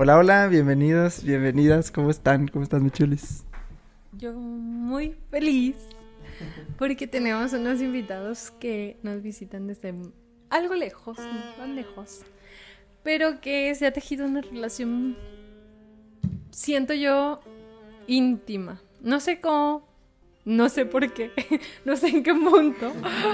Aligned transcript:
Hola, 0.00 0.16
hola, 0.16 0.46
bienvenidos, 0.46 1.24
bienvenidas, 1.24 1.90
¿cómo 1.90 2.10
están? 2.10 2.46
¿Cómo 2.46 2.62
están, 2.62 2.84
mi 2.84 2.90
chulis? 2.92 3.44
Yo 4.12 4.32
muy 4.32 5.16
feliz 5.28 5.74
porque 6.78 7.08
tenemos 7.08 7.52
unos 7.52 7.80
invitados 7.80 8.52
que 8.60 8.96
nos 9.02 9.20
visitan 9.22 9.66
desde 9.66 9.92
algo 10.50 10.76
lejos, 10.76 11.18
no 11.18 11.54
tan 11.56 11.74
lejos, 11.74 12.22
pero 13.02 13.40
que 13.40 13.74
se 13.74 13.88
ha 13.88 13.92
tejido 13.92 14.24
una 14.24 14.40
relación, 14.40 15.16
siento 16.52 16.94
yo, 16.94 17.40
íntima. 18.06 18.80
No 19.00 19.18
sé 19.18 19.40
cómo, 19.40 19.84
no 20.44 20.68
sé 20.68 20.86
por 20.86 21.12
qué, 21.12 21.32
no 21.84 21.96
sé 21.96 22.06
en 22.06 22.22
qué 22.22 22.34
punto, 22.34 22.92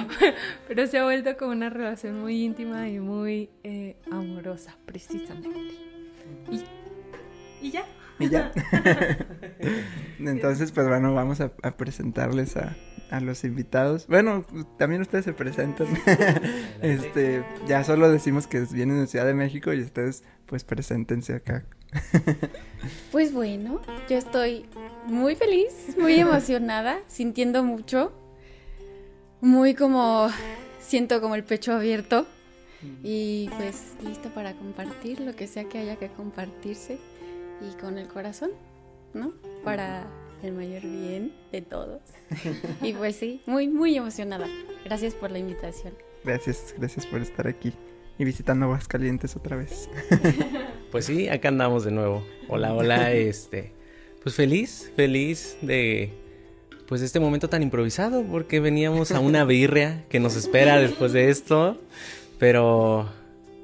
pero 0.67 0.87
se 0.87 0.97
ha 0.97 1.05
vuelto 1.05 1.37
como 1.37 1.51
una 1.51 1.69
relación 1.69 2.23
muy 2.23 2.43
íntima 2.43 2.89
y 2.89 3.01
muy 3.01 3.51
eh, 3.65 3.97
amorosa, 4.11 4.79
precisamente. 4.87 5.94
Y, 7.61 7.71
ya. 7.71 7.85
Y 8.19 8.29
ya. 8.29 8.53
Entonces, 10.19 10.73
pues 10.73 10.87
bueno, 10.89 11.15
vamos 11.15 11.41
a, 11.41 11.49
presentarles 11.77 12.57
a, 12.57 12.77
a, 13.11 13.21
los 13.21 13.45
invitados. 13.45 14.07
Bueno, 14.07 14.45
también 14.79 15.03
ustedes 15.03 15.25
se 15.25 15.33
presentan. 15.33 15.87
este, 16.83 17.45
ya 17.67 17.85
solo 17.85 18.11
decimos 18.11 18.47
que 18.47 18.61
vienen 18.61 19.01
de 19.01 19.07
Ciudad 19.07 19.27
de 19.27 19.35
México 19.35 19.73
y 19.73 19.81
ustedes, 19.81 20.25
pues, 20.47 20.65
preséntense 20.65 21.35
acá. 21.35 21.65
pues 23.13 23.33
bueno, 23.33 23.81
yo 24.09 24.17
estoy 24.17 24.67
muy 25.07 25.37
feliz, 25.37 25.97
muy 25.99 26.15
emocionada, 26.15 26.99
sintiendo 27.07 27.63
mucho. 27.63 28.13
Muy 29.41 29.75
como, 29.75 30.29
siento 30.81 31.21
como 31.21 31.35
el 31.35 31.45
pecho 31.45 31.75
abierto 31.75 32.27
y 33.03 33.51
pues 33.57 33.95
listo 34.05 34.29
para 34.31 34.55
compartir 34.55 35.21
lo 35.21 35.35
que 35.35 35.47
sea 35.47 35.65
que 35.65 35.79
haya 35.79 35.97
que 35.97 36.09
compartirse 36.09 36.99
y 37.61 37.81
con 37.81 37.99
el 37.99 38.09
corazón, 38.09 38.51
¿no? 39.13 39.33
Para 39.65 40.07
el 40.43 40.53
mayor 40.53 40.83
bien 40.83 41.33
de 41.53 41.63
todos. 41.63 42.03
y 42.83 42.93
pues 42.93 43.17
sí, 43.17 43.43
muy, 43.47 43.69
muy 43.69 43.97
emocionada. 43.97 44.47
Gracias 44.85 45.15
por 45.15 45.31
la 45.31 45.39
invitación. 45.39 45.95
Gracias, 46.25 46.75
gracias 46.79 47.07
por 47.07 47.21
estar 47.21 47.47
aquí 47.47 47.73
y 48.19 48.25
visitando 48.25 48.67
Aguascalientes 48.67 49.37
otra 49.37 49.57
vez. 49.57 49.89
pues 50.91 51.07
sí, 51.07 51.29
acá 51.29 51.49
andamos 51.49 51.85
de 51.85 51.91
nuevo. 51.91 52.25
Hola, 52.49 52.75
hola, 52.75 53.13
este, 53.13 53.73
pues 54.23 54.35
feliz, 54.35 54.91
feliz 54.97 55.57
de 55.63 56.13
pues 56.87 57.01
este 57.01 57.19
momento 57.19 57.49
tan 57.49 57.63
improvisado 57.63 58.23
porque 58.25 58.61
veníamos 58.61 59.11
a 59.11 59.21
una 59.21 59.45
birria 59.45 60.05
que 60.09 60.21
nos 60.21 60.37
espera 60.37 60.79
después 60.79 61.13
de 61.13 61.31
esto. 61.31 61.81
Pero 62.45 63.09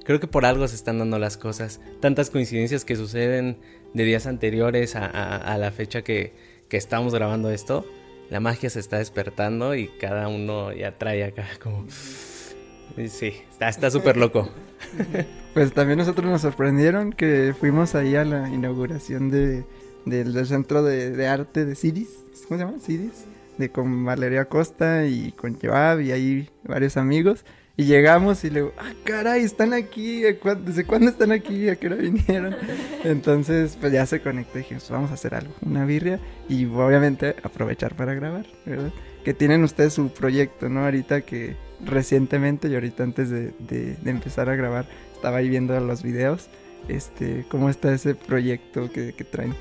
creo 0.07 0.21
que 0.21 0.27
por 0.27 0.47
algo 0.47 0.67
se 0.67 0.75
están 0.75 0.99
dando 0.99 1.19
las 1.19 1.37
cosas. 1.37 1.83
Tantas 2.01 2.31
coincidencias 2.31 2.87
que 2.87 2.97
suceden 2.97 3.59
de 3.93 4.05
días 4.05 4.25
anteriores 4.25 4.97
a, 4.97 5.59
la 5.59 5.71
fecha 5.71 6.01
que, 6.01 6.33
estamos 6.71 7.15
grabando 7.15 7.51
esto. 7.51 7.85
La 8.31 8.41
magia 8.41 8.71
se 8.71 8.81
está 8.81 8.97
despertando 8.97 9.75
y 9.75 9.89
cada 10.01 10.29
uno 10.29 10.73
ya 10.73 10.97
trae 10.97 11.25
acá 11.25 11.47
como... 11.63 11.85
Sí, 11.91 13.35
está 13.61 13.91
súper 13.91 14.17
loco. 14.17 14.49
Pues 15.53 15.75
también 15.75 15.99
nosotros 15.99 16.31
nos 16.31 16.41
sorprendieron 16.41 17.13
que 17.13 17.55
fuimos 17.59 17.95
ahí 17.95 18.17
a 18.17 18.25
la 18.25 18.49
inauguración 18.49 19.31
de, 19.31 19.65
del, 20.07 20.47
Centro 20.47 20.83
de, 20.83 21.29
Arte 21.29 21.67
de 21.67 21.75
Ciris. 21.75 22.25
¿Cómo 22.49 22.59
se 22.59 22.65
llama? 22.65 22.79
Ciris. 22.81 23.27
De 23.59 23.69
con 23.69 24.07
Valeria 24.07 24.47
Costa 24.47 25.05
y 25.05 25.33
con 25.33 25.61
Joab 25.61 26.01
y 26.01 26.13
ahí 26.13 26.49
varios 26.65 26.97
amigos. 26.97 27.45
Y 27.77 27.85
llegamos 27.85 28.45
y 28.45 28.51
le 28.51 28.61
digo, 28.61 28.73
ah, 28.79 28.93
caray, 29.05 29.43
están 29.43 29.73
aquí, 29.73 30.21
¿desde 30.21 30.85
cuándo 30.85 31.11
están 31.11 31.33
aquí? 31.33 31.69
¿A 31.69 31.77
qué 31.77 31.87
hora 31.87 31.97
vinieron? 31.97 32.57
Entonces, 33.05 33.79
pues 33.81 33.93
ya 33.93 34.05
se 34.07 34.21
conectó 34.21 34.59
y 34.59 34.63
dijimos, 34.63 34.91
vamos 34.91 35.11
a 35.11 35.15
hacer 35.15 35.35
algo, 35.35 35.55
una 35.63 35.85
birria 35.85 36.21
y 36.49 36.67
obviamente 36.67 37.37
aprovechar 37.43 37.95
para 37.95 38.15
grabar, 38.15 38.47
¿verdad? 38.67 38.93
Que 39.25 39.35
tienen 39.35 39.65
ustedes 39.65 39.95
su 39.95 40.11
proyecto, 40.11 40.69
¿no? 40.69 40.85
Ahorita 40.85 41.23
que 41.23 41.57
recientemente 41.85 42.69
y 42.69 42.75
ahorita 42.75 43.03
antes 43.03 43.31
de, 43.31 43.97
empezar 44.05 44.51
a 44.51 44.57
grabar, 44.57 44.87
estaba 45.15 45.39
ahí 45.39 45.49
viendo 45.49 45.79
los 45.81 46.03
videos, 46.03 46.51
este, 46.89 47.47
¿cómo 47.49 47.71
está 47.71 47.93
ese 47.95 48.15
proyecto 48.15 48.91
que, 48.91 49.15
que 49.15 49.25
traen? 49.25 49.55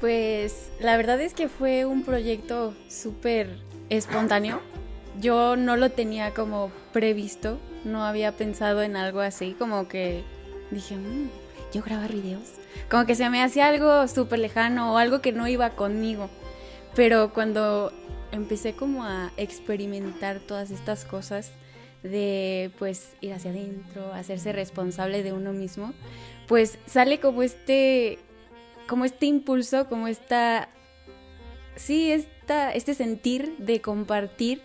Pues 0.00 0.70
la 0.80 0.96
verdad 0.96 1.20
es 1.20 1.32
que 1.32 1.48
fue 1.48 1.84
un 1.84 2.02
proyecto 2.02 2.74
súper 2.88 3.48
espontáneo 3.88 4.60
yo 5.20 5.56
no 5.56 5.76
lo 5.76 5.90
tenía 5.90 6.32
como 6.34 6.70
previsto, 6.92 7.58
no 7.84 8.04
había 8.04 8.32
pensado 8.32 8.82
en 8.82 8.96
algo 8.96 9.20
así, 9.20 9.54
como 9.58 9.88
que 9.88 10.24
dije, 10.70 10.96
mm, 10.96 11.30
yo 11.72 11.82
grabar 11.82 12.12
videos. 12.12 12.54
Como 12.90 13.06
que 13.06 13.14
se 13.14 13.28
me 13.30 13.42
hacía 13.42 13.68
algo 13.68 14.06
súper 14.08 14.38
lejano 14.38 14.92
o 14.92 14.98
algo 14.98 15.20
que 15.20 15.32
no 15.32 15.48
iba 15.48 15.70
conmigo. 15.70 16.28
Pero 16.94 17.32
cuando 17.32 17.92
empecé 18.32 18.74
como 18.74 19.04
a 19.04 19.32
experimentar 19.36 20.40
todas 20.40 20.70
estas 20.70 21.04
cosas 21.04 21.52
de 22.02 22.70
pues 22.78 23.14
ir 23.20 23.32
hacia 23.32 23.50
adentro, 23.50 24.12
hacerse 24.12 24.52
responsable 24.52 25.22
de 25.22 25.32
uno 25.32 25.52
mismo, 25.52 25.92
pues 26.48 26.78
sale 26.86 27.20
como 27.20 27.42
este 27.42 28.18
como 28.88 29.04
este 29.04 29.26
impulso, 29.26 29.88
como 29.88 30.08
esta 30.08 30.68
sí, 31.76 32.10
esta 32.10 32.72
este 32.72 32.94
sentir 32.94 33.56
de 33.58 33.80
compartir 33.80 34.62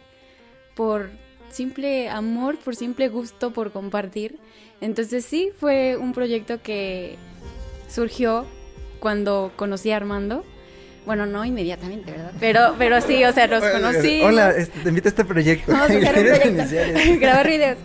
por 0.77 1.09
simple 1.49 2.07
amor, 2.07 2.57
por 2.59 2.75
simple 2.75 3.09
gusto, 3.09 3.51
por 3.51 3.71
compartir. 3.71 4.37
Entonces 4.79 5.25
sí, 5.25 5.49
fue 5.59 5.97
un 5.97 6.13
proyecto 6.13 6.61
que 6.61 7.17
surgió 7.89 8.45
cuando 8.99 9.51
conocí 9.55 9.91
a 9.91 9.97
Armando. 9.97 10.45
Bueno, 11.05 11.25
no 11.25 11.43
inmediatamente, 11.45 12.11
¿verdad? 12.11 12.31
Pero, 12.39 12.75
pero 12.77 13.01
sí, 13.01 13.23
o 13.23 13.33
sea, 13.33 13.47
nos 13.47 13.63
conocí. 13.63 14.21
Hola, 14.21 14.51
este, 14.51 14.79
te 14.81 14.89
invito 14.89 15.07
a 15.07 15.09
este 15.09 15.25
proyecto. 15.25 15.71
Vamos 15.71 15.89
a 15.89 15.93
hacer 15.93 16.41
un 16.51 16.55
proyecto. 16.55 17.19
Grabar 17.19 17.47
videos. 17.47 17.77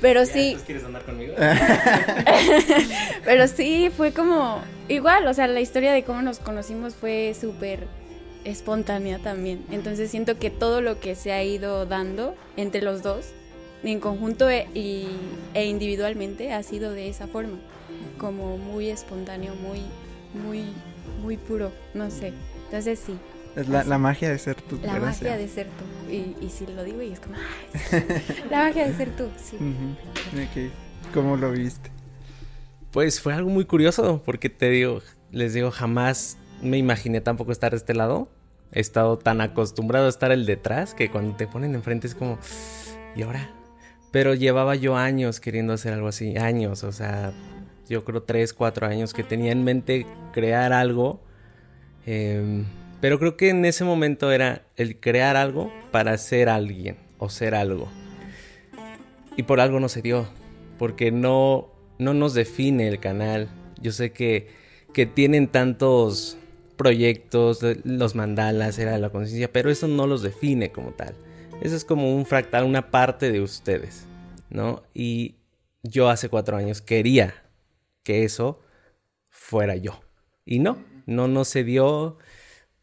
Pero 0.00 0.24
sí. 0.24 0.56
¿Quieres 0.64 0.84
andar 0.84 1.02
conmigo? 1.02 1.34
pero 3.24 3.48
sí, 3.48 3.90
fue 3.94 4.12
como 4.12 4.62
igual, 4.88 5.26
o 5.26 5.34
sea, 5.34 5.46
la 5.46 5.60
historia 5.60 5.92
de 5.92 6.04
cómo 6.04 6.22
nos 6.22 6.38
conocimos 6.38 6.94
fue 6.94 7.34
súper 7.38 7.86
espontánea 8.44 9.18
también. 9.18 9.64
Entonces 9.70 10.10
siento 10.10 10.38
que 10.38 10.50
todo 10.50 10.80
lo 10.80 11.00
que 11.00 11.14
se 11.14 11.32
ha 11.32 11.42
ido 11.42 11.86
dando 11.86 12.34
entre 12.56 12.82
los 12.82 13.02
dos, 13.02 13.26
en 13.82 14.00
conjunto 14.00 14.48
e, 14.50 14.68
e 15.54 15.64
individualmente, 15.66 16.52
ha 16.52 16.62
sido 16.62 16.92
de 16.92 17.08
esa 17.08 17.26
forma, 17.26 17.58
como 18.18 18.58
muy 18.58 18.90
espontáneo, 18.90 19.54
muy, 19.54 19.80
muy, 20.34 20.64
muy 21.22 21.36
puro, 21.36 21.72
no 21.94 22.10
sé. 22.10 22.32
Entonces 22.66 22.98
sí. 22.98 23.16
Es 23.56 23.68
la, 23.68 23.82
la 23.84 23.98
magia 23.98 24.30
de 24.30 24.38
ser 24.38 24.60
tú. 24.62 24.78
La 24.82 25.00
magia 25.00 25.36
de 25.36 25.48
ser 25.48 25.66
tú. 25.66 26.12
Y, 26.12 26.36
y 26.40 26.50
si 26.50 26.66
lo 26.66 26.84
digo 26.84 27.02
y 27.02 27.12
es 27.12 27.20
como, 27.20 27.34
la 28.50 28.64
magia 28.64 28.86
de 28.86 28.96
ser 28.96 29.16
tú, 29.16 29.28
sí. 29.36 29.56
¿Cómo 31.12 31.36
lo 31.36 31.50
viste? 31.52 31.90
Pues 32.92 33.20
fue 33.20 33.34
algo 33.34 33.50
muy 33.50 33.64
curioso, 33.64 34.22
porque 34.24 34.48
te 34.50 34.70
digo, 34.70 35.00
les 35.30 35.54
digo, 35.54 35.70
jamás 35.70 36.38
me 36.62 36.78
imaginé 36.78 37.20
tampoco 37.20 37.52
estar 37.52 37.72
de 37.72 37.76
este 37.76 37.94
lado. 37.94 38.28
He 38.72 38.80
estado 38.80 39.18
tan 39.18 39.40
acostumbrado 39.40 40.06
a 40.06 40.08
estar 40.08 40.30
el 40.32 40.46
detrás 40.46 40.94
que 40.94 41.10
cuando 41.10 41.36
te 41.36 41.46
ponen 41.46 41.74
enfrente 41.74 42.06
es 42.06 42.14
como, 42.14 42.38
¿y 43.16 43.22
ahora? 43.22 43.50
Pero 44.12 44.34
llevaba 44.34 44.74
yo 44.74 44.96
años 44.96 45.40
queriendo 45.40 45.72
hacer 45.72 45.92
algo 45.92 46.08
así, 46.08 46.36
años, 46.36 46.84
o 46.84 46.92
sea, 46.92 47.32
yo 47.88 48.04
creo 48.04 48.22
tres, 48.22 48.52
cuatro 48.52 48.86
años 48.86 49.12
que 49.12 49.24
tenía 49.24 49.52
en 49.52 49.64
mente 49.64 50.06
crear 50.32 50.72
algo. 50.72 51.20
Em, 52.06 52.64
pero 53.00 53.18
creo 53.18 53.36
que 53.36 53.50
en 53.50 53.64
ese 53.64 53.84
momento 53.84 54.30
era 54.30 54.62
el 54.76 55.00
crear 55.00 55.36
algo 55.36 55.72
para 55.90 56.16
ser 56.18 56.48
alguien 56.48 56.96
o 57.18 57.28
ser 57.28 57.54
algo. 57.54 57.88
Y 59.36 59.44
por 59.44 59.60
algo 59.60 59.80
no 59.80 59.88
se 59.88 60.02
dio, 60.02 60.28
porque 60.78 61.10
no, 61.10 61.68
no 61.98 62.14
nos 62.14 62.34
define 62.34 62.88
el 62.88 63.00
canal. 63.00 63.48
Yo 63.80 63.90
sé 63.92 64.12
que, 64.12 64.48
que 64.92 65.06
tienen 65.06 65.48
tantos 65.48 66.36
proyectos, 66.80 67.60
los 67.84 68.14
mandalas, 68.14 68.78
era 68.78 68.96
la 68.96 69.10
conciencia, 69.10 69.52
pero 69.52 69.70
eso 69.70 69.86
no 69.86 70.06
los 70.06 70.22
define 70.22 70.72
como 70.72 70.92
tal. 70.92 71.14
Eso 71.60 71.76
es 71.76 71.84
como 71.84 72.16
un 72.16 72.24
fractal, 72.24 72.64
una 72.64 72.90
parte 72.90 73.30
de 73.30 73.42
ustedes, 73.42 74.06
¿no? 74.48 74.82
Y 74.94 75.34
yo 75.82 76.08
hace 76.08 76.30
cuatro 76.30 76.56
años 76.56 76.80
quería 76.80 77.34
que 78.02 78.24
eso 78.24 78.62
fuera 79.28 79.76
yo. 79.76 80.00
Y 80.46 80.60
no, 80.60 80.82
no, 81.04 81.28
no 81.28 81.44
se 81.44 81.64
dio. 81.64 82.16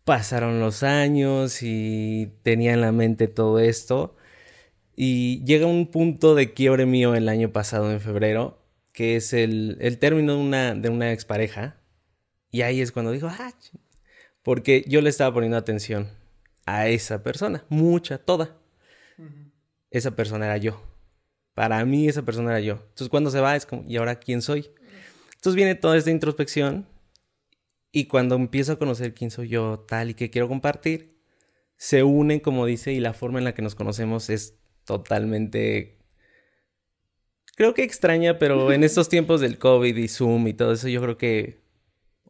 Pasaron 0.04 0.60
los 0.60 0.84
años 0.84 1.64
y 1.64 2.32
tenía 2.44 2.74
en 2.74 2.82
la 2.82 2.92
mente 2.92 3.28
todo 3.28 3.58
esto. 3.58 4.16
Y 4.96 5.44
llega 5.44 5.66
un 5.66 5.88
punto 5.88 6.36
de 6.36 6.54
quiebre 6.54 6.86
mío 6.86 7.16
el 7.16 7.30
año 7.30 7.52
pasado, 7.52 7.92
en 7.92 8.00
febrero, 8.00 8.60
que 8.92 9.16
es 9.16 9.34
el, 9.34 9.78
el 9.82 9.98
término 9.98 10.36
de 10.36 10.40
una, 10.40 10.76
de 10.76 10.90
una 10.90 11.12
expareja. 11.14 11.78
Y 12.52 12.62
ahí 12.62 12.80
es 12.80 12.92
cuando 12.92 13.12
digo, 13.12 13.28
ah, 13.28 13.54
porque 14.48 14.86
yo 14.88 15.02
le 15.02 15.10
estaba 15.10 15.34
poniendo 15.34 15.58
atención 15.58 16.08
a 16.66 16.88
esa 16.88 17.22
persona, 17.22 17.66
mucha, 17.68 18.18
toda. 18.18 18.56
Esa 19.92 20.12
persona 20.12 20.46
era 20.46 20.56
yo. 20.56 20.82
Para 21.54 21.84
mí 21.84 22.08
esa 22.08 22.22
persona 22.22 22.52
era 22.52 22.62
yo. 22.62 22.76
Entonces 22.76 23.10
cuando 23.10 23.30
se 23.30 23.42
va 23.42 23.58
es 23.58 23.66
como, 23.66 23.84
¿y 23.86 23.98
ahora 23.98 24.22
quién 24.22 24.42
soy? 24.42 24.72
Entonces 25.36 25.54
viene 25.54 25.76
toda 25.76 25.98
esta 25.98 26.12
introspección 26.12 26.88
Y 27.92 28.06
cuando 28.06 28.36
empiezo 28.36 28.72
a 28.72 28.80
conocer 28.80 29.14
quién 29.14 29.32
soy 29.32 29.50
yo, 29.50 29.84
tal 29.86 30.12
y 30.12 30.14
que 30.14 30.30
quiero 30.30 30.48
compartir, 30.48 31.20
se 31.76 32.04
unen, 32.04 32.40
como 32.40 32.66
dice, 32.66 32.94
y 32.94 33.02
la 33.02 33.12
forma 33.12 33.40
en 33.40 33.44
la 33.44 33.54
que 33.54 33.62
nos 33.62 33.76
conocemos 33.76 34.30
es 34.30 34.58
totalmente... 34.86 35.98
Creo 37.58 37.74
que 37.74 37.84
extraña, 37.84 38.40
pero 38.40 38.72
en 38.72 38.84
estos 38.86 39.10
tiempos 39.10 39.42
del 39.42 39.58
COVID 39.60 39.98
y 39.98 40.08
Zoom 40.08 40.48
y 40.48 40.54
todo 40.54 40.72
eso, 40.72 40.88
yo 40.88 41.02
creo 41.02 41.18
que 41.18 41.67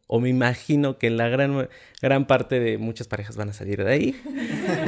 o 0.08 0.20
me 0.20 0.30
imagino 0.30 0.98
que 0.98 1.10
la 1.10 1.28
gran, 1.28 1.68
gran 2.02 2.26
parte 2.26 2.58
de 2.58 2.78
muchas 2.78 3.06
parejas 3.06 3.36
van 3.36 3.50
a 3.50 3.52
salir 3.52 3.84
de 3.84 3.92
ahí. 3.92 4.20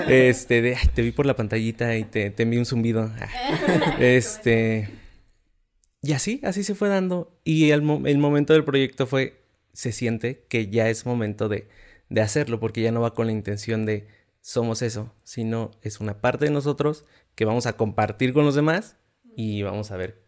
Este, 0.08 0.60
de, 0.60 0.76
te 0.92 1.02
vi 1.02 1.12
por 1.12 1.24
la 1.24 1.36
pantallita 1.36 1.96
y 1.96 2.04
te, 2.04 2.30
te 2.30 2.42
envié 2.42 2.58
un 2.58 2.66
zumbido. 2.66 3.10
Ah. 3.20 3.96
Este, 4.00 4.88
y 6.02 6.12
así, 6.12 6.40
así 6.42 6.64
se 6.64 6.74
fue 6.74 6.88
dando. 6.88 7.38
Y 7.44 7.70
el, 7.70 7.82
el, 8.06 8.18
momento 8.18 8.52
del 8.54 8.64
proyecto 8.64 9.06
fue, 9.06 9.42
se 9.72 9.92
siente 9.92 10.44
que 10.48 10.68
ya 10.68 10.88
es 10.88 11.06
momento 11.06 11.48
de, 11.48 11.68
de 12.08 12.20
hacerlo, 12.22 12.58
porque 12.58 12.82
ya 12.82 12.90
no 12.90 13.00
va 13.00 13.14
con 13.14 13.26
la 13.26 13.32
intención 13.32 13.86
de 13.86 14.08
somos 14.40 14.82
eso, 14.82 15.14
sino 15.22 15.70
es 15.82 16.00
una 16.00 16.20
parte 16.20 16.46
de 16.46 16.50
nosotros 16.50 17.04
que 17.34 17.44
vamos 17.44 17.66
a 17.66 17.76
compartir 17.76 18.32
con 18.32 18.44
los 18.44 18.54
demás 18.54 18.96
y 19.36 19.62
vamos 19.62 19.90
a 19.90 19.96
ver 19.96 20.22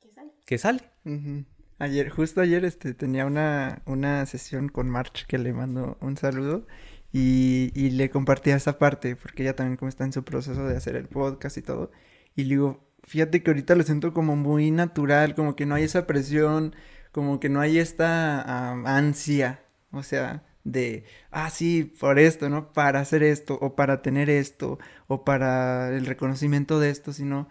qué 0.00 0.08
sale. 0.14 0.32
¿Qué 0.44 0.58
sale? 0.58 1.46
Ayer, 1.78 2.08
justo 2.08 2.40
ayer, 2.40 2.64
este, 2.64 2.94
tenía 2.94 3.26
una, 3.26 3.82
una 3.84 4.24
sesión 4.26 4.68
con 4.68 4.88
March 4.88 5.26
que 5.26 5.36
le 5.38 5.52
mando 5.52 5.98
un 6.00 6.16
saludo 6.16 6.66
y, 7.12 7.70
y 7.74 7.90
le 7.90 8.08
compartía 8.10 8.56
esa 8.56 8.78
parte, 8.78 9.14
porque 9.16 9.42
ella 9.42 9.54
también 9.56 9.76
como 9.76 9.88
está 9.90 10.04
en 10.04 10.12
su 10.12 10.24
proceso 10.24 10.66
de 10.66 10.76
hacer 10.76 10.96
el 10.96 11.08
podcast 11.08 11.56
y 11.58 11.62
todo. 11.62 11.90
Y 12.34 12.44
le 12.44 12.50
digo, 12.50 12.86
fíjate 13.02 13.42
que 13.42 13.50
ahorita 13.50 13.74
lo 13.74 13.82
siento 13.82 14.14
como 14.14 14.36
muy 14.36 14.70
natural, 14.70 15.34
como 15.34 15.54
que 15.54 15.66
no 15.66 15.74
hay 15.74 15.84
esa 15.84 16.06
presión, 16.06 16.74
como 17.12 17.40
que 17.40 17.48
no 17.50 17.60
hay 17.60 17.78
esta 17.78 18.70
ansia, 18.84 19.62
o 19.90 20.02
sea, 20.02 20.44
de, 20.64 21.04
ah, 21.30 21.50
sí, 21.50 21.84
por 22.00 22.18
esto, 22.18 22.48
¿no? 22.50 22.72
Para 22.72 23.00
hacer 23.00 23.22
esto, 23.22 23.58
o 23.60 23.76
para 23.76 24.02
tener 24.02 24.30
esto, 24.30 24.78
o 25.08 25.24
para 25.24 25.90
el 25.96 26.06
reconocimiento 26.06 26.80
de 26.80 26.90
esto, 26.90 27.12
sino 27.12 27.48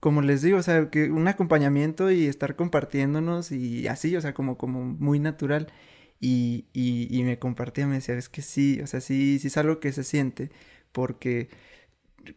como 0.00 0.22
les 0.22 0.42
digo, 0.42 0.58
o 0.58 0.62
sea, 0.62 0.90
que 0.90 1.10
un 1.10 1.28
acompañamiento 1.28 2.10
y 2.10 2.26
estar 2.26 2.56
compartiéndonos 2.56 3.52
y 3.52 3.86
así, 3.88 4.16
o 4.16 4.20
sea, 4.20 4.34
como, 4.34 4.56
como 4.58 4.82
muy 4.84 5.18
natural. 5.20 5.68
Y, 6.20 6.66
y, 6.72 7.08
y 7.10 7.24
me 7.24 7.38
compartía, 7.38 7.86
me 7.86 7.96
decía, 7.96 8.16
es 8.16 8.28
que 8.28 8.42
sí, 8.42 8.80
o 8.82 8.86
sea, 8.86 9.00
sí, 9.00 9.38
sí 9.38 9.48
es 9.48 9.56
algo 9.56 9.80
que 9.80 9.92
se 9.92 10.04
siente, 10.04 10.50
porque, 10.92 11.48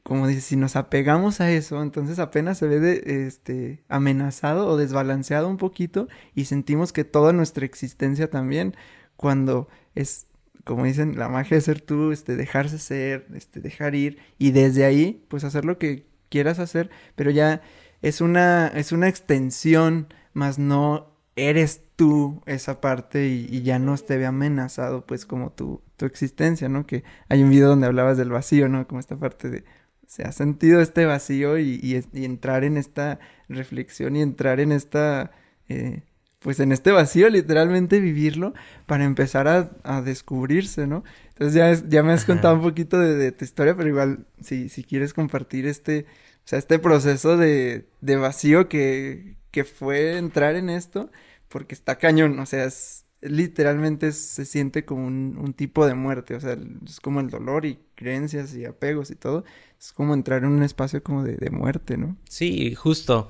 como 0.04 0.28
dice, 0.28 0.42
si 0.42 0.56
nos 0.56 0.76
apegamos 0.76 1.42
a 1.42 1.52
eso, 1.52 1.82
entonces 1.84 2.20
apenas 2.20 2.58
se 2.58 2.68
ve 2.68 2.80
de, 2.80 3.26
este, 3.28 3.84
amenazado 3.90 4.68
o 4.68 4.78
desbalanceado 4.78 5.50
un 5.50 5.58
poquito 5.58 6.08
y 6.36 6.46
sentimos 6.46 6.94
que 6.94 7.04
toda 7.04 7.34
nuestra 7.34 7.66
existencia 7.66 8.30
también, 8.30 8.76
cuando 9.18 9.68
es 9.96 10.28
como 10.64 10.86
dicen, 10.86 11.18
la 11.20 11.30
magia 11.30 11.58
de 11.58 11.62
ser 11.62 11.82
tú, 11.82 12.12
este, 12.12 12.36
dejarse 12.38 12.80
ser, 12.80 13.28
este, 13.36 13.60
dejar 13.60 13.96
ir 13.96 14.20
y 14.38 14.52
desde 14.52 14.86
ahí, 14.86 15.26
pues 15.30 15.44
hacer 15.44 15.66
lo 15.66 15.78
que 15.78 16.06
quieras 16.34 16.58
hacer, 16.58 16.90
pero 17.16 17.30
ya 17.30 17.62
es 18.02 18.20
una, 18.20 18.68
es 18.70 18.92
una 18.92 19.08
extensión, 19.08 20.08
más 20.34 20.58
no 20.58 21.14
eres 21.36 21.84
tú 21.96 22.42
esa 22.48 22.82
parte 22.82 23.28
y, 23.28 23.62
ya 23.62 23.78
no 23.78 23.96
te 23.98 24.18
ve 24.18 24.26
amenazado 24.26 25.06
pues 25.06 25.28
como 25.28 25.52
tu, 25.52 25.84
tu 25.96 26.08
existencia, 26.08 26.70
¿no? 26.70 26.88
Que 26.88 27.04
hay 27.30 27.44
un 27.44 27.52
video 27.52 27.70
donde 27.70 27.86
hablabas 27.86 28.18
del 28.18 28.32
vacío, 28.32 28.68
¿no? 28.68 28.88
Como 28.88 29.00
esta 29.00 29.16
parte 29.16 29.52
de, 29.52 29.64
se 30.08 30.24
ha 30.24 30.32
sentido 30.32 30.82
este 30.82 31.06
vacío 31.06 31.60
y, 31.60 31.80
y, 31.84 32.26
entrar 32.26 32.64
en 32.64 32.78
esta 32.78 33.20
reflexión 33.48 34.16
y 34.16 34.24
entrar 34.24 34.60
en 34.60 34.72
esta, 34.72 35.32
eh, 35.70 36.02
pues 36.44 36.60
en 36.60 36.72
este 36.72 36.92
vacío, 36.92 37.30
literalmente 37.30 38.00
vivirlo 38.00 38.54
para 38.86 39.06
empezar 39.06 39.48
a, 39.48 39.72
a 39.84 40.02
descubrirse, 40.02 40.86
¿no? 40.86 41.04
Entonces 41.30 41.56
ya, 41.56 41.90
ya 41.90 42.04
me 42.04 42.12
has 42.12 42.26
contado 42.26 42.56
un 42.56 42.62
poquito 42.62 43.00
de, 43.00 43.16
de, 43.16 43.32
tu 43.32 43.46
historia, 43.46 43.76
pero 43.76 43.90
igual 43.90 44.28
si, 44.42 44.70
si 44.70 44.84
quieres 44.84 45.14
compartir 45.14 45.66
este, 45.66 46.06
o 46.46 46.48
sea, 46.48 46.60
este 46.60 46.80
proceso 46.80 47.38
de, 47.38 47.88
de 48.02 48.16
vacío 48.18 48.68
que, 48.68 49.38
que 49.52 49.64
fue 49.64 50.18
entrar 50.18 50.56
en 50.56 50.70
esto, 50.70 51.10
porque 51.48 51.74
está 51.74 51.98
cañón, 51.98 52.38
o 52.38 52.46
sea, 52.46 52.66
es, 52.66 53.06
literalmente 53.22 54.12
se 54.12 54.44
siente 54.44 54.84
como 54.84 55.08
un, 55.08 55.38
un, 55.38 55.54
tipo 55.54 55.88
de 55.88 55.96
muerte, 55.96 56.36
o 56.36 56.42
sea, 56.42 56.58
es 56.86 57.00
como 57.00 57.22
el 57.22 57.30
dolor 57.30 57.66
y 57.66 57.80
creencias 57.96 58.54
y 58.54 58.66
apegos 58.66 59.12
y 59.12 59.16
todo, 59.16 59.46
es 59.80 59.94
como 59.94 60.14
entrar 60.14 60.44
en 60.44 60.52
un 60.52 60.64
espacio 60.64 61.02
como 61.02 61.24
de, 61.24 61.38
de 61.38 61.50
muerte, 61.50 61.96
¿no? 61.96 62.18
Sí, 62.28 62.76
justo. 62.76 63.30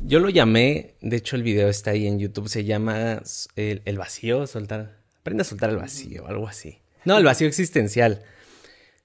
Yo 0.00 0.20
lo 0.20 0.28
llamé, 0.30 0.94
de 1.00 1.16
hecho 1.16 1.36
el 1.36 1.42
video 1.42 1.68
está 1.68 1.90
ahí 1.90 2.06
en 2.06 2.18
YouTube, 2.18 2.48
se 2.48 2.64
llama 2.64 3.22
el, 3.56 3.98
vacío, 3.98 4.46
soltar, 4.46 5.00
aprende 5.20 5.42
a 5.42 5.44
soltar 5.44 5.70
el 5.70 5.76
vacío, 5.76 6.26
algo 6.26 6.46
así. 6.46 6.78
No, 7.04 7.18
el 7.18 7.24
vacío 7.24 7.48
existencial. 7.48 8.22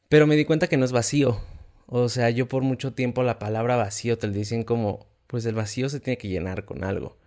Pero 0.07 0.27
me 0.27 0.35
di 0.35 0.45
cuenta 0.45 0.67
que 0.67 0.77
no 0.77 0.85
es 0.85 0.91
vacío, 0.91 1.41
o 1.87 2.09
sea, 2.09 2.29
yo 2.29 2.47
por 2.47 2.63
mucho 2.63 2.93
tiempo 2.93 3.23
la 3.23 3.39
palabra 3.39 3.75
vacío 3.75 4.17
te 4.17 4.27
lo 4.27 4.33
dicen 4.33 4.63
como, 4.63 5.07
pues 5.27 5.45
el 5.45 5.55
vacío 5.55 5.89
se 5.89 5.99
tiene 5.99 6.17
que 6.17 6.27
llenar 6.27 6.65
con 6.65 6.83
algo. 6.83 7.17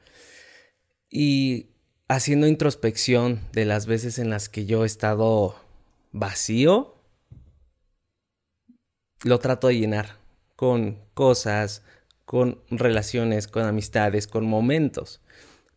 Y 1.10 1.70
haciendo 2.08 2.46
introspección 2.46 3.40
de 3.52 3.64
las 3.64 3.86
veces 3.86 4.18
en 4.18 4.30
las 4.30 4.48
que 4.48 4.66
yo 4.66 4.84
he 4.84 4.86
estado 4.86 5.56
vacío, 6.12 6.94
lo 9.24 9.38
trato 9.40 9.68
de 9.68 9.78
llenar 9.78 10.18
con 10.54 11.00
cosas, 11.14 11.82
con 12.26 12.62
relaciones, 12.68 13.48
con 13.48 13.64
amistades, 13.64 14.26
con 14.26 14.44
momentos. 14.44 15.22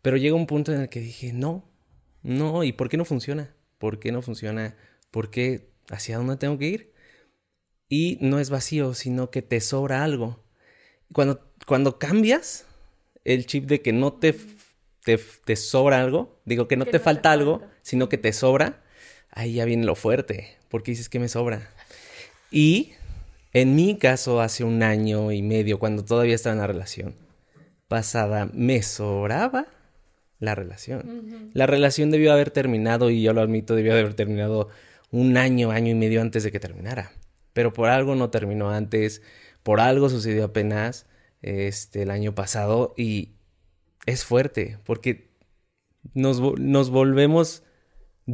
Pero 0.01 0.18
llega 0.18 0.36
un 0.36 0.48
punto 0.48 0.74
en 0.74 0.81
el 0.81 0.90
que 0.90 1.00
dije, 1.00 1.31
no, 1.31 1.72
no, 2.22 2.66
¿y 2.66 2.74
por 2.74 2.90
qué 2.90 2.98
no 2.98 3.06
funciona? 3.06 3.56
¿Por 3.78 4.00
qué 4.00 4.12
no 4.12 4.22
funciona? 4.22 4.75
¿Por 5.10 5.30
qué? 5.30 5.69
¿Hacia 5.90 6.18
dónde 6.18 6.36
tengo 6.36 6.57
que 6.57 6.68
ir? 6.68 6.90
y 7.90 8.19
no 8.22 8.40
es 8.40 8.51
vacío, 8.51 8.94
sino 8.94 9.31
que 9.31 9.42
te 9.42 9.60
sobra 9.60 10.04
algo. 10.04 10.44
Cuando, 11.12 11.51
cuando 11.66 11.98
cambias 11.98 12.66
el 13.25 13.48
chip 13.48 13.66
de 13.66 13.81
que 13.81 13.92
no 13.92 14.13
te, 14.13 14.36
te, 15.04 15.56
sobra 15.56 16.00
algo, 16.00 16.40
digo 16.45 16.68
que 16.68 16.78
no 16.78 16.86
te 16.86 17.00
falta 17.00 17.31
algo, 17.31 17.63
sino 17.81 18.07
que 18.07 18.19
te 18.19 18.31
sobra, 18.31 18.84
ahí 19.31 19.54
ya 19.54 19.66
viene 19.66 19.86
lo 19.86 19.95
fuerte, 19.95 20.56
porque 20.69 20.92
dices 20.92 21.10
que 21.10 21.19
me 21.19 21.28
sobra. 21.28 21.74
Y 22.52 22.94
en 23.54 23.75
mi 23.75 23.98
caso, 23.98 24.42
hace 24.42 24.63
un 24.63 24.84
año 24.84 25.31
y 25.31 25.42
medio, 25.42 25.80
cuando 25.80 26.04
todavía 26.06 26.36
estaba 26.36 26.54
en 26.54 26.62
la 26.62 26.68
relación 26.68 27.16
pasada, 27.88 28.50
me 28.54 28.84
sobraba 28.84 29.68
la 30.40 30.56
relación. 30.56 31.51
La 31.54 31.66
relación 31.66 32.12
debió 32.12 32.31
haber 32.31 32.51
terminado, 32.51 33.10
y 33.10 33.22
yo 33.22 33.34
lo 33.34 33.42
admito, 33.42 33.75
debió 33.75 33.94
haber 33.94 34.13
terminado 34.13 34.69
un 35.12 35.38
año, 35.38 35.71
año 35.71 35.92
y 35.92 35.95
medio 35.95 36.21
antes 36.21 36.44
de 36.44 36.52
que 36.52 36.59
terminara 36.59 37.12
pero 37.59 37.74
por 37.74 37.90
algo 37.90 38.16
no 38.16 38.30
terminó 38.30 38.69
antes, 38.69 39.21
por 39.64 39.80
algo 39.80 40.09
sucedió 40.09 40.45
apenas 40.45 41.07
este, 41.42 42.04
el 42.04 42.12
año 42.12 42.33
pasado 42.33 42.94
y 42.97 43.33
es 44.06 44.24
fuerte 44.24 44.78
porque 44.85 45.31
nos, 46.14 46.40
nos 46.57 46.90
volvemos 46.90 47.64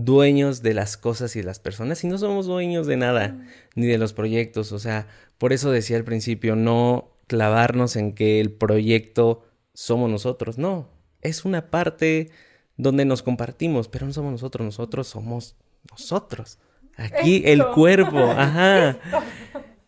dueños 0.03 0.61
de 0.61 0.73
las 0.73 0.97
cosas 0.97 1.35
y 1.35 1.39
de 1.39 1.45
las 1.45 1.59
personas 1.59 2.03
y 2.03 2.07
no 2.07 2.17
somos 2.17 2.47
dueños 2.47 2.85
de 2.85 2.97
nada, 2.97 3.47
ni 3.75 3.85
de 3.85 3.97
los 3.97 4.13
proyectos. 4.13 4.71
O 4.71 4.79
sea, 4.79 5.07
por 5.37 5.53
eso 5.53 5.71
decía 5.71 5.97
al 5.97 6.03
principio, 6.03 6.55
no 6.55 7.17
clavarnos 7.27 7.95
en 7.95 8.13
que 8.13 8.39
el 8.41 8.51
proyecto 8.51 9.45
somos 9.73 10.09
nosotros. 10.09 10.57
No, 10.57 10.89
es 11.21 11.45
una 11.45 11.69
parte 11.69 12.29
donde 12.77 13.05
nos 13.05 13.23
compartimos, 13.23 13.87
pero 13.87 14.05
no 14.05 14.13
somos 14.13 14.33
nosotros, 14.33 14.65
nosotros 14.65 15.07
somos 15.07 15.55
nosotros. 15.89 16.59
Aquí 16.97 17.43
el 17.45 17.65
cuerpo, 17.67 18.17
ajá. 18.37 18.97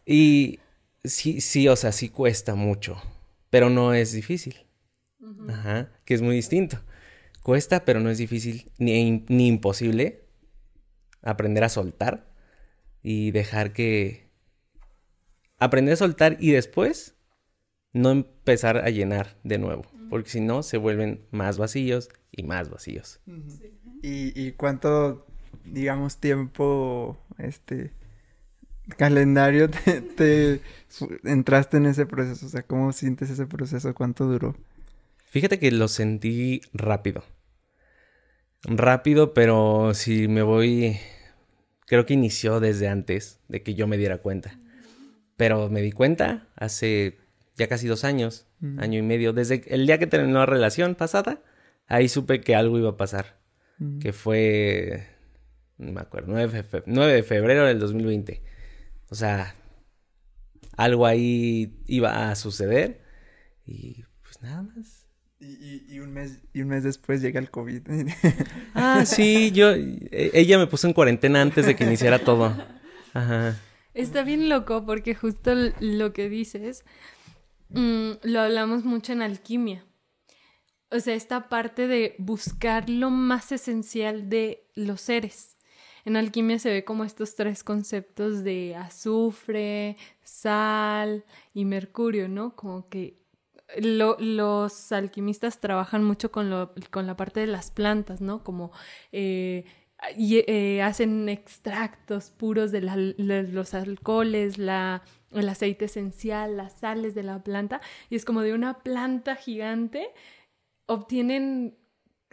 Y 0.05 0.59
sí, 1.03 1.41
sí, 1.41 1.67
o 1.67 1.75
sea, 1.75 1.91
sí 1.91 2.09
cuesta 2.09 2.55
mucho, 2.55 3.01
pero 3.49 3.69
no 3.69 3.93
es 3.93 4.13
difícil. 4.13 4.55
Ajá, 5.49 5.89
que 6.05 6.13
es 6.13 6.21
muy 6.21 6.35
distinto. 6.35 6.79
Cuesta, 7.47 7.85
pero 7.85 8.01
no 8.01 8.09
es 8.09 8.17
difícil 8.17 8.73
ni, 8.77 9.23
ni 9.29 9.47
imposible 9.47 10.27
aprender 11.21 11.63
a 11.63 11.69
soltar 11.69 12.29
y 13.01 13.31
dejar 13.31 13.71
que... 13.71 14.29
Aprender 15.57 15.93
a 15.93 15.95
soltar 15.95 16.35
y 16.41 16.51
después 16.51 17.15
no 17.93 18.11
empezar 18.11 18.79
a 18.79 18.89
llenar 18.89 19.37
de 19.45 19.59
nuevo, 19.59 19.85
porque 20.09 20.29
si 20.29 20.41
no 20.41 20.61
se 20.61 20.75
vuelven 20.75 21.25
más 21.31 21.57
vacíos 21.57 22.09
y 22.33 22.43
más 22.43 22.69
vacíos. 22.69 23.21
¿Y, 24.03 24.37
¿Y 24.37 24.51
cuánto 24.51 25.25
digamos, 25.63 26.17
tiempo, 26.17 27.17
este, 27.37 27.93
calendario 28.97 29.69
te, 30.17 30.59
entraste 31.23 31.77
en 31.77 31.85
ese 31.85 32.05
proceso? 32.05 32.45
O 32.45 32.49
sea, 32.49 32.63
¿cómo 32.63 32.91
sientes 32.91 33.29
ese 33.29 33.45
proceso? 33.45 33.93
¿Cuánto 33.93 34.25
duró? 34.25 34.53
Fíjate 35.23 35.59
que 35.59 35.71
lo 35.71 35.87
sentí 35.87 36.59
rápido. 36.73 37.23
Rápido, 38.63 39.33
pero 39.33 39.93
si 39.93 40.27
me 40.27 40.41
voy, 40.41 40.97
creo 41.85 42.05
que 42.05 42.13
inició 42.13 42.59
desde 42.59 42.87
antes 42.87 43.39
de 43.47 43.63
que 43.63 43.75
yo 43.75 43.87
me 43.87 43.97
diera 43.97 44.17
cuenta. 44.19 44.59
Pero 45.37 45.69
me 45.69 45.81
di 45.81 45.91
cuenta 45.91 46.47
hace 46.55 47.17
ya 47.55 47.67
casi 47.67 47.87
dos 47.87 48.03
años, 48.03 48.45
año 48.79 48.97
y 48.99 49.03
medio, 49.03 49.33
desde 49.33 49.63
el 49.73 49.85
día 49.85 49.99
que 49.99 50.07
terminó 50.07 50.39
la 50.39 50.45
relación 50.47 50.95
pasada, 50.95 51.41
ahí 51.87 52.09
supe 52.09 52.41
que 52.41 52.55
algo 52.55 52.77
iba 52.79 52.89
a 52.89 52.97
pasar. 52.97 53.37
Mm. 53.79 53.99
que 53.99 54.11
fue, 54.11 55.05
no 55.77 55.91
me 55.91 56.01
acuerdo, 56.01 56.31
9 56.31 56.51
de, 56.51 56.63
fe- 56.63 56.83
9 56.87 57.13
de 57.13 57.21
febrero 57.21 57.63
del 57.65 57.77
2020. 57.79 58.41
O 59.11 59.15
sea, 59.15 59.53
algo 60.75 61.05
ahí 61.05 61.77
iba 61.85 62.31
a 62.31 62.35
suceder 62.35 63.01
y 63.67 64.03
pues 64.23 64.41
nada 64.41 64.63
más. 64.63 64.96
Y, 65.39 65.45
y- 65.45 65.85
y 65.89 65.99
un 65.99 66.13
mes, 66.13 66.39
y 66.53 66.61
un 66.61 66.69
mes 66.69 66.83
después 66.83 67.21
llega 67.21 67.39
el 67.39 67.51
COVID. 67.51 67.81
Ah, 68.73 69.05
sí, 69.05 69.51
yo, 69.51 69.71
e- 69.71 70.31
ella 70.33 70.57
me 70.57 70.67
puso 70.67 70.87
en 70.87 70.93
cuarentena 70.93 71.41
antes 71.41 71.65
de 71.65 71.75
que 71.75 71.83
iniciara 71.83 72.19
todo. 72.19 72.55
Ajá. 73.13 73.55
Está 73.93 74.23
bien 74.23 74.49
loco 74.49 74.85
porque 74.85 75.15
justo 75.15 75.53
lo 75.79 76.13
que 76.13 76.29
dices 76.29 76.85
mm, 77.69 78.11
lo 78.23 78.39
hablamos 78.41 78.83
mucho 78.85 79.13
en 79.13 79.21
alquimia. 79.23 79.83
O 80.89 80.99
sea, 80.99 81.15
esta 81.15 81.49
parte 81.49 81.87
de 81.87 82.15
buscar 82.19 82.89
lo 82.89 83.09
más 83.09 83.51
esencial 83.51 84.29
de 84.29 84.67
los 84.75 85.01
seres. 85.01 85.57
En 86.05 86.15
alquimia 86.15 86.57
se 86.59 86.69
ve 86.71 86.85
como 86.85 87.03
estos 87.03 87.35
tres 87.35 87.63
conceptos 87.63 88.43
de 88.43 88.75
azufre, 88.75 89.97
sal 90.23 91.25
y 91.53 91.65
mercurio, 91.65 92.29
¿no? 92.29 92.55
Como 92.55 92.87
que 92.87 93.19
lo- 93.79 94.17
los 94.19 94.91
alquimistas 94.91 95.59
trabajan 95.59 96.03
mucho 96.03 96.31
con, 96.31 96.49
lo- 96.49 96.73
con 96.91 97.07
la 97.07 97.15
parte 97.17 97.39
de 97.41 97.47
las 97.47 97.71
plantas, 97.71 98.21
¿no? 98.21 98.43
Como 98.43 98.71
eh, 99.11 99.65
y, 100.15 100.43
eh, 100.47 100.81
hacen 100.83 101.27
extractos 101.29 102.29
puros 102.31 102.71
de, 102.71 102.81
los 102.81 103.73
alcoholes, 103.73 104.57
el 104.57 105.49
aceite 105.49 105.85
esencial, 105.85 106.57
las 106.57 106.79
sales 106.79 107.15
de 107.15 107.23
la 107.23 107.43
planta, 107.43 107.81
y 108.09 108.15
es 108.15 108.23
como 108.25 108.41
de 108.41 108.53
una 108.53 108.79
planta 108.83 109.35
gigante, 109.35 110.09
obtienen 110.87 111.77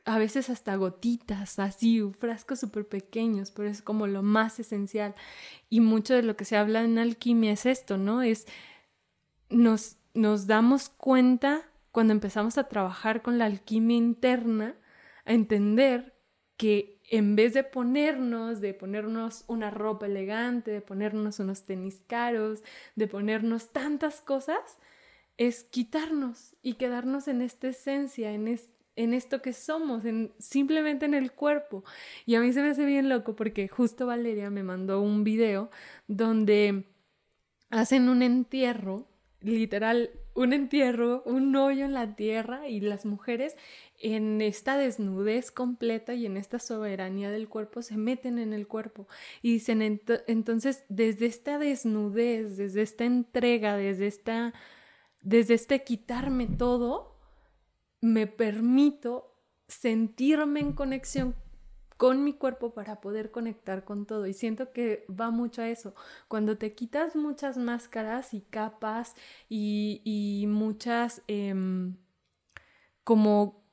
a 0.06 0.18
veces 0.18 0.50
hasta 0.50 0.76
gotitas, 0.76 1.58
así, 1.58 2.02
frascos 2.20 2.60
súper 2.60 2.88
pequeños, 2.88 3.50
pero 3.52 3.68
es 3.70 3.82
como 3.82 4.06
lo 4.06 4.22
más 4.22 4.60
esencial. 4.60 5.14
Y 5.70 5.80
mucho 5.80 6.14
de 6.14 6.22
lo 6.22 6.36
que 6.36 6.44
se 6.46 6.56
habla 6.56 6.82
en 6.84 6.98
alquimia 6.98 7.52
es 7.52 7.66
esto, 7.66 7.98
¿no? 7.98 8.22
Es 8.22 8.46
nos, 9.50 9.96
nos 10.14 10.46
damos 10.46 10.88
cuenta 10.88 11.62
cuando 11.92 12.12
empezamos 12.12 12.58
a 12.58 12.68
trabajar 12.68 13.22
con 13.22 13.38
la 13.38 13.46
alquimia 13.46 13.96
interna, 13.96 14.76
a 15.24 15.32
entender 15.32 16.14
que 16.56 17.00
en 17.10 17.36
vez 17.36 17.54
de 17.54 17.64
ponernos, 17.64 18.60
de 18.60 18.74
ponernos 18.74 19.44
una 19.48 19.70
ropa 19.70 20.06
elegante, 20.06 20.70
de 20.70 20.80
ponernos 20.80 21.40
unos 21.40 21.64
tenis 21.66 22.02
caros, 22.06 22.62
de 22.96 23.08
ponernos 23.08 23.72
tantas 23.72 24.20
cosas, 24.20 24.78
es 25.36 25.64
quitarnos 25.64 26.54
y 26.62 26.74
quedarnos 26.74 27.28
en 27.28 27.42
esta 27.42 27.68
esencia, 27.68 28.32
en, 28.32 28.48
es- 28.48 28.70
en 28.96 29.14
esto 29.14 29.42
que 29.42 29.52
somos, 29.52 30.04
en, 30.04 30.32
simplemente 30.38 31.06
en 31.06 31.14
el 31.14 31.32
cuerpo. 31.32 31.84
Y 32.26 32.36
a 32.36 32.40
mí 32.40 32.52
se 32.52 32.62
me 32.62 32.70
hace 32.70 32.84
bien 32.84 33.08
loco 33.08 33.34
porque 33.36 33.68
justo 33.68 34.06
Valeria 34.06 34.50
me 34.50 34.62
mandó 34.62 35.00
un 35.00 35.24
video 35.24 35.70
donde 36.06 36.84
hacen 37.70 38.08
un 38.08 38.22
entierro, 38.22 39.06
literal, 39.44 40.10
un 40.34 40.52
entierro, 40.52 41.22
un 41.26 41.54
hoyo 41.54 41.84
en 41.84 41.92
la 41.94 42.16
tierra 42.16 42.68
y 42.68 42.80
las 42.80 43.04
mujeres 43.06 43.56
en 44.00 44.40
esta 44.40 44.76
desnudez 44.76 45.50
completa 45.52 46.14
y 46.14 46.26
en 46.26 46.36
esta 46.36 46.58
soberanía 46.58 47.30
del 47.30 47.48
cuerpo 47.48 47.82
se 47.82 47.96
meten 47.96 48.38
en 48.38 48.52
el 48.52 48.66
cuerpo. 48.66 49.06
Y 49.42 49.52
dicen 49.54 49.80
ento- 49.80 50.22
entonces 50.26 50.84
desde 50.88 51.26
esta 51.26 51.58
desnudez, 51.58 52.56
desde 52.56 52.82
esta 52.82 53.04
entrega, 53.04 53.76
desde 53.76 54.06
esta 54.06 54.54
desde 55.22 55.54
este 55.54 55.84
quitarme 55.84 56.46
todo, 56.46 57.18
me 58.00 58.26
permito 58.26 59.32
sentirme 59.68 60.60
en 60.60 60.72
conexión 60.74 61.34
con 62.04 62.22
mi 62.22 62.34
cuerpo 62.34 62.74
para 62.74 63.00
poder 63.00 63.30
conectar 63.30 63.82
con 63.86 64.04
todo. 64.04 64.26
Y 64.26 64.34
siento 64.34 64.72
que 64.72 65.06
va 65.08 65.30
mucho 65.30 65.62
a 65.62 65.70
eso. 65.70 65.94
Cuando 66.28 66.58
te 66.58 66.74
quitas 66.74 67.16
muchas 67.16 67.56
máscaras 67.56 68.34
y 68.34 68.42
capas 68.42 69.14
y, 69.48 70.02
y 70.04 70.46
muchas 70.46 71.22
em, 71.28 71.96
como 73.04 73.64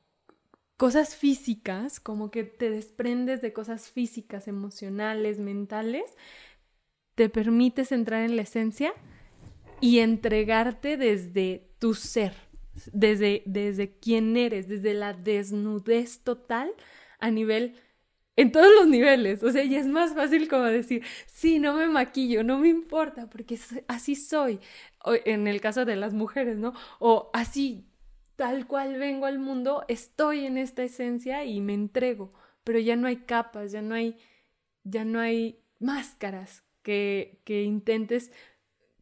cosas 0.78 1.18
físicas, 1.18 2.00
como 2.00 2.32
que 2.32 2.46
te 2.46 2.70
desprendes 2.70 3.42
de 3.42 3.52
cosas 3.52 3.90
físicas, 3.90 4.48
emocionales, 4.48 5.38
mentales, 5.38 6.16
te 7.16 7.28
permites 7.28 7.92
entrar 7.92 8.24
en 8.24 8.38
la 8.38 8.44
esencia 8.44 8.94
y 9.82 10.00
entregarte 10.00 10.96
desde 10.96 11.70
tu 11.80 11.96
ser, 11.96 12.34
desde, 12.94 13.44
desde 13.46 14.00
quién 14.00 14.38
eres, 14.38 14.70
desde 14.70 14.94
la 14.94 15.12
desnudez 15.12 16.22
total 16.22 16.72
a 17.20 17.30
nivel, 17.30 17.76
en 18.36 18.52
todos 18.52 18.68
los 18.80 18.88
niveles. 18.88 19.44
O 19.44 19.52
sea, 19.52 19.64
y 19.64 19.76
es 19.76 19.88
más 19.88 20.14
fácil 20.14 20.48
como 20.48 20.64
decir, 20.64 21.04
sí, 21.28 21.60
no 21.60 21.74
me 21.76 21.88
maquillo, 21.88 22.44
no 22.44 22.60
me 22.60 22.70
importa, 22.70 23.30
porque 23.30 23.60
así 23.88 24.16
soy. 24.16 24.60
En 25.26 25.48
el 25.48 25.62
caso 25.62 25.86
de 25.86 25.96
las 25.96 26.14
mujeres, 26.14 26.58
¿no? 26.58 26.74
O 27.00 27.30
así, 27.34 27.88
tal 28.36 28.68
cual 28.68 28.98
vengo 28.98 29.26
al 29.26 29.40
mundo, 29.40 29.84
estoy 29.88 30.46
en 30.46 30.58
esta 30.58 30.84
esencia 30.84 31.44
y 31.46 31.62
me 31.62 31.74
entrego. 31.74 32.34
Pero 32.64 32.80
ya 32.80 32.96
no 32.96 33.08
hay 33.08 33.18
capas, 33.18 33.72
ya 33.72 33.82
no 33.82 33.96
hay, 33.96 34.18
ya 34.84 35.06
no 35.06 35.20
hay 35.20 35.60
máscaras 35.80 36.64
que, 36.84 37.42
que 37.44 37.64
intentes 37.64 38.32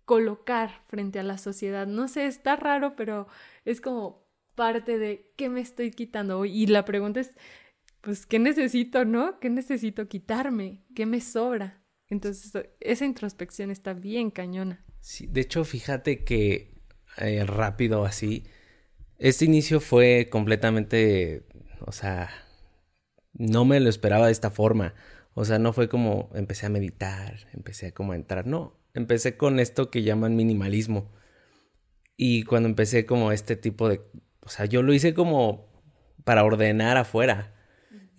colocar 0.06 0.82
frente 0.88 1.20
a 1.20 1.24
la 1.24 1.38
sociedad. 1.38 1.86
No 1.88 2.08
sé, 2.08 2.26
está 2.26 2.56
raro, 2.56 2.96
pero 2.96 3.28
es 3.66 3.82
como 3.82 4.26
parte 4.56 4.98
de 4.98 5.32
qué 5.38 5.50
me 5.50 5.62
estoy 5.62 5.92
quitando. 5.92 6.46
Y 6.46 6.68
la 6.68 6.84
pregunta 6.86 7.20
es, 7.20 7.36
pues, 8.02 8.26
¿qué 8.26 8.40
necesito, 8.40 9.06
no? 9.06 9.40
¿Qué 9.40 9.50
necesito 9.50 10.08
quitarme? 10.08 10.84
¿Qué 10.96 11.06
me 11.06 11.22
sobra? 11.22 11.84
Entonces, 12.08 12.52
esa 12.80 13.06
introspección 13.06 13.72
está 13.72 13.94
bien 13.94 14.32
cañona. 14.32 14.84
Sí, 15.00 15.28
de 15.28 15.42
hecho, 15.42 15.64
fíjate 15.64 16.24
que 16.24 16.82
eh, 17.18 17.44
rápido 17.46 18.06
así, 18.06 18.46
este 19.18 19.46
inicio 19.46 19.80
fue 19.80 20.30
completamente, 20.32 21.46
o 21.86 21.92
sea, 21.92 22.30
no 23.34 23.66
me 23.66 23.80
lo 23.80 23.90
esperaba 23.90 24.28
de 24.28 24.32
esta 24.32 24.52
forma. 24.52 24.94
O 25.34 25.46
sea, 25.46 25.60
no 25.60 25.74
fue 25.74 25.88
como 25.90 26.30
empecé 26.34 26.66
a 26.66 26.70
meditar, 26.70 27.48
empecé 27.54 27.94
como 27.94 28.14
a 28.14 28.16
entrar, 28.16 28.48
no, 28.48 28.80
empecé 28.94 29.38
con 29.38 29.60
esto 29.60 29.90
que 29.90 30.04
llaman 30.04 30.36
minimalismo. 30.36 31.12
Y 32.18 32.44
cuando 32.44 32.68
empecé 32.68 33.06
como 33.06 33.32
este 33.32 33.56
tipo 33.56 33.88
de, 33.88 34.02
o 34.42 34.50
sea, 34.50 34.66
yo 34.66 34.82
lo 34.82 34.94
hice 34.94 35.14
como 35.14 35.70
para 36.26 36.44
ordenar 36.44 36.98
afuera. 36.98 37.56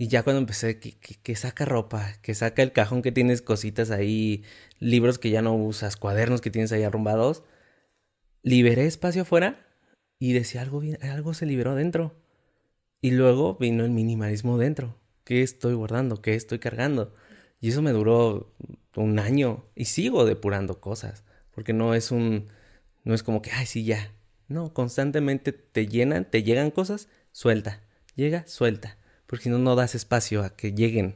Y 0.00 0.08
ya 0.08 0.22
cuando 0.22 0.40
empecé, 0.40 0.80
que, 0.80 0.92
que, 0.98 1.36
saca 1.36 1.66
ropa, 1.66 2.14
que 2.22 2.34
saca 2.34 2.62
el 2.62 2.72
cajón 2.72 3.02
que 3.02 3.12
tienes 3.12 3.42
cositas 3.42 3.90
ahí, 3.90 4.44
libros 4.78 5.18
que 5.18 5.28
ya 5.28 5.42
no 5.42 5.54
usas, 5.54 5.98
cuadernos 5.98 6.40
que 6.40 6.50
tienes 6.50 6.72
ahí 6.72 6.84
arrumbados, 6.84 7.42
liberé 8.42 8.86
espacio 8.86 9.22
afuera 9.22 9.68
y 10.18 10.32
decía 10.32 10.62
algo 10.62 10.80
algo 11.02 11.34
se 11.34 11.44
liberó 11.44 11.74
dentro. 11.74 12.16
Y 13.02 13.10
luego 13.10 13.56
vino 13.60 13.84
el 13.84 13.90
minimalismo 13.90 14.56
dentro. 14.56 14.96
¿Qué 15.24 15.42
estoy 15.42 15.74
guardando? 15.74 16.22
¿Qué 16.22 16.34
estoy 16.34 16.60
cargando? 16.60 17.14
Y 17.60 17.68
eso 17.68 17.82
me 17.82 17.92
duró 17.92 18.54
un 18.96 19.18
año 19.18 19.66
y 19.74 19.84
sigo 19.84 20.24
depurando 20.24 20.80
cosas, 20.80 21.24
porque 21.50 21.74
no 21.74 21.92
es 21.92 22.10
un, 22.10 22.48
no 23.04 23.12
es 23.12 23.22
como 23.22 23.42
que, 23.42 23.50
ay, 23.50 23.66
sí, 23.66 23.84
ya. 23.84 24.14
No, 24.48 24.72
constantemente 24.72 25.52
te 25.52 25.86
llenan, 25.86 26.24
te 26.24 26.42
llegan 26.42 26.70
cosas, 26.70 27.10
suelta, 27.32 27.82
llega, 28.14 28.46
suelta, 28.46 28.96
porque 29.30 29.44
si 29.44 29.48
no, 29.48 29.58
no 29.58 29.76
das 29.76 29.94
espacio 29.94 30.42
a 30.42 30.50
que 30.50 30.72
lleguen 30.72 31.14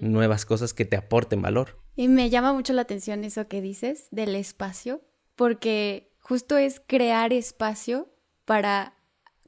nuevas 0.00 0.46
cosas 0.46 0.72
que 0.72 0.84
te 0.84 0.96
aporten 0.96 1.42
valor. 1.42 1.80
Y 1.96 2.06
me 2.06 2.30
llama 2.30 2.52
mucho 2.52 2.72
la 2.72 2.82
atención 2.82 3.24
eso 3.24 3.48
que 3.48 3.60
dices 3.60 4.06
del 4.12 4.36
espacio, 4.36 5.00
porque 5.34 6.12
justo 6.20 6.56
es 6.56 6.80
crear 6.86 7.32
espacio 7.32 8.08
para 8.44 8.94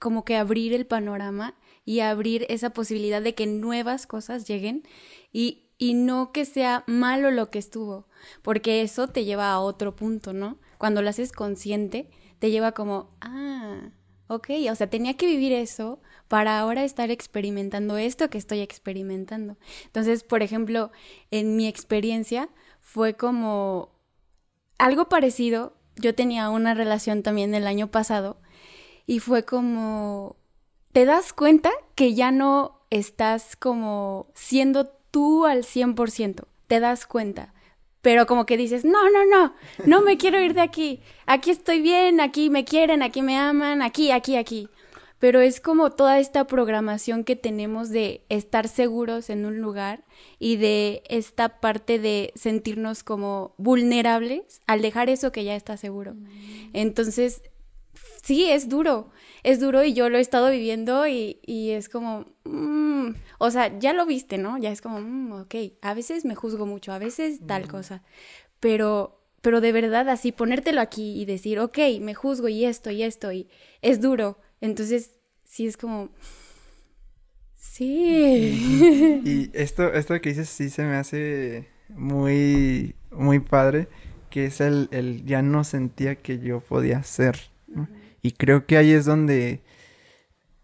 como 0.00 0.24
que 0.24 0.36
abrir 0.36 0.72
el 0.72 0.84
panorama 0.84 1.54
y 1.84 2.00
abrir 2.00 2.44
esa 2.48 2.70
posibilidad 2.70 3.22
de 3.22 3.36
que 3.36 3.46
nuevas 3.46 4.08
cosas 4.08 4.48
lleguen 4.48 4.82
y, 5.32 5.70
y 5.78 5.94
no 5.94 6.32
que 6.32 6.44
sea 6.44 6.82
malo 6.88 7.30
lo 7.30 7.50
que 7.50 7.60
estuvo, 7.60 8.08
porque 8.42 8.82
eso 8.82 9.06
te 9.06 9.24
lleva 9.24 9.52
a 9.52 9.60
otro 9.60 9.94
punto, 9.94 10.32
¿no? 10.32 10.58
Cuando 10.76 11.02
lo 11.02 11.08
haces 11.08 11.30
consciente, 11.30 12.10
te 12.40 12.50
lleva 12.50 12.72
como, 12.72 13.16
ah, 13.20 13.92
ok, 14.34 14.50
o 14.70 14.74
sea, 14.74 14.88
tenía 14.88 15.16
que 15.16 15.26
vivir 15.26 15.52
eso 15.52 16.00
para 16.28 16.58
ahora 16.58 16.84
estar 16.84 17.10
experimentando 17.10 17.98
esto 17.98 18.30
que 18.30 18.38
estoy 18.38 18.60
experimentando. 18.60 19.56
Entonces, 19.84 20.24
por 20.24 20.42
ejemplo, 20.42 20.90
en 21.30 21.56
mi 21.56 21.68
experiencia 21.68 22.48
fue 22.80 23.14
como 23.14 23.90
algo 24.78 25.08
parecido. 25.08 25.74
Yo 25.96 26.14
tenía 26.14 26.48
una 26.48 26.72
relación 26.74 27.22
también 27.22 27.54
el 27.54 27.66
año 27.66 27.90
pasado 27.90 28.38
y 29.06 29.18
fue 29.18 29.44
como, 29.44 30.36
te 30.92 31.04
das 31.04 31.32
cuenta 31.32 31.70
que 31.94 32.14
ya 32.14 32.30
no 32.30 32.80
estás 32.90 33.56
como 33.56 34.28
siendo 34.34 34.86
tú 35.10 35.44
al 35.44 35.64
100%, 35.64 36.46
te 36.66 36.80
das 36.80 37.06
cuenta. 37.06 37.52
Pero 38.02 38.26
como 38.26 38.46
que 38.46 38.56
dices, 38.56 38.84
no, 38.84 39.10
no, 39.10 39.24
no, 39.24 39.54
no 39.86 40.02
me 40.02 40.18
quiero 40.18 40.40
ir 40.40 40.54
de 40.54 40.60
aquí. 40.60 41.00
Aquí 41.24 41.50
estoy 41.50 41.80
bien, 41.80 42.20
aquí 42.20 42.50
me 42.50 42.64
quieren, 42.64 43.02
aquí 43.02 43.22
me 43.22 43.36
aman, 43.38 43.80
aquí, 43.80 44.10
aquí, 44.10 44.36
aquí. 44.36 44.68
pero 45.20 45.40
es 45.40 45.60
como 45.60 45.92
toda 45.92 46.18
esta 46.18 46.48
programación 46.48 47.22
que 47.22 47.36
tenemos 47.36 47.90
de 47.90 48.24
estar 48.28 48.66
seguros 48.66 49.30
en 49.30 49.46
un 49.46 49.60
lugar 49.60 50.02
y 50.40 50.56
de 50.56 51.04
esta 51.08 51.60
parte 51.60 52.00
de 52.00 52.32
sentirnos 52.34 53.04
como 53.04 53.54
vulnerables 53.56 54.60
al 54.66 54.82
dejar 54.82 55.08
eso 55.08 55.30
que 55.30 55.44
ya 55.44 55.54
está 55.54 55.76
seguro. 55.76 56.14
Mm. 56.14 56.70
Entonces, 56.72 57.42
sí, 58.24 58.50
es 58.50 58.68
duro, 58.68 59.12
es 59.42 59.60
duro 59.60 59.82
y 59.84 59.92
yo 59.92 60.08
lo 60.08 60.18
he 60.18 60.20
estado 60.20 60.50
viviendo 60.50 61.06
y, 61.06 61.38
es 61.46 61.88
como, 61.88 62.26
mm, 62.44 63.14
o 63.38 63.50
sea, 63.50 63.78
ya 63.78 63.92
lo 63.92 64.06
viste, 64.06 64.38
¿no? 64.38 64.58
Ya 64.58 64.70
es 64.70 64.80
como, 64.80 65.00
mm, 65.00 65.32
ok, 65.42 65.54
a 65.82 65.94
veces 65.94 66.24
me 66.24 66.34
juzgo 66.34 66.66
mucho, 66.66 66.92
a 66.92 66.98
veces 66.98 67.40
tal 67.46 67.68
cosa, 67.68 68.02
pero 68.60 69.18
pero 69.40 69.60
de 69.60 69.72
verdad 69.72 70.08
así 70.08 70.30
ponértelo 70.30 70.80
aquí 70.80 71.20
y 71.20 71.24
decir, 71.24 71.58
ok, 71.58 71.78
me 72.00 72.14
juzgo 72.14 72.48
y 72.48 72.64
esto 72.64 72.92
y 72.92 73.02
esto 73.02 73.32
y 73.32 73.48
es 73.80 74.00
duro, 74.00 74.38
entonces, 74.62 75.10
sí 75.44 75.66
es 75.66 75.76
como... 75.76 76.10
Sí. 77.56 79.20
Y 79.24 79.50
esto, 79.54 79.92
esto 79.92 80.20
que 80.20 80.28
dices 80.30 80.48
sí 80.48 80.70
se 80.70 80.84
me 80.84 80.94
hace 80.94 81.68
muy, 81.88 82.94
muy 83.10 83.40
padre, 83.40 83.88
que 84.30 84.46
es 84.46 84.60
el, 84.60 84.88
el 84.92 85.24
ya 85.24 85.42
no 85.42 85.64
sentía 85.64 86.14
que 86.14 86.38
yo 86.38 86.60
podía 86.60 86.98
hacer. 86.98 87.50
Y 88.22 88.32
creo 88.32 88.66
que 88.66 88.76
ahí 88.76 88.92
es 88.92 89.04
donde 89.04 89.62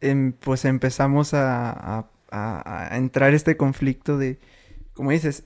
em, 0.00 0.33
pues 0.33 0.65
empezamos 0.65 1.35
a, 1.35 2.09
a, 2.31 2.97
entrar 2.97 3.35
este 3.35 3.57
conflicto 3.57 4.19
de, 4.19 4.38
como 4.95 5.11
dices, 5.12 5.45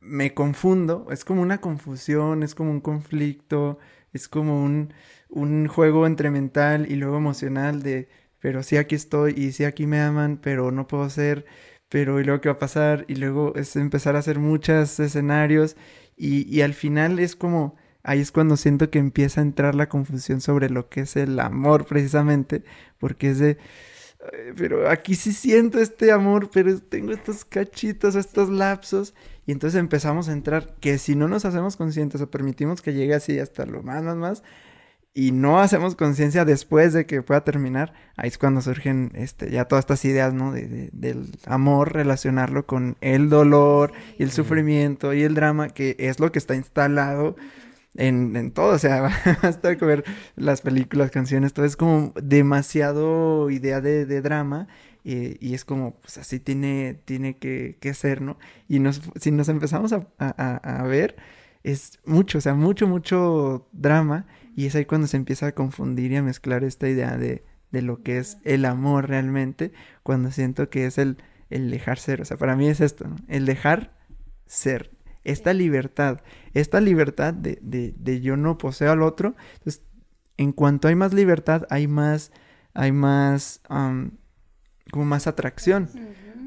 me 0.00 0.34
confundo, 0.34 1.08
es 1.10 1.24
como 1.24 1.42
una 1.42 1.60
confusión, 1.60 2.42
es 2.42 2.54
como 2.54 2.70
un 2.70 2.80
conflicto, 2.80 3.78
es 4.12 4.28
como 4.28 4.62
un, 4.64 4.92
un 5.28 5.68
juego 5.68 6.06
entre 6.06 6.30
mental 6.30 6.90
y 6.90 6.96
luego 6.96 7.16
emocional 7.18 7.82
de, 7.82 8.08
pero 8.40 8.62
sí 8.62 8.76
aquí 8.76 8.94
estoy 8.94 9.34
y 9.36 9.52
sí 9.52 9.64
aquí 9.64 9.86
me 9.86 10.00
aman, 10.00 10.38
pero 10.42 10.70
no 10.70 10.86
puedo 10.88 11.08
ser, 11.10 11.46
pero 11.88 12.20
y 12.20 12.24
luego 12.24 12.40
qué 12.40 12.48
va 12.50 12.54
a 12.56 12.58
pasar 12.58 13.04
y 13.08 13.16
luego 13.16 13.54
es 13.56 13.76
empezar 13.76 14.16
a 14.16 14.20
hacer 14.20 14.38
muchos 14.38 15.00
escenarios 15.00 15.76
y, 16.16 16.48
y 16.54 16.62
al 16.62 16.74
final 16.74 17.18
es 17.18 17.36
como, 17.36 17.76
ahí 18.08 18.20
es 18.20 18.32
cuando 18.32 18.56
siento 18.56 18.88
que 18.88 18.98
empieza 18.98 19.42
a 19.42 19.44
entrar 19.44 19.74
la 19.74 19.90
confusión 19.90 20.40
sobre 20.40 20.70
lo 20.70 20.88
que 20.88 21.02
es 21.02 21.14
el 21.16 21.38
amor 21.38 21.84
precisamente, 21.84 22.64
porque 22.98 23.28
es 23.30 23.38
de, 23.38 23.58
pero 24.56 24.88
aquí 24.88 25.14
sí 25.14 25.34
siento 25.34 25.78
este 25.78 26.10
amor, 26.10 26.48
pero 26.50 26.78
tengo 26.80 27.12
estos 27.12 27.44
cachitos, 27.44 28.14
estos 28.14 28.48
lapsos. 28.48 29.14
Y 29.44 29.52
entonces 29.52 29.78
empezamos 29.78 30.30
a 30.30 30.32
entrar, 30.32 30.74
que 30.80 30.96
si 30.96 31.16
no 31.16 31.28
nos 31.28 31.44
hacemos 31.44 31.76
conscientes 31.76 32.22
o 32.22 32.30
permitimos 32.30 32.80
que 32.80 32.94
llegue 32.94 33.14
así 33.14 33.38
hasta 33.38 33.66
lo 33.66 33.82
más, 33.82 34.02
más, 34.02 34.16
más, 34.16 34.42
y 35.12 35.32
no 35.32 35.60
hacemos 35.60 35.94
conciencia 35.94 36.46
después 36.46 36.94
de 36.94 37.04
que 37.04 37.20
pueda 37.20 37.44
terminar, 37.44 37.92
ahí 38.16 38.28
es 38.28 38.38
cuando 38.38 38.62
surgen 38.62 39.12
este, 39.16 39.50
ya 39.50 39.66
todas 39.66 39.82
estas 39.82 40.04
ideas, 40.06 40.32
¿no? 40.32 40.52
De, 40.52 40.88
del 40.92 41.30
amor, 41.44 41.92
relacionarlo 41.92 42.64
con 42.64 42.96
el 43.02 43.28
dolor 43.28 43.92
y 44.18 44.22
el 44.22 44.30
sufrimiento 44.30 45.12
y 45.12 45.24
el 45.24 45.34
drama, 45.34 45.68
que 45.68 45.94
es 45.98 46.20
lo 46.20 46.32
que 46.32 46.38
está 46.38 46.54
instalado 46.54 47.36
en, 47.94 48.36
en 48.36 48.52
todo, 48.52 48.74
o 48.74 48.78
sea, 48.78 49.10
basta 49.42 49.76
con 49.78 49.88
ver 49.88 50.04
las 50.36 50.60
películas, 50.60 51.10
canciones, 51.10 51.52
todo 51.52 51.64
es 51.66 51.76
como 51.76 52.12
demasiado 52.22 53.50
idea 53.50 53.80
de, 53.80 54.06
de 54.06 54.20
drama 54.22 54.68
eh, 55.04 55.36
y 55.40 55.54
es 55.54 55.64
como, 55.64 55.94
pues 56.00 56.18
así 56.18 56.40
tiene, 56.40 57.00
tiene 57.04 57.38
que, 57.38 57.78
que 57.80 57.94
ser, 57.94 58.20
¿no? 58.20 58.38
Y 58.68 58.78
nos, 58.80 59.00
si 59.20 59.30
nos 59.30 59.48
empezamos 59.48 59.92
a, 59.92 60.06
a, 60.18 60.80
a 60.80 60.82
ver, 60.84 61.16
es 61.62 61.98
mucho, 62.04 62.38
o 62.38 62.40
sea, 62.40 62.54
mucho, 62.54 62.86
mucho 62.86 63.68
drama 63.72 64.26
y 64.54 64.66
es 64.66 64.74
ahí 64.74 64.84
cuando 64.84 65.06
se 65.06 65.16
empieza 65.16 65.46
a 65.48 65.52
confundir 65.52 66.12
y 66.12 66.16
a 66.16 66.22
mezclar 66.22 66.64
esta 66.64 66.88
idea 66.88 67.16
de, 67.16 67.44
de 67.70 67.82
lo 67.82 68.02
que 68.02 68.18
es 68.18 68.38
el 68.44 68.64
amor 68.64 69.08
realmente, 69.08 69.72
cuando 70.02 70.30
siento 70.30 70.70
que 70.70 70.86
es 70.86 70.98
el, 70.98 71.18
el 71.50 71.70
dejar 71.70 71.98
ser. 71.98 72.20
O 72.20 72.24
sea, 72.24 72.36
para 72.36 72.56
mí 72.56 72.68
es 72.68 72.80
esto, 72.80 73.06
¿no? 73.08 73.16
El 73.28 73.46
dejar 73.46 73.96
ser. 74.46 74.90
Esta 75.28 75.52
libertad, 75.52 76.20
esta 76.54 76.80
libertad 76.80 77.34
de, 77.34 77.58
de, 77.62 77.94
de 77.98 78.20
yo 78.20 78.36
no 78.36 78.58
poseo 78.58 78.90
al 78.92 79.02
otro. 79.02 79.36
Entonces, 79.58 79.82
en 80.36 80.52
cuanto 80.52 80.88
hay 80.88 80.94
más 80.94 81.12
libertad, 81.12 81.66
hay 81.68 81.86
más, 81.86 82.32
hay 82.72 82.92
más, 82.92 83.60
como 83.68 85.04
más 85.04 85.26
atracción. 85.26 85.90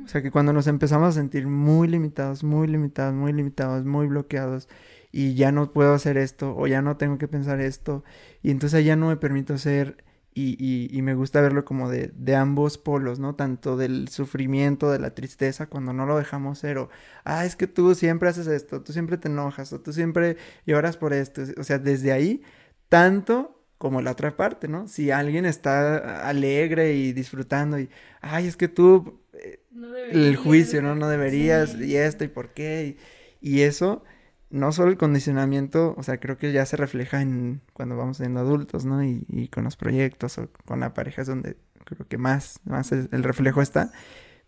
O 0.03 0.07
sea, 0.07 0.21
que 0.21 0.31
cuando 0.31 0.51
nos 0.51 0.67
empezamos 0.67 1.09
a 1.09 1.11
sentir 1.11 1.47
muy 1.47 1.87
limitados, 1.87 2.43
muy 2.43 2.67
limitados, 2.67 3.13
muy 3.13 3.33
limitados, 3.33 3.85
muy 3.85 4.07
bloqueados, 4.07 4.67
y 5.11 5.35
ya 5.35 5.51
no 5.51 5.73
puedo 5.73 5.93
hacer 5.93 6.17
esto 6.17 6.55
o 6.57 6.67
ya 6.67 6.81
no 6.81 6.97
tengo 6.97 7.17
que 7.17 7.27
pensar 7.27 7.59
esto 7.59 8.03
y 8.41 8.49
entonces 8.49 8.85
ya 8.85 8.95
no 8.95 9.09
me 9.09 9.17
permito 9.17 9.57
ser 9.57 10.03
y, 10.33 10.55
y, 10.59 10.95
y 10.97 11.01
me 11.01 11.13
gusta 11.13 11.41
verlo 11.41 11.65
como 11.65 11.89
de, 11.89 12.11
de, 12.15 12.35
ambos 12.35 12.77
polos, 12.77 13.19
¿no? 13.19 13.35
Tanto 13.35 13.75
del 13.75 14.07
sufrimiento, 14.07 14.89
de 14.91 14.99
la 14.99 15.13
tristeza, 15.13 15.67
cuando 15.67 15.93
no 15.93 16.05
lo 16.05 16.17
dejamos 16.17 16.59
ser, 16.59 16.77
o, 16.77 16.89
ah, 17.25 17.45
es 17.45 17.55
que 17.55 17.67
tú 17.67 17.95
siempre 17.95 18.29
haces 18.29 18.47
esto, 18.47 18.81
tú 18.81 18.93
siempre 18.93 19.17
te 19.17 19.27
enojas, 19.27 19.73
o 19.73 19.81
tú 19.81 19.91
siempre 19.91 20.37
lloras 20.65 20.95
por 20.97 21.13
esto, 21.13 21.41
o 21.57 21.63
sea, 21.63 21.79
desde 21.79 22.13
ahí, 22.13 22.43
tanto 22.87 23.61
como 23.77 24.01
la 24.01 24.11
otra 24.11 24.37
parte, 24.37 24.67
¿no? 24.67 24.87
Si 24.87 25.11
alguien 25.11 25.45
está 25.45 26.27
alegre 26.27 26.93
y 26.93 27.13
disfrutando 27.13 27.79
y, 27.79 27.89
ay, 28.21 28.47
es 28.47 28.55
que 28.55 28.67
tú, 28.67 29.21
eh, 29.33 29.63
no 29.71 29.95
el 29.95 30.35
juicio, 30.37 30.81
¿no? 30.81 30.95
No 30.95 31.09
deberías, 31.09 31.75
y 31.75 31.97
esto, 31.97 32.23
y 32.23 32.27
por 32.29 32.53
qué, 32.53 32.97
y, 33.41 33.55
y 33.55 33.61
eso 33.61 34.03
no 34.51 34.71
solo 34.71 34.91
el 34.91 34.97
condicionamiento, 34.97 35.95
o 35.97 36.03
sea, 36.03 36.19
creo 36.19 36.37
que 36.37 36.51
ya 36.51 36.65
se 36.65 36.77
refleja 36.77 37.21
en 37.21 37.61
cuando 37.73 37.97
vamos 37.97 38.17
siendo 38.17 38.41
adultos, 38.41 38.85
¿no? 38.85 39.03
Y, 39.03 39.25
y 39.29 39.47
con 39.47 39.63
los 39.63 39.77
proyectos 39.77 40.37
o 40.37 40.49
con 40.65 40.81
la 40.81 40.93
pareja 40.93 41.21
es 41.21 41.27
donde 41.27 41.57
creo 41.83 42.07
que 42.07 42.17
más, 42.17 42.59
más 42.65 42.91
el 42.91 43.23
reflejo 43.23 43.61
está, 43.61 43.91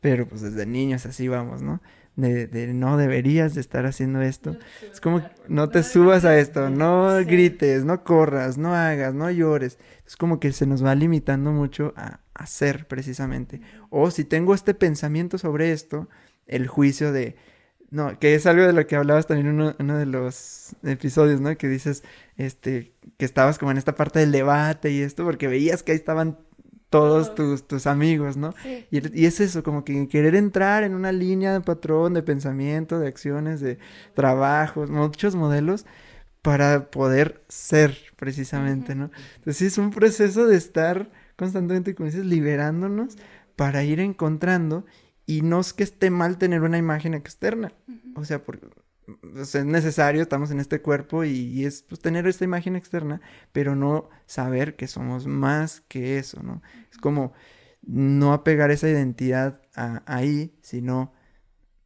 pero 0.01 0.27
pues 0.27 0.41
desde 0.41 0.65
niños 0.65 1.05
así 1.05 1.27
vamos, 1.27 1.61
¿no? 1.61 1.81
De, 2.15 2.45
de 2.45 2.73
no 2.73 2.97
deberías 2.97 3.55
de 3.55 3.61
estar 3.61 3.87
haciendo 3.87 4.21
esto. 4.21 4.55
Es 4.91 5.01
como, 5.01 5.23
no 5.47 5.69
te 5.69 5.81
subas 5.81 6.25
a 6.25 6.37
esto, 6.37 6.69
no 6.69 7.07
grites, 7.25 7.85
no 7.85 8.03
corras, 8.03 8.57
no 8.57 8.75
hagas, 8.75 9.15
no 9.15 9.31
llores. 9.31 9.79
Es 10.05 10.15
como 10.15 10.39
que 10.39 10.51
se 10.51 10.67
nos 10.67 10.85
va 10.85 10.93
limitando 10.93 11.51
mucho 11.51 11.93
a 11.95 12.19
hacer 12.35 12.87
precisamente. 12.87 13.61
O 13.89 14.11
si 14.11 14.25
tengo 14.25 14.53
este 14.53 14.75
pensamiento 14.75 15.39
sobre 15.39 15.71
esto, 15.71 16.07
el 16.45 16.67
juicio 16.67 17.11
de, 17.11 17.35
no, 17.93 18.17
que 18.17 18.33
es 18.33 18.47
algo 18.47 18.63
de 18.63 18.73
lo 18.73 18.87
que 18.87 18.95
hablabas 18.95 19.27
también 19.27 19.49
en 19.49 19.53
uno, 19.53 19.75
uno, 19.77 19.97
de 19.97 20.07
los 20.07 20.75
episodios, 20.81 21.41
¿no? 21.41 21.55
Que 21.55 21.67
dices, 21.67 22.03
este, 22.37 22.91
que 23.17 23.25
estabas 23.25 23.59
como 23.59 23.69
en 23.69 23.77
esta 23.77 23.93
parte 23.93 24.17
del 24.17 24.31
debate 24.31 24.89
y 24.89 25.01
esto, 25.01 25.23
porque 25.23 25.47
veías 25.47 25.83
que 25.83 25.91
ahí 25.91 25.97
estaban 25.99 26.39
todos 26.89 27.35
tus, 27.35 27.67
tus 27.67 27.85
amigos, 27.85 28.35
¿no? 28.35 28.55
Sí. 28.63 28.87
Y, 28.89 29.21
y, 29.21 29.25
es 29.27 29.39
eso, 29.39 29.61
como 29.61 29.85
que 29.85 30.07
querer 30.07 30.33
entrar 30.33 30.83
en 30.83 30.95
una 30.95 31.11
línea 31.11 31.53
de 31.53 31.61
patrón, 31.61 32.15
de 32.15 32.23
pensamiento, 32.23 32.97
de 32.97 33.07
acciones, 33.07 33.61
de 33.61 33.77
trabajos, 34.15 34.89
muchos 34.89 35.35
modelos 35.35 35.85
para 36.41 36.89
poder 36.89 37.43
ser 37.47 37.95
precisamente, 38.15 38.95
¿no? 38.95 39.11
Entonces 39.35 39.57
sí 39.57 39.65
es 39.67 39.77
un 39.77 39.91
proceso 39.91 40.47
de 40.47 40.57
estar 40.57 41.11
constantemente, 41.35 41.93
como 41.93 42.07
dices, 42.07 42.25
liberándonos 42.25 43.17
para 43.55 43.83
ir 43.83 43.99
encontrando 43.99 44.83
y 45.25 45.41
no 45.41 45.59
es 45.61 45.73
que 45.73 45.83
esté 45.83 46.09
mal 46.09 46.37
tener 46.37 46.61
una 46.61 46.77
imagen 46.77 47.13
externa. 47.13 47.73
Uh 47.87 47.91
-huh. 47.91 48.21
O 48.21 48.25
sea, 48.25 48.43
porque 48.43 48.67
es 49.35 49.55
necesario, 49.65 50.21
estamos 50.21 50.51
en 50.51 50.59
este 50.59 50.81
cuerpo 50.81 51.23
y, 51.23 51.31
y 51.31 51.65
es 51.65 51.83
pues, 51.83 52.01
tener 52.01 52.27
esta 52.27 52.45
imagen 52.45 52.75
externa, 52.75 53.21
pero 53.51 53.75
no 53.75 54.09
saber 54.25 54.75
que 54.75 54.87
somos 54.87 55.27
más 55.27 55.81
que 55.81 56.17
eso, 56.17 56.41
¿no? 56.43 56.53
Uh 56.53 56.57
-huh. 56.57 56.87
Es 56.91 56.97
como 56.97 57.33
no 57.81 58.33
apegar 58.33 58.71
esa 58.71 58.89
identidad 58.89 59.61
a, 59.75 60.03
ahí, 60.05 60.57
sino 60.61 61.13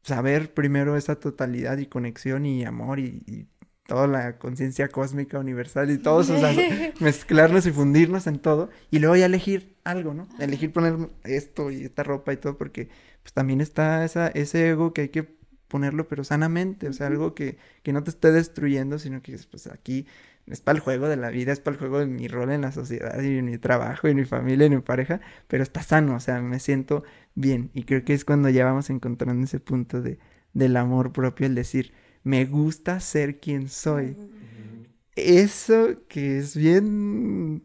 saber 0.03 0.53
primero 0.53 0.95
esa 0.95 1.19
totalidad 1.19 1.77
y 1.79 1.87
conexión 1.87 2.45
y 2.45 2.65
amor 2.65 2.99
y, 2.99 3.23
y 3.27 3.47
toda 3.87 4.05
la 4.05 4.37
conciencia 4.37 4.89
cósmica 4.89 5.39
universal 5.39 5.89
y 5.89 5.97
todos, 5.97 6.29
o 6.29 6.37
sea, 6.37 6.53
mezclarnos 6.99 7.65
y 7.65 7.71
fundirnos 7.71 8.27
en 8.27 8.39
todo 8.39 8.69
y 8.91 8.99
luego 8.99 9.15
ya 9.15 9.25
elegir 9.25 9.77
algo, 9.83 10.13
¿no? 10.13 10.27
Elegir 10.39 10.71
poner 10.73 11.09
esto 11.23 11.71
y 11.71 11.83
esta 11.83 12.03
ropa 12.03 12.33
y 12.33 12.37
todo 12.37 12.57
porque 12.57 12.89
pues 13.27 13.33
también 13.33 13.59
está 13.59 14.05
esa, 14.05 14.29
ese 14.29 14.69
ego 14.69 14.93
que 14.93 15.01
hay 15.01 15.09
que 15.09 15.27
ponerlo 15.67 16.07
pero 16.07 16.23
sanamente, 16.23 16.87
o 16.87 16.93
sea, 16.93 17.07
algo 17.07 17.35
que, 17.35 17.57
que 17.83 17.91
no 17.91 18.01
te 18.01 18.09
esté 18.09 18.31
destruyendo, 18.31 18.99
sino 18.99 19.21
que 19.21 19.37
pues 19.51 19.67
aquí 19.67 20.07
es 20.45 20.61
para 20.61 20.77
el 20.77 20.81
juego 20.81 21.09
de 21.09 21.17
la 21.17 21.29
vida, 21.29 21.51
es 21.51 21.59
para 21.59 21.73
el 21.73 21.79
juego 21.79 21.99
de 21.99 22.05
mi 22.05 22.29
rol 22.29 22.51
en 22.53 22.61
la 22.61 22.71
sociedad 22.71 23.21
y 23.21 23.37
en 23.37 23.43
mi 23.43 23.57
trabajo 23.57 24.07
y 24.07 24.11
en 24.11 24.17
mi 24.17 24.23
familia 24.23 24.63
y 24.63 24.67
en 24.67 24.75
mi 24.75 24.81
pareja, 24.81 25.19
pero 25.49 25.61
está 25.61 25.83
sano, 25.83 26.15
o 26.15 26.21
sea, 26.21 26.39
me 26.41 26.61
siento 26.61 27.03
bien 27.35 27.69
y 27.73 27.83
creo 27.83 28.05
que 28.05 28.13
es 28.13 28.23
cuando 28.23 28.47
ya 28.47 28.63
vamos 28.63 28.89
encontrando 28.89 29.43
ese 29.43 29.59
punto 29.59 30.01
de, 30.01 30.19
del 30.53 30.77
amor 30.77 31.11
propio, 31.11 31.47
el 31.47 31.55
decir, 31.55 31.91
me 32.23 32.45
gusta 32.45 33.01
ser 33.01 33.41
quien 33.41 33.67
soy. 33.67 34.15
Uh 34.17 34.23
-huh. 34.23 34.87
Eso 35.17 35.97
que 36.07 36.37
es 36.37 36.55
bien 36.55 37.61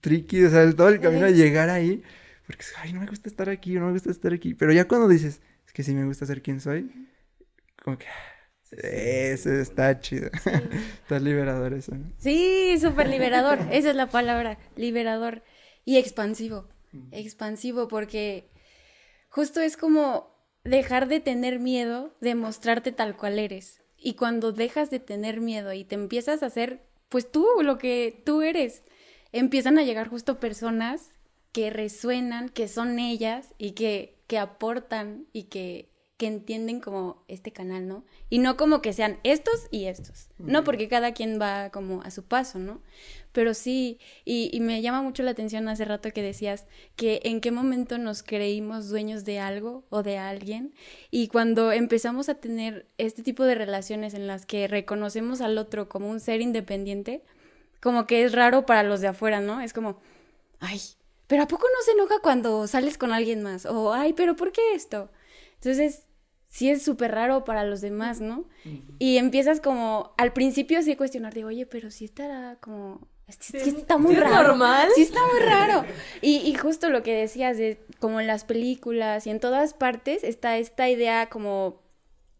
tricky, 0.00 0.44
o 0.44 0.50
sea, 0.50 0.72
todo 0.72 0.88
el 0.88 1.00
camino 1.00 1.26
a 1.26 1.30
llegar 1.30 1.68
ahí, 1.68 2.04
porque, 2.56 2.64
ay, 2.78 2.92
no 2.92 3.00
me 3.00 3.06
gusta 3.06 3.28
estar 3.28 3.48
aquí, 3.48 3.74
no 3.74 3.86
me 3.86 3.92
gusta 3.92 4.10
estar 4.10 4.32
aquí, 4.32 4.54
pero 4.54 4.72
ya 4.72 4.86
cuando 4.86 5.08
dices, 5.08 5.40
es 5.66 5.72
que 5.72 5.82
sí 5.82 5.94
me 5.94 6.04
gusta 6.04 6.26
ser 6.26 6.42
quien 6.42 6.60
soy, 6.60 6.90
como 7.82 7.98
que... 7.98 8.06
Eso 8.72 9.52
está 9.52 10.00
chido. 10.00 10.30
Sí. 10.42 10.50
está 11.02 11.18
liberador 11.18 11.74
eso. 11.74 11.94
¿no? 11.94 12.10
Sí, 12.16 12.78
súper 12.80 13.08
liberador. 13.08 13.58
Esa 13.70 13.90
es 13.90 13.96
la 13.96 14.08
palabra. 14.08 14.58
Liberador. 14.76 15.42
Y 15.84 15.98
expansivo. 15.98 16.70
expansivo 17.10 17.86
porque 17.86 18.48
justo 19.28 19.60
es 19.60 19.76
como 19.76 20.32
dejar 20.64 21.08
de 21.08 21.20
tener 21.20 21.58
miedo 21.58 22.16
de 22.20 22.34
mostrarte 22.34 22.92
tal 22.92 23.16
cual 23.16 23.38
eres. 23.38 23.82
Y 23.98 24.14
cuando 24.14 24.52
dejas 24.52 24.90
de 24.90 25.00
tener 25.00 25.40
miedo 25.40 25.72
y 25.72 25.84
te 25.84 25.94
empiezas 25.94 26.42
a 26.42 26.46
hacer, 26.46 26.88
pues 27.08 27.30
tú, 27.30 27.46
lo 27.62 27.78
que 27.78 28.22
tú 28.24 28.42
eres, 28.42 28.84
empiezan 29.32 29.78
a 29.78 29.82
llegar 29.82 30.08
justo 30.08 30.40
personas 30.40 31.10
que 31.52 31.70
resuenan, 31.70 32.48
que 32.48 32.66
son 32.66 32.98
ellas 32.98 33.54
y 33.58 33.72
que, 33.72 34.16
que 34.26 34.38
aportan 34.38 35.26
y 35.32 35.44
que, 35.44 35.90
que 36.16 36.26
entienden 36.26 36.80
como 36.80 37.24
este 37.28 37.52
canal, 37.52 37.86
¿no? 37.86 38.04
Y 38.30 38.38
no 38.38 38.56
como 38.56 38.80
que 38.80 38.94
sean 38.94 39.18
estos 39.22 39.66
y 39.70 39.84
estos, 39.84 40.28
no 40.38 40.64
porque 40.64 40.88
cada 40.88 41.12
quien 41.12 41.40
va 41.40 41.70
como 41.70 42.02
a 42.02 42.10
su 42.10 42.24
paso, 42.24 42.58
¿no? 42.58 42.80
Pero 43.32 43.54
sí, 43.54 43.98
y, 44.24 44.50
y, 44.52 44.60
me 44.60 44.80
llama 44.82 45.02
mucho 45.02 45.22
la 45.22 45.32
atención 45.32 45.68
hace 45.68 45.84
rato 45.84 46.10
que 46.10 46.22
decías 46.22 46.66
que 46.96 47.20
en 47.24 47.40
qué 47.40 47.50
momento 47.50 47.98
nos 47.98 48.22
creímos 48.22 48.88
dueños 48.88 49.24
de 49.24 49.38
algo 49.38 49.84
o 49.90 50.02
de 50.02 50.18
alguien 50.18 50.74
y 51.10 51.28
cuando 51.28 51.72
empezamos 51.72 52.28
a 52.28 52.34
tener 52.34 52.86
este 52.98 53.22
tipo 53.22 53.44
de 53.44 53.54
relaciones 53.54 54.14
en 54.14 54.26
las 54.26 54.46
que 54.46 54.68
reconocemos 54.68 55.40
al 55.40 55.58
otro 55.58 55.88
como 55.88 56.08
un 56.08 56.20
ser 56.20 56.40
independiente, 56.40 57.22
como 57.80 58.06
que 58.06 58.24
es 58.24 58.32
raro 58.32 58.64
para 58.64 58.82
los 58.82 59.00
de 59.00 59.08
afuera, 59.08 59.40
¿no? 59.40 59.60
Es 59.60 59.72
como, 59.72 60.00
ay, 60.60 60.80
pero 61.32 61.44
¿a 61.44 61.48
poco 61.48 61.66
no 61.74 61.82
se 61.82 61.92
enoja 61.92 62.18
cuando 62.18 62.66
sales 62.66 62.98
con 62.98 63.10
alguien 63.10 63.42
más? 63.42 63.64
O, 63.64 63.94
ay, 63.94 64.12
pero 64.12 64.36
¿por 64.36 64.52
qué 64.52 64.74
esto? 64.74 65.10
Entonces, 65.54 66.02
sí 66.46 66.68
es 66.68 66.82
súper 66.82 67.12
raro 67.12 67.42
para 67.44 67.64
los 67.64 67.80
demás, 67.80 68.20
¿no? 68.20 68.44
Y 68.98 69.16
empiezas 69.16 69.58
como, 69.58 70.12
al 70.18 70.34
principio 70.34 70.82
sí 70.82 70.92
a 70.92 70.96
cuestionar, 70.98 71.32
de, 71.32 71.46
oye, 71.46 71.64
pero 71.64 71.90
sí 71.90 72.04
estará 72.04 72.58
como 72.60 73.08
Sí, 73.30 73.56
está 73.56 73.96
muy 73.96 74.14
raro. 74.14 74.48
normal? 74.48 74.90
Sí, 74.94 75.00
está 75.00 75.20
muy 75.26 75.40
raro. 75.40 75.86
Y, 76.20 76.36
y, 76.40 76.54
justo 76.54 76.90
lo 76.90 77.02
que 77.02 77.14
decías, 77.14 77.56
de 77.56 77.82
como 77.98 78.20
en 78.20 78.26
las 78.26 78.44
películas 78.44 79.26
y 79.26 79.30
en 79.30 79.40
todas 79.40 79.72
partes 79.72 80.24
está 80.24 80.58
esta 80.58 80.90
idea 80.90 81.30
como 81.30 81.80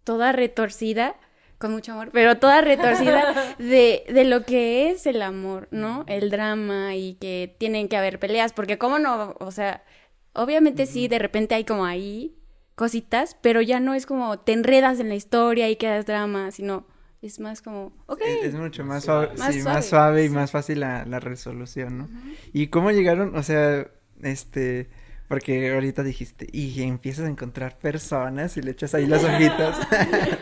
toda 0.05 0.33
retorcida, 0.33 1.17
con 1.63 1.71
mucho 1.71 1.93
amor, 1.93 2.11
pero 2.13 2.39
toda 2.39 2.61
retorcida 2.61 3.55
de, 3.59 4.05
de 4.13 4.25
lo 4.25 4.45
que 4.45 4.91
es 4.91 5.07
el 5.07 5.23
amor, 5.23 5.69
¿no? 5.71 6.05
El 6.09 6.29
drama 6.29 6.97
y 6.97 7.15
que 7.15 7.55
tienen 7.57 7.89
que 7.89 7.97
haber 7.97 8.19
peleas, 8.19 8.53
porque 8.53 8.79
cómo 8.79 8.99
no, 8.99 9.37
o 9.39 9.51
sea, 9.53 9.85
obviamente 10.33 10.87
sí, 10.87 11.07
de 11.07 11.21
repente 11.21 11.55
hay 11.55 11.65
como 11.65 11.85
ahí 11.85 12.37
cositas, 12.75 13.37
pero 13.41 13.61
ya 13.63 13.79
no 13.79 13.95
es 13.95 14.07
como 14.07 14.41
te 14.41 14.53
enredas 14.53 14.99
en 14.99 15.09
la 15.09 15.15
historia 15.15 15.71
y 15.71 15.77
quedas 15.77 16.05
drama, 16.05 16.51
sino 16.51 16.85
es 17.23 17.39
más 17.39 17.63
como, 17.63 17.93
ok. 18.07 18.23
Es, 18.27 18.47
es 18.47 18.55
mucho 18.55 18.85
más 18.85 19.05
suave, 19.05 19.29
más, 19.39 19.55
sí, 19.55 19.63
suave. 19.63 19.77
más 19.77 19.87
suave 19.87 20.25
y 20.25 20.29
más 20.31 20.51
fácil 20.51 20.81
la, 20.81 21.05
la 21.05 21.21
resolución, 21.21 21.99
¿no? 21.99 22.05
Uh 22.05 22.09
-huh. 22.09 22.37
¿Y 22.53 22.67
cómo 22.67 22.91
llegaron? 22.91 23.37
O 23.37 23.43
sea, 23.45 23.87
este, 24.21 24.91
porque 25.33 25.73
ahorita 25.73 26.03
dijiste, 26.03 26.47
y 26.53 26.83
empiezas 26.83 27.25
a 27.25 27.29
encontrar 27.31 27.79
personas 27.79 28.59
y 28.59 28.61
le 28.61 28.73
echas 28.73 28.95
ahí 28.95 29.07
las 29.07 29.25
hojitas. 29.25 29.79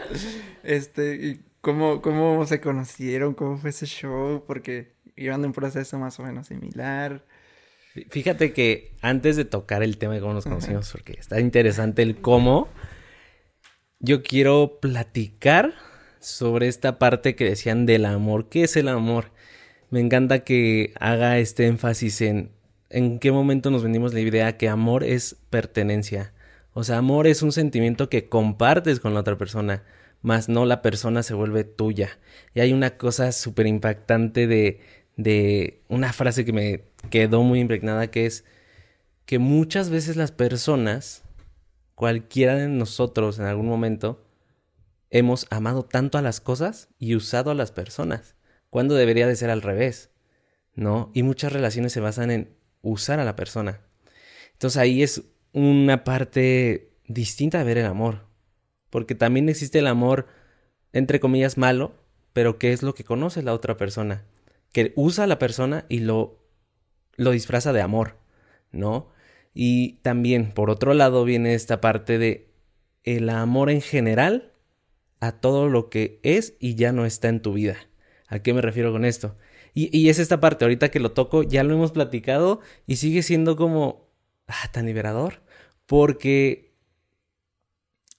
este, 0.64 1.14
y 1.14 1.40
cómo, 1.60 2.02
cómo 2.02 2.44
se 2.44 2.60
conocieron, 2.60 3.34
cómo 3.34 3.56
fue 3.56 3.70
ese 3.70 3.86
show, 3.86 4.42
porque 4.44 4.96
iban 5.14 5.42
de 5.42 5.46
un 5.46 5.52
proceso 5.52 5.96
más 6.00 6.18
o 6.18 6.24
menos 6.24 6.48
similar. 6.48 7.24
Fíjate 8.08 8.52
que 8.52 8.96
antes 9.00 9.36
de 9.36 9.44
tocar 9.44 9.84
el 9.84 9.96
tema 9.96 10.14
de 10.14 10.20
cómo 10.22 10.34
nos 10.34 10.42
conocimos, 10.42 10.90
porque 10.90 11.12
está 11.12 11.38
interesante 11.38 12.02
el 12.02 12.20
cómo, 12.20 12.66
yo 14.00 14.24
quiero 14.24 14.80
platicar 14.82 15.72
sobre 16.18 16.66
esta 16.66 16.98
parte 16.98 17.36
que 17.36 17.44
decían 17.44 17.86
del 17.86 18.06
amor. 18.06 18.48
¿Qué 18.48 18.64
es 18.64 18.76
el 18.76 18.88
amor? 18.88 19.30
Me 19.90 20.00
encanta 20.00 20.40
que 20.40 20.94
haga 20.98 21.38
este 21.38 21.68
énfasis 21.68 22.22
en 22.22 22.58
en 22.90 23.20
qué 23.20 23.32
momento 23.32 23.70
nos 23.70 23.82
vendimos 23.82 24.12
la 24.12 24.20
idea 24.20 24.56
que 24.56 24.68
amor 24.68 25.04
es 25.04 25.36
pertenencia. 25.48 26.34
O 26.72 26.84
sea, 26.84 26.98
amor 26.98 27.26
es 27.26 27.42
un 27.42 27.52
sentimiento 27.52 28.08
que 28.08 28.28
compartes 28.28 29.00
con 29.00 29.14
la 29.14 29.20
otra 29.20 29.38
persona, 29.38 29.84
más 30.22 30.48
no 30.48 30.66
la 30.66 30.82
persona 30.82 31.22
se 31.22 31.34
vuelve 31.34 31.64
tuya. 31.64 32.18
Y 32.54 32.60
hay 32.60 32.72
una 32.72 32.96
cosa 32.96 33.32
súper 33.32 33.66
impactante 33.66 34.46
de, 34.46 34.80
de 35.16 35.82
una 35.88 36.12
frase 36.12 36.44
que 36.44 36.52
me 36.52 36.84
quedó 37.10 37.42
muy 37.42 37.60
impregnada 37.60 38.10
que 38.10 38.26
es 38.26 38.44
que 39.24 39.38
muchas 39.38 39.90
veces 39.90 40.16
las 40.16 40.32
personas, 40.32 41.22
cualquiera 41.94 42.56
de 42.56 42.68
nosotros 42.68 43.38
en 43.38 43.46
algún 43.46 43.66
momento, 43.66 44.24
hemos 45.10 45.46
amado 45.50 45.84
tanto 45.84 46.18
a 46.18 46.22
las 46.22 46.40
cosas 46.40 46.88
y 46.98 47.14
usado 47.14 47.50
a 47.52 47.54
las 47.54 47.70
personas, 47.70 48.34
cuando 48.70 48.94
debería 48.94 49.26
de 49.26 49.36
ser 49.36 49.50
al 49.50 49.62
revés, 49.62 50.10
¿no? 50.74 51.10
Y 51.14 51.22
muchas 51.22 51.52
relaciones 51.52 51.92
se 51.92 52.00
basan 52.00 52.30
en 52.30 52.59
usar 52.82 53.20
a 53.20 53.24
la 53.24 53.36
persona. 53.36 53.80
Entonces 54.52 54.78
ahí 54.78 55.02
es 55.02 55.22
una 55.52 56.04
parte 56.04 56.92
distinta 57.06 57.58
de 57.58 57.64
ver 57.64 57.78
el 57.78 57.86
amor, 57.86 58.26
porque 58.90 59.14
también 59.14 59.48
existe 59.48 59.78
el 59.78 59.86
amor, 59.86 60.26
entre 60.92 61.20
comillas, 61.20 61.58
malo, 61.58 61.94
pero 62.32 62.58
que 62.58 62.72
es 62.72 62.82
lo 62.82 62.94
que 62.94 63.04
conoce 63.04 63.42
la 63.42 63.54
otra 63.54 63.76
persona, 63.76 64.24
que 64.72 64.92
usa 64.96 65.24
a 65.24 65.26
la 65.26 65.38
persona 65.38 65.86
y 65.88 66.00
lo, 66.00 66.38
lo 67.16 67.32
disfraza 67.32 67.72
de 67.72 67.80
amor, 67.80 68.16
¿no? 68.70 69.08
Y 69.52 69.94
también, 70.02 70.52
por 70.52 70.70
otro 70.70 70.94
lado, 70.94 71.24
viene 71.24 71.54
esta 71.54 71.80
parte 71.80 72.18
de 72.18 72.50
el 73.02 73.30
amor 73.30 73.70
en 73.70 73.80
general 73.80 74.52
a 75.20 75.32
todo 75.32 75.68
lo 75.68 75.90
que 75.90 76.20
es 76.22 76.54
y 76.60 76.76
ya 76.76 76.92
no 76.92 77.04
está 77.04 77.28
en 77.28 77.40
tu 77.40 77.52
vida. 77.52 77.76
¿A 78.28 78.40
qué 78.40 78.54
me 78.54 78.60
refiero 78.60 78.92
con 78.92 79.04
esto? 79.04 79.36
Y, 79.74 79.96
y, 79.96 80.08
es 80.08 80.18
esta 80.18 80.40
parte, 80.40 80.64
ahorita 80.64 80.90
que 80.90 81.00
lo 81.00 81.12
toco, 81.12 81.42
ya 81.42 81.62
lo 81.62 81.74
hemos 81.74 81.92
platicado 81.92 82.60
y 82.86 82.96
sigue 82.96 83.22
siendo 83.22 83.56
como 83.56 84.10
ah, 84.46 84.70
tan 84.72 84.86
liberador. 84.86 85.42
Porque 85.86 86.70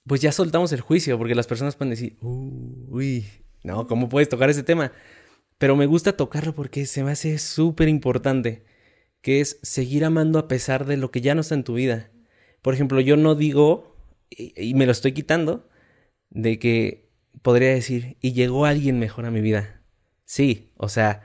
pues 0.06 0.20
ya 0.20 0.32
soltamos 0.32 0.72
el 0.72 0.80
juicio, 0.80 1.18
porque 1.18 1.34
las 1.34 1.46
personas 1.46 1.76
pueden 1.76 1.90
decir, 1.90 2.16
uy, 2.20 3.26
no, 3.62 3.86
¿cómo 3.86 4.08
puedes 4.08 4.28
tocar 4.28 4.50
ese 4.50 4.62
tema? 4.62 4.92
Pero 5.58 5.76
me 5.76 5.86
gusta 5.86 6.16
tocarlo 6.16 6.54
porque 6.54 6.86
se 6.86 7.04
me 7.04 7.12
hace 7.12 7.38
súper 7.38 7.88
importante, 7.88 8.64
que 9.20 9.40
es 9.40 9.58
seguir 9.62 10.04
amando 10.04 10.38
a 10.38 10.48
pesar 10.48 10.86
de 10.86 10.96
lo 10.96 11.10
que 11.10 11.20
ya 11.20 11.34
no 11.34 11.42
está 11.42 11.54
en 11.54 11.64
tu 11.64 11.74
vida. 11.74 12.10
Por 12.62 12.74
ejemplo, 12.74 13.00
yo 13.00 13.16
no 13.16 13.34
digo, 13.34 13.96
y, 14.30 14.52
y 14.56 14.74
me 14.74 14.86
lo 14.86 14.92
estoy 14.92 15.12
quitando, 15.12 15.68
de 16.30 16.58
que 16.58 17.10
podría 17.42 17.70
decir, 17.70 18.16
y 18.20 18.32
llegó 18.32 18.66
alguien 18.66 18.98
mejor 18.98 19.26
a 19.26 19.30
mi 19.30 19.40
vida. 19.40 19.82
Sí, 20.24 20.72
o 20.76 20.88
sea, 20.88 21.22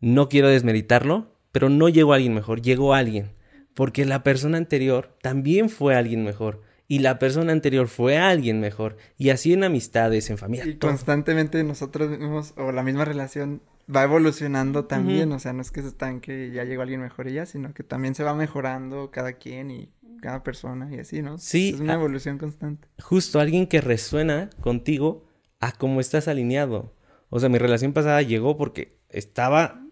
no 0.00 0.28
quiero 0.28 0.48
desmeritarlo, 0.48 1.34
pero 1.52 1.68
no 1.68 1.88
llegó 1.88 2.12
alguien 2.12 2.34
mejor, 2.34 2.62
llegó 2.62 2.94
alguien. 2.94 3.32
Porque 3.74 4.04
la 4.04 4.22
persona 4.22 4.58
anterior 4.58 5.16
también 5.22 5.70
fue 5.70 5.94
alguien 5.94 6.24
mejor. 6.24 6.62
Y 6.88 7.00
la 7.00 7.18
persona 7.18 7.52
anterior 7.52 7.86
fue 7.86 8.16
alguien 8.16 8.60
mejor. 8.60 8.96
Y 9.16 9.30
así 9.30 9.52
en 9.52 9.62
amistades, 9.62 10.30
en 10.30 10.38
familia. 10.38 10.66
Y 10.66 10.74
todo. 10.74 10.90
constantemente 10.90 11.62
nosotros 11.62 12.10
mismos, 12.10 12.54
o 12.56 12.72
la 12.72 12.82
misma 12.82 13.04
relación, 13.04 13.60
va 13.94 14.04
evolucionando 14.04 14.86
también. 14.86 15.28
Uh 15.28 15.32
-huh. 15.32 15.36
O 15.36 15.38
sea, 15.38 15.52
no 15.52 15.62
es 15.62 15.70
que 15.70 15.82
se 15.82 15.88
estanque 15.88 16.46
y 16.46 16.52
ya 16.52 16.64
llegó 16.64 16.82
alguien 16.82 17.00
mejor 17.00 17.28
y 17.28 17.34
ya, 17.34 17.46
sino 17.46 17.72
que 17.74 17.82
también 17.82 18.14
se 18.14 18.24
va 18.24 18.34
mejorando 18.34 19.10
cada 19.10 19.34
quien 19.34 19.70
y 19.70 19.92
cada 20.22 20.42
persona 20.42 20.88
y 20.92 20.98
así, 20.98 21.22
¿no? 21.22 21.38
Sí. 21.38 21.70
Es 21.74 21.80
una 21.80 21.94
evolución 21.94 22.38
constante. 22.38 22.88
Justo 23.00 23.38
alguien 23.38 23.66
que 23.66 23.80
resuena 23.80 24.50
contigo 24.60 25.26
a 25.60 25.72
cómo 25.72 26.00
estás 26.00 26.26
alineado. 26.26 26.94
O 27.30 27.38
sea, 27.38 27.48
mi 27.48 27.58
relación 27.58 27.92
pasada 27.92 28.22
llegó 28.22 28.56
porque 28.56 28.98
estaba 29.10 29.84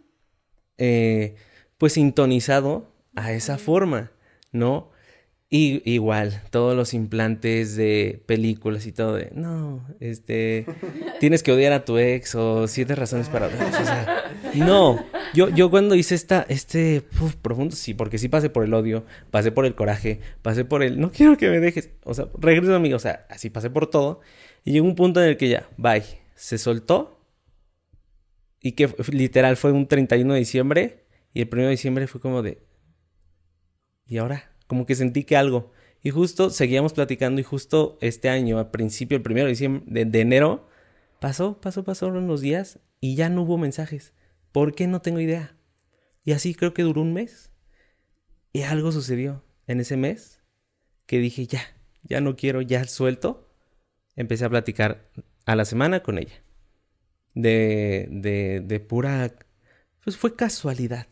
eh, 0.78 1.36
pues 1.78 1.94
sintonizado 1.94 2.92
a 3.14 3.32
esa 3.32 3.58
forma, 3.58 4.12
¿no? 4.52 4.90
Y 5.48 5.80
igual, 5.90 6.42
todos 6.50 6.74
los 6.74 6.92
implantes 6.92 7.76
de 7.76 8.20
películas 8.26 8.84
y 8.86 8.92
todo 8.92 9.14
de, 9.14 9.30
no, 9.32 9.86
este, 10.00 10.66
tienes 11.20 11.44
que 11.44 11.52
odiar 11.52 11.72
a 11.72 11.84
tu 11.84 11.98
ex 11.98 12.34
o 12.34 12.66
siete 12.66 12.96
razones 12.96 13.28
para... 13.28 13.46
O 13.46 13.50
sea, 13.50 14.24
no, 14.54 15.06
yo, 15.34 15.48
yo 15.50 15.70
cuando 15.70 15.94
hice 15.94 16.16
esta, 16.16 16.44
este, 16.48 17.04
uf, 17.20 17.36
profundo, 17.36 17.76
sí, 17.76 17.94
porque 17.94 18.18
sí 18.18 18.28
pasé 18.28 18.50
por 18.50 18.64
el 18.64 18.74
odio, 18.74 19.04
pasé 19.30 19.52
por 19.52 19.66
el 19.66 19.76
coraje, 19.76 20.18
pasé 20.42 20.64
por 20.64 20.82
el, 20.82 20.98
no 20.98 21.12
quiero 21.12 21.36
que 21.36 21.48
me 21.48 21.60
dejes, 21.60 21.90
o 22.02 22.12
sea, 22.12 22.26
regreso 22.38 22.74
a 22.74 22.80
mí, 22.80 22.92
o 22.92 22.98
sea, 22.98 23.24
así 23.30 23.48
pasé 23.48 23.70
por 23.70 23.88
todo, 23.88 24.20
y 24.64 24.72
llegó 24.72 24.86
un 24.86 24.96
punto 24.96 25.22
en 25.22 25.28
el 25.28 25.36
que 25.36 25.48
ya, 25.48 25.68
bye, 25.76 26.02
se 26.34 26.58
soltó, 26.58 27.15
y 28.66 28.72
que 28.72 28.92
literal 29.12 29.56
fue 29.56 29.70
un 29.70 29.86
31 29.86 30.32
de 30.32 30.38
diciembre, 30.40 31.04
y 31.32 31.42
el 31.42 31.48
1 31.52 31.62
de 31.62 31.70
diciembre 31.70 32.06
fue 32.08 32.20
como 32.20 32.42
de, 32.42 32.62
¿y 34.06 34.18
ahora? 34.18 34.56
como 34.66 34.86
que 34.86 34.94
sentí 34.94 35.22
que 35.22 35.36
algo. 35.36 35.72
Y 36.02 36.10
justo 36.10 36.50
seguíamos 36.50 36.92
platicando 36.92 37.40
y 37.40 37.44
justo 37.44 37.96
este 38.00 38.28
año, 38.28 38.58
al 38.58 38.70
principio, 38.70 39.16
el 39.16 39.22
primero 39.22 39.46
de, 39.46 39.52
diciembre, 39.52 40.04
de, 40.04 40.20
enero, 40.20 40.68
pasó, 41.20 41.60
pasó, 41.60 41.84
pasó 41.84 42.08
unos 42.08 42.40
días 42.40 42.80
y 43.00 43.14
ya 43.14 43.28
no 43.28 43.42
hubo 43.42 43.56
mensajes. 43.56 44.12
¿Por 44.50 44.74
qué? 44.74 44.86
No 44.86 45.00
tengo 45.00 45.20
idea. 45.20 45.56
Y 46.24 46.32
así 46.32 46.54
creo 46.54 46.74
que 46.74 46.82
duró 46.82 47.02
un 47.02 47.12
mes. 47.12 47.52
Y 48.52 48.62
algo 48.62 48.90
sucedió 48.90 49.44
en 49.66 49.80
ese 49.80 49.96
mes 49.96 50.42
que 51.06 51.18
dije, 51.18 51.46
ya, 51.46 51.62
ya 52.02 52.20
no 52.20 52.34
quiero, 52.34 52.62
ya 52.62 52.84
suelto. 52.84 53.48
Empecé 54.16 54.44
a 54.44 54.50
platicar 54.50 55.08
a 55.44 55.54
la 55.54 55.64
semana 55.64 56.02
con 56.02 56.18
ella. 56.18 56.42
De, 57.36 58.08
de, 58.10 58.60
de 58.66 58.80
pura... 58.80 59.32
Pues 60.02 60.16
fue 60.16 60.34
casualidad. 60.34 61.06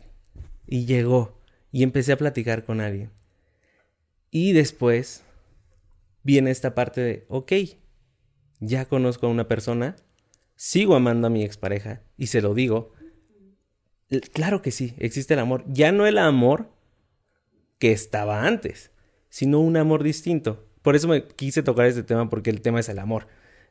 Y 0.67 0.87
llegó. 0.87 1.41
y 1.71 1.83
empecé 1.83 2.13
a 2.13 2.17
platicar 2.17 2.65
con 2.65 2.81
alguien. 2.81 3.11
Y 4.31 4.53
después 4.53 5.25
viene 6.23 6.51
esta 6.51 6.75
parte 6.75 7.01
de, 7.01 7.25
ok, 7.29 7.53
ya 8.61 8.87
conozco 8.87 9.27
a 9.27 9.31
una 9.31 9.49
persona, 9.49 9.97
sigo 10.57 10.95
amando 10.95 11.27
a 11.27 11.31
mi 11.31 11.45
expareja 11.45 12.03
y 12.17 12.29
se 12.29 12.43
lo 12.43 12.55
digo. 12.55 12.93
Claro 14.33 14.63
que 14.63 14.71
sí, 14.71 14.95
existe 14.99 15.35
el 15.35 15.41
amor. 15.41 15.65
Ya 15.67 15.93
no 15.93 16.07
el 16.07 16.19
amor 16.19 16.71
que 17.79 17.93
estaba 17.93 18.47
antes, 18.47 18.93
sino 19.29 19.59
un 19.59 19.77
amor 19.77 20.03
distinto. 20.03 20.69
Por 20.83 20.95
eso 20.95 21.09
me 21.09 21.27
quise 21.27 21.63
tocar 21.63 21.87
este 21.87 22.03
tema 22.03 22.31
porque 22.31 22.51
el 22.51 22.61
tema 22.61 22.81
es 22.81 22.89
el 22.89 22.99
amor. 22.99 23.27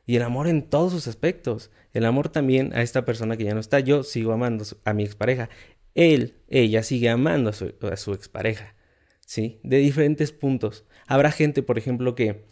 Y 0.06 0.16
el 0.16 0.22
amor 0.22 0.48
en 0.48 0.62
todos 0.62 0.92
sus 0.92 1.08
aspectos. 1.08 1.70
El 1.92 2.04
amor 2.04 2.28
también 2.28 2.72
a 2.74 2.82
esta 2.82 3.04
persona 3.04 3.36
que 3.36 3.44
ya 3.44 3.54
no 3.54 3.60
está. 3.60 3.80
Yo 3.80 4.02
sigo 4.02 4.32
amando 4.32 4.64
a 4.84 4.92
mi 4.92 5.04
expareja. 5.04 5.48
Él, 5.94 6.34
ella 6.48 6.82
sigue 6.82 7.08
amando 7.08 7.50
a 7.50 7.52
su, 7.52 7.74
a 7.90 7.96
su 7.96 8.12
expareja. 8.12 8.74
¿Sí? 9.26 9.60
De 9.62 9.78
diferentes 9.78 10.32
puntos. 10.32 10.84
Habrá 11.06 11.30
gente, 11.30 11.62
por 11.62 11.78
ejemplo, 11.78 12.14
que, 12.14 12.44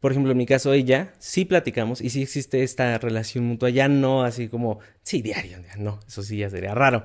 por 0.00 0.12
ejemplo, 0.12 0.32
en 0.32 0.38
mi 0.38 0.46
caso, 0.46 0.72
ella, 0.72 1.12
sí 1.18 1.44
platicamos 1.44 2.00
y 2.00 2.10
sí 2.10 2.22
existe 2.22 2.62
esta 2.62 2.96
relación 2.98 3.44
mutua. 3.44 3.70
Ya 3.70 3.88
no 3.88 4.22
así 4.22 4.48
como, 4.48 4.78
sí, 5.02 5.20
diario, 5.20 5.58
no, 5.78 6.00
eso 6.06 6.22
sí 6.22 6.38
ya 6.38 6.48
sería 6.48 6.74
raro. 6.74 7.04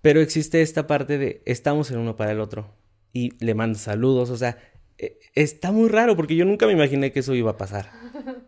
Pero 0.00 0.20
existe 0.20 0.62
esta 0.62 0.88
parte 0.88 1.16
de 1.16 1.42
estamos 1.46 1.90
el 1.92 1.98
uno 1.98 2.16
para 2.16 2.32
el 2.32 2.40
otro. 2.40 2.74
Y 3.12 3.32
le 3.44 3.54
manda 3.54 3.78
saludos, 3.78 4.30
o 4.30 4.36
sea, 4.36 4.58
e, 4.98 5.18
está 5.34 5.70
muy 5.70 5.88
raro 5.88 6.16
porque 6.16 6.34
yo 6.34 6.44
nunca 6.44 6.66
me 6.66 6.72
imaginé 6.72 7.12
que 7.12 7.20
eso 7.20 7.34
iba 7.34 7.52
a 7.52 7.56
pasar. 7.56 7.90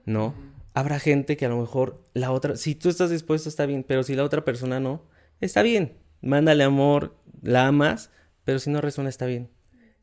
¿No? 0.05 0.54
Habrá 0.75 0.99
gente 0.99 1.37
que 1.37 1.47
a 1.47 1.49
lo 1.49 1.59
mejor 1.59 2.03
la 2.13 2.33
otra, 2.33 2.57
si 2.57 2.75
tú 2.75 2.89
estás 2.89 3.09
dispuesto 3.09 3.49
está 3.49 3.65
bien, 3.65 3.85
pero 3.85 4.03
si 4.03 4.15
la 4.15 4.25
otra 4.25 4.45
persona 4.45 4.81
no, 4.81 5.03
está 5.41 5.63
bien. 5.63 5.97
Mándale 6.21 6.65
amor, 6.65 7.17
la 7.43 7.69
amas, 7.69 8.11
pero 8.45 8.59
si 8.59 8.71
no 8.71 8.81
resuena 8.81 9.09
está 9.09 9.27
bien. 9.27 9.51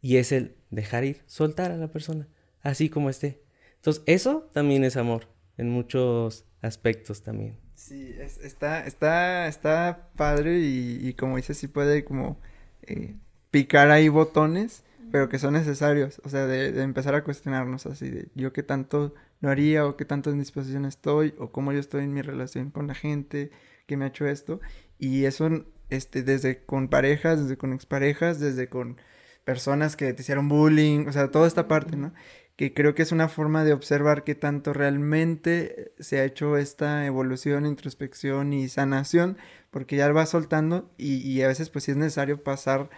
Y 0.01 0.17
es 0.17 0.31
el 0.31 0.55
dejar 0.69 1.03
ir, 1.03 1.21
soltar 1.25 1.71
a 1.71 1.77
la 1.77 1.89
persona, 1.89 2.27
así 2.61 2.89
como 2.89 3.09
esté. 3.09 3.43
Entonces, 3.75 4.03
eso 4.05 4.49
también 4.53 4.83
es 4.83 4.97
amor, 4.97 5.27
en 5.57 5.69
muchos 5.69 6.45
aspectos 6.61 7.21
también. 7.21 7.57
Sí, 7.75 8.15
está, 8.19 8.85
está, 8.85 9.47
está 9.47 10.09
padre 10.15 10.59
y, 10.59 11.13
como 11.15 11.37
dices, 11.37 11.57
sí 11.57 11.67
puede 11.67 12.05
como 12.05 12.39
eh, 12.83 13.15
picar 13.49 13.91
ahí 13.91 14.07
botones, 14.07 14.83
pero 15.11 15.27
que 15.27 15.39
son 15.39 15.55
necesarios, 15.55 16.21
o 16.23 16.29
sea, 16.29 16.45
de, 16.45 16.71
de 16.71 16.83
empezar 16.83 17.15
a 17.15 17.23
cuestionarnos 17.23 17.87
así, 17.87 18.09
de 18.09 18.29
yo 18.35 18.53
qué 18.53 18.63
tanto 18.63 19.13
lo 19.41 19.49
haría 19.49 19.85
o 19.85 19.97
qué 19.97 20.05
tanto 20.05 20.29
en 20.29 20.39
disposición 20.39 20.85
estoy 20.85 21.33
o 21.37 21.51
cómo 21.51 21.73
yo 21.73 21.79
estoy 21.79 22.03
en 22.03 22.13
mi 22.13 22.21
relación 22.21 22.71
con 22.71 22.87
la 22.87 22.95
gente 22.95 23.51
que 23.87 23.97
me 23.97 24.05
ha 24.05 24.09
hecho 24.09 24.25
esto 24.25 24.61
y 24.99 25.25
eso 25.25 25.65
este 25.89 26.23
desde 26.23 26.63
con 26.63 26.87
parejas, 26.87 27.41
desde 27.41 27.57
con 27.57 27.73
exparejas, 27.73 28.39
desde 28.39 28.69
con 28.69 28.97
personas 29.43 29.95
que 29.95 30.13
te 30.13 30.21
hicieron 30.21 30.47
bullying, 30.47 31.07
o 31.07 31.11
sea, 31.11 31.31
toda 31.31 31.47
esta 31.47 31.67
parte, 31.67 31.97
¿no? 31.97 32.13
Que 32.55 32.73
creo 32.73 32.93
que 32.95 33.01
es 33.01 33.11
una 33.11 33.27
forma 33.27 33.63
de 33.63 33.73
observar 33.73 34.23
qué 34.23 34.35
tanto 34.35 34.73
realmente 34.73 35.93
se 35.99 36.19
ha 36.19 36.23
hecho 36.25 36.57
esta 36.57 37.05
evolución, 37.05 37.65
introspección 37.65 38.53
y 38.53 38.69
sanación, 38.69 39.37
porque 39.71 39.95
ya 39.95 40.07
lo 40.07 40.13
va 40.13 40.25
soltando 40.25 40.91
y, 40.97 41.41
a 41.41 41.47
veces 41.47 41.69
pues 41.69 41.85
sí 41.85 41.91
es 41.91 41.97
necesario 41.97 42.43
pasar 42.43 42.89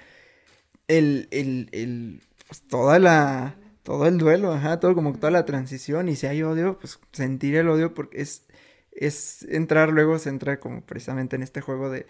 el, 0.87 1.27
el, 1.31 1.69
el 1.71 2.21
pues, 2.47 2.61
toda 2.67 2.99
la, 2.99 3.55
todo 3.83 4.07
el 4.07 4.17
duelo, 4.17 4.53
ajá, 4.53 4.79
todo 4.79 4.95
como 4.95 5.13
toda 5.13 5.31
la 5.31 5.45
transición 5.45 6.09
y 6.09 6.15
si 6.15 6.27
hay 6.27 6.43
odio, 6.43 6.79
pues 6.79 6.99
sentir 7.11 7.55
el 7.55 7.69
odio 7.69 7.93
porque 7.93 8.21
es, 8.21 8.47
es 8.91 9.43
entrar 9.49 9.89
luego, 9.89 10.19
se 10.19 10.29
entra 10.29 10.59
como 10.59 10.81
precisamente 10.85 11.35
en 11.35 11.43
este 11.43 11.61
juego 11.61 11.89
de, 11.89 12.07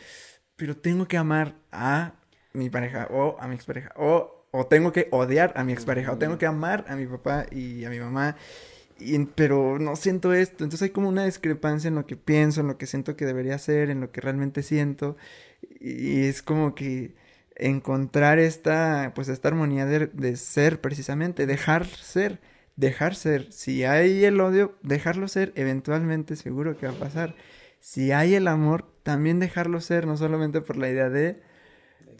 pero 0.55 0.77
tengo 0.77 1.07
que 1.07 1.17
amar 1.17 1.55
a 1.71 2.13
mi 2.53 2.69
pareja 2.69 3.07
o 3.11 3.37
a 3.39 3.47
mi 3.47 3.55
expareja 3.55 3.91
o, 3.97 4.47
o 4.51 4.67
tengo 4.67 4.91
que 4.91 5.07
odiar 5.11 5.53
a 5.55 5.63
mi 5.63 5.73
expareja 5.73 6.11
o 6.13 6.17
tengo 6.17 6.37
que 6.37 6.45
amar 6.45 6.85
a 6.87 6.95
mi 6.95 7.07
papá 7.07 7.47
y 7.51 7.85
a 7.85 7.89
mi 7.89 7.99
mamá. 7.99 8.37
Y, 8.99 9.17
pero 9.25 9.79
no 9.79 9.95
siento 9.95 10.33
esto, 10.33 10.63
entonces 10.63 10.83
hay 10.83 10.89
como 10.91 11.09
una 11.09 11.25
discrepancia 11.25 11.87
en 11.87 11.95
lo 11.95 12.05
que 12.05 12.15
pienso, 12.15 12.61
en 12.61 12.67
lo 12.67 12.77
que 12.77 12.85
siento 12.85 13.15
que 13.17 13.25
debería 13.25 13.57
ser, 13.57 13.89
en 13.89 13.99
lo 14.01 14.11
que 14.11 14.21
realmente 14.21 14.61
siento, 14.63 15.17
y 15.79 16.25
es 16.25 16.43
como 16.43 16.75
que 16.75 17.15
encontrar 17.55 18.39
esta, 18.39 19.11
pues 19.15 19.29
esta 19.29 19.49
armonía 19.49 19.85
de, 19.85 20.37
ser 20.37 20.81
precisamente, 20.81 21.45
dejar 21.45 21.85
ser, 21.85 22.39
dejar 22.75 23.15
ser. 23.15 23.51
Si 23.51 23.83
hay 23.83 24.25
el 24.25 24.39
odio, 24.41 24.75
dejarlo 24.81 25.27
ser, 25.27 25.53
eventualmente 25.55 26.35
seguro 26.35 26.77
que 26.77 26.87
va 26.87 26.93
a 26.93 26.99
pasar. 26.99 27.35
Si 27.79 28.11
hay 28.11 28.35
el 28.35 28.47
amor, 28.47 28.89
también 29.03 29.39
dejarlo 29.39 29.81
ser, 29.81 30.07
no 30.07 30.17
solamente 30.17 30.61
por 30.61 30.77
la 30.77 30.89
idea 30.89 31.09
de, 31.09 31.41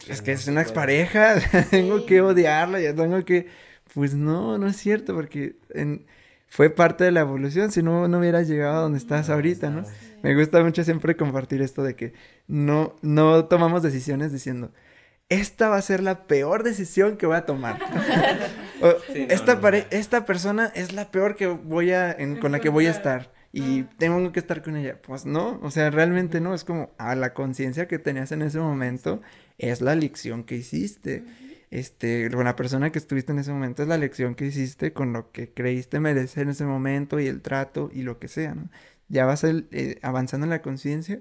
es 0.08 0.22
que 0.22 0.32
es 0.32 0.46
una 0.46 0.60
expareja, 0.60 1.36
tengo 1.70 2.06
que 2.06 2.20
odiarla, 2.20 2.80
ya 2.80 2.94
tengo 2.94 3.24
que, 3.24 3.48
pues 3.94 4.14
no, 4.14 4.58
no 4.58 4.66
es 4.66 4.76
cierto, 4.76 5.14
porque 5.14 5.56
fue 6.48 6.70
parte 6.70 7.04
de 7.04 7.10
la 7.10 7.20
evolución, 7.20 7.72
si 7.72 7.82
no, 7.82 8.06
no 8.08 8.18
hubieras 8.18 8.46
llegado 8.46 8.76
a 8.76 8.80
donde 8.82 8.98
estás 8.98 9.30
ahorita, 9.30 9.70
¿no? 9.70 9.84
Me 10.22 10.34
gusta 10.34 10.62
mucho 10.62 10.84
siempre 10.84 11.16
compartir 11.16 11.60
esto 11.62 11.82
de 11.82 11.96
que 11.96 12.12
no, 12.46 12.96
no 13.02 13.46
tomamos 13.46 13.82
decisiones 13.82 14.32
diciendo, 14.32 14.70
esta 15.28 15.68
va 15.68 15.76
a 15.76 15.82
ser 15.82 16.02
la 16.02 16.26
peor 16.26 16.62
decisión 16.62 17.16
que 17.16 17.26
voy 17.26 17.36
a 17.36 17.46
tomar. 17.46 17.78
esta, 19.14 19.60
esta 19.90 20.26
persona 20.26 20.70
es 20.74 20.92
la 20.92 21.10
peor 21.10 21.36
que 21.36 21.46
voy 21.46 21.92
a, 21.92 22.16
con 22.40 22.52
la 22.52 22.60
que 22.60 22.68
voy 22.68 22.86
a 22.86 22.90
estar 22.90 23.32
y 23.52 23.84
tengo 23.98 24.32
que 24.32 24.40
estar 24.40 24.62
con 24.62 24.76
ella. 24.76 25.00
Pues 25.00 25.26
no, 25.26 25.60
o 25.62 25.70
sea, 25.70 25.90
realmente 25.90 26.40
no, 26.40 26.54
es 26.54 26.64
como 26.64 26.90
a 26.98 27.14
la 27.14 27.34
conciencia 27.34 27.86
que 27.88 27.98
tenías 27.98 28.32
en 28.32 28.42
ese 28.42 28.58
momento 28.58 29.22
es 29.58 29.80
la 29.80 29.94
lección 29.94 30.44
que 30.44 30.56
hiciste. 30.56 31.24
Este, 31.70 32.30
con 32.30 32.44
la 32.44 32.54
persona 32.54 32.90
que 32.90 32.98
estuviste 32.98 33.32
en 33.32 33.40
ese 33.40 33.52
momento 33.52 33.82
es 33.82 33.88
la 33.88 33.96
lección 33.96 34.36
que 34.36 34.46
hiciste 34.46 34.92
con 34.92 35.12
lo 35.12 35.32
que 35.32 35.52
creíste 35.52 35.98
merecer 35.98 36.44
en 36.44 36.50
ese 36.50 36.64
momento 36.64 37.18
y 37.18 37.26
el 37.26 37.42
trato 37.42 37.90
y 37.92 38.02
lo 38.02 38.20
que 38.20 38.28
sea, 38.28 38.54
¿no? 38.54 38.70
Ya 39.08 39.24
vas 39.26 39.44
eh, 39.44 39.98
avanzando 40.02 40.44
en 40.44 40.50
la 40.50 40.62
conciencia 40.62 41.20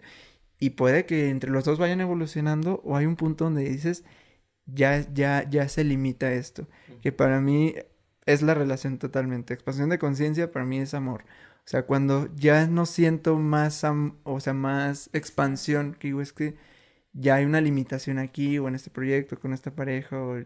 y 0.63 0.69
puede 0.69 1.06
que 1.06 1.30
entre 1.30 1.52
los 1.52 1.65
dos 1.65 1.78
vayan 1.78 1.99
evolucionando 1.99 2.80
o 2.86 2.95
hay 2.95 3.06
un 3.06 3.17
punto 3.17 3.43
donde 3.43 3.67
dices, 3.69 4.06
ya, 4.65 5.06
ya, 5.13 5.43
ya 5.49 5.67
se 5.67 5.84
limita 5.84 6.32
esto. 6.32 6.69
Que 7.02 7.12
para 7.12 7.41
mí 7.41 7.76
es 8.26 8.41
la 8.41 8.54
relación 8.54 8.97
totalmente. 8.97 9.54
Expansión 9.54 9.89
de 9.89 9.99
conciencia 9.99 10.54
para 10.54 10.63
mí 10.63 10.78
es 10.80 10.93
amor. 10.93 11.26
O 11.65 11.67
sea, 11.67 11.86
cuando 11.86 12.34
ya 12.38 12.65
no 12.67 12.86
siento 12.86 13.38
más, 13.38 13.84
o 14.23 14.39
sea, 14.39 14.54
más 14.54 15.10
expansión, 15.12 15.95
que 15.99 16.08
digo, 16.08 16.21
es 16.21 16.32
que 16.32 16.56
ya 17.12 17.36
hay 17.36 17.43
una 17.43 17.60
limitación 17.60 18.17
aquí 18.17 18.58
o 18.58 18.69
en 18.69 18.76
este 18.76 18.89
proyecto 18.89 19.38
con 19.38 19.52
esta 19.52 19.71
pareja 19.76 20.17
o 20.17 20.38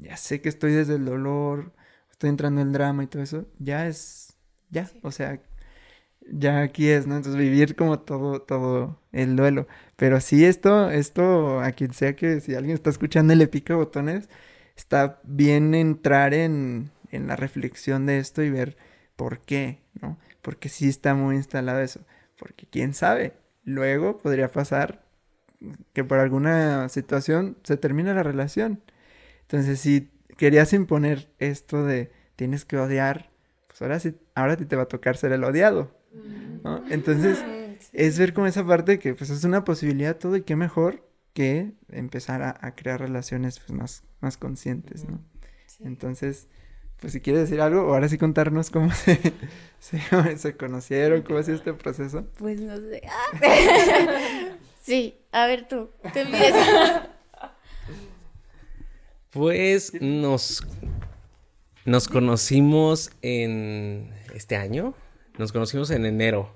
ya 0.00 0.16
sé 0.16 0.40
que 0.40 0.48
estoy 0.48 0.72
desde 0.72 0.94
el 0.94 1.04
dolor, 1.04 1.74
estoy 2.10 2.30
entrando 2.30 2.62
en 2.62 2.68
el 2.68 2.72
drama 2.72 3.04
y 3.04 3.06
todo 3.06 3.22
eso, 3.22 3.46
ya 3.58 3.86
es, 3.86 4.34
ya, 4.70 4.90
o 5.02 5.10
sea, 5.10 5.42
ya 6.30 6.62
aquí 6.62 6.88
es, 6.88 7.06
¿no? 7.06 7.16
Entonces 7.16 7.40
vivir 7.40 7.76
como 7.76 8.00
todo, 8.00 8.42
todo 8.42 9.00
el 9.12 9.36
duelo. 9.36 9.66
Pero 9.96 10.20
sí, 10.20 10.44
esto, 10.44 10.90
esto, 10.90 11.60
a 11.60 11.72
quien 11.72 11.92
sea 11.92 12.16
que 12.16 12.40
si 12.40 12.54
alguien 12.54 12.74
está 12.74 12.90
escuchando 12.90 13.32
y 13.32 13.36
le 13.36 13.48
pica 13.48 13.74
botones, 13.76 14.28
está 14.76 15.20
bien 15.24 15.74
entrar 15.74 16.34
en, 16.34 16.90
en 17.10 17.26
la 17.26 17.36
reflexión 17.36 18.06
de 18.06 18.18
esto 18.18 18.42
y 18.42 18.50
ver 18.50 18.76
por 19.16 19.40
qué, 19.40 19.82
¿no? 20.00 20.18
Porque 20.42 20.68
sí 20.68 20.88
está 20.88 21.14
muy 21.14 21.36
instalado 21.36 21.80
eso. 21.80 22.00
Porque 22.38 22.66
quién 22.70 22.94
sabe, 22.94 23.34
luego 23.64 24.18
podría 24.18 24.50
pasar 24.50 25.04
que 25.92 26.04
por 26.04 26.18
alguna 26.18 26.88
situación 26.88 27.58
se 27.64 27.76
termina 27.76 28.14
la 28.14 28.22
relación. 28.22 28.82
Entonces, 29.42 29.80
si 29.80 30.10
querías 30.36 30.72
imponer 30.72 31.30
esto 31.38 31.84
de 31.84 32.12
tienes 32.36 32.64
que 32.64 32.78
odiar, 32.78 33.30
pues 33.66 33.82
ahora 33.82 33.98
sí, 34.00 34.16
ahora 34.34 34.56
te 34.56 34.76
va 34.76 34.84
a 34.84 34.88
tocar 34.88 35.16
ser 35.16 35.32
el 35.32 35.44
odiado. 35.44 35.97
Entonces, 36.90 37.44
es 37.92 38.18
ver 38.18 38.32
como 38.32 38.46
esa 38.46 38.66
parte 38.66 38.98
que 38.98 39.14
pues 39.14 39.30
es 39.30 39.44
una 39.44 39.64
posibilidad 39.64 40.16
todo 40.16 40.36
y 40.36 40.42
qué 40.42 40.56
mejor 40.56 41.06
que 41.32 41.72
empezar 41.90 42.42
a, 42.42 42.74
crear 42.74 43.00
relaciones 43.00 43.60
pues, 43.60 43.70
más, 43.70 44.02
más 44.20 44.36
conscientes, 44.36 45.04
¿no? 45.04 45.20
Entonces, 45.80 46.48
pues 47.00 47.12
si 47.12 47.20
quieres 47.20 47.42
decir 47.42 47.60
algo, 47.60 47.82
o 47.82 47.94
ahora 47.94 48.08
sí 48.08 48.18
contarnos 48.18 48.70
cómo 48.70 48.90
se, 48.92 49.20
se, 50.36 50.56
conocieron, 50.56 51.22
cómo 51.22 51.38
ha 51.38 51.42
sido 51.42 51.56
este 51.56 51.72
proceso. 51.74 52.26
Pues 52.38 52.60
no 52.60 52.76
sé. 52.76 53.02
sí, 54.82 55.16
a 55.30 55.46
ver 55.46 55.68
tú, 55.68 55.90
te 56.12 56.26
Pues 59.30 59.92
nos, 60.00 60.66
nos 61.84 62.08
conocimos 62.08 63.12
en 63.22 64.12
este 64.34 64.56
año, 64.56 64.94
nos 65.38 65.52
conocimos 65.52 65.90
en 65.90 66.04
enero. 66.04 66.52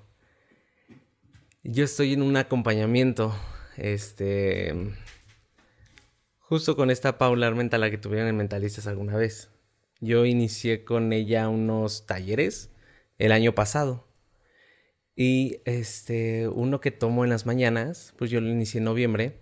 Yo 1.62 1.85
estoy 1.85 2.14
en 2.14 2.23
un 2.23 2.37
acompañamiento, 2.37 3.33
este, 3.77 4.75
justo 6.40 6.75
con 6.75 6.90
esta 6.90 7.16
Paula 7.16 7.47
Armenta, 7.47 7.79
la 7.79 7.90
que 7.90 7.99
tuvieron 7.99 8.29
en 8.29 8.37
Mentalistas 8.37 8.88
alguna 8.88 9.16
vez. 9.16 9.51
Yo 10.01 10.27
inicié 10.27 10.85
con 10.85 11.12
ella 11.12 11.49
unos 11.49 12.07
talleres 12.07 12.71
el 13.18 13.31
año 13.31 13.55
pasado. 13.55 14.09
Y 15.14 15.61
este, 15.64 16.49
uno 16.49 16.81
que 16.81 16.90
tomo 16.90 17.23
en 17.23 17.31
las 17.31 17.47
mañanas, 17.47 18.14
pues 18.18 18.33
yo 18.33 18.40
lo 18.40 18.49
inicié 18.49 18.79
en 18.79 18.85
noviembre. 18.85 19.38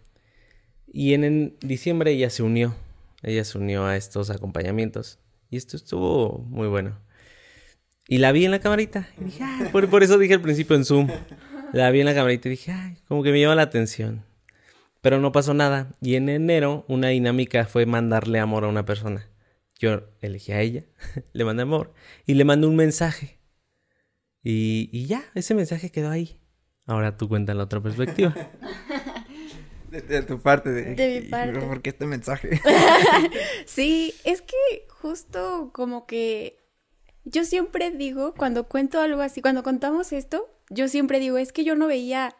Y 0.86 1.14
en, 1.14 1.24
en 1.24 1.56
diciembre 1.60 2.10
ella 2.10 2.28
se 2.28 2.42
unió. 2.42 2.76
Ella 3.22 3.44
se 3.44 3.56
unió 3.56 3.86
a 3.86 3.96
estos 3.96 4.28
acompañamientos. 4.28 5.18
Y 5.48 5.56
esto 5.56 5.78
estuvo 5.78 6.38
muy 6.40 6.68
bueno. 6.68 7.00
Y 8.10 8.18
la 8.18 8.32
vi 8.32 8.44
en 8.44 8.50
la 8.50 8.58
camarita. 8.58 9.08
Y 9.20 9.24
dije, 9.26 9.44
ay, 9.44 9.68
por, 9.70 9.88
por 9.88 10.02
eso 10.02 10.18
dije 10.18 10.34
al 10.34 10.40
principio 10.40 10.74
en 10.74 10.84
Zoom. 10.84 11.08
La 11.72 11.92
vi 11.92 12.00
en 12.00 12.06
la 12.06 12.14
camarita 12.14 12.48
y 12.48 12.50
dije, 12.50 12.72
ay, 12.72 12.96
como 13.06 13.22
que 13.22 13.30
me 13.30 13.40
llama 13.40 13.54
la 13.54 13.62
atención. 13.62 14.24
Pero 15.00 15.20
no 15.20 15.30
pasó 15.30 15.54
nada. 15.54 15.92
Y 16.00 16.16
en 16.16 16.28
enero 16.28 16.84
una 16.88 17.06
dinámica 17.08 17.66
fue 17.66 17.86
mandarle 17.86 18.40
amor 18.40 18.64
a 18.64 18.68
una 18.68 18.84
persona. 18.84 19.28
Yo 19.78 20.08
elegí 20.20 20.50
a 20.50 20.60
ella, 20.60 20.86
le 21.32 21.44
mandé 21.44 21.62
amor 21.62 21.94
y 22.26 22.34
le 22.34 22.44
mandé 22.44 22.66
un 22.66 22.74
mensaje. 22.74 23.38
Y, 24.42 24.90
y 24.92 25.06
ya, 25.06 25.22
ese 25.36 25.54
mensaje 25.54 25.90
quedó 25.92 26.10
ahí. 26.10 26.40
Ahora 26.86 27.16
tú 27.16 27.28
cuentas 27.28 27.54
la 27.54 27.62
otra 27.62 27.80
perspectiva. 27.80 28.34
De, 29.88 30.02
de 30.02 30.22
tu 30.22 30.40
parte. 30.40 30.70
De, 30.70 30.94
De 30.94 31.20
mi 31.20 31.28
parte. 31.28 31.60
¿Por 31.60 31.82
qué 31.82 31.90
este 31.90 32.06
mensaje? 32.06 32.60
Sí, 33.66 34.14
es 34.24 34.40
que 34.42 34.86
justo 34.88 35.70
como 35.72 36.06
que 36.06 36.59
yo 37.30 37.44
siempre 37.44 37.90
digo, 37.90 38.34
cuando 38.34 38.64
cuento 38.64 39.00
algo 39.00 39.22
así, 39.22 39.40
cuando 39.40 39.62
contamos 39.62 40.12
esto, 40.12 40.48
yo 40.68 40.88
siempre 40.88 41.18
digo, 41.18 41.38
es 41.38 41.52
que 41.52 41.64
yo 41.64 41.74
no 41.76 41.86
veía 41.86 42.36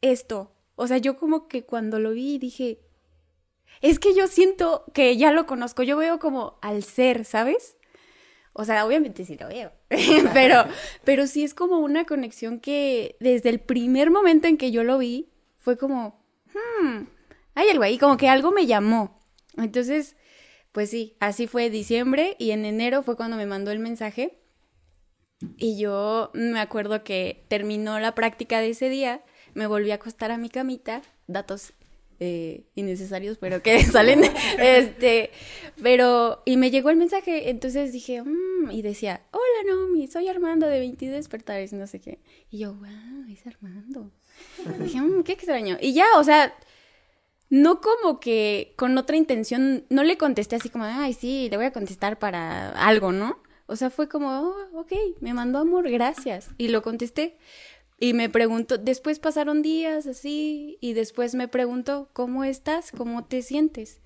esto. 0.00 0.52
O 0.74 0.86
sea, 0.86 0.98
yo 0.98 1.16
como 1.16 1.48
que 1.48 1.64
cuando 1.64 1.98
lo 1.98 2.12
vi 2.12 2.38
dije, 2.38 2.80
es 3.80 3.98
que 3.98 4.14
yo 4.14 4.26
siento 4.26 4.84
que 4.94 5.16
ya 5.16 5.32
lo 5.32 5.46
conozco, 5.46 5.82
yo 5.82 5.96
veo 5.96 6.18
como 6.18 6.58
al 6.62 6.82
ser, 6.82 7.24
¿sabes? 7.24 7.76
O 8.52 8.64
sea, 8.64 8.86
obviamente 8.86 9.24
sí 9.24 9.36
lo 9.38 9.48
veo, 9.48 9.72
pero, 10.32 10.64
pero 11.04 11.26
sí 11.26 11.44
es 11.44 11.52
como 11.54 11.78
una 11.78 12.04
conexión 12.04 12.58
que 12.58 13.16
desde 13.20 13.50
el 13.50 13.60
primer 13.60 14.10
momento 14.10 14.48
en 14.48 14.56
que 14.56 14.70
yo 14.70 14.82
lo 14.82 14.98
vi, 14.98 15.30
fue 15.58 15.76
como, 15.76 16.24
hmm, 16.54 17.02
hay 17.54 17.68
algo 17.68 17.82
ahí, 17.82 17.98
como 17.98 18.16
que 18.16 18.28
algo 18.28 18.52
me 18.52 18.66
llamó. 18.66 19.20
Entonces, 19.56 20.16
pues 20.76 20.90
sí, 20.90 21.16
así 21.20 21.46
fue 21.46 21.70
diciembre 21.70 22.36
y 22.38 22.50
en 22.50 22.66
enero 22.66 23.02
fue 23.02 23.16
cuando 23.16 23.38
me 23.38 23.46
mandó 23.46 23.70
el 23.70 23.78
mensaje. 23.78 24.36
Y 25.56 25.78
yo 25.78 26.30
me 26.34 26.60
acuerdo 26.60 27.02
que 27.02 27.46
terminó 27.48 27.98
la 27.98 28.14
práctica 28.14 28.60
de 28.60 28.68
ese 28.68 28.90
día, 28.90 29.24
me 29.54 29.66
volví 29.66 29.90
a 29.90 29.94
acostar 29.94 30.32
a 30.32 30.36
mi 30.36 30.50
camita, 30.50 31.00
datos 31.28 31.72
eh, 32.20 32.66
innecesarios, 32.74 33.38
pero 33.38 33.62
que 33.62 33.82
salen, 33.84 34.20
este, 34.60 35.30
pero, 35.82 36.42
y 36.44 36.58
me 36.58 36.70
llegó 36.70 36.90
el 36.90 36.96
mensaje, 36.96 37.48
entonces 37.48 37.90
dije, 37.90 38.22
"Mm", 38.22 38.70
y 38.70 38.82
decía, 38.82 39.22
hola 39.30 39.74
Naomi, 39.74 40.06
soy 40.08 40.28
Armando 40.28 40.66
de 40.66 40.78
22 40.78 41.16
despertares, 41.16 41.72
no 41.72 41.86
sé 41.86 42.00
qué, 42.00 42.20
y 42.50 42.58
yo, 42.58 42.74
wow, 42.74 43.32
es 43.32 43.46
Armando, 43.46 44.12
Y 44.78 44.82
dije, 44.82 45.00
"Mm, 45.00 45.22
qué 45.22 45.32
extraño, 45.32 45.78
y 45.80 45.94
ya, 45.94 46.04
o 46.18 46.24
sea, 46.24 46.54
no 47.48 47.80
como 47.80 48.20
que 48.20 48.74
con 48.76 48.98
otra 48.98 49.16
intención, 49.16 49.84
no 49.88 50.02
le 50.04 50.18
contesté 50.18 50.56
así 50.56 50.68
como, 50.68 50.84
ay, 50.84 51.12
sí, 51.12 51.48
le 51.50 51.56
voy 51.56 51.66
a 51.66 51.72
contestar 51.72 52.18
para 52.18 52.70
algo, 52.70 53.12
¿no? 53.12 53.38
O 53.66 53.76
sea, 53.76 53.90
fue 53.90 54.08
como, 54.08 54.28
oh, 54.30 54.54
ok, 54.80 54.92
me 55.20 55.34
mandó 55.34 55.58
amor, 55.58 55.88
gracias. 55.90 56.50
Y 56.58 56.68
lo 56.68 56.82
contesté. 56.82 57.36
Y 57.98 58.12
me 58.12 58.28
preguntó, 58.28 58.78
después 58.78 59.18
pasaron 59.18 59.62
días 59.62 60.06
así, 60.06 60.76
y 60.80 60.92
después 60.92 61.34
me 61.34 61.48
preguntó, 61.48 62.10
¿cómo 62.12 62.44
estás? 62.44 62.92
¿Cómo 62.92 63.24
te 63.24 63.42
sientes? 63.42 64.00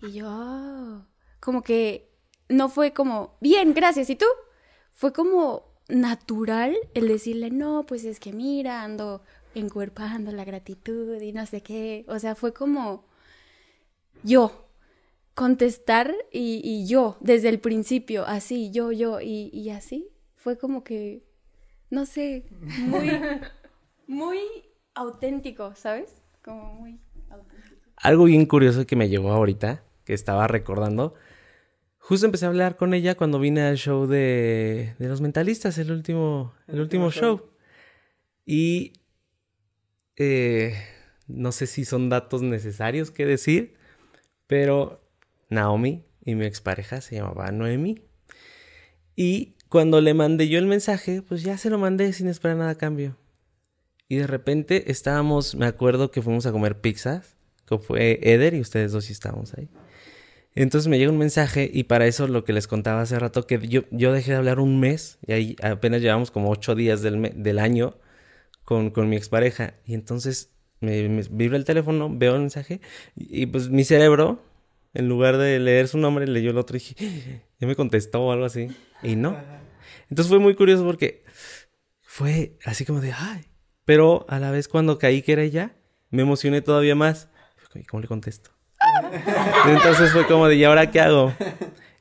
Y 0.00 0.12
yo, 0.12 0.26
"Ah", 0.28 1.06
como 1.40 1.62
que 1.62 2.10
no 2.48 2.68
fue 2.68 2.92
como, 2.92 3.36
bien, 3.40 3.74
gracias, 3.74 4.08
¿y 4.10 4.16
tú? 4.16 4.26
Fue 4.92 5.12
como 5.12 5.64
natural 5.88 6.76
el 6.94 7.08
decirle, 7.08 7.50
no, 7.50 7.84
pues 7.86 8.04
es 8.04 8.20
que 8.20 8.32
mira, 8.32 8.82
ando 8.82 9.22
encuerpando 9.54 10.32
la 10.32 10.44
gratitud 10.44 11.20
y 11.20 11.32
no 11.32 11.46
sé 11.46 11.62
qué. 11.62 12.04
O 12.08 12.18
sea, 12.18 12.34
fue 12.34 12.52
como 12.52 13.04
yo 14.22 14.68
contestar 15.34 16.14
y, 16.32 16.60
y 16.64 16.86
yo 16.86 17.16
desde 17.20 17.48
el 17.48 17.58
principio, 17.60 18.24
así, 18.26 18.70
yo, 18.70 18.92
yo, 18.92 19.20
y, 19.20 19.50
y 19.52 19.70
así. 19.70 20.08
Fue 20.36 20.58
como 20.58 20.84
que, 20.84 21.24
no 21.90 22.06
sé, 22.06 22.44
muy, 22.60 23.10
muy 24.06 24.38
auténtico, 24.94 25.74
¿sabes? 25.74 26.22
Como 26.42 26.74
muy 26.74 27.00
auténtico. 27.30 27.76
Algo 27.96 28.24
bien 28.24 28.46
curioso 28.46 28.86
que 28.86 28.96
me 28.96 29.08
llegó 29.08 29.32
ahorita, 29.32 29.82
que 30.04 30.12
estaba 30.12 30.46
recordando. 30.46 31.14
Justo 31.98 32.26
empecé 32.26 32.44
a 32.44 32.48
hablar 32.48 32.76
con 32.76 32.92
ella 32.92 33.14
cuando 33.14 33.40
vine 33.40 33.62
al 33.62 33.78
show 33.78 34.06
de, 34.06 34.94
de 34.98 35.08
los 35.08 35.22
mentalistas, 35.22 35.78
el 35.78 35.90
último, 35.90 36.52
el 36.66 36.80
último 36.80 37.10
show. 37.10 37.48
Y 38.44 38.92
eh, 40.16 40.74
no 41.26 41.52
sé 41.52 41.66
si 41.66 41.84
son 41.84 42.08
datos 42.08 42.42
necesarios 42.42 43.10
que 43.10 43.26
decir, 43.26 43.74
pero 44.46 45.02
Naomi 45.48 46.04
y 46.24 46.34
mi 46.34 46.46
expareja 46.46 47.00
se 47.00 47.16
llamaba 47.16 47.50
Noemi. 47.52 48.02
Y 49.16 49.54
cuando 49.68 50.00
le 50.00 50.14
mandé 50.14 50.48
yo 50.48 50.58
el 50.58 50.66
mensaje, 50.66 51.22
pues 51.22 51.42
ya 51.42 51.58
se 51.58 51.70
lo 51.70 51.78
mandé 51.78 52.12
sin 52.12 52.28
esperar 52.28 52.56
nada 52.56 52.70
a 52.70 52.78
cambio. 52.78 53.16
Y 54.08 54.16
de 54.16 54.26
repente 54.26 54.90
estábamos, 54.90 55.54
me 55.54 55.66
acuerdo 55.66 56.10
que 56.10 56.22
fuimos 56.22 56.46
a 56.46 56.52
comer 56.52 56.80
pizzas, 56.80 57.36
que 57.66 57.78
fue 57.78 58.20
Eder 58.22 58.54
y 58.54 58.60
ustedes 58.60 58.92
dos 58.92 59.06
sí 59.06 59.12
estábamos 59.12 59.54
ahí. 59.54 59.68
Entonces 60.54 60.88
me 60.88 60.98
llega 60.98 61.10
un 61.10 61.18
mensaje 61.18 61.68
y 61.72 61.84
para 61.84 62.06
eso 62.06 62.28
lo 62.28 62.44
que 62.44 62.52
les 62.52 62.68
contaba 62.68 63.00
hace 63.00 63.18
rato, 63.18 63.46
que 63.46 63.66
yo, 63.66 63.82
yo 63.90 64.12
dejé 64.12 64.32
de 64.32 64.36
hablar 64.36 64.60
un 64.60 64.78
mes 64.78 65.18
y 65.26 65.32
ahí 65.32 65.56
apenas 65.62 66.00
llevamos 66.00 66.30
como 66.30 66.50
ocho 66.50 66.74
días 66.74 67.02
del, 67.02 67.32
del 67.42 67.58
año 67.58 67.96
con, 68.64 68.90
con 68.90 69.08
mi 69.08 69.16
expareja. 69.16 69.74
Y 69.84 69.94
entonces 69.94 70.52
me, 70.80 71.08
me 71.08 71.22
vibra 71.30 71.56
el 71.56 71.64
teléfono, 71.64 72.08
veo 72.10 72.34
el 72.34 72.40
mensaje 72.40 72.80
y, 73.16 73.42
y, 73.42 73.46
pues 73.46 73.68
mi 73.68 73.84
cerebro, 73.84 74.42
en 74.92 75.08
lugar 75.08 75.36
de 75.38 75.58
leer 75.58 75.88
su 75.88 75.98
nombre, 75.98 76.26
leyó 76.26 76.50
el 76.50 76.58
otro 76.58 76.76
y 76.76 76.80
dije, 76.80 77.42
ya 77.60 77.66
me 77.66 77.76
contestó 77.76 78.22
o 78.22 78.32
algo 78.32 78.44
así. 78.44 78.68
Y 79.02 79.16
no. 79.16 79.36
Entonces 80.10 80.30
fue 80.30 80.38
muy 80.38 80.54
curioso 80.54 80.84
porque 80.84 81.24
fue 82.00 82.56
así 82.64 82.84
como 82.84 83.00
de, 83.00 83.12
ay. 83.12 83.44
Pero 83.84 84.24
a 84.28 84.38
la 84.38 84.50
vez 84.50 84.68
cuando 84.68 84.98
caí 84.98 85.22
que 85.22 85.32
era 85.32 85.42
ella, 85.42 85.74
me 86.10 86.22
emocioné 86.22 86.62
todavía 86.62 86.94
más. 86.94 87.28
¿Y 87.74 87.84
cómo 87.84 88.00
le 88.00 88.08
contesto? 88.08 88.50
Entonces 89.66 90.12
fue 90.12 90.26
como 90.26 90.46
de, 90.46 90.56
¿y 90.56 90.64
ahora 90.64 90.90
qué 90.90 91.00
hago? 91.00 91.34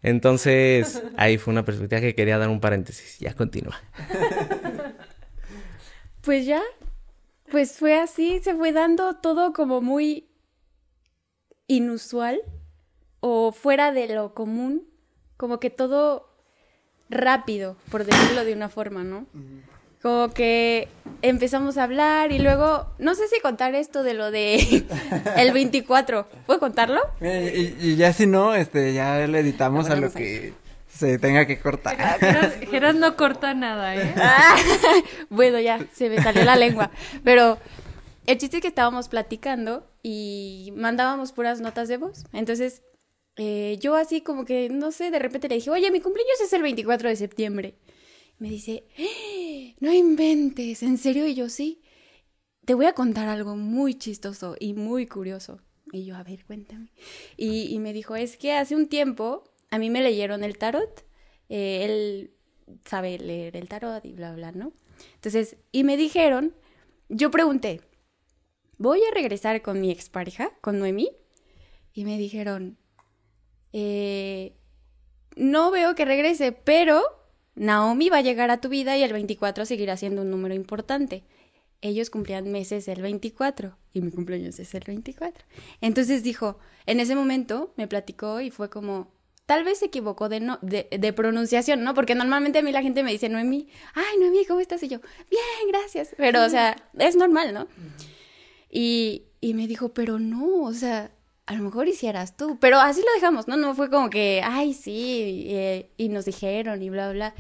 Entonces 0.04 1.02
ahí 1.18 1.38
fue 1.38 1.52
una 1.52 1.66
perspectiva 1.66 2.02
que 2.02 2.14
quería 2.14 2.38
dar 2.38 2.50
un 2.50 2.60
paréntesis. 2.60 3.20
Ya 3.20 3.34
continúa. 3.34 3.82
Pues 6.24 6.46
ya, 6.46 6.62
pues 7.52 7.74
fue 7.78 8.00
así, 8.00 8.40
se 8.42 8.56
fue 8.56 8.72
dando 8.72 9.16
todo 9.16 9.52
como 9.52 9.82
muy 9.82 10.30
inusual 11.68 12.42
o 13.20 13.52
fuera 13.52 13.92
de 13.92 14.08
lo 14.08 14.34
común, 14.34 14.88
como 15.36 15.60
que 15.60 15.70
todo 15.70 16.30
rápido, 17.10 17.76
por 17.92 18.06
decirlo 18.06 18.46
de 18.46 18.54
una 18.54 18.70
forma, 18.70 19.04
¿no? 19.04 19.26
Como 20.02 20.34
que 20.34 20.88
empezamos 21.22 21.78
a 21.78 21.84
hablar 21.84 22.32
y 22.32 22.40
luego, 22.40 22.88
no 23.00 23.16
sé 23.16 23.28
si 23.28 23.42
contar 23.42 23.76
esto 23.76 24.02
de 24.04 24.14
lo 24.14 24.32
de 24.32 24.86
el 25.38 25.52
24, 25.52 26.28
¿puedo 26.46 26.60
contarlo? 26.60 27.02
Mira, 27.20 27.42
y, 27.42 27.76
y 27.82 27.96
ya 27.98 28.14
si 28.14 28.28
no, 28.28 28.56
este, 28.56 28.94
ya 28.94 29.28
le 29.28 29.40
editamos 29.40 29.90
a 29.90 29.98
lo 29.98 30.10
que 30.12 30.54
se 31.12 31.20
tenga 31.20 31.46
que 31.46 31.60
cortar. 31.60 31.98
Geras, 32.20 32.54
Geras 32.70 32.96
no 32.96 33.16
corta 33.16 33.54
nada, 33.54 33.96
¿eh? 33.96 34.14
Ah, 34.18 34.56
bueno, 35.30 35.60
ya, 35.60 35.86
se 35.94 36.10
me 36.10 36.22
salió 36.22 36.44
la 36.44 36.56
lengua. 36.56 36.92
Pero 37.24 37.58
el 38.26 38.38
chiste 38.38 38.58
es 38.58 38.62
que 38.62 38.68
estábamos 38.70 39.10
platicando 39.10 39.90
y 40.02 40.74
mandábamos 40.76 41.32
puras 41.34 41.62
notas 41.62 41.88
de 41.88 41.98
voz. 41.98 42.24
Entonces, 42.34 42.82
eh, 43.38 43.78
yo 43.82 43.96
así 43.96 44.22
como 44.22 44.46
que, 44.46 44.70
no 44.70 44.92
sé, 44.92 45.12
de 45.12 45.20
repente 45.20 45.50
le 45.50 45.56
dije, 45.56 45.70
oye, 45.70 45.92
mi 45.92 46.00
cumpleaños 46.02 46.40
es 46.42 46.54
el 46.54 46.62
24 46.62 47.10
de 47.10 47.16
septiembre. 47.16 47.76
Me 48.40 48.50
dice, 48.50 48.86
"¡Eh! 48.98 49.76
no 49.80 49.94
inventes, 49.94 50.84
¿en 50.84 50.98
serio? 50.98 51.28
Y 51.28 51.36
yo 51.36 51.50
sí. 51.50 51.82
Te 52.66 52.74
voy 52.74 52.86
a 52.86 52.94
contar 52.94 53.28
algo 53.28 53.56
muy 53.56 53.96
chistoso 53.96 54.56
y 54.60 54.74
muy 54.74 55.06
curioso. 55.06 55.62
Y 55.92 56.06
yo, 56.06 56.16
a 56.16 56.24
ver, 56.24 56.46
cuéntame. 56.46 56.92
Y, 57.38 57.74
y 57.74 57.80
me 57.80 57.94
dijo, 57.94 58.16
es 58.16 58.38
que 58.38 58.54
hace 58.54 58.76
un 58.76 58.88
tiempo 58.88 59.44
a 59.74 59.80
mí 59.80 59.90
me 59.90 60.04
leyeron 60.04 60.44
el 60.44 60.60
tarot. 60.60 61.04
Eh, 61.50 61.84
él 61.84 62.32
sabe 62.86 63.18
leer 63.18 63.58
el 63.58 63.68
tarot 63.68 64.06
y 64.06 64.14
bla, 64.14 64.32
bla, 64.36 64.52
¿no? 64.52 64.72
Entonces, 65.16 65.58
y 65.72 65.84
me 65.84 65.98
dijeron, 65.98 66.54
yo 67.10 67.32
pregunté, 67.32 67.82
¿voy 68.78 69.02
a 69.04 69.12
regresar 69.16 69.64
con 69.64 69.82
mi 69.82 69.90
expareja, 69.90 70.52
con 70.62 70.78
Noemí? 70.78 71.10
Y 71.92 72.06
me 72.06 72.20
dijeron, 72.20 72.78
eh, 73.72 74.54
no 75.36 75.72
veo 75.72 75.96
que 75.96 76.06
regrese, 76.06 76.52
pero 76.52 77.02
Naomi 77.56 78.10
va 78.10 78.18
a 78.18 78.22
llegar 78.22 78.52
a 78.52 78.62
tu 78.62 78.70
vida 78.70 78.96
y 78.96 79.02
el 79.02 79.12
24 79.12 79.66
seguirá 79.66 79.98
siendo 79.98 80.22
un 80.22 80.30
número 80.30 80.54
importante. 80.54 81.24
Ellos 81.82 82.12
cumplían 82.12 82.52
meses 82.52 82.88
el 82.88 83.02
24 83.02 83.76
y 83.92 84.02
mi 84.02 84.12
cumpleaños 84.12 84.60
es 84.60 84.76
el 84.76 84.84
24. 84.86 85.44
Entonces 85.82 86.22
dijo, 86.22 86.60
en 86.86 87.00
ese 87.00 87.16
momento 87.16 87.74
me 87.76 87.88
platicó 87.88 88.40
y 88.40 88.52
fue 88.52 88.70
como, 88.70 89.12
tal 89.46 89.64
vez 89.64 89.80
se 89.80 89.86
equivocó 89.86 90.30
de, 90.30 90.40
no, 90.40 90.60
de, 90.62 90.88
de 90.92 91.14
pronunciación, 91.14 91.84
¿no? 91.84 91.94
Porque 91.94 92.16
normalmente 92.16 92.60
a 92.60 92.62
mí 92.62 92.72
la 92.72 92.82
gente 92.82 93.04
me 93.04 93.12
dice, 93.12 93.30
Noemí, 93.30 93.68
ay, 93.94 94.18
Noemí, 94.20 94.46
¿cómo 94.46 94.60
estás? 94.60 94.82
Y 94.84 94.88
yo, 94.88 95.00
bien, 95.30 95.68
gracias. 95.68 96.16
Pero, 96.18 96.44
o 96.44 96.50
sea, 96.50 96.76
es 96.98 97.16
normal, 97.16 97.54
¿no? 97.54 97.68
Y, 98.70 99.24
y 99.42 99.54
me 99.54 99.68
dijo, 99.68 99.94
pero 99.94 100.20
no, 100.20 100.64
o 100.64 100.74
sea, 100.74 101.12
a 101.46 101.56
lo 101.56 101.64
mejor 101.64 101.88
hicieras 101.88 102.38
tú, 102.38 102.58
pero 102.60 102.80
así 102.80 103.02
lo 103.02 103.14
dejamos, 103.14 103.48
¿no? 103.48 103.58
No 103.58 103.76
fue 103.76 103.90
como 103.90 104.10
que, 104.10 104.42
ay, 104.44 104.74
sí, 104.74 105.46
eh, 105.50 105.92
y 105.98 106.10
nos 106.10 106.26
dijeron 106.26 106.82
y 106.82 106.90
bla, 106.90 107.12
bla. 107.12 107.36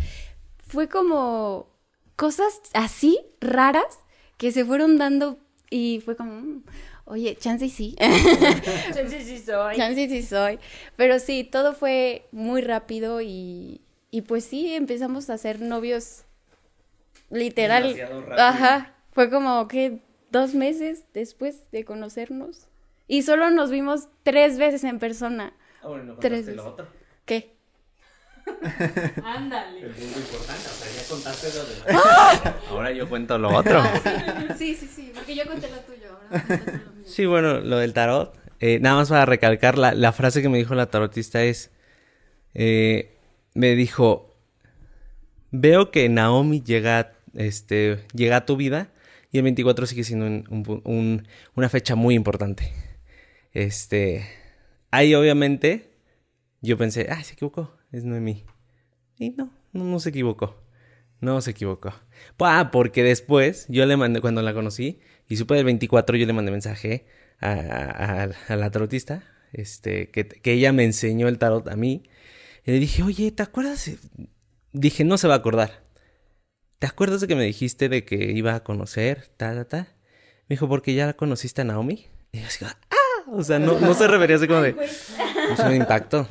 Fue 0.67 0.89
como 0.89 1.69
cosas 2.15 2.61
así 2.73 3.19
raras 3.39 3.99
que 4.37 4.51
se 4.51 4.65
fueron 4.65 4.97
dando 4.97 5.39
y 5.69 6.01
fue 6.03 6.15
como, 6.15 6.33
mm, 6.33 6.63
oye, 7.05 7.35
chance 7.35 7.69
sí. 7.69 7.95
chance 8.93 9.21
sí 9.21 9.37
soy. 9.39 9.75
Chance 9.75 10.09
sí 10.09 10.23
soy. 10.23 10.59
Pero 10.95 11.19
sí, 11.19 11.43
todo 11.43 11.73
fue 11.73 12.25
muy 12.31 12.61
rápido 12.61 13.21
y, 13.21 13.81
y 14.11 14.21
pues 14.21 14.45
sí, 14.45 14.73
empezamos 14.73 15.29
a 15.29 15.37
ser 15.37 15.61
novios 15.61 16.23
literal. 17.29 17.99
Ajá. 18.37 18.95
Fue 19.11 19.29
como 19.29 19.67
que 19.67 19.99
dos 20.31 20.55
meses 20.55 21.03
después 21.13 21.69
de 21.71 21.85
conocernos. 21.85 22.67
Y 23.07 23.23
solo 23.23 23.49
nos 23.51 23.69
vimos 23.69 24.07
tres 24.23 24.57
veces 24.57 24.83
en 24.83 24.97
persona. 24.99 25.53
Ah, 25.81 25.87
bueno, 25.89 26.03
no 26.13 26.15
Tres 26.15 26.45
lo 26.47 26.53
veces. 26.53 26.65
otro. 26.65 26.87
¿Qué? 27.25 27.55
Ándale. 29.23 29.79
El 29.81 29.91
punto 29.91 30.19
importante, 30.19 30.67
o 30.67 30.73
sea, 30.73 31.01
ya 31.01 31.09
contaste 31.09 31.47
lo 31.53 31.65
de 31.65 31.93
la... 31.93 32.55
Ahora 32.69 32.91
yo 32.91 33.07
cuento 33.09 33.37
lo 33.37 33.49
otro. 33.55 33.81
Sí, 34.57 34.75
sí, 34.75 34.87
sí, 34.93 35.11
porque 35.13 35.35
yo 35.35 35.45
conté 35.47 35.69
lo 35.69 35.77
tuyo, 35.79 36.09
ahora 36.11 36.45
lo 36.49 36.65
mío. 36.93 37.03
Sí, 37.05 37.25
bueno, 37.25 37.59
lo 37.61 37.77
del 37.77 37.93
tarot. 37.93 38.35
eh, 38.59 38.79
nada 38.79 38.95
más 38.97 39.09
para 39.09 39.25
recalcar, 39.25 39.77
la, 39.77 39.93
la 39.93 40.11
frase 40.11 40.41
que 40.41 40.49
me 40.49 40.57
dijo 40.57 40.75
la 40.75 40.87
tarotista 40.87 41.43
es, 41.43 41.71
eh, 42.53 43.17
me 43.53 43.75
dijo, 43.75 44.35
veo 45.51 45.91
que 45.91 46.09
Naomi 46.09 46.61
llega, 46.61 47.13
este, 47.35 47.99
llega 48.13 48.37
a 48.37 48.45
tu 48.45 48.55
vida 48.57 48.89
y 49.31 49.37
el 49.37 49.43
24 49.43 49.85
sigue 49.85 50.03
siendo 50.03 50.25
un- 50.25 50.45
un 50.49 50.65
pu- 50.65 50.81
un- 50.85 51.27
una 51.55 51.69
fecha 51.69 51.95
muy 51.95 52.15
importante. 52.15 52.71
Este, 53.53 54.27
ahí 54.91 55.13
obviamente 55.15 55.89
yo 56.61 56.77
pensé, 56.77 57.07
ah, 57.11 57.23
se 57.23 57.33
equivocó, 57.33 57.75
es 57.93 58.03
Noemí. 58.03 58.43
Y 59.17 59.29
no, 59.29 59.49
no, 59.71 59.85
no 59.85 59.99
se 60.01 60.09
equivocó. 60.09 60.61
No 61.21 61.39
se 61.39 61.51
equivocó. 61.51 61.93
Ah, 62.39 62.69
porque 62.71 63.01
después 63.03 63.65
yo 63.69 63.85
le 63.85 63.95
mandé, 63.95 64.19
cuando 64.19 64.41
la 64.41 64.53
conocí 64.53 64.99
y 65.29 65.37
supe 65.37 65.55
del 65.55 65.63
24, 65.63 66.17
yo 66.17 66.25
le 66.25 66.33
mandé 66.33 66.51
mensaje 66.51 67.05
a, 67.39 67.51
a- 67.51 68.29
a 68.49 68.55
la 68.57 68.71
tarotista, 68.71 69.23
este, 69.53 70.09
que, 70.09 70.27
que 70.27 70.51
ella 70.51 70.73
me 70.73 70.83
enseñó 70.83 71.29
el 71.29 71.37
tarot 71.37 71.69
a 71.69 71.77
mí. 71.77 72.03
Y 72.65 72.71
le 72.71 72.79
dije, 72.79 73.03
oye, 73.03 73.31
¿te 73.31 73.43
acuerdas? 73.43 73.89
Dije, 74.73 75.05
no 75.05 75.17
se 75.17 75.27
va 75.29 75.35
a 75.35 75.37
acordar. 75.37 75.83
¿Te 76.79 76.87
acuerdas 76.87 77.21
de 77.21 77.27
que 77.27 77.35
me 77.35 77.43
dijiste 77.43 77.87
de 77.87 78.03
que 78.03 78.15
iba 78.33 78.55
a 78.55 78.63
conocer, 78.63 79.29
ta, 79.37 79.53
ta, 79.53 79.65
ta? 79.65 79.77
Me 80.49 80.55
dijo, 80.55 80.67
porque 80.67 80.93
ya 80.93 81.13
conociste 81.13 81.61
a 81.61 81.65
Naomi. 81.65 82.07
Y 82.33 82.41
yo 82.41 82.47
así, 82.47 82.65
¡ah! 82.65 82.75
O 83.31 83.41
sea, 83.43 83.59
no, 83.59 83.79
no 83.79 83.93
se 83.93 84.07
refería 84.09 84.35
así 84.35 84.47
como 84.47 84.61
de... 84.61 84.75
Eso 85.53 85.65
me 85.69 85.77
impactó. 85.77 86.27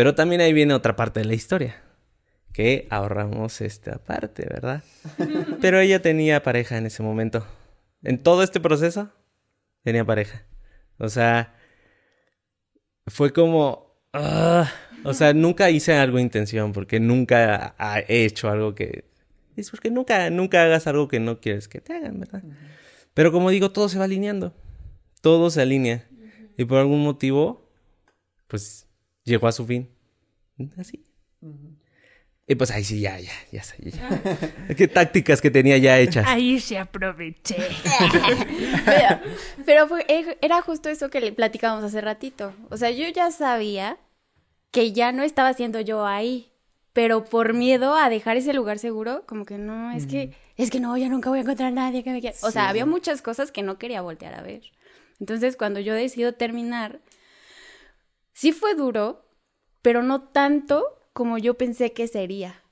Pero 0.00 0.14
también 0.14 0.40
ahí 0.40 0.54
viene 0.54 0.72
otra 0.72 0.96
parte 0.96 1.20
de 1.20 1.26
la 1.26 1.34
historia. 1.34 1.82
Que 2.54 2.86
ahorramos 2.88 3.60
esta 3.60 4.02
parte, 4.02 4.46
¿verdad? 4.48 4.82
Pero 5.60 5.78
ella 5.78 6.00
tenía 6.00 6.42
pareja 6.42 6.78
en 6.78 6.86
ese 6.86 7.02
momento. 7.02 7.46
En 8.02 8.22
todo 8.22 8.42
este 8.42 8.60
proceso, 8.60 9.12
tenía 9.82 10.02
pareja. 10.06 10.46
O 10.96 11.10
sea, 11.10 11.54
fue 13.08 13.34
como... 13.34 14.00
ah, 14.14 14.72
o 15.04 15.12
sea, 15.12 15.34
nunca 15.34 15.68
hice 15.68 15.92
algo 15.92 16.16
de 16.16 16.22
intención 16.22 16.72
porque 16.72 16.98
nunca 16.98 17.74
he 18.08 18.24
hecho 18.24 18.48
algo 18.48 18.74
que... 18.74 19.04
Es 19.54 19.70
porque 19.70 19.90
nunca, 19.90 20.30
nunca 20.30 20.62
hagas 20.62 20.86
algo 20.86 21.08
que 21.08 21.20
no 21.20 21.40
quieres 21.42 21.68
que 21.68 21.82
te 21.82 21.92
hagan, 21.92 22.20
¿verdad? 22.20 22.42
Pero 23.12 23.32
como 23.32 23.50
digo, 23.50 23.70
todo 23.70 23.90
se 23.90 23.98
va 23.98 24.04
alineando. 24.04 24.54
Todo 25.20 25.50
se 25.50 25.60
alinea. 25.60 26.08
Y 26.56 26.64
por 26.64 26.78
algún 26.78 27.02
motivo, 27.02 27.70
pues 28.46 28.86
llegó 29.30 29.46
a 29.48 29.52
su 29.52 29.64
fin. 29.66 29.88
Así. 30.76 31.02
Y 32.46 32.54
pues 32.56 32.70
ahí 32.72 32.82
sí, 32.84 33.00
ya, 33.00 33.18
ya, 33.20 33.30
ya 33.52 33.62
sé. 33.62 33.76
ya. 33.90 34.74
Qué 34.76 34.88
tácticas 34.88 35.40
que 35.40 35.50
tenía 35.52 35.78
ya 35.78 35.98
hechas. 35.98 36.26
Ahí 36.28 36.58
se 36.60 36.78
aproveché. 36.78 37.56
Pero, 38.84 39.20
pero 39.64 39.88
fue- 39.88 40.04
e- 40.08 40.36
era 40.42 40.60
justo 40.60 40.88
eso 40.88 41.10
que 41.10 41.20
le 41.20 41.32
platicábamos 41.32 41.84
hace 41.84 42.00
ratito. 42.00 42.52
O 42.70 42.76
sea, 42.76 42.90
yo 42.90 43.08
ya 43.08 43.30
sabía 43.30 43.98
que 44.72 44.92
ya 44.92 45.12
no 45.12 45.22
estaba 45.22 45.52
siendo 45.54 45.80
yo 45.80 46.06
ahí, 46.06 46.52
pero 46.92 47.24
por 47.24 47.54
miedo 47.54 47.94
a 47.94 48.08
dejar 48.08 48.36
ese 48.36 48.52
lugar 48.52 48.78
seguro, 48.78 49.24
como 49.26 49.44
que 49.44 49.58
no, 49.58 49.92
es 49.92 50.06
que, 50.06 50.32
es 50.56 50.70
que 50.70 50.80
no, 50.80 50.96
ya 50.96 51.08
nunca 51.08 51.30
voy 51.30 51.38
a 51.38 51.42
encontrar 51.42 51.68
a 51.68 51.72
nadie 51.72 52.02
que 52.02 52.10
me 52.10 52.20
quiera. 52.20 52.36
O 52.42 52.50
sea, 52.50 52.68
había 52.68 52.84
muchas 52.86 53.22
cosas 53.22 53.52
que 53.52 53.62
no 53.62 53.78
quería 53.78 54.00
voltear 54.02 54.34
a 54.34 54.42
ver. 54.42 54.62
Entonces, 55.20 55.56
cuando 55.56 55.78
yo 55.80 55.94
decido 55.94 56.32
terminar, 56.34 56.98
sí 58.40 58.52
fue 58.52 58.74
duro, 58.74 59.26
pero 59.82 60.02
no 60.02 60.22
tanto 60.22 60.82
como 61.12 61.36
yo 61.36 61.58
pensé 61.58 61.92
que 61.92 62.06
sería 62.08 62.62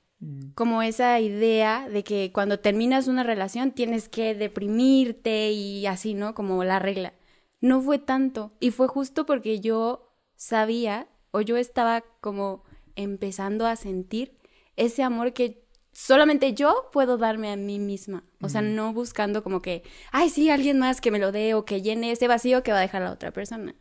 como 0.55 0.81
esa 0.81 1.19
idea 1.19 1.87
de 1.87 2.03
que 2.03 2.31
cuando 2.33 2.59
terminas 2.59 3.07
una 3.07 3.23
relación 3.23 3.71
tienes 3.71 4.09
que 4.09 4.33
deprimirte 4.33 5.51
y 5.51 5.85
así, 5.85 6.15
¿no? 6.15 6.33
Como 6.33 6.63
la 6.63 6.79
regla. 6.79 7.13
No 7.61 7.81
fue 7.81 7.99
tanto. 7.99 8.51
Y 8.59 8.71
fue 8.71 8.87
justo 8.87 9.27
porque 9.27 9.59
yo 9.59 10.11
sabía 10.35 11.07
o 11.31 11.41
yo 11.41 11.55
estaba 11.55 12.03
como 12.19 12.63
empezando 12.95 13.65
a 13.65 13.75
sentir 13.75 14.39
ese 14.75 15.03
amor 15.03 15.33
que 15.33 15.65
solamente 15.93 16.53
yo 16.53 16.89
puedo 16.91 17.17
darme 17.17 17.51
a 17.51 17.55
mí 17.55 17.79
misma. 17.79 18.25
O 18.41 18.49
sea, 18.49 18.61
no 18.61 18.91
buscando 18.91 19.43
como 19.43 19.61
que, 19.61 19.83
ay, 20.11 20.29
sí, 20.29 20.49
alguien 20.49 20.79
más 20.79 20.99
que 20.99 21.11
me 21.11 21.19
lo 21.19 21.31
dé 21.31 21.53
o 21.53 21.63
que 21.63 21.81
llene 21.81 22.11
ese 22.11 22.27
vacío 22.27 22.63
que 22.63 22.71
va 22.71 22.79
a 22.79 22.81
dejar 22.81 23.03
la 23.03 23.13
otra 23.13 23.31
persona. 23.31 23.75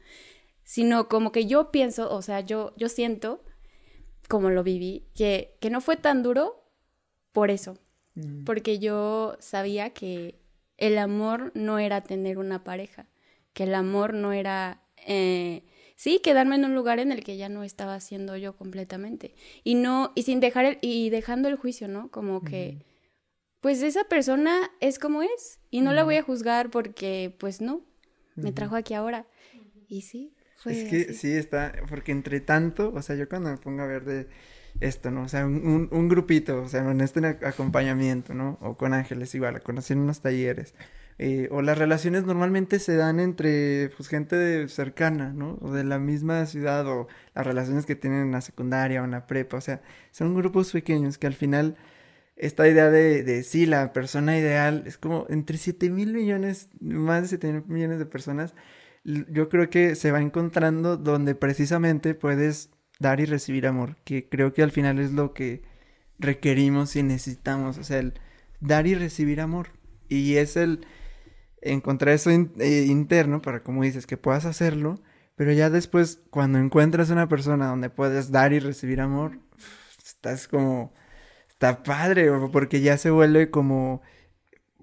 Sino 0.69 1.09
como 1.09 1.33
que 1.33 1.47
yo 1.47 1.71
pienso, 1.71 2.13
o 2.15 2.21
sea, 2.21 2.41
yo, 2.41 2.75
yo 2.77 2.91
siento 2.91 3.43
como 4.29 4.51
lo 4.51 4.63
viví, 4.63 5.07
que, 5.15 5.57
que 5.61 5.71
no 5.71 5.81
fue 5.81 5.97
tan 5.97 6.23
duro 6.23 6.63
por 7.33 7.51
eso, 7.51 7.79
porque 8.45 8.79
yo 8.79 9.39
sabía 9.41 9.95
que 9.95 10.39
el 10.77 10.99
amor 10.99 11.53
no 11.55 11.79
era 11.79 12.03
tener 12.03 12.37
una 12.37 12.65
pareja, 12.65 13.09
que 13.55 13.63
el 13.63 13.75
amor 13.75 14.13
no 14.13 14.35
era, 14.35 14.83
eh, 15.07 15.65
sí, 15.97 16.21
quedarme 16.23 16.57
en 16.57 16.67
un 16.67 16.75
lugar 16.75 16.99
en 16.99 17.13
el 17.13 17.25
que 17.25 17.39
ya 17.39 17.49
no 17.49 17.65
estaba 17.65 17.99
siendo 18.01 18.37
yo 18.37 18.55
completamente, 18.55 19.35
y 19.65 19.75
no, 19.75 20.13
y 20.15 20.25
sin 20.25 20.39
dejar, 20.39 20.67
el, 20.67 20.79
y 20.83 21.09
dejando 21.09 21.49
el 21.49 21.57
juicio, 21.57 21.89
¿no? 21.89 22.11
Como 22.11 22.43
que, 22.43 22.85
pues 23.61 23.83
esa 23.83 24.05
persona 24.05 24.71
es 24.81 24.99
como 24.99 25.23
es, 25.23 25.61
y 25.71 25.81
no 25.81 25.95
la 25.95 26.05
voy 26.05 26.17
a 26.17 26.23
juzgar 26.23 26.69
porque, 26.69 27.35
pues 27.39 27.63
no, 27.63 27.81
me 28.37 28.53
trajo 28.53 28.77
aquí 28.77 28.93
ahora, 28.93 29.27
y 29.89 30.03
sí. 30.03 30.35
Fue 30.63 30.73
Es 30.73 30.85
que 30.85 31.03
así. 31.03 31.15
sí 31.15 31.33
está, 31.33 31.73
porque 31.89 32.13
entre 32.13 32.41
tanto, 32.41 32.93
o 32.95 33.03
sea, 33.03 33.17
yo 33.17 33.29
cuando 33.29 33.51
me 33.51 33.59
pongo 33.59 33.83
a 33.83 33.87
ver 33.87 34.05
de 34.05 34.29
esto, 34.81 35.11
¿no? 35.11 35.23
O 35.23 35.29
sea, 35.29 35.47
un, 35.47 35.67
un- 35.67 35.89
un 35.93 36.09
grupito, 36.09 36.63
o 36.63 36.69
sea, 36.69 36.89
en 36.91 37.01
este 37.01 37.21
ac- 37.21 37.45
acompañamiento, 37.47 38.35
¿no? 38.35 38.59
O 38.61 38.77
con 38.77 38.93
Ángeles 38.95 39.35
igual, 39.35 39.63
conocí 39.63 39.93
en 39.93 40.01
unos 40.01 40.21
talleres. 40.21 40.75
eh, 41.21 41.49
o 41.51 41.63
las 41.63 41.77
relaciones 41.79 42.25
normalmente 42.27 42.79
se 42.79 42.95
dan 42.97 43.19
entre, 43.21 43.91
pues, 43.97 44.09
gente 44.09 44.37
de- 44.37 44.69
cercana, 44.69 45.33
¿no? 45.33 45.59
O 45.63 45.73
de 45.73 45.83
la 45.85 45.99
misma 45.99 46.47
ciudad, 46.47 46.87
o 46.87 47.09
las 47.35 47.45
relaciones 47.47 47.87
que 47.87 47.97
tienen 47.97 48.23
en 48.23 48.31
la 48.33 48.41
secundaria 48.41 49.03
o 49.03 49.05
en 49.05 49.11
la 49.13 49.27
prepa, 49.27 49.57
o 49.57 49.61
sea, 49.61 49.83
son 50.13 50.35
grupos 50.37 50.71
pequeños 50.73 51.19
que 51.19 51.27
al 51.27 51.35
final 51.35 51.77
esta 52.37 52.69
idea 52.69 52.91
de, 52.91 53.23
de 53.25 53.43
sí, 53.43 53.67
la 53.67 53.93
persona 53.93 54.39
ideal 54.39 54.85
es 54.87 54.97
como 54.99 55.27
entre 55.29 55.59
7 55.59 55.91
mil 55.91 56.13
millones, 56.15 56.69
más 56.81 57.23
de 57.23 57.29
7 57.29 57.53
mil 57.53 57.65
millones 57.67 57.99
de 57.99 58.07
personas, 58.07 58.55
yo 59.09 59.49
creo 59.49 59.71
que 59.71 59.95
se 59.95 60.13
va 60.13 60.21
encontrando 60.21 60.97
donde 60.97 61.35
precisamente 61.35 62.15
puedes 62.15 62.71
dar 62.99 63.21
y 63.21 63.25
recibir 63.25 63.67
amor, 63.67 63.97
que 64.05 64.29
creo 64.29 64.53
que 64.53 64.63
al 64.63 64.73
final 64.73 64.99
es 64.99 65.13
lo 65.13 65.33
que 65.33 65.63
requerimos 66.19 66.97
y 66.97 67.03
necesitamos, 67.03 67.79
o 67.79 67.85
sea, 67.85 67.99
el 67.99 68.15
dar 68.61 68.87
y 68.87 68.95
recibir 68.95 69.41
amor. 69.41 69.71
Y 70.09 70.37
es 70.37 70.57
el 70.57 70.87
encontrar 71.63 72.15
eso 72.15 72.31
eh, 72.31 72.85
interno 72.89 73.41
para, 73.41 73.61
como 73.61 73.83
dices, 73.83 74.07
que 74.07 74.17
puedas 74.17 74.45
hacerlo, 74.45 75.01
pero 75.37 75.53
ya 75.53 75.71
después, 75.71 76.21
cuando 76.31 76.59
encuentras 76.59 77.11
una 77.11 77.29
persona 77.29 77.69
donde 77.69 77.91
puedes 77.91 78.31
dar 78.31 78.53
y 78.53 78.59
recibir 78.59 79.01
amor, 79.01 79.39
estás 80.05 80.49
como, 80.49 80.93
está 81.49 81.83
padre, 81.83 82.31
porque 82.53 82.81
ya 82.81 82.99
se 82.99 83.11
vuelve 83.11 83.51
como, 83.51 84.03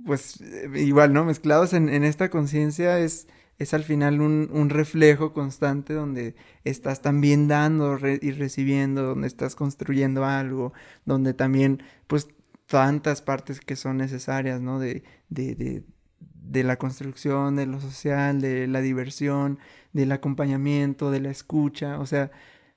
pues, 0.05 0.41
eh, 0.41 0.69
igual, 0.75 1.13
¿no? 1.13 1.25
Mezclados 1.25 1.73
en, 1.73 1.89
en 1.89 2.03
esta 2.03 2.29
conciencia 2.29 2.99
es, 2.99 3.27
es 3.59 3.73
al 3.73 3.83
final 3.83 4.21
un, 4.21 4.49
un 4.51 4.69
reflejo 4.69 5.33
constante 5.33 5.93
donde 5.93 6.35
estás 6.63 7.01
también 7.01 7.47
dando 7.47 7.97
y 8.21 8.31
recibiendo, 8.31 9.03
donde 9.03 9.27
estás 9.27 9.55
construyendo 9.55 10.25
algo, 10.25 10.73
donde 11.05 11.33
también, 11.33 11.83
pues, 12.07 12.27
tantas 12.67 13.21
partes 13.21 13.59
que 13.61 13.75
son 13.75 13.97
necesarias, 13.97 14.61
¿no? 14.61 14.79
De, 14.79 15.03
de, 15.29 15.55
de, 15.55 15.83
de 16.19 16.63
la 16.63 16.77
construcción, 16.77 17.55
de 17.55 17.65
lo 17.65 17.79
social, 17.79 18.41
de 18.41 18.67
la 18.67 18.81
diversión, 18.81 19.59
del 19.93 20.11
acompañamiento, 20.11 21.11
de 21.11 21.21
la 21.21 21.31
escucha, 21.31 21.99
o 21.99 22.05
sea, 22.05 22.31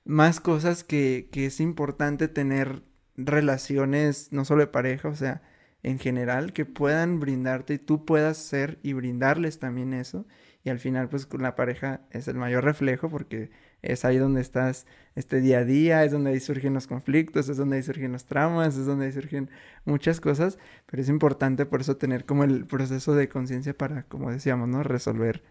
más 0.05 0.39
cosas 0.39 0.83
que, 0.83 1.29
que 1.31 1.45
es 1.47 1.59
importante 1.59 2.27
tener 2.27 2.83
relaciones, 3.17 4.29
no 4.31 4.45
solo 4.45 4.61
de 4.61 4.67
pareja, 4.67 5.09
o 5.09 5.15
sea, 5.15 5.41
en 5.83 5.99
general, 5.99 6.53
que 6.53 6.65
puedan 6.65 7.19
brindarte 7.19 7.75
y 7.75 7.79
tú 7.79 8.05
puedas 8.05 8.37
ser 8.37 8.79
y 8.83 8.93
brindarles 8.93 9.59
también 9.59 9.93
eso. 9.93 10.25
Y 10.69 10.71
al 10.71 10.79
final 10.79 11.09
pues 11.09 11.25
con 11.25 11.41
la 11.41 11.55
pareja 11.55 12.01
es 12.11 12.27
el 12.27 12.35
mayor 12.35 12.63
reflejo 12.63 13.09
porque 13.09 13.49
es 13.81 14.05
ahí 14.05 14.17
donde 14.17 14.39
estás 14.39 14.85
este 15.15 15.41
día 15.41 15.59
a 15.59 15.65
día, 15.65 16.05
es 16.05 16.11
donde 16.11 16.29
ahí 16.29 16.39
surgen 16.39 16.75
los 16.75 16.85
conflictos, 16.85 17.49
es 17.49 17.57
donde 17.57 17.77
ahí 17.77 17.81
surgen 17.81 18.11
los 18.11 18.25
traumas, 18.25 18.77
es 18.77 18.85
donde 18.85 19.07
ahí 19.07 19.11
surgen 19.11 19.49
muchas 19.83 20.21
cosas, 20.21 20.59
pero 20.85 21.01
es 21.01 21.09
importante 21.09 21.65
por 21.65 21.81
eso 21.81 21.97
tener 21.97 22.23
como 22.23 22.43
el 22.43 22.67
proceso 22.67 23.15
de 23.15 23.29
conciencia 23.29 23.75
para, 23.75 24.03
como 24.03 24.29
decíamos, 24.29 24.69
¿no? 24.69 24.83
Resolver 24.83 25.41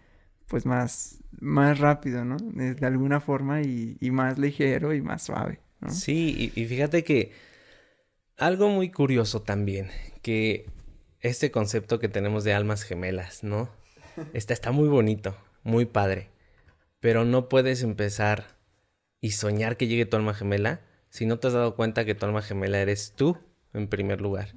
pues 0.46 0.66
más, 0.66 1.18
más 1.40 1.80
rápido, 1.80 2.24
¿no? 2.24 2.36
De, 2.36 2.76
alguna 2.86 3.18
forma 3.18 3.62
y, 3.62 3.98
más 4.12 4.38
ligero 4.38 4.94
y 4.94 5.02
más 5.02 5.24
suave. 5.24 5.58
Sí, 5.88 6.52
y, 6.54 6.62
y 6.62 6.66
fíjate 6.66 7.02
que 7.02 7.32
algo 8.36 8.68
muy 8.68 8.92
curioso 8.92 9.42
también, 9.42 9.88
que 10.22 10.66
este 11.22 11.50
concepto 11.50 11.98
que 11.98 12.08
tenemos 12.08 12.44
de 12.44 12.54
almas 12.54 12.84
gemelas, 12.84 13.42
¿no? 13.42 13.68
Está, 14.32 14.54
está 14.54 14.72
muy 14.72 14.88
bonito, 14.88 15.36
muy 15.62 15.86
padre, 15.86 16.30
pero 17.00 17.24
no 17.24 17.48
puedes 17.48 17.82
empezar 17.82 18.56
y 19.20 19.32
soñar 19.32 19.76
que 19.76 19.86
llegue 19.86 20.06
tu 20.06 20.16
alma 20.16 20.34
gemela 20.34 20.80
si 21.10 21.26
no 21.26 21.38
te 21.38 21.48
has 21.48 21.52
dado 21.54 21.74
cuenta 21.74 22.04
que 22.04 22.14
tu 22.14 22.26
alma 22.26 22.42
gemela 22.42 22.78
eres 22.80 23.12
tú 23.16 23.38
en 23.72 23.88
primer 23.88 24.20
lugar, 24.20 24.54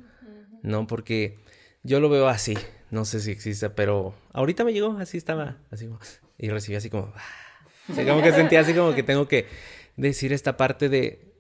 ¿no? 0.61 0.87
Porque 0.87 1.39
yo 1.83 1.99
lo 1.99 2.09
veo 2.09 2.27
así, 2.27 2.57
no 2.89 3.05
sé 3.05 3.19
si 3.19 3.31
existe, 3.31 3.69
pero 3.69 4.13
ahorita 4.33 4.63
me 4.63 4.73
llegó, 4.73 4.97
así 4.97 5.17
estaba, 5.17 5.57
así 5.71 5.89
y 6.37 6.49
recibí 6.49 6.75
así 6.75 6.89
como, 6.89 7.13
ah, 7.15 7.93
como 8.07 8.21
que 8.21 8.33
sentía 8.33 8.61
así 8.61 8.73
como 8.73 8.93
que 8.93 9.03
tengo 9.03 9.27
que 9.27 9.47
decir 9.95 10.33
esta 10.33 10.57
parte 10.57 10.89
de, 10.89 11.31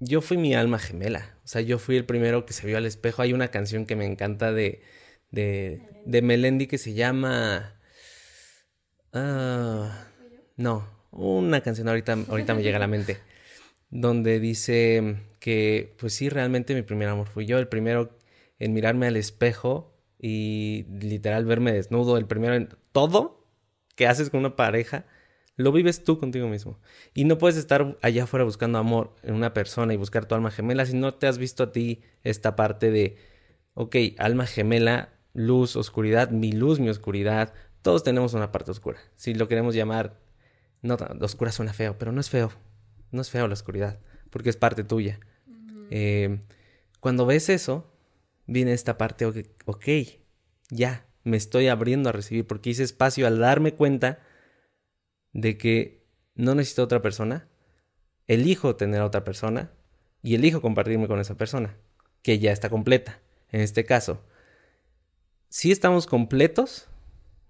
yo 0.00 0.20
fui 0.20 0.36
mi 0.36 0.54
alma 0.54 0.78
gemela. 0.78 1.36
O 1.44 1.48
sea, 1.48 1.60
yo 1.60 1.78
fui 1.78 1.96
el 1.96 2.04
primero 2.04 2.46
que 2.46 2.52
se 2.52 2.66
vio 2.66 2.76
al 2.76 2.86
espejo. 2.86 3.22
Hay 3.22 3.32
una 3.32 3.48
canción 3.48 3.86
que 3.86 3.96
me 3.96 4.06
encanta 4.06 4.52
de, 4.52 4.82
de, 5.34 6.02
de 6.04 6.22
Melendi 6.22 6.66
que 6.66 6.78
se 6.78 6.94
llama... 6.94 7.74
Ah, 9.12 10.06
no, 10.56 10.88
una 11.10 11.60
canción 11.60 11.88
ahorita, 11.88 12.16
ahorita 12.28 12.54
me 12.54 12.62
llega 12.62 12.76
a 12.76 12.80
la 12.80 12.86
mente. 12.86 13.18
Donde 13.90 14.40
dice 14.40 15.16
que, 15.38 15.94
pues 15.98 16.14
sí, 16.14 16.28
realmente 16.28 16.74
mi 16.74 16.82
primer 16.82 17.08
amor 17.08 17.28
fui 17.28 17.46
yo. 17.46 17.58
El 17.58 17.68
primero 17.68 18.18
en 18.58 18.72
mirarme 18.72 19.06
al 19.06 19.16
espejo 19.16 19.94
y 20.18 20.86
literal 21.00 21.44
verme 21.44 21.72
desnudo. 21.72 22.16
El 22.16 22.26
primero 22.26 22.54
en 22.54 22.68
todo 22.92 23.46
que 23.94 24.06
haces 24.08 24.30
con 24.30 24.40
una 24.40 24.56
pareja 24.56 25.06
lo 25.56 25.70
vives 25.70 26.02
tú 26.02 26.18
contigo 26.18 26.48
mismo. 26.48 26.80
Y 27.14 27.24
no 27.24 27.38
puedes 27.38 27.56
estar 27.56 27.96
allá 28.02 28.24
afuera 28.24 28.44
buscando 28.44 28.78
amor 28.78 29.14
en 29.22 29.34
una 29.34 29.54
persona 29.54 29.94
y 29.94 29.96
buscar 29.96 30.26
tu 30.26 30.34
alma 30.34 30.50
gemela 30.50 30.84
si 30.86 30.96
no 30.96 31.14
te 31.14 31.26
has 31.28 31.38
visto 31.38 31.62
a 31.62 31.72
ti 31.72 32.02
esta 32.22 32.56
parte 32.56 32.90
de, 32.90 33.16
ok, 33.74 33.96
alma 34.18 34.46
gemela, 34.46 35.13
luz, 35.34 35.76
oscuridad, 35.76 36.30
mi 36.30 36.52
luz, 36.52 36.80
mi 36.80 36.88
oscuridad. 36.88 37.52
Todos 37.82 38.02
tenemos 38.02 38.32
una 38.32 38.50
parte 38.50 38.70
oscura. 38.70 38.98
Si 39.16 39.34
lo 39.34 39.46
queremos 39.48 39.74
llamar, 39.74 40.18
no, 40.80 40.96
oscura 41.20 41.52
suena 41.52 41.74
feo, 41.74 41.98
pero 41.98 42.12
no 42.12 42.20
es 42.20 42.30
feo. 42.30 42.50
No 43.10 43.20
es 43.20 43.30
feo 43.30 43.46
la 43.46 43.54
oscuridad, 43.54 44.00
porque 44.30 44.50
es 44.50 44.56
parte 44.56 44.84
tuya. 44.84 45.20
Eh, 45.90 46.40
cuando 47.00 47.26
ves 47.26 47.50
eso, 47.50 47.92
viene 48.46 48.72
esta 48.72 48.96
parte, 48.96 49.26
ok, 49.26 49.36
ok, 49.66 49.84
ya, 50.70 51.06
me 51.22 51.36
estoy 51.36 51.68
abriendo 51.68 52.08
a 52.08 52.12
recibir, 52.12 52.46
porque 52.46 52.70
hice 52.70 52.82
espacio 52.82 53.26
al 53.26 53.38
darme 53.38 53.74
cuenta 53.74 54.20
de 55.32 55.58
que 55.58 56.06
no 56.34 56.54
necesito 56.54 56.82
otra 56.82 57.02
persona, 57.02 57.48
elijo 58.26 58.76
tener 58.76 59.00
a 59.00 59.06
otra 59.06 59.24
persona 59.24 59.72
y 60.22 60.34
elijo 60.34 60.60
compartirme 60.60 61.08
con 61.08 61.20
esa 61.20 61.36
persona, 61.36 61.76
que 62.22 62.38
ya 62.38 62.52
está 62.52 62.70
completa. 62.70 63.20
En 63.50 63.60
este 63.60 63.84
caso, 63.84 64.24
si 65.54 65.70
estamos 65.70 66.08
completos, 66.08 66.88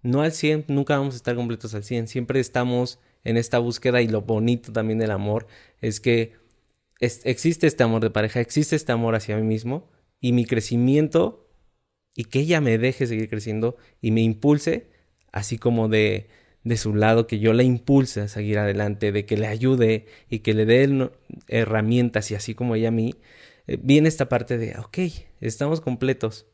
no 0.03 0.21
al 0.21 0.33
100, 0.33 0.67
nunca 0.69 0.99
vamos 0.99 1.15
a 1.15 1.17
estar 1.17 1.35
completos 1.37 1.75
al 1.75 1.85
100, 1.85 2.07
siempre 2.07 2.39
estamos 2.39 3.01
en 3.25 3.39
esta 3.39 3.59
búsqueda 3.59 4.03
y 4.03 4.09
lo 4.09 4.21
bonito 4.21 4.75
también 4.75 4.99
del 4.99 5.11
amor 5.11 5.47
es 5.81 6.01
que 6.01 6.35
existe 7.01 7.67
este 7.67 7.83
amor 7.83 8.03
de 8.03 8.11
pareja, 8.11 8.41
existe 8.41 8.77
este 8.77 8.93
amor 8.93 9.15
hacia 9.15 9.39
mí 9.39 9.43
mismo 9.43 9.89
y 10.21 10.33
mi 10.35 10.45
crecimiento 10.45 11.49
y 12.15 12.25
que 12.25 12.41
ella 12.41 12.61
me 12.61 12.77
deje 12.77 13.07
seguir 13.07 13.31
creciendo 13.31 13.79
y 14.03 14.11
me 14.11 14.21
impulse, 14.21 14.91
así 15.33 15.57
como 15.57 15.89
de 15.89 16.29
de 16.63 16.77
su 16.77 16.95
lado, 16.95 17.27
que 17.27 17.39
yo 17.39 17.55
la 17.55 17.63
impulse 17.63 18.21
a 18.21 18.29
seguir 18.29 18.59
adelante, 18.59 19.13
de 19.13 19.25
que 19.25 19.39
le 19.39 19.47
ayude 19.47 20.07
y 20.29 20.41
que 20.41 20.53
le 20.53 20.67
dé 20.67 21.11
herramientas 21.49 22.31
y 22.31 22.35
así 22.35 22.55
como 22.55 22.75
ella 22.75 22.89
a 22.89 22.91
mí, 22.91 23.15
eh, 23.67 23.79
viene 23.83 24.09
esta 24.09 24.29
parte 24.29 24.59
de, 24.59 24.77
ok, 24.79 24.99
estamos 25.41 25.81
completos. 25.81 26.47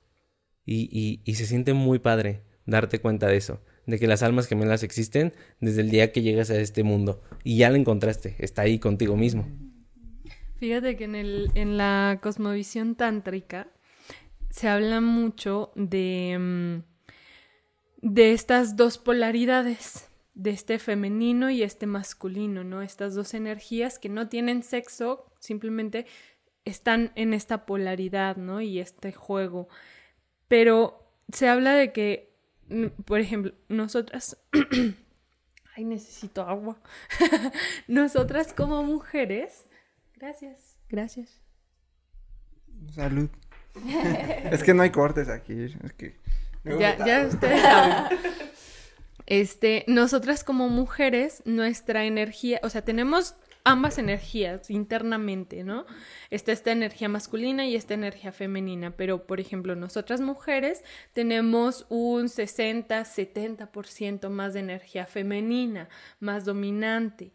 Y, 0.72 1.20
y, 1.24 1.34
se 1.34 1.46
siente 1.46 1.74
muy 1.74 1.98
padre 1.98 2.42
darte 2.64 3.00
cuenta 3.00 3.26
de 3.26 3.36
eso, 3.36 3.60
de 3.86 3.98
que 3.98 4.06
las 4.06 4.22
almas 4.22 4.46
gemelas 4.46 4.84
existen 4.84 5.32
desde 5.58 5.80
el 5.80 5.90
día 5.90 6.12
que 6.12 6.22
llegas 6.22 6.48
a 6.50 6.60
este 6.60 6.84
mundo 6.84 7.22
y 7.42 7.56
ya 7.56 7.70
la 7.70 7.76
encontraste, 7.76 8.36
está 8.38 8.62
ahí 8.62 8.78
contigo 8.78 9.16
mismo. 9.16 9.48
Fíjate 10.58 10.96
que 10.96 11.04
en, 11.04 11.16
el, 11.16 11.50
en 11.54 11.76
la 11.76 12.20
cosmovisión 12.22 12.94
tántrica 12.94 13.66
se 14.50 14.68
habla 14.68 15.00
mucho 15.00 15.72
de... 15.74 16.36
Mm, 16.38 16.90
de 18.02 18.32
estas 18.32 18.76
dos 18.76 18.98
polaridades, 18.98 20.08
de 20.34 20.50
este 20.50 20.78
femenino 20.78 21.50
y 21.50 21.62
este 21.62 21.86
masculino, 21.86 22.64
¿no? 22.64 22.82
Estas 22.82 23.14
dos 23.14 23.34
energías 23.34 23.98
que 23.98 24.08
no 24.08 24.28
tienen 24.28 24.62
sexo, 24.62 25.26
simplemente 25.38 26.06
están 26.64 27.12
en 27.14 27.34
esta 27.34 27.66
polaridad, 27.66 28.36
¿no? 28.36 28.60
Y 28.60 28.78
este 28.78 29.12
juego. 29.12 29.68
Pero 30.51 31.09
se 31.32 31.48
habla 31.48 31.74
de 31.74 31.92
que, 31.92 32.34
mm, 32.68 32.86
por 33.05 33.20
ejemplo, 33.20 33.55
nosotras... 33.68 34.36
Ay, 35.76 35.84
necesito 35.84 36.42
agua. 36.42 36.76
nosotras 37.86 38.53
como 38.53 38.82
mujeres... 38.82 39.66
Gracias, 40.16 40.76
gracias. 40.88 41.40
Salud. 42.92 43.30
es 44.51 44.64
que 44.64 44.74
no 44.74 44.82
hay 44.82 44.90
cortes 44.90 45.28
aquí. 45.28 45.62
Es 45.84 45.92
que... 45.92 46.16
Ya, 46.64 46.98
ya 47.07 47.28
ustedes 47.28 47.62
saben. 47.62 48.18
Este, 49.26 49.84
nosotras 49.86 50.42
como 50.42 50.68
mujeres, 50.68 51.44
nuestra 51.44 52.07
energía, 52.07 52.59
o 52.64 52.70
sea, 52.70 52.82
tenemos 52.82 53.36
ambas 53.64 53.98
energías 53.98 54.70
internamente, 54.70 55.64
¿no? 55.64 55.86
Está 56.30 56.52
esta 56.52 56.72
energía 56.72 57.08
masculina 57.08 57.66
y 57.66 57.76
esta 57.76 57.94
energía 57.94 58.32
femenina, 58.32 58.96
pero 58.96 59.26
por 59.26 59.40
ejemplo, 59.40 59.76
nosotras 59.76 60.20
mujeres 60.20 60.82
tenemos 61.12 61.86
un 61.88 62.28
60, 62.28 63.02
70% 63.02 64.28
más 64.30 64.54
de 64.54 64.61
energía 64.61 65.06
femenina, 65.06 65.88
más 66.18 66.44
dominante. 66.44 67.32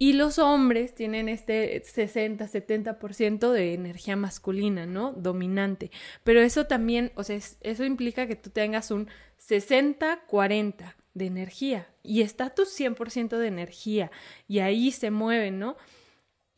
Y 0.00 0.12
los 0.12 0.38
hombres 0.38 0.94
tienen 0.94 1.28
este 1.28 1.82
60-70% 1.82 3.50
de 3.50 3.74
energía 3.74 4.14
masculina, 4.14 4.86
¿no? 4.86 5.12
Dominante. 5.12 5.90
Pero 6.22 6.40
eso 6.40 6.66
también, 6.66 7.10
o 7.16 7.24
sea, 7.24 7.36
eso 7.62 7.84
implica 7.84 8.28
que 8.28 8.36
tú 8.36 8.50
tengas 8.50 8.92
un 8.92 9.08
60-40 9.40 10.94
de 11.18 11.26
energía. 11.26 11.88
Y 12.02 12.22
está 12.22 12.50
tu 12.50 12.62
100% 12.62 13.36
de 13.36 13.46
energía. 13.46 14.10
Y 14.46 14.60
ahí 14.60 14.92
se 14.92 15.10
mueven, 15.10 15.58
¿no? 15.58 15.76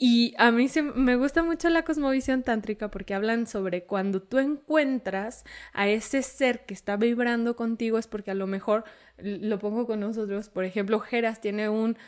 Y 0.03 0.35
a 0.39 0.51
mí 0.51 0.69
se, 0.69 0.83
me 0.83 1.17
gusta 1.17 1.43
mucho 1.43 1.69
la 1.69 1.85
cosmovisión 1.85 2.43
tántrica 2.43 2.91
porque 2.91 3.13
hablan 3.13 3.47
sobre 3.47 3.85
cuando 3.85 4.23
tú 4.23 4.39
encuentras 4.39 5.45
a 5.75 5.89
ese 5.89 6.23
ser 6.23 6.65
que 6.65 6.73
está 6.73 6.97
vibrando 6.97 7.55
contigo 7.55 7.99
es 7.99 8.07
porque 8.07 8.31
a 8.31 8.35
lo 8.35 8.47
mejor, 8.47 8.85
lo 9.19 9.59
pongo 9.59 9.87
con 9.87 10.01
nosotros, 10.01 10.49
por 10.49 10.65
ejemplo, 10.65 11.01
Geras 11.01 11.43
tiene 11.43 11.69
un 11.69 11.99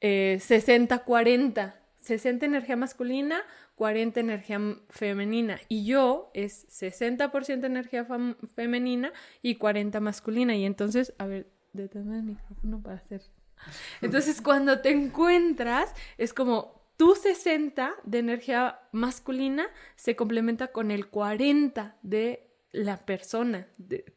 60-40. 0.00 1.74
Eh, 1.74 1.78
60 2.00 2.46
energía 2.46 2.76
masculina, 2.76 3.42
40 3.74 4.20
energía 4.20 4.60
femenina. 4.88 5.60
Y 5.68 5.84
yo 5.84 6.30
es 6.32 6.66
60% 6.68 7.64
energía 7.64 8.06
femenina 8.54 9.12
y 9.42 9.56
40 9.56 10.00
masculina. 10.00 10.56
Y 10.56 10.64
entonces, 10.64 11.12
a 11.18 11.26
ver, 11.26 11.50
deténme 11.82 12.16
el 12.16 12.24
micrófono 12.24 12.82
para 12.82 12.96
hacer. 12.96 13.22
Entonces, 14.02 14.40
cuando 14.40 14.80
te 14.80 14.90
encuentras, 14.90 15.94
es 16.16 16.32
como 16.32 16.78
tu 16.96 17.14
60 17.14 17.94
de 18.04 18.18
energía 18.18 18.80
masculina 18.92 19.68
se 19.94 20.16
complementa 20.16 20.68
con 20.68 20.90
el 20.90 21.08
40 21.08 21.96
de 22.02 22.48
la 22.72 23.06
persona, 23.06 23.68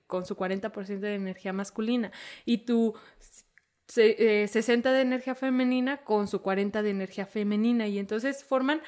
con 0.07 0.25
su 0.25 0.35
40% 0.35 0.99
de 0.99 1.15
energía 1.15 1.53
masculina. 1.53 2.11
Y 2.43 2.59
tu 2.65 2.95
60 3.87 4.89
eh, 4.89 4.93
de 4.93 5.01
energía 5.01 5.35
femenina 5.35 5.97
con 5.97 6.27
su 6.27 6.41
40 6.41 6.81
de 6.81 6.89
energía 6.89 7.25
femenina 7.25 7.87
y 7.87 7.99
entonces 7.99 8.43
forman 8.43 8.81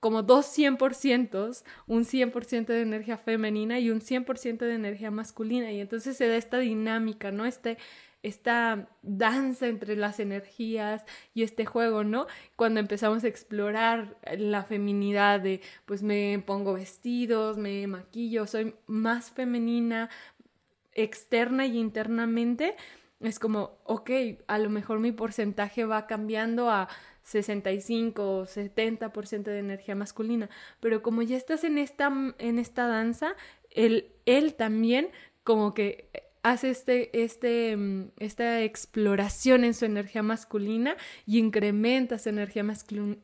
como 0.00 0.22
dos 0.22 0.46
100%, 0.56 1.64
un 1.86 2.04
100% 2.04 2.66
de 2.66 2.82
energía 2.82 3.18
femenina 3.18 3.78
y 3.80 3.90
un 3.90 4.00
100% 4.00 4.58
de 4.58 4.74
energía 4.74 5.10
masculina 5.10 5.72
y 5.72 5.80
entonces 5.80 6.16
se 6.16 6.28
da 6.28 6.36
esta 6.36 6.58
dinámica, 6.58 7.32
¿no? 7.32 7.46
Este, 7.46 7.78
esta 8.22 8.88
danza 9.02 9.68
entre 9.68 9.96
las 9.96 10.20
energías 10.20 11.04
y 11.34 11.42
este 11.42 11.66
juego, 11.66 12.04
¿no? 12.04 12.26
Cuando 12.56 12.80
empezamos 12.80 13.24
a 13.24 13.28
explorar 13.28 14.16
la 14.36 14.64
feminidad 14.64 15.40
de, 15.40 15.60
pues 15.86 16.02
me 16.02 16.42
pongo 16.44 16.74
vestidos, 16.74 17.58
me 17.58 17.86
maquillo, 17.86 18.46
soy 18.46 18.74
más 18.86 19.30
femenina 19.30 20.10
externa 20.92 21.66
y 21.66 21.78
internamente, 21.78 22.74
es 23.20 23.38
como, 23.38 23.78
ok, 23.84 24.10
a 24.46 24.58
lo 24.58 24.70
mejor 24.70 25.00
mi 25.00 25.12
porcentaje 25.12 25.84
va 25.84 26.06
cambiando 26.06 26.70
a 26.70 26.88
65 27.22 28.38
o 28.38 28.46
70% 28.46 29.42
de 29.42 29.58
energía 29.58 29.94
masculina, 29.94 30.48
pero 30.80 31.02
como 31.02 31.22
ya 31.22 31.36
estás 31.36 31.64
en 31.64 31.78
esta, 31.78 32.12
en 32.38 32.58
esta 32.58 32.86
danza, 32.86 33.34
él, 33.70 34.12
él 34.24 34.54
también 34.54 35.10
como 35.44 35.74
que 35.74 36.27
hace 36.50 36.70
este, 36.70 37.22
este, 37.22 37.76
mm, 37.76 38.10
esta 38.18 38.62
exploración 38.62 39.64
en 39.64 39.74
su 39.74 39.84
energía 39.84 40.22
masculina 40.22 40.96
y 41.26 41.38
incrementa 41.38 42.18
su 42.18 42.28
energía 42.28 42.64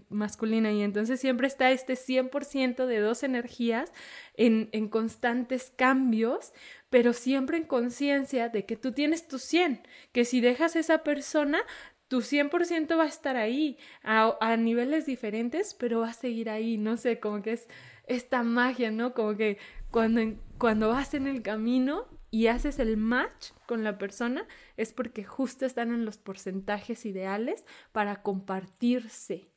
masculina 0.08 0.72
y 0.72 0.82
entonces 0.82 1.20
siempre 1.20 1.46
está 1.46 1.70
este 1.70 1.94
100% 1.94 2.86
de 2.86 2.98
dos 3.00 3.22
energías 3.22 3.92
en, 4.36 4.68
en 4.72 4.88
constantes 4.88 5.72
cambios, 5.76 6.52
pero 6.90 7.12
siempre 7.12 7.56
en 7.56 7.64
conciencia 7.64 8.48
de 8.48 8.64
que 8.66 8.76
tú 8.76 8.92
tienes 8.92 9.28
tu 9.28 9.38
100, 9.38 9.86
que 10.12 10.24
si 10.24 10.40
dejas 10.40 10.76
a 10.76 10.80
esa 10.80 10.98
persona, 10.98 11.60
tu 12.08 12.20
100% 12.20 12.98
va 12.98 13.04
a 13.04 13.08
estar 13.08 13.36
ahí, 13.36 13.78
a, 14.02 14.36
a, 14.40 14.56
niveles 14.56 15.06
diferentes, 15.06 15.74
pero 15.74 16.00
va 16.00 16.10
a 16.10 16.12
seguir 16.12 16.50
ahí, 16.50 16.76
no 16.76 16.96
sé, 16.96 17.18
como 17.18 17.42
que 17.42 17.52
es 17.52 17.68
esta 18.06 18.42
magia, 18.42 18.90
¿no? 18.90 19.14
Como 19.14 19.36
que 19.36 19.58
cuando, 19.90 20.20
cuando 20.58 20.88
vas 20.88 21.14
en 21.14 21.26
el 21.26 21.42
camino 21.42 22.06
y 22.34 22.48
haces 22.48 22.80
el 22.80 22.96
match 22.96 23.50
con 23.64 23.84
la 23.84 23.96
persona, 23.96 24.44
es 24.76 24.92
porque 24.92 25.22
justo 25.22 25.66
están 25.66 25.94
en 25.94 26.04
los 26.04 26.18
porcentajes 26.18 27.06
ideales 27.06 27.64
para 27.92 28.22
compartirse, 28.22 29.52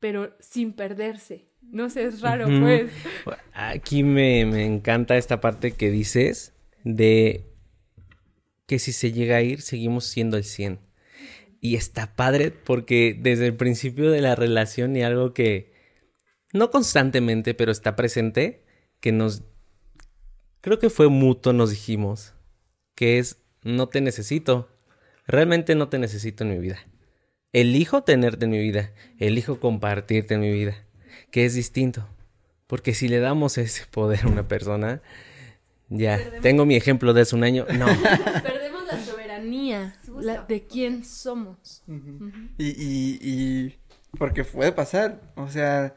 pero 0.00 0.36
sin 0.40 0.72
perderse. 0.72 1.46
No 1.62 1.88
sé, 1.88 2.06
es 2.06 2.20
raro, 2.20 2.46
pues. 2.46 2.90
Aquí 3.52 4.02
me, 4.02 4.44
me 4.44 4.66
encanta 4.66 5.16
esta 5.16 5.40
parte 5.40 5.70
que 5.70 5.92
dices 5.92 6.52
de 6.82 7.46
que 8.66 8.80
si 8.80 8.90
se 8.90 9.12
llega 9.12 9.36
a 9.36 9.42
ir, 9.42 9.62
seguimos 9.62 10.04
siendo 10.06 10.36
el 10.36 10.42
100. 10.42 10.80
Y 11.60 11.76
está 11.76 12.16
padre 12.16 12.50
porque 12.50 13.16
desde 13.16 13.46
el 13.46 13.54
principio 13.54 14.10
de 14.10 14.20
la 14.20 14.34
relación 14.34 14.96
y 14.96 15.04
algo 15.04 15.32
que 15.32 15.72
no 16.52 16.72
constantemente, 16.72 17.54
pero 17.54 17.70
está 17.70 17.94
presente, 17.94 18.64
que 18.98 19.12
nos 19.12 19.44
creo 20.60 20.78
que 20.78 20.90
fue 20.90 21.08
mutuo, 21.08 21.52
nos 21.52 21.70
dijimos, 21.70 22.34
que 22.94 23.18
es, 23.18 23.38
no 23.62 23.88
te 23.88 24.00
necesito, 24.00 24.68
realmente 25.26 25.74
no 25.74 25.88
te 25.88 25.98
necesito 25.98 26.44
en 26.44 26.50
mi 26.50 26.58
vida. 26.58 26.78
Elijo 27.52 28.02
tenerte 28.02 28.44
en 28.44 28.52
mi 28.52 28.58
vida, 28.58 28.92
elijo 29.18 29.58
compartirte 29.58 30.34
en 30.34 30.40
mi 30.40 30.52
vida, 30.52 30.84
que 31.30 31.44
es 31.44 31.54
distinto. 31.54 32.08
Porque 32.66 32.94
si 32.94 33.08
le 33.08 33.18
damos 33.18 33.58
ese 33.58 33.84
poder 33.90 34.24
a 34.24 34.28
una 34.28 34.46
persona, 34.46 35.02
ya, 35.88 36.20
tengo 36.40 36.66
mi 36.66 36.76
ejemplo 36.76 37.12
de 37.12 37.22
hace 37.22 37.34
un 37.34 37.42
año, 37.42 37.66
no. 37.76 37.86
Perdemos 38.42 38.84
la 38.86 39.04
soberanía 39.04 39.96
de 40.46 40.66
quién 40.66 41.04
somos. 41.04 41.82
y, 42.58 42.68
y, 42.68 43.18
y, 43.20 43.78
porque 44.16 44.44
puede 44.44 44.70
pasar, 44.70 45.20
o 45.34 45.48
sea, 45.48 45.94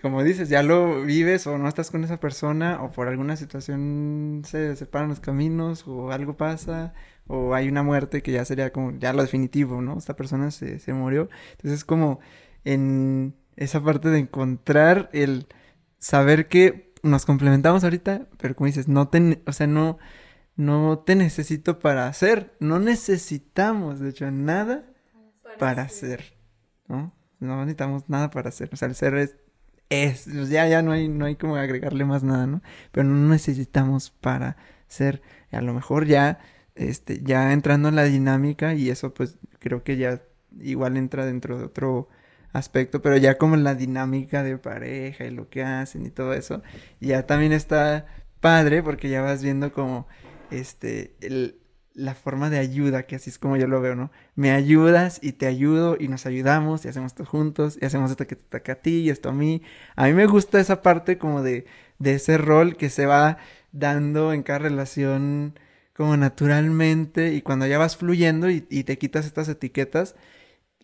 como 0.00 0.22
dices, 0.22 0.48
ya 0.48 0.62
lo 0.62 1.02
vives 1.02 1.46
o 1.46 1.58
no 1.58 1.68
estás 1.68 1.90
con 1.90 2.04
esa 2.04 2.18
persona 2.18 2.82
o 2.82 2.90
por 2.90 3.08
alguna 3.08 3.36
situación 3.36 4.42
se 4.44 4.76
separan 4.76 5.08
los 5.08 5.20
caminos 5.20 5.86
o 5.86 6.10
algo 6.12 6.36
pasa 6.36 6.94
o 7.26 7.54
hay 7.54 7.68
una 7.68 7.82
muerte 7.82 8.22
que 8.22 8.32
ya 8.32 8.44
sería 8.44 8.72
como 8.72 8.92
ya 8.98 9.12
lo 9.12 9.22
definitivo, 9.22 9.82
¿no? 9.82 9.96
Esta 9.98 10.16
persona 10.16 10.50
se, 10.50 10.80
se 10.80 10.92
murió. 10.92 11.28
Entonces 11.52 11.80
es 11.80 11.84
como 11.84 12.20
en 12.64 13.36
esa 13.56 13.82
parte 13.82 14.08
de 14.08 14.18
encontrar 14.18 15.10
el 15.12 15.46
saber 15.98 16.48
que 16.48 16.92
nos 17.02 17.26
complementamos 17.26 17.84
ahorita, 17.84 18.28
pero 18.38 18.54
como 18.54 18.66
dices, 18.66 18.88
no 18.88 19.08
te, 19.08 19.42
o 19.46 19.52
sea, 19.52 19.66
no, 19.66 19.98
no 20.56 20.98
te 20.98 21.14
necesito 21.14 21.78
para 21.78 22.06
hacer, 22.08 22.54
no 22.60 22.78
necesitamos, 22.78 24.00
de 24.00 24.10
hecho, 24.10 24.30
nada 24.30 24.84
para, 25.58 25.82
hacer, 25.82 26.36
¿no? 26.88 27.14
No 27.38 27.56
necesitamos 27.60 28.08
nada 28.08 28.30
para 28.30 28.48
hacer, 28.48 28.70
o 28.72 28.76
sea, 28.76 28.88
el 28.88 28.94
ser 28.94 29.14
es 29.14 29.36
es, 29.90 30.28
pues 30.32 30.48
ya, 30.48 30.66
ya 30.68 30.82
no 30.82 30.92
hay, 30.92 31.08
no 31.08 31.26
hay 31.26 31.36
como 31.36 31.56
agregarle 31.56 32.04
más 32.04 32.22
nada, 32.22 32.46
¿no? 32.46 32.62
Pero 32.92 33.06
no 33.08 33.28
necesitamos 33.28 34.10
para 34.10 34.56
ser, 34.88 35.20
a 35.52 35.60
lo 35.60 35.74
mejor 35.74 36.06
ya, 36.06 36.38
este, 36.76 37.20
ya 37.22 37.52
entrando 37.52 37.88
en 37.88 37.96
la 37.96 38.04
dinámica 38.04 38.74
y 38.74 38.88
eso 38.88 39.12
pues 39.12 39.36
creo 39.58 39.82
que 39.82 39.96
ya 39.96 40.22
igual 40.60 40.96
entra 40.96 41.26
dentro 41.26 41.58
de 41.58 41.64
otro 41.64 42.08
aspecto, 42.52 43.02
pero 43.02 43.16
ya 43.16 43.36
como 43.36 43.56
la 43.56 43.74
dinámica 43.74 44.42
de 44.42 44.58
pareja 44.58 45.24
y 45.24 45.30
lo 45.30 45.48
que 45.48 45.62
hacen 45.62 46.06
y 46.06 46.10
todo 46.10 46.34
eso, 46.34 46.62
ya 47.00 47.26
también 47.26 47.52
está 47.52 48.06
padre 48.40 48.82
porque 48.82 49.08
ya 49.08 49.22
vas 49.22 49.42
viendo 49.42 49.72
como, 49.72 50.06
este, 50.50 51.14
el, 51.20 51.59
la 51.94 52.14
forma 52.14 52.50
de 52.50 52.58
ayuda, 52.58 53.04
que 53.04 53.16
así 53.16 53.30
es 53.30 53.38
como 53.38 53.56
yo 53.56 53.66
lo 53.66 53.80
veo, 53.80 53.96
¿no? 53.96 54.10
Me 54.34 54.52
ayudas 54.52 55.18
y 55.22 55.32
te 55.32 55.46
ayudo 55.46 55.96
y 55.98 56.08
nos 56.08 56.26
ayudamos 56.26 56.84
y 56.84 56.88
hacemos 56.88 57.12
esto 57.12 57.24
juntos 57.24 57.78
y 57.80 57.84
hacemos 57.84 58.10
esto 58.10 58.26
que 58.26 58.36
te 58.36 58.44
toca 58.44 58.72
a 58.72 58.76
ti 58.76 59.00
y 59.00 59.10
esto 59.10 59.30
a 59.30 59.32
mí. 59.32 59.62
A 59.96 60.06
mí 60.06 60.12
me 60.14 60.26
gusta 60.26 60.60
esa 60.60 60.82
parte 60.82 61.18
como 61.18 61.42
de, 61.42 61.66
de 61.98 62.14
ese 62.14 62.38
rol 62.38 62.76
que 62.76 62.90
se 62.90 63.06
va 63.06 63.38
dando 63.72 64.32
en 64.32 64.42
cada 64.42 64.60
relación 64.60 65.58
como 65.94 66.16
naturalmente 66.16 67.34
y 67.34 67.42
cuando 67.42 67.66
ya 67.66 67.78
vas 67.78 67.96
fluyendo 67.96 68.50
y, 68.50 68.66
y 68.70 68.84
te 68.84 68.98
quitas 68.98 69.26
estas 69.26 69.48
etiquetas, 69.48 70.14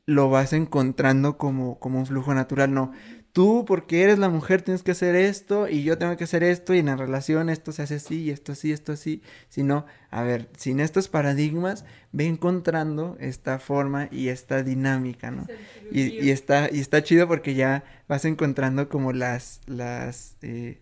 lo 0.06 0.30
vas 0.30 0.52
encontrando 0.52 1.36
como, 1.36 1.78
como 1.80 1.98
un 1.98 2.06
flujo 2.06 2.32
natural, 2.34 2.72
no, 2.72 2.92
tú 3.36 3.66
porque 3.66 4.02
eres 4.02 4.18
la 4.18 4.30
mujer 4.30 4.62
tienes 4.62 4.82
que 4.82 4.92
hacer 4.92 5.14
esto 5.14 5.68
y 5.68 5.82
yo 5.82 5.98
tengo 5.98 6.16
que 6.16 6.24
hacer 6.24 6.42
esto 6.42 6.72
y 6.72 6.78
en 6.78 6.86
la 6.86 6.96
relación 6.96 7.50
esto 7.50 7.70
se 7.70 7.82
hace 7.82 7.96
así 7.96 8.22
y 8.22 8.30
esto 8.30 8.52
así, 8.52 8.72
esto 8.72 8.92
así, 8.92 9.20
sino, 9.50 9.84
a 10.10 10.22
ver, 10.22 10.48
sin 10.56 10.80
estos 10.80 11.08
paradigmas, 11.08 11.84
ve 12.12 12.24
encontrando 12.24 13.14
esta 13.20 13.58
forma 13.58 14.08
y 14.10 14.28
esta 14.28 14.62
dinámica, 14.62 15.30
¿no? 15.30 15.46
Y, 15.92 16.04
y, 16.18 16.30
está, 16.30 16.70
y 16.72 16.80
está 16.80 17.02
chido 17.02 17.28
porque 17.28 17.54
ya 17.54 17.84
vas 18.08 18.24
encontrando 18.24 18.88
como 18.88 19.12
las, 19.12 19.60
las, 19.66 20.38
eh, 20.40 20.80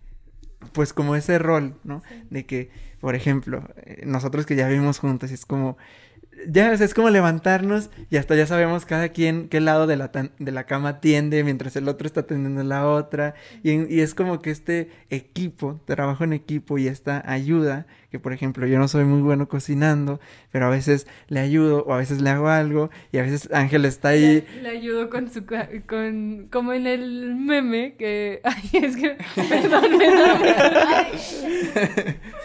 pues 0.72 0.92
como 0.92 1.16
ese 1.16 1.40
rol, 1.40 1.74
¿no? 1.82 2.04
De 2.30 2.46
que, 2.46 2.70
por 3.00 3.16
ejemplo, 3.16 3.68
eh, 3.78 4.04
nosotros 4.06 4.46
que 4.46 4.54
ya 4.54 4.68
vivimos 4.68 5.00
juntos, 5.00 5.32
es 5.32 5.44
como, 5.44 5.76
ya 6.46 6.72
es 6.72 6.94
como 6.94 7.10
levantarnos 7.10 7.90
y 8.10 8.16
hasta 8.16 8.34
ya 8.34 8.46
sabemos 8.46 8.84
cada 8.84 9.08
quien 9.10 9.48
qué 9.48 9.60
lado 9.60 9.86
de 9.86 9.96
la, 9.96 10.10
de 10.38 10.52
la 10.52 10.64
cama 10.64 11.00
tiende 11.00 11.44
mientras 11.44 11.76
el 11.76 11.88
otro 11.88 12.06
está 12.06 12.24
tendiendo 12.24 12.62
la 12.62 12.88
otra. 12.88 13.34
Y, 13.62 13.94
y, 13.94 14.00
es 14.00 14.14
como 14.14 14.40
que 14.40 14.50
este 14.50 14.90
equipo, 15.10 15.80
trabajo 15.84 16.24
en 16.24 16.32
equipo 16.32 16.78
y 16.78 16.88
esta 16.88 17.22
ayuda, 17.30 17.86
que 18.10 18.18
por 18.18 18.32
ejemplo 18.32 18.66
yo 18.66 18.78
no 18.78 18.88
soy 18.88 19.04
muy 19.04 19.22
bueno 19.22 19.48
cocinando, 19.48 20.20
pero 20.52 20.66
a 20.66 20.70
veces 20.70 21.06
le 21.28 21.40
ayudo 21.40 21.84
o 21.84 21.92
a 21.92 21.98
veces 21.98 22.20
le 22.20 22.30
hago 22.30 22.48
algo 22.48 22.90
y 23.12 23.18
a 23.18 23.22
veces 23.22 23.48
Ángel 23.52 23.84
está 23.84 24.10
ahí. 24.10 24.44
Le, 24.54 24.62
le 24.62 24.68
ayudo 24.68 25.10
con 25.10 25.30
su, 25.30 25.44
con, 25.86 26.48
como 26.50 26.72
en 26.72 26.86
el 26.86 27.34
meme 27.34 27.94
que, 27.96 28.40
ay, 28.44 28.70
es 28.72 28.96
que, 28.96 29.16
perdón, 29.34 29.84
perdón. 29.98 30.38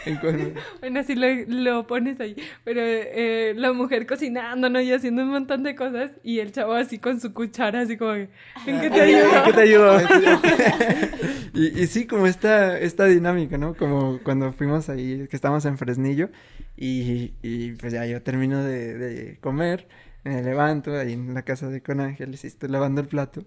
bueno, 0.79 0.99
así 0.99 1.15
lo, 1.15 1.27
lo, 1.47 1.87
pones 1.87 2.19
ahí, 2.19 2.35
pero 2.63 2.81
eh, 2.81 3.53
la 3.55 3.71
mujer 3.79 4.05
cocinando, 4.05 4.69
¿no? 4.69 4.79
Y 4.79 4.91
haciendo 4.91 5.23
un 5.23 5.29
montón 5.29 5.63
de 5.63 5.75
cosas 5.75 6.11
y 6.23 6.39
el 6.39 6.51
chavo 6.51 6.73
así 6.73 6.99
con 6.99 7.19
su 7.19 7.33
cuchara, 7.33 7.81
así 7.81 7.97
como, 7.97 8.13
¿en 8.13 8.29
qué 8.65 8.89
te 8.89 9.01
ayudo? 9.01 9.37
¿En 9.37 9.43
qué 9.45 9.53
te 9.53 9.61
ayudo? 9.61 9.97
y, 11.53 11.81
y 11.81 11.87
sí, 11.87 12.05
como 12.05 12.27
esta, 12.27 12.77
esta 12.77 13.05
dinámica, 13.05 13.57
¿no? 13.57 13.75
Como 13.75 14.19
cuando 14.23 14.51
fuimos 14.51 14.89
ahí, 14.89 15.27
que 15.27 15.35
estábamos 15.35 15.65
en 15.65 15.77
Fresnillo 15.77 16.29
y, 16.77 17.33
y 17.41 17.71
pues 17.73 17.93
ya 17.93 18.05
yo 18.05 18.21
termino 18.21 18.63
de, 18.63 18.97
de, 18.97 19.37
comer, 19.39 19.87
me 20.23 20.43
levanto 20.43 20.95
ahí 20.95 21.13
en 21.13 21.33
la 21.33 21.43
casa 21.43 21.69
de 21.69 21.81
con 21.81 22.01
Ángeles 22.01 22.43
y 22.43 22.47
estoy 22.47 22.69
lavando 22.69 23.01
el 23.01 23.07
plato 23.07 23.45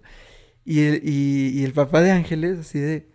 y 0.65 0.81
el, 0.81 1.01
y, 1.03 1.49
y 1.59 1.63
el 1.63 1.73
papá 1.73 2.01
de 2.01 2.11
Ángeles 2.11 2.59
así 2.59 2.79
de, 2.79 3.07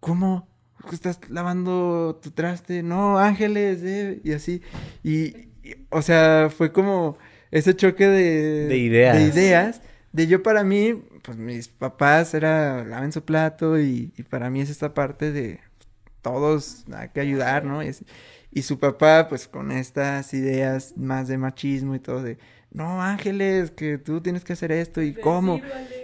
¿cómo? 0.00 0.48
¿Estás 0.90 1.20
lavando 1.28 2.18
tu 2.20 2.32
traste? 2.32 2.82
No, 2.82 3.18
Ángeles, 3.18 3.82
eh", 3.84 4.20
y 4.24 4.32
así, 4.32 4.62
y, 5.04 5.51
o 5.90 6.02
sea, 6.02 6.50
fue 6.54 6.72
como 6.72 7.18
ese 7.50 7.76
choque 7.76 8.06
de, 8.06 8.66
de 8.66 8.78
ideas. 8.78 9.16
De 9.16 9.24
ideas, 9.24 9.82
de 10.12 10.26
yo 10.26 10.42
para 10.42 10.64
mí, 10.64 10.94
pues 11.22 11.38
mis 11.38 11.68
papás 11.68 12.34
era 12.34 12.84
laven 12.84 13.12
su 13.12 13.24
plato 13.24 13.78
y, 13.78 14.12
y 14.16 14.22
para 14.22 14.50
mí 14.50 14.60
es 14.60 14.70
esta 14.70 14.94
parte 14.94 15.32
de 15.32 15.60
todos 16.22 16.84
hay 16.94 17.08
que 17.10 17.20
ayudar, 17.20 17.64
¿no? 17.64 17.82
Y, 17.82 17.90
y, 18.52 18.62
su 18.62 18.78
papá, 18.78 19.26
pues 19.28 19.48
con 19.48 19.72
estas 19.72 20.32
ideas 20.32 20.94
más 20.96 21.28
de 21.28 21.36
machismo 21.36 21.94
y 21.94 21.98
todo 21.98 22.22
de, 22.22 22.38
no, 22.70 23.02
Ángeles, 23.02 23.70
que 23.70 23.98
tú 23.98 24.20
tienes 24.20 24.44
que 24.44 24.54
hacer 24.54 24.72
esto 24.72 25.02
y 25.02 25.12
cómo, 25.14 25.60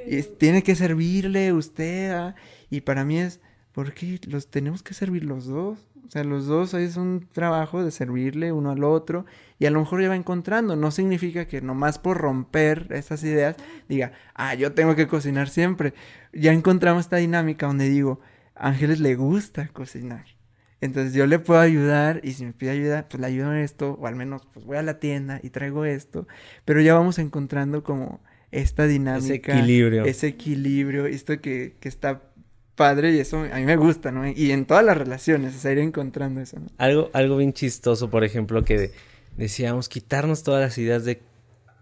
y 0.06 0.22
tiene 0.22 0.62
que 0.62 0.74
servirle 0.74 1.52
usted, 1.52 2.10
¿ah? 2.12 2.34
y 2.68 2.82
para 2.82 3.04
mí 3.04 3.18
es, 3.18 3.40
¿por 3.72 3.94
qué 3.94 4.20
los 4.26 4.50
tenemos 4.50 4.82
que 4.82 4.92
servir 4.92 5.24
los 5.24 5.46
dos? 5.46 5.78
O 6.06 6.10
sea, 6.10 6.24
los 6.24 6.46
dos 6.46 6.74
es 6.74 6.96
un 6.96 7.28
trabajo 7.32 7.84
de 7.84 7.90
servirle 7.90 8.52
uno 8.52 8.70
al 8.70 8.84
otro 8.84 9.26
y 9.58 9.66
a 9.66 9.70
lo 9.70 9.80
mejor 9.80 10.00
ya 10.00 10.08
va 10.08 10.16
encontrando. 10.16 10.76
No 10.76 10.90
significa 10.90 11.46
que 11.46 11.60
nomás 11.60 11.98
por 11.98 12.18
romper 12.18 12.86
esas 12.90 13.22
ideas 13.24 13.56
diga, 13.88 14.12
ah, 14.34 14.54
yo 14.54 14.72
tengo 14.72 14.94
que 14.94 15.06
cocinar 15.06 15.48
siempre. 15.48 15.94
Ya 16.32 16.52
encontramos 16.52 17.00
esta 17.00 17.16
dinámica 17.16 17.66
donde 17.66 17.88
digo, 17.88 18.20
Ángeles 18.54 19.00
le 19.00 19.14
gusta 19.16 19.68
cocinar. 19.68 20.24
Entonces 20.80 21.12
yo 21.12 21.26
le 21.26 21.38
puedo 21.38 21.60
ayudar 21.60 22.20
y 22.22 22.32
si 22.32 22.44
me 22.44 22.52
pide 22.52 22.70
ayuda, 22.70 23.08
pues 23.08 23.20
le 23.20 23.26
ayudo 23.26 23.52
en 23.52 23.58
esto, 23.58 23.98
o 24.00 24.06
al 24.06 24.14
menos 24.14 24.46
pues 24.52 24.64
voy 24.64 24.76
a 24.76 24.82
la 24.82 25.00
tienda 25.00 25.40
y 25.42 25.50
traigo 25.50 25.84
esto, 25.84 26.28
pero 26.64 26.80
ya 26.80 26.94
vamos 26.94 27.18
encontrando 27.18 27.82
como 27.82 28.20
esta 28.52 28.86
dinámica. 28.86 29.24
Ese 29.26 29.34
equilibrio. 29.34 30.04
Ese 30.04 30.26
equilibrio, 30.28 31.06
esto 31.06 31.40
que, 31.40 31.76
que 31.80 31.88
está 31.88 32.27
padre 32.78 33.12
y 33.12 33.18
eso 33.18 33.40
a 33.40 33.56
mí 33.56 33.64
me 33.66 33.76
gusta, 33.76 34.12
¿no? 34.12 34.26
Y 34.26 34.52
en 34.52 34.64
todas 34.64 34.84
las 34.84 34.96
relaciones, 34.96 35.54
o 35.56 35.58
sea, 35.58 35.72
ir 35.72 35.78
encontrando 35.80 36.40
eso, 36.40 36.60
¿no? 36.60 36.68
Algo, 36.78 37.10
algo 37.12 37.36
bien 37.36 37.52
chistoso, 37.52 38.08
por 38.08 38.24
ejemplo, 38.24 38.64
que 38.64 38.92
decíamos 39.36 39.88
quitarnos 39.88 40.44
todas 40.44 40.62
las 40.62 40.78
ideas 40.78 41.04
de 41.04 41.20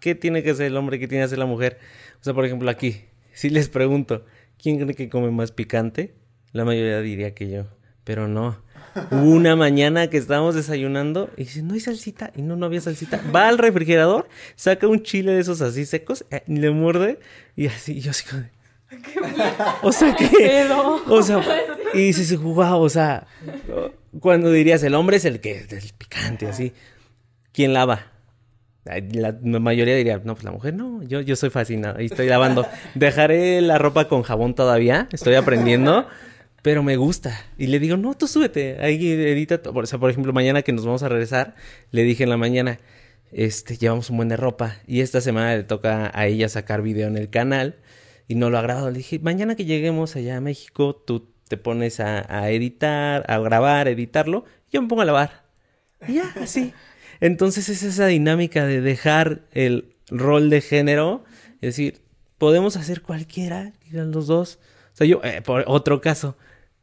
qué 0.01 0.14
tiene 0.14 0.42
que 0.42 0.55
ser 0.55 0.66
el 0.66 0.76
hombre, 0.76 0.99
qué 0.99 1.07
tiene 1.07 1.24
que 1.24 1.28
ser 1.28 1.38
la 1.38 1.47
mujer. 1.47 1.78
O 2.20 2.24
sea, 2.24 2.34
por 2.34 2.47
ejemplo, 2.47 2.68
aquí, 2.70 3.05
si 3.34 3.51
les 3.51 3.68
pregunto, 3.68 4.24
¿quién 4.61 4.78
cree 4.78 4.94
que 4.94 5.09
come 5.09 5.30
más 5.30 5.53
picante? 5.53 6.14
La 6.53 6.64
mayoría 6.64 7.01
diría 7.01 7.34
que 7.34 7.51
yo, 7.51 7.66
pero 8.03 8.26
no. 8.26 8.64
Hubo 9.11 9.30
una 9.30 9.55
mañana 9.66 10.09
que 10.09 10.16
estábamos 10.16 10.55
desayunando 10.55 11.30
y 11.36 11.44
dice, 11.44 11.62
no 11.62 11.74
hay 11.74 11.80
salsita. 11.80 12.32
Y 12.34 12.40
no, 12.40 12.57
no 12.57 12.64
había 12.64 12.80
salsita. 12.80 13.20
Va 13.34 13.49
al 13.49 13.59
refrigerador, 13.59 14.26
saca 14.55 14.88
un 14.88 15.03
chile 15.03 15.32
de 15.32 15.40
esos 15.40 15.61
así 15.61 15.84
secos, 15.84 16.24
eh, 16.30 16.42
le 16.47 16.70
muerde 16.70 17.20
y 17.55 17.66
así, 17.66 17.99
y 17.99 18.01
yo 18.01 18.12
así 18.12 18.24
como 18.24 18.42
o 19.82 19.93
sea 19.93 20.14
que. 20.14 20.68
O 21.09 21.22
sea, 21.22 21.43
y 21.95 21.99
dices, 21.99 22.39
wow, 22.39 22.80
o 22.80 22.89
sea, 22.89 23.26
cuando 24.20 24.51
dirías 24.53 24.82
el 24.82 24.95
hombre 24.95 25.16
es 25.16 25.24
el 25.24 25.41
que 25.41 25.53
es 25.59 25.72
el 25.72 25.93
picante, 25.97 26.47
así. 26.47 26.72
¿Quién 27.53 27.72
lava? 27.72 28.12
La, 28.84 29.32
mayoría 29.59 29.97
diría, 29.97 30.20
no, 30.22 30.34
pues 30.34 30.45
la 30.45 30.53
mujer 30.53 30.74
no, 30.74 31.03
yo, 31.03 31.20
yo 31.20 31.34
soy 31.34 31.51
fascinado 31.51 32.01
y 32.01 32.07
estoy 32.07 32.28
lavando. 32.28 32.66
Dejaré 32.95 33.61
la 33.61 33.78
ropa 33.78 34.07
con 34.07 34.22
jabón 34.22 34.55
todavía, 34.55 35.09
estoy 35.11 35.34
aprendiendo, 35.34 36.07
pero 36.62 36.84
me 36.84 36.97
gusta. 36.97 37.37
Y 37.59 37.66
le 37.66 37.80
digo, 37.80 37.97
no, 37.97 38.14
tú 38.14 38.28
súbete, 38.28 38.76
ahí 38.80 39.11
edita. 39.11 39.61
O 39.64 39.87
sea, 39.87 39.99
por 39.99 40.11
ejemplo, 40.11 40.32
mañana 40.32 40.62
que 40.62 40.72
nos 40.72 40.84
vamos 40.84 41.03
a 41.03 41.09
regresar, 41.09 41.57
le 41.91 42.05
dije 42.05 42.22
en 42.22 42.30
la 42.30 42.37
mañana, 42.37 42.78
este, 43.32 43.76
llevamos 43.76 44.09
un 44.11 44.18
buen 44.18 44.28
de 44.28 44.37
ropa 44.37 44.76
y 44.87 45.01
esta 45.01 45.20
semana 45.20 45.57
le 45.57 45.64
toca 45.64 46.12
a 46.14 46.26
ella 46.28 46.49
sacar 46.49 46.82
video 46.82 47.09
en 47.09 47.16
el 47.16 47.28
canal 47.28 47.74
y 48.28 48.34
no 48.34 48.50
lo 48.50 48.58
ha 48.58 48.62
grabado. 48.62 48.90
Le 48.90 48.98
dije, 48.98 49.18
mañana 49.18 49.54
que 49.56 49.64
lleguemos 49.64 50.16
allá 50.16 50.36
a 50.36 50.40
México, 50.40 50.94
tú 50.94 51.28
te 51.48 51.56
pones 51.56 52.00
a, 52.00 52.50
editar, 52.50 53.24
a 53.28 53.38
grabar, 53.38 53.86
a 53.86 53.90
editarlo, 53.90 54.44
y 54.68 54.74
yo 54.74 54.82
me 54.82 54.88
pongo 54.88 55.02
a 55.02 55.06
lavar. 55.06 55.44
Y 56.06 56.14
ya, 56.14 56.32
así. 56.40 56.72
Entonces 57.20 57.68
es 57.68 57.82
esa 57.82 58.06
dinámica 58.06 58.66
de 58.66 58.80
dejar 58.80 59.42
el 59.52 59.94
rol 60.08 60.50
de 60.50 60.60
género, 60.60 61.24
es 61.56 61.76
decir, 61.76 62.02
podemos 62.38 62.76
hacer 62.76 63.02
cualquiera, 63.02 63.72
los 63.90 64.26
dos. 64.26 64.58
O 64.92 64.96
sea, 64.96 65.06
yo, 65.06 65.20
eh, 65.24 65.42
por 65.42 65.64
otro 65.66 66.00
caso, 66.00 66.36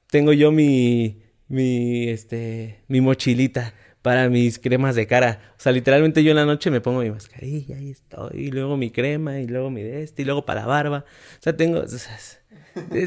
tengo 0.08 0.34
yo 0.34 0.52
mi, 0.52 1.22
mi, 1.48 2.10
este, 2.10 2.80
mi 2.88 3.02
mochilita 3.02 3.74
para 4.04 4.30
mis 4.30 4.60
cremas 4.60 4.96
de 4.96 5.08
cara. 5.08 5.40
O 5.58 5.60
sea, 5.60 5.72
literalmente 5.72 6.24
yo 6.24 6.32
en 6.32 6.38
la 6.38 6.46
noche 6.46 6.70
me 6.70 6.82
pongo 6.82 7.00
mi 7.00 7.10
mascarilla 7.10 7.80
y 7.80 7.92
estoy, 7.92 8.32
y 8.34 8.52
luego 8.52 8.78
mi 8.78 8.92
crema, 8.92 9.40
y 9.40 9.48
luego 9.48 9.72
mi 9.72 9.82
de 9.82 10.04
este, 10.04 10.22
y 10.22 10.26
luego 10.26 10.46
para 10.46 10.62
la 10.62 10.68
barba. 10.68 11.06
O 11.40 11.42
sea, 11.42 11.58
tengo... 11.58 11.82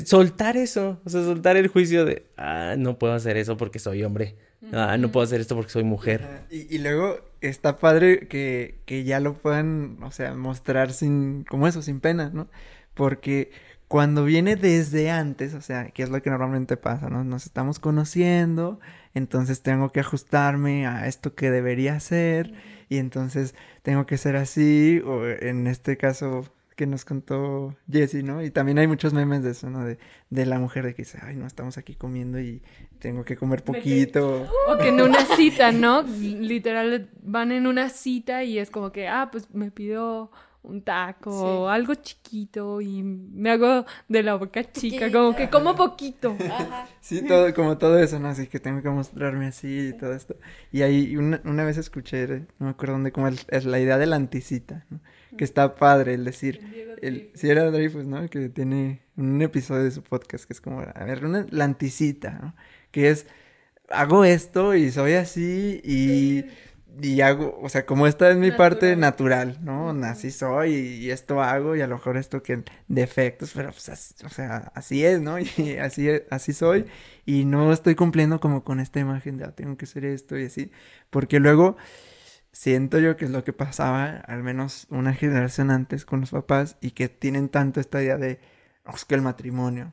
soltar 0.05 0.57
eso, 0.57 1.01
o 1.05 1.11
sea, 1.11 1.23
soltar 1.23 1.57
el 1.57 1.69
juicio 1.69 2.05
de, 2.05 2.27
ah, 2.37 2.75
no 2.79 2.99
puedo 2.99 3.13
hacer 3.13 3.37
eso 3.37 3.57
porque 3.57 3.79
soy 3.79 4.03
hombre. 4.03 4.35
Ah, 4.73 4.97
no 4.97 5.13
puedo 5.13 5.23
hacer 5.25 5.41
esto 5.41 5.55
porque 5.55 5.71
soy 5.71 5.85
mujer. 5.85 6.27
Y, 6.51 6.75
y 6.75 6.79
luego 6.79 7.21
está 7.43 7.77
padre 7.79 8.27
que, 8.27 8.81
que 8.87 9.05
ya 9.05 9.21
lo 9.21 9.35
puedan, 9.35 9.99
o 10.03 10.11
sea, 10.11 10.35
mostrar 10.35 10.93
sin, 10.93 11.45
como 11.45 11.69
eso, 11.69 11.83
sin 11.83 12.01
pena, 12.01 12.31
¿no? 12.33 12.49
Porque 12.95 13.51
cuando 13.89 14.25
viene 14.25 14.57
desde 14.57 15.11
antes, 15.11 15.55
o 15.55 15.61
sea, 15.61 15.91
que 15.91 16.03
es 16.03 16.11
lo 16.11 16.21
que 16.21 16.31
normalmente 16.31 16.77
pasa, 16.77 17.09
¿no? 17.09 17.23
Nos 17.23 17.47
estamos 17.47 17.79
conociendo, 17.79 18.81
entonces 19.15 19.63
tengo 19.63 19.93
que 19.93 20.01
ajustarme 20.01 20.87
a 20.87 21.07
esto 21.07 21.35
que 21.35 21.51
debería 21.51 21.95
hacer, 21.95 22.53
y 22.89 22.99
entonces 22.99 23.55
tengo 23.83 24.07
que 24.07 24.19
ser 24.19 24.37
así, 24.37 25.01
o 25.05 25.27
en 25.29 25.67
este 25.67 25.97
caso 25.97 26.45
que 26.75 26.87
nos 26.87 27.05
contó 27.05 27.75
Jessie, 27.91 28.23
¿no? 28.23 28.43
Y 28.43 28.51
también 28.51 28.79
hay 28.79 28.87
muchos 28.87 29.15
memes 29.15 29.43
de 29.43 29.53
eso, 29.53 29.71
¿no? 29.71 29.85
De, 29.85 29.99
de 30.29 30.47
la 30.47 30.59
mujer 30.59 30.85
de 30.85 30.95
que 30.95 31.03
dice, 31.03 31.19
ay, 31.23 31.35
no, 31.35 31.47
estamos 31.47 31.79
aquí 31.79 31.95
comiendo 31.95 32.39
y 32.39 32.63
tengo 32.99 33.25
que 33.25 33.37
comer 33.37 33.65
poquito. 33.65 34.47
O 34.69 34.77
que 34.77 34.89
en 34.89 35.01
una 35.01 35.25
cita, 35.37 35.73
¿no? 35.73 36.03
Literal, 36.03 37.09
van 37.23 37.51
en 37.51 37.67
una 37.67 37.89
cita 37.89 38.45
y 38.45 38.59
es 38.59 38.71
como 38.71 38.93
que, 38.93 39.09
ah, 39.09 39.31
pues 39.33 39.49
me 39.55 39.71
pido 39.71 40.31
un 40.67 40.83
taco 40.83 41.31
o 41.31 41.69
algo 41.69 41.95
chiquito 41.95 42.81
y 42.81 43.03
me 43.03 43.51
hago 43.51 43.87
de 44.09 44.23
la 44.23 44.35
boca 44.35 44.71
chica, 44.71 45.11
como 45.11 45.35
que 45.35 45.49
como 45.49 45.75
poquito. 45.75 46.37
Sí, 47.01 47.23
todo, 47.23 47.55
como 47.55 47.79
todo 47.79 47.99
eso, 47.99 48.19
¿no? 48.19 48.29
Así 48.29 48.49
que 48.49 48.59
tengo 48.59 48.83
que 48.83 48.91
mostrarme 48.91 49.47
así 49.47 49.89
y 49.89 49.93
todo 49.93 50.13
esto. 50.15 50.37
Y 50.73 50.83
ahí 50.83 51.17
una, 51.17 51.41
una 51.45 51.65
vez 51.65 51.79
escuché, 51.79 52.27
no 52.59 52.67
me 52.67 52.71
acuerdo 52.71 52.95
dónde, 52.95 53.13
como 53.13 53.29
es 53.29 53.65
la 53.65 53.79
idea 53.79 53.97
de 53.99 54.07
la 54.07 54.17
anticita, 54.17 54.85
¿no? 54.91 55.01
Que 55.37 55.45
está 55.45 55.75
padre 55.75 56.15
el 56.15 56.25
decir, 56.25 56.97
el, 57.03 57.31
si 57.35 57.49
era 57.49 57.71
Dreyfus, 57.71 58.07
¿no? 58.07 58.27
Que 58.29 58.49
tiene 58.49 59.03
un 59.17 59.41
episodio 59.43 59.85
de 59.85 59.91
su 59.91 60.03
podcast 60.03 60.45
que 60.45 60.53
es 60.53 60.61
como, 60.61 60.81
a 60.81 61.05
ver, 61.05 61.25
una, 61.25 61.47
la 61.51 61.65
anticita, 61.65 62.39
¿no? 62.43 62.55
Que 62.91 63.11
es, 63.11 63.27
hago 63.91 64.25
esto 64.25 64.75
y 64.75 64.91
soy 64.91 65.13
así 65.13 65.81
y 65.85 66.45
y 67.01 67.21
hago, 67.21 67.59
o 67.61 67.69
sea, 67.69 67.87
como 67.87 68.07
esta 68.07 68.31
es 68.31 68.37
mi 68.37 68.51
parte 68.51 68.97
natural, 68.97 69.59
¿no? 69.63 69.91
Así 70.05 70.31
soy 70.31 70.75
y, 70.75 71.11
esto 71.11 71.43
hago 71.43 71.77
y 71.77 71.81
a 71.81 71.87
lo 71.87 71.97
mejor 71.97 72.17
esto 72.17 72.43
que 72.43 72.65
defectos, 72.89 73.53
pero 73.55 73.71
pues, 73.71 74.15
o 74.25 74.29
sea, 74.29 74.73
así 74.75 75.05
es, 75.05 75.21
¿no? 75.21 75.39
Y 75.57 75.77
así, 75.79 76.09
así 76.31 76.53
soy 76.53 76.87
y 77.25 77.45
no 77.45 77.73
estoy 77.73 77.95
cumpliendo 77.95 78.41
como 78.41 78.65
con 78.65 78.81
esta 78.81 79.01
imagen 79.01 79.37
de, 79.37 79.45
ah, 79.45 79.53
tengo 79.55 79.77
que 79.77 79.87
ser 79.87 80.05
esto 80.05 80.39
y 80.39 80.47
así, 80.47 80.71
porque 81.11 81.41
luego 81.41 81.77
siento 82.53 82.99
yo 82.99 83.17
que 83.17 83.27
es 83.27 83.31
lo 83.31 83.45
que 83.45 83.53
pasaba, 83.53 84.07
al 84.07 84.43
menos 84.43 84.87
una 84.91 85.13
generación 85.13 85.71
antes 85.71 86.05
con 86.05 86.21
los 86.21 86.31
papás 86.31 86.77
y 86.81 86.93
que 86.93 87.09
tienen 87.09 87.49
tanto 87.49 87.81
esta 87.81 88.03
idea 88.03 88.17
de, 88.17 88.41
oh, 88.87 88.95
es 88.95 89.05
que 89.05 89.15
el 89.15 89.23
matrimonio 89.23 89.93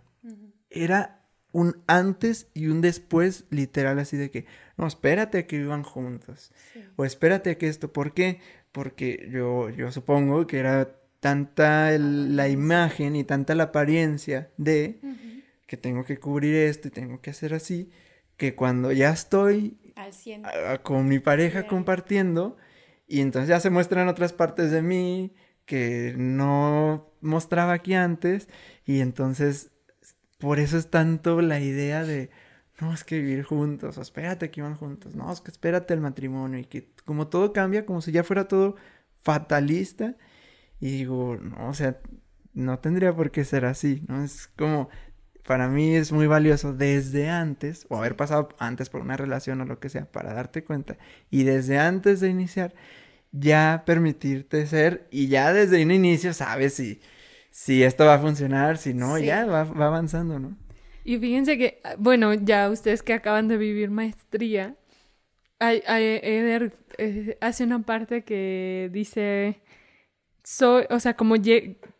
era 0.69 1.23
un 1.51 1.83
antes 1.87 2.47
y 2.53 2.67
un 2.67 2.81
después 2.81 3.45
literal 3.49 3.99
así 3.99 4.17
de 4.17 4.31
que, 4.31 4.45
no, 4.77 4.87
espérate 4.87 5.45
que 5.45 5.59
vivan 5.59 5.83
juntos. 5.83 6.51
O 6.95 7.05
espérate 7.05 7.57
que 7.57 7.67
esto, 7.67 7.93
¿por 7.93 8.13
qué? 8.13 8.39
Porque 8.71 9.29
yo, 9.31 9.69
yo 9.69 9.91
supongo 9.91 10.47
que 10.47 10.57
era 10.59 10.95
tanta 11.19 11.91
la 11.97 12.49
imagen 12.49 13.15
y 13.15 13.23
tanta 13.23 13.55
la 13.55 13.65
apariencia 13.65 14.51
de 14.57 14.99
que 15.67 15.77
tengo 15.77 16.03
que 16.05 16.17
cubrir 16.17 16.55
esto 16.55 16.87
y 16.87 16.91
tengo 16.91 17.21
que 17.21 17.29
hacer 17.29 17.53
así, 17.53 17.91
que 18.35 18.55
cuando 18.55 18.91
ya 18.91 19.11
estoy 19.11 19.77
con 20.81 21.07
mi 21.07 21.19
pareja 21.19 21.67
compartiendo 21.67 22.57
y 23.07 23.21
entonces 23.21 23.49
ya 23.49 23.59
se 23.59 23.69
muestran 23.69 24.07
otras 24.07 24.33
partes 24.33 24.71
de 24.71 24.81
mí 24.81 25.33
que 25.65 26.13
no 26.17 27.13
mostraba 27.21 27.73
aquí 27.73 27.93
antes 27.93 28.49
y 28.85 28.99
entonces 28.99 29.71
por 30.39 30.59
eso 30.59 30.77
es 30.77 30.89
tanto 30.89 31.41
la 31.41 31.59
idea 31.59 32.03
de, 32.03 32.31
no, 32.79 32.93
es 32.93 33.03
que 33.03 33.19
vivir 33.19 33.43
juntos, 33.43 33.97
o 33.97 34.01
espérate 34.01 34.49
que 34.51 34.61
iban 34.61 34.75
juntos, 34.75 35.15
no, 35.15 35.31
es 35.31 35.41
que 35.41 35.51
espérate 35.51 35.93
el 35.93 36.01
matrimonio 36.01 36.59
y 36.59 36.65
que 36.65 36.89
como 37.05 37.27
todo 37.27 37.53
cambia, 37.53 37.85
como 37.85 38.01
si 38.01 38.11
ya 38.11 38.23
fuera 38.23 38.47
todo 38.47 38.75
fatalista. 39.21 40.15
Y 40.79 40.91
digo, 40.91 41.37
no, 41.41 41.69
o 41.69 41.73
sea, 41.73 41.99
no 42.53 42.79
tendría 42.79 43.15
por 43.15 43.31
qué 43.31 43.45
ser 43.45 43.65
así, 43.65 44.03
¿no? 44.07 44.23
Es 44.23 44.47
como, 44.57 44.89
para 45.45 45.67
mí 45.69 45.95
es 45.95 46.11
muy 46.11 46.27
valioso 46.27 46.73
desde 46.73 47.29
antes, 47.29 47.85
o 47.89 47.97
haber 47.97 48.15
pasado 48.15 48.49
antes 48.59 48.89
por 48.89 49.01
una 49.01 49.17
relación 49.17 49.61
o 49.61 49.65
lo 49.65 49.79
que 49.79 49.89
sea, 49.89 50.05
para 50.11 50.33
darte 50.33 50.63
cuenta. 50.63 50.97
Y 51.29 51.43
desde 51.43 51.79
antes 51.79 52.19
de 52.21 52.29
iniciar, 52.29 52.73
ya 53.31 53.83
permitirte 53.85 54.67
ser, 54.67 55.07
y 55.11 55.27
ya 55.27 55.53
desde 55.53 55.83
un 55.83 55.91
inicio 55.91 56.33
sabes 56.33 56.75
si 56.75 57.01
si 57.53 57.83
esto 57.83 58.05
va 58.05 58.15
a 58.15 58.19
funcionar, 58.19 58.79
si 58.79 58.95
no, 58.95 59.19
ya 59.19 59.45
va, 59.45 59.61
avanzando, 59.61 60.39
¿no? 60.39 60.57
Y 61.03 61.17
fíjense 61.17 61.57
que, 61.57 61.81
bueno, 61.97 62.33
ya 62.33 62.69
ustedes 62.69 63.03
que 63.03 63.13
acaban 63.13 63.47
de 63.47 63.57
vivir 63.57 63.89
maestría, 63.89 64.75
hay, 65.59 65.81
Eder 65.87 66.73
eh, 66.97 67.37
hace 67.41 67.63
una 67.63 67.83
parte 67.83 68.23
que 68.23 68.89
dice, 68.91 69.61
soy, 70.43 70.85
o 70.89 70.99
sea, 70.99 71.15
como, 71.15 71.35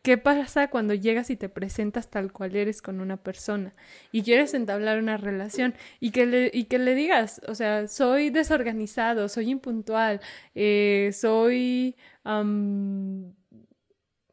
¿qué 0.01 0.17
pasa 0.17 0.69
cuando 0.69 0.93
llegas 0.93 1.29
y 1.29 1.37
te 1.37 1.49
presentas 1.49 2.09
tal 2.09 2.31
cual 2.33 2.55
eres 2.55 2.81
con 2.81 2.99
una 2.99 3.17
persona 3.17 3.73
y 4.11 4.23
quieres 4.23 4.53
entablar 4.53 4.99
una 4.99 5.17
relación 5.17 5.73
y 5.99 6.11
que 6.11 6.25
le, 6.25 6.51
y 6.53 6.65
que 6.65 6.77
le 6.79 6.93
digas, 6.95 7.41
o 7.47 7.55
sea, 7.55 7.87
soy 7.87 8.29
desorganizado, 8.29 9.29
soy 9.29 9.49
impuntual, 9.49 10.19
eh, 10.55 11.11
soy 11.13 11.95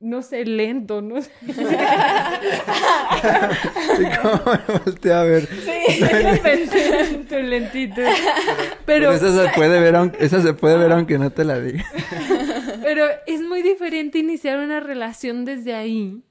no 0.00 0.22
sé, 0.22 0.46
lento, 0.46 1.02
no 1.02 1.20
sé. 1.20 1.30
¿Y 1.46 1.52
cómo 4.16 4.40
me 4.46 4.78
volteé 4.78 5.12
a 5.12 5.22
ver? 5.24 5.46
Sí, 5.46 6.00
pensé 6.42 7.00
en 7.00 7.26
tu 7.26 7.36
lentito. 7.36 8.00
Pero, 8.86 9.12
esa 9.12 9.30
se 9.30 9.50
puede 9.54 9.78
ver, 9.78 9.94
aunque, 9.96 10.24
esa 10.24 10.40
se 10.40 10.54
puede 10.54 10.78
ver 10.78 10.92
aunque 10.92 11.18
no 11.18 11.30
te 11.30 11.44
la 11.44 11.60
diga. 11.60 11.84
Pero 12.82 13.04
es 13.26 13.42
muy 13.42 13.60
diferente 13.60 14.18
iniciar 14.18 14.58
una 14.58 14.80
relación 14.80 15.44
desde 15.44 15.74
ahí 15.74 16.24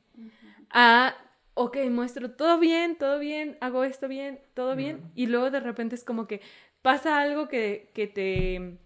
a 0.72 1.16
ok, 1.54 1.78
muestro 1.92 2.32
todo 2.32 2.58
bien, 2.60 2.96
todo 2.98 3.20
bien, 3.20 3.56
hago 3.62 3.84
esto 3.84 4.08
bien, 4.08 4.40
todo 4.56 4.76
bien, 4.76 5.12
y 5.14 5.28
luego 5.28 5.52
de 5.52 5.60
repente 5.60 5.94
es 5.94 6.04
como 6.04 6.26
que 6.26 6.42
pasa 6.82 7.20
algo 7.20 7.50
que, 7.50 7.92
que 7.94 8.08
te 8.08 8.80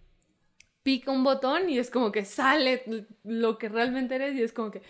pica 0.84 1.11
un 1.11 1.23
botón 1.23 1.69
y 1.69 1.79
es 1.79 1.89
como 1.89 2.11
que 2.11 2.25
sale 2.25 3.07
lo 3.23 3.57
que 3.57 3.69
realmente 3.69 4.15
eres 4.15 4.36
y 4.36 4.43
es 4.43 4.53
como 4.53 4.71
que, 4.71 4.81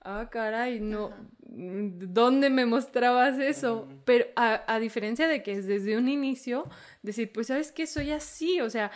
ah, 0.00 0.28
caray, 0.30 0.80
no, 0.80 1.12
¿dónde 1.40 2.50
me 2.50 2.66
mostrabas 2.66 3.38
eso? 3.38 3.88
Pero 4.04 4.26
a, 4.34 4.64
a, 4.66 4.80
diferencia 4.80 5.28
de 5.28 5.42
que 5.42 5.52
es 5.52 5.66
desde 5.66 5.96
un 5.96 6.08
inicio, 6.08 6.68
decir, 7.02 7.32
pues 7.32 7.48
sabes 7.48 7.70
que 7.72 7.86
soy 7.86 8.12
así, 8.12 8.60
o 8.60 8.70
sea, 8.70 8.90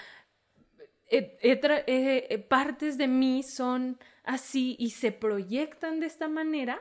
partes 2.49 2.99
de 2.99 3.09
mí 3.09 3.43
son 3.43 3.99
así 4.25 4.77
y 4.79 4.91
se 4.91 5.13
proyectan 5.13 6.01
de 6.01 6.07
esta 6.07 6.29
manera, 6.29 6.81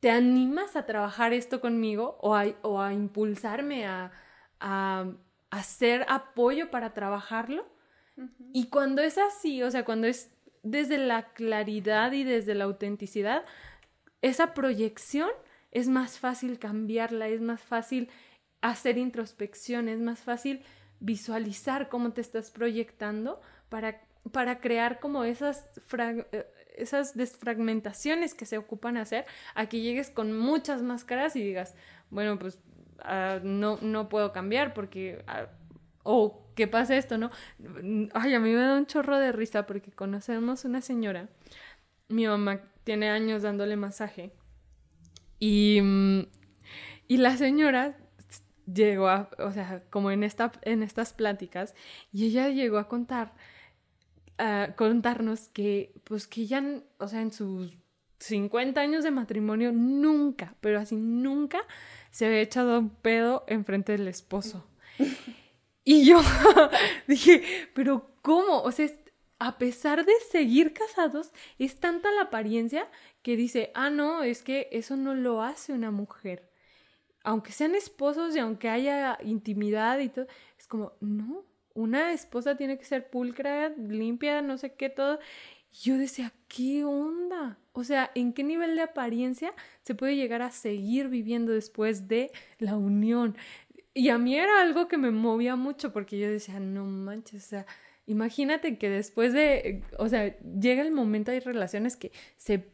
¿te 0.00 0.10
animas 0.10 0.76
a 0.76 0.84
trabajar 0.86 1.32
esto 1.32 1.60
conmigo 1.60 2.18
o 2.20 2.34
a, 2.34 2.44
o 2.62 2.80
a 2.80 2.92
impulsarme 2.92 3.86
a, 3.86 4.12
a, 4.60 5.06
hacer 5.50 6.04
apoyo 6.08 6.70
para 6.70 6.92
trabajarlo? 6.92 7.66
Y 8.52 8.66
cuando 8.68 9.02
es 9.02 9.18
así, 9.18 9.62
o 9.62 9.70
sea, 9.70 9.84
cuando 9.84 10.06
es 10.06 10.30
desde 10.62 10.98
la 10.98 11.32
claridad 11.32 12.12
y 12.12 12.24
desde 12.24 12.54
la 12.54 12.64
autenticidad, 12.64 13.44
esa 14.22 14.54
proyección 14.54 15.30
es 15.72 15.88
más 15.88 16.18
fácil 16.18 16.58
cambiarla, 16.58 17.28
es 17.28 17.40
más 17.40 17.60
fácil 17.60 18.08
hacer 18.60 18.96
introspección, 18.96 19.88
es 19.88 20.00
más 20.00 20.20
fácil 20.20 20.62
visualizar 21.00 21.88
cómo 21.88 22.12
te 22.12 22.22
estás 22.22 22.50
proyectando 22.50 23.42
para, 23.68 24.00
para 24.32 24.60
crear 24.60 25.00
como 25.00 25.24
esas, 25.24 25.68
eh, 25.98 26.46
esas 26.76 27.14
desfragmentaciones 27.14 28.34
que 28.34 28.46
se 28.46 28.56
ocupan 28.56 28.96
hacer, 28.96 29.26
a 29.54 29.68
que 29.68 29.80
llegues 29.80 30.10
con 30.10 30.32
muchas 30.32 30.80
máscaras 30.80 31.36
y 31.36 31.42
digas, 31.42 31.74
bueno, 32.08 32.38
pues 32.38 32.62
uh, 33.00 33.40
no, 33.42 33.78
no 33.82 34.08
puedo 34.08 34.32
cambiar 34.32 34.72
porque... 34.72 35.24
Uh, 35.28 35.63
o 36.04 36.46
que 36.54 36.68
pasa 36.68 36.96
esto, 36.96 37.18
¿no? 37.18 37.30
Ay, 38.12 38.34
a 38.34 38.40
mí 38.40 38.50
me 38.50 38.62
da 38.62 38.76
un 38.76 38.86
chorro 38.86 39.18
de 39.18 39.32
risa 39.32 39.66
porque 39.66 39.90
conocemos 39.90 40.64
una 40.64 40.80
señora, 40.80 41.28
mi 42.08 42.26
mamá 42.26 42.60
tiene 42.84 43.10
años 43.10 43.42
dándole 43.42 43.76
masaje 43.76 44.32
y, 45.40 45.80
mm, 45.82 46.26
y 47.08 47.16
la 47.16 47.36
señora 47.36 47.96
llegó 48.72 49.08
a, 49.08 49.30
o 49.38 49.52
sea, 49.52 49.82
como 49.90 50.10
en, 50.10 50.22
esta, 50.22 50.52
en 50.62 50.82
estas 50.82 51.12
pláticas, 51.12 51.74
y 52.12 52.26
ella 52.26 52.48
llegó 52.48 52.78
a 52.78 52.88
contar, 52.88 53.34
a 54.38 54.74
contarnos 54.76 55.48
que, 55.48 55.92
pues 56.04 56.26
que 56.26 56.42
ella, 56.42 56.62
o 56.98 57.08
sea, 57.08 57.20
en 57.20 57.32
sus 57.32 57.78
50 58.20 58.80
años 58.80 59.04
de 59.04 59.10
matrimonio, 59.10 59.72
nunca, 59.72 60.54
pero 60.60 60.80
así 60.80 60.96
nunca 60.96 61.60
se 62.10 62.26
había 62.26 62.40
echado 62.40 62.78
un 62.78 62.90
pedo 62.90 63.44
enfrente 63.48 63.92
del 63.92 64.08
esposo. 64.08 64.66
Y 65.84 66.06
yo 66.06 66.20
dije, 67.06 67.42
pero 67.74 68.16
¿cómo? 68.22 68.62
O 68.62 68.72
sea, 68.72 68.88
a 69.38 69.58
pesar 69.58 70.04
de 70.04 70.14
seguir 70.30 70.72
casados, 70.72 71.32
es 71.58 71.78
tanta 71.78 72.10
la 72.12 72.22
apariencia 72.22 72.90
que 73.22 73.36
dice, 73.36 73.70
ah, 73.74 73.90
no, 73.90 74.22
es 74.22 74.42
que 74.42 74.68
eso 74.72 74.96
no 74.96 75.14
lo 75.14 75.42
hace 75.42 75.72
una 75.72 75.90
mujer. 75.90 76.50
Aunque 77.22 77.52
sean 77.52 77.74
esposos 77.74 78.36
y 78.36 78.38
aunque 78.38 78.68
haya 78.68 79.18
intimidad 79.22 79.98
y 79.98 80.08
todo, 80.08 80.26
es 80.58 80.66
como, 80.66 80.92
no, 81.00 81.44
una 81.74 82.12
esposa 82.12 82.56
tiene 82.56 82.78
que 82.78 82.84
ser 82.84 83.10
pulcra, 83.10 83.70
limpia, 83.70 84.42
no 84.42 84.58
sé 84.58 84.74
qué, 84.74 84.88
todo. 84.90 85.18
Yo 85.82 85.98
decía, 85.98 86.32
¿qué 86.48 86.84
onda? 86.84 87.58
O 87.72 87.82
sea, 87.82 88.10
¿en 88.14 88.32
qué 88.32 88.44
nivel 88.44 88.76
de 88.76 88.82
apariencia 88.82 89.52
se 89.82 89.94
puede 89.96 90.14
llegar 90.16 90.40
a 90.42 90.52
seguir 90.52 91.08
viviendo 91.08 91.52
después 91.52 92.06
de 92.06 92.30
la 92.58 92.76
unión? 92.76 93.36
Y 93.94 94.08
a 94.08 94.18
mí 94.18 94.36
era 94.36 94.60
algo 94.60 94.88
que 94.88 94.98
me 94.98 95.12
movía 95.12 95.54
mucho 95.54 95.92
porque 95.92 96.18
yo 96.18 96.28
decía, 96.28 96.58
no 96.58 96.84
manches, 96.84 97.44
o 97.44 97.48
sea, 97.48 97.66
imagínate 98.06 98.76
que 98.76 98.90
después 98.90 99.32
de, 99.32 99.82
o 99.98 100.08
sea, 100.08 100.36
llega 100.40 100.82
el 100.82 100.90
momento, 100.90 101.30
hay 101.30 101.38
relaciones 101.38 101.96
que 101.96 102.10
se, 102.36 102.68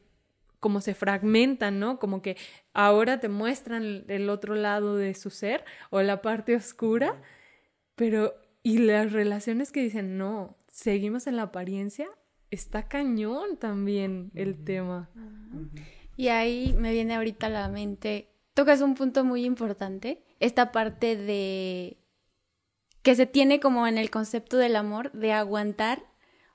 como 0.61 0.81
se 0.81 0.95
fragmentan, 0.95 1.79
¿no? 1.79 1.99
Como 1.99 2.23
que 2.23 2.37
ahora 2.73 3.21
te 3.21 3.29
muestran 3.29 4.05
el 4.09 4.31
otro 4.31 4.55
lado 4.55 4.97
de 4.97 5.15
su 5.15 5.29
ser 5.29 5.65
o 5.91 6.01
la 6.01 6.23
parte 6.23 6.57
oscura, 6.57 7.21
pero, 7.97 8.35
y 8.63 8.79
las 8.79 9.13
relaciones 9.13 9.73
que 9.73 9.83
dicen, 9.83 10.17
no, 10.17 10.57
seguimos 10.69 11.27
en 11.27 11.37
la 11.37 11.43
apariencia, 11.43 12.09
está 12.51 12.89
cañón 12.89 13.59
también 13.59 14.31
el 14.35 14.65
tema. 14.65 15.11
Y 16.17 16.29
ahí 16.29 16.75
me 16.79 16.93
viene 16.93 17.15
ahorita 17.15 17.47
a 17.47 17.51
la 17.51 17.69
mente, 17.69 18.30
tocas 18.61 18.83
un 18.83 18.95
punto 18.95 19.25
muy 19.25 19.47
importante 19.47 20.23
esta 20.39 20.71
parte 20.71 21.17
de 21.17 21.97
que 23.01 23.15
se 23.15 23.25
tiene 23.25 23.59
como 23.59 23.87
en 23.87 23.97
el 23.97 24.11
concepto 24.11 24.59
del 24.59 24.77
amor, 24.77 25.11
de 25.13 25.33
aguantar 25.33 26.05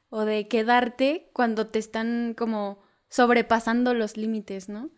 o 0.09 0.21
de 0.21 0.47
quedarte 0.47 1.31
cuando 1.33 1.65
te 1.65 1.79
están 1.79 2.35
como 2.37 2.77
sobrepasando 3.09 3.95
los 3.95 4.17
límites, 4.17 4.69
¿no? 4.69 4.91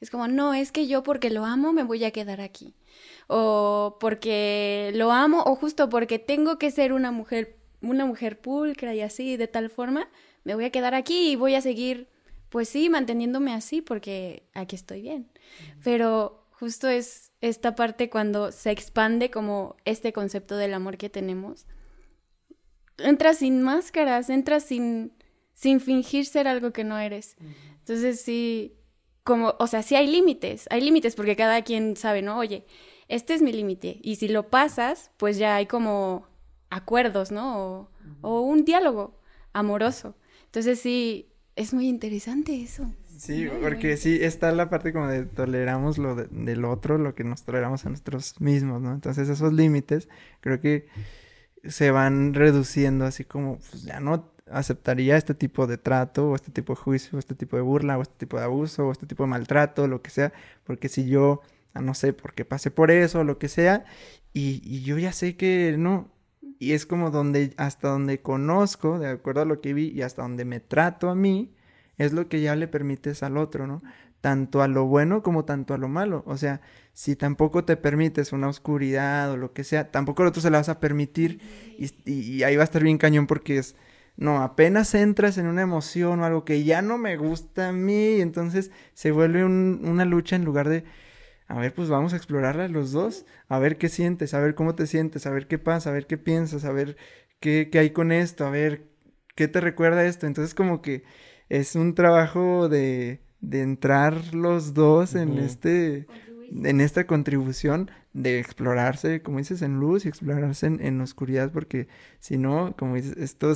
Es 0.00 0.08
como, 0.08 0.28
no, 0.28 0.54
es 0.54 0.70
que 0.70 0.86
yo 0.86 1.02
porque 1.02 1.30
lo 1.30 1.44
amo 1.44 1.72
me 1.72 1.82
voy 1.82 2.04
a 2.04 2.12
quedar 2.12 2.40
aquí. 2.40 2.76
O 3.26 3.96
porque 3.98 4.92
lo 4.94 5.10
amo, 5.10 5.42
o 5.44 5.56
justo 5.56 5.88
porque 5.88 6.20
tengo 6.20 6.58
que 6.58 6.70
ser 6.70 6.92
una 6.92 7.10
mujer, 7.10 7.56
una 7.80 8.06
mujer 8.06 8.40
pulcra 8.40 8.94
y 8.94 9.00
así, 9.00 9.36
de 9.36 9.48
tal 9.48 9.68
forma, 9.68 10.08
me 10.44 10.54
voy 10.54 10.66
a 10.66 10.70
quedar 10.70 10.94
aquí 10.94 11.32
y 11.32 11.34
voy 11.34 11.56
a 11.56 11.60
seguir, 11.60 12.08
pues 12.50 12.68
sí, 12.68 12.88
manteniéndome 12.88 13.52
así 13.52 13.82
porque 13.82 14.44
aquí 14.54 14.76
estoy 14.76 15.02
bien. 15.02 15.28
Pero 15.82 16.41
justo 16.62 16.88
es 16.88 17.32
esta 17.40 17.74
parte 17.74 18.08
cuando 18.08 18.52
se 18.52 18.70
expande 18.70 19.32
como 19.32 19.74
este 19.84 20.12
concepto 20.12 20.56
del 20.56 20.74
amor 20.74 20.96
que 20.96 21.10
tenemos. 21.10 21.66
Entras 22.98 23.38
sin 23.38 23.62
máscaras, 23.62 24.30
entras 24.30 24.62
sin, 24.62 25.12
sin 25.54 25.80
fingir 25.80 26.24
ser 26.24 26.46
algo 26.46 26.72
que 26.72 26.84
no 26.84 27.00
eres. 27.00 27.34
Entonces 27.80 28.20
sí, 28.20 28.76
como, 29.24 29.56
o 29.58 29.66
sea, 29.66 29.82
sí 29.82 29.96
hay 29.96 30.06
límites, 30.06 30.68
hay 30.70 30.82
límites 30.82 31.16
porque 31.16 31.34
cada 31.34 31.62
quien 31.62 31.96
sabe, 31.96 32.22
¿no? 32.22 32.38
Oye, 32.38 32.64
este 33.08 33.34
es 33.34 33.42
mi 33.42 33.52
límite 33.52 33.98
y 34.00 34.14
si 34.14 34.28
lo 34.28 34.48
pasas, 34.48 35.10
pues 35.16 35.38
ya 35.38 35.56
hay 35.56 35.66
como 35.66 36.28
acuerdos, 36.70 37.32
¿no? 37.32 37.58
O, 37.58 37.90
o 38.20 38.40
un 38.42 38.64
diálogo 38.64 39.18
amoroso. 39.52 40.14
Entonces 40.44 40.78
sí, 40.78 41.32
es 41.56 41.74
muy 41.74 41.88
interesante 41.88 42.62
eso. 42.62 42.86
Sí, 43.22 43.48
porque 43.62 43.96
sí 43.96 44.18
está 44.20 44.50
la 44.50 44.68
parte 44.68 44.92
como 44.92 45.06
de 45.06 45.24
toleramos 45.26 45.96
lo 45.96 46.16
del 46.16 46.64
otro, 46.64 46.98
lo 46.98 47.14
que 47.14 47.22
nos 47.22 47.44
toleramos 47.44 47.86
a 47.86 47.90
nosotros 47.90 48.40
mismos, 48.40 48.82
¿no? 48.82 48.92
Entonces 48.92 49.28
esos 49.28 49.52
límites 49.52 50.08
creo 50.40 50.58
que 50.58 50.88
se 51.62 51.92
van 51.92 52.34
reduciendo 52.34 53.04
así 53.04 53.24
como, 53.24 53.58
pues 53.70 53.84
ya 53.84 54.00
no 54.00 54.32
aceptaría 54.50 55.16
este 55.16 55.34
tipo 55.34 55.68
de 55.68 55.78
trato 55.78 56.30
o 56.30 56.34
este 56.34 56.50
tipo 56.50 56.72
de 56.72 56.80
juicio 56.80 57.10
o 57.14 57.20
este 57.20 57.36
tipo 57.36 57.54
de 57.54 57.62
burla 57.62 57.96
o 57.96 58.02
este 58.02 58.16
tipo 58.18 58.38
de 58.38 58.42
abuso 58.42 58.88
o 58.88 58.90
este 58.90 59.06
tipo 59.06 59.22
de 59.22 59.28
maltrato, 59.28 59.86
lo 59.86 60.02
que 60.02 60.10
sea, 60.10 60.32
porque 60.64 60.88
si 60.88 61.08
yo, 61.08 61.42
ah, 61.74 61.80
no 61.80 61.94
sé, 61.94 62.12
porque 62.12 62.44
pasé 62.44 62.72
por 62.72 62.90
eso 62.90 63.20
o 63.20 63.24
lo 63.24 63.38
que 63.38 63.48
sea, 63.48 63.84
y, 64.32 64.60
y 64.64 64.82
yo 64.82 64.98
ya 64.98 65.12
sé 65.12 65.36
que 65.36 65.76
no, 65.78 66.10
y 66.58 66.72
es 66.72 66.86
como 66.86 67.12
donde, 67.12 67.54
hasta 67.56 67.86
donde 67.86 68.20
conozco, 68.20 68.98
de 68.98 69.10
acuerdo 69.10 69.42
a 69.42 69.44
lo 69.44 69.60
que 69.60 69.74
vi 69.74 69.90
y 69.90 70.02
hasta 70.02 70.22
donde 70.22 70.44
me 70.44 70.58
trato 70.58 71.08
a 71.08 71.14
mí, 71.14 71.54
es 71.98 72.12
lo 72.12 72.28
que 72.28 72.40
ya 72.40 72.56
le 72.56 72.68
permites 72.68 73.22
al 73.22 73.36
otro, 73.36 73.66
¿no? 73.66 73.82
Tanto 74.20 74.62
a 74.62 74.68
lo 74.68 74.86
bueno 74.86 75.22
como 75.22 75.44
tanto 75.44 75.74
a 75.74 75.78
lo 75.78 75.88
malo. 75.88 76.22
O 76.26 76.36
sea, 76.36 76.60
si 76.92 77.16
tampoco 77.16 77.64
te 77.64 77.76
permites 77.76 78.32
una 78.32 78.48
oscuridad 78.48 79.30
o 79.32 79.36
lo 79.36 79.52
que 79.52 79.64
sea, 79.64 79.90
tampoco 79.90 80.22
al 80.22 80.28
otro 80.28 80.42
se 80.42 80.50
la 80.50 80.58
vas 80.58 80.68
a 80.68 80.80
permitir 80.80 81.40
y, 81.78 82.42
ahí 82.42 82.56
va 82.56 82.62
a 82.62 82.64
estar 82.64 82.82
bien 82.82 82.98
cañón 82.98 83.26
porque 83.26 83.58
es, 83.58 83.76
no, 84.16 84.42
apenas 84.42 84.94
entras 84.94 85.38
en 85.38 85.46
una 85.46 85.62
emoción 85.62 86.20
o 86.20 86.24
algo 86.24 86.44
que 86.44 86.64
ya 86.64 86.82
no 86.82 86.98
me 86.98 87.16
gusta 87.16 87.70
a 87.70 87.72
mí, 87.72 88.20
entonces 88.20 88.70
se 88.94 89.10
vuelve 89.10 89.44
una 89.44 90.04
lucha 90.04 90.36
en 90.36 90.44
lugar 90.44 90.68
de, 90.68 90.84
a 91.48 91.58
ver, 91.58 91.74
pues 91.74 91.88
vamos 91.88 92.12
a 92.12 92.16
explorarla 92.16 92.68
los 92.68 92.92
dos, 92.92 93.26
a 93.48 93.58
ver 93.58 93.78
qué 93.78 93.88
sientes, 93.88 94.34
a 94.34 94.40
ver 94.40 94.54
cómo 94.54 94.74
te 94.74 94.86
sientes, 94.86 95.26
a 95.26 95.30
ver 95.30 95.46
qué 95.46 95.58
pasa, 95.58 95.90
a 95.90 95.92
ver 95.92 96.06
qué 96.06 96.18
piensas, 96.18 96.64
a 96.64 96.72
ver 96.72 96.96
qué, 97.40 97.68
qué 97.72 97.78
hay 97.78 97.90
con 97.90 98.12
esto, 98.12 98.46
a 98.46 98.50
ver 98.50 98.84
qué 99.34 99.48
te 99.48 99.60
recuerda 99.60 100.04
esto. 100.04 100.26
Entonces 100.26 100.54
como 100.54 100.82
que 100.82 101.04
es 101.48 101.74
un 101.74 101.94
trabajo 101.94 102.68
de, 102.68 103.20
de 103.40 103.62
entrar 103.62 104.34
los 104.34 104.74
dos 104.74 105.14
en 105.14 105.38
este 105.38 106.06
en 106.64 106.80
esta 106.80 107.06
contribución 107.06 107.90
de 108.12 108.38
explorarse, 108.38 109.22
como 109.22 109.38
dices, 109.38 109.62
en 109.62 109.80
luz 109.80 110.04
y 110.04 110.08
explorarse 110.08 110.66
en, 110.66 111.00
oscuridad, 111.00 111.50
porque 111.50 111.88
si 112.18 112.36
no, 112.36 112.74
como 112.76 112.96
dices, 112.96 113.16
esto 113.16 113.54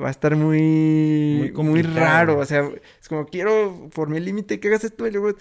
va 0.00 0.08
a 0.08 0.10
estar 0.10 0.36
muy, 0.36 1.52
muy, 1.54 1.82
raro, 1.82 2.38
o 2.38 2.44
sea, 2.44 2.70
es 3.00 3.08
como 3.08 3.26
quiero 3.26 3.90
por 3.92 4.08
mi 4.08 4.20
límite 4.20 4.60
que 4.60 4.68
hagas 4.68 4.84
esto 4.84 5.06
y 5.06 5.10
luego, 5.10 5.36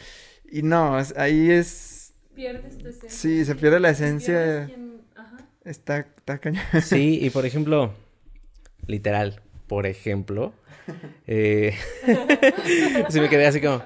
y 0.51 0.63
no, 0.63 0.97
ahí 1.15 1.51
es... 1.51 2.13
Pierdes 2.35 2.77
tu 2.77 2.87
esencia. 2.87 3.09
Sí, 3.09 3.45
se 3.45 3.55
pierde 3.55 3.79
la 3.79 3.89
esencia. 3.89 4.71
Está, 5.65 5.99
está 5.99 6.39
cañón. 6.39 6.63
Sí, 6.81 7.19
y 7.21 7.29
por 7.31 7.45
ejemplo, 7.45 7.93
literal, 8.87 9.41
por 9.69 9.85
ejemplo, 9.85 10.51
eh, 11.27 11.75
me 13.13 13.29
quedé 13.29 13.45
así 13.45 13.61
como... 13.61 13.83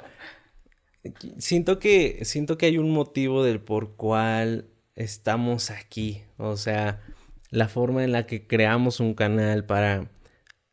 siento 1.37 1.77
que, 1.77 2.21
siento 2.23 2.57
que 2.57 2.67
hay 2.67 2.77
un 2.79 2.89
motivo 2.89 3.43
del 3.43 3.59
por 3.59 3.95
cual 3.95 4.69
estamos 4.95 5.69
aquí. 5.69 6.23
O 6.37 6.57
sea, 6.57 7.01
la 7.49 7.67
forma 7.67 8.03
en 8.03 8.13
la 8.13 8.25
que 8.25 8.47
creamos 8.47 9.01
un 9.01 9.13
canal 9.13 9.65
para 9.65 10.09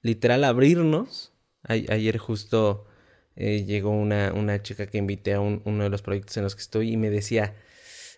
literal 0.01 0.45
abrirnos. 0.45 1.33
ayer 1.65 2.17
justo 2.19 2.87
eh, 3.35 3.65
llegó 3.65 3.91
una, 3.91 4.33
una, 4.33 4.63
chica 4.63 4.87
que 4.87 4.99
invité 4.99 5.35
a 5.35 5.41
uno 5.41 5.83
de 5.83 5.91
los 5.91 6.03
proyectos 6.03 6.37
en 6.37 6.45
los 6.45 6.55
que 6.55 6.63
estoy 6.63 6.93
y 6.93 6.97
me 6.97 7.11
decía, 7.11 7.57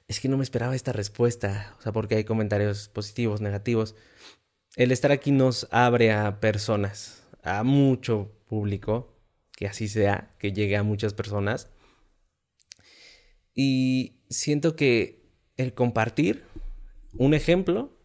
es 0.08 0.20
que 0.20 0.28
no 0.28 0.36
me 0.36 0.44
esperaba 0.44 0.76
esta 0.76 0.92
respuesta. 0.92 1.74
O 1.78 1.82
sea, 1.82 1.92
porque 1.92 2.16
hay 2.16 2.24
comentarios 2.24 2.88
positivos, 2.88 3.40
negativos. 3.40 3.94
El 4.74 4.90
estar 4.90 5.12
aquí 5.12 5.32
nos 5.32 5.68
abre 5.70 6.12
a 6.12 6.40
personas, 6.40 7.24
a 7.42 7.62
mucho 7.62 8.32
público, 8.46 9.14
que 9.54 9.66
así 9.66 9.86
sea, 9.86 10.34
que 10.38 10.52
llegue 10.52 10.76
a 10.76 10.82
muchas 10.82 11.12
personas. 11.12 11.68
Y 13.54 14.22
siento 14.30 14.74
que 14.74 15.28
el 15.58 15.74
compartir 15.74 16.44
un 17.18 17.34
ejemplo 17.34 17.98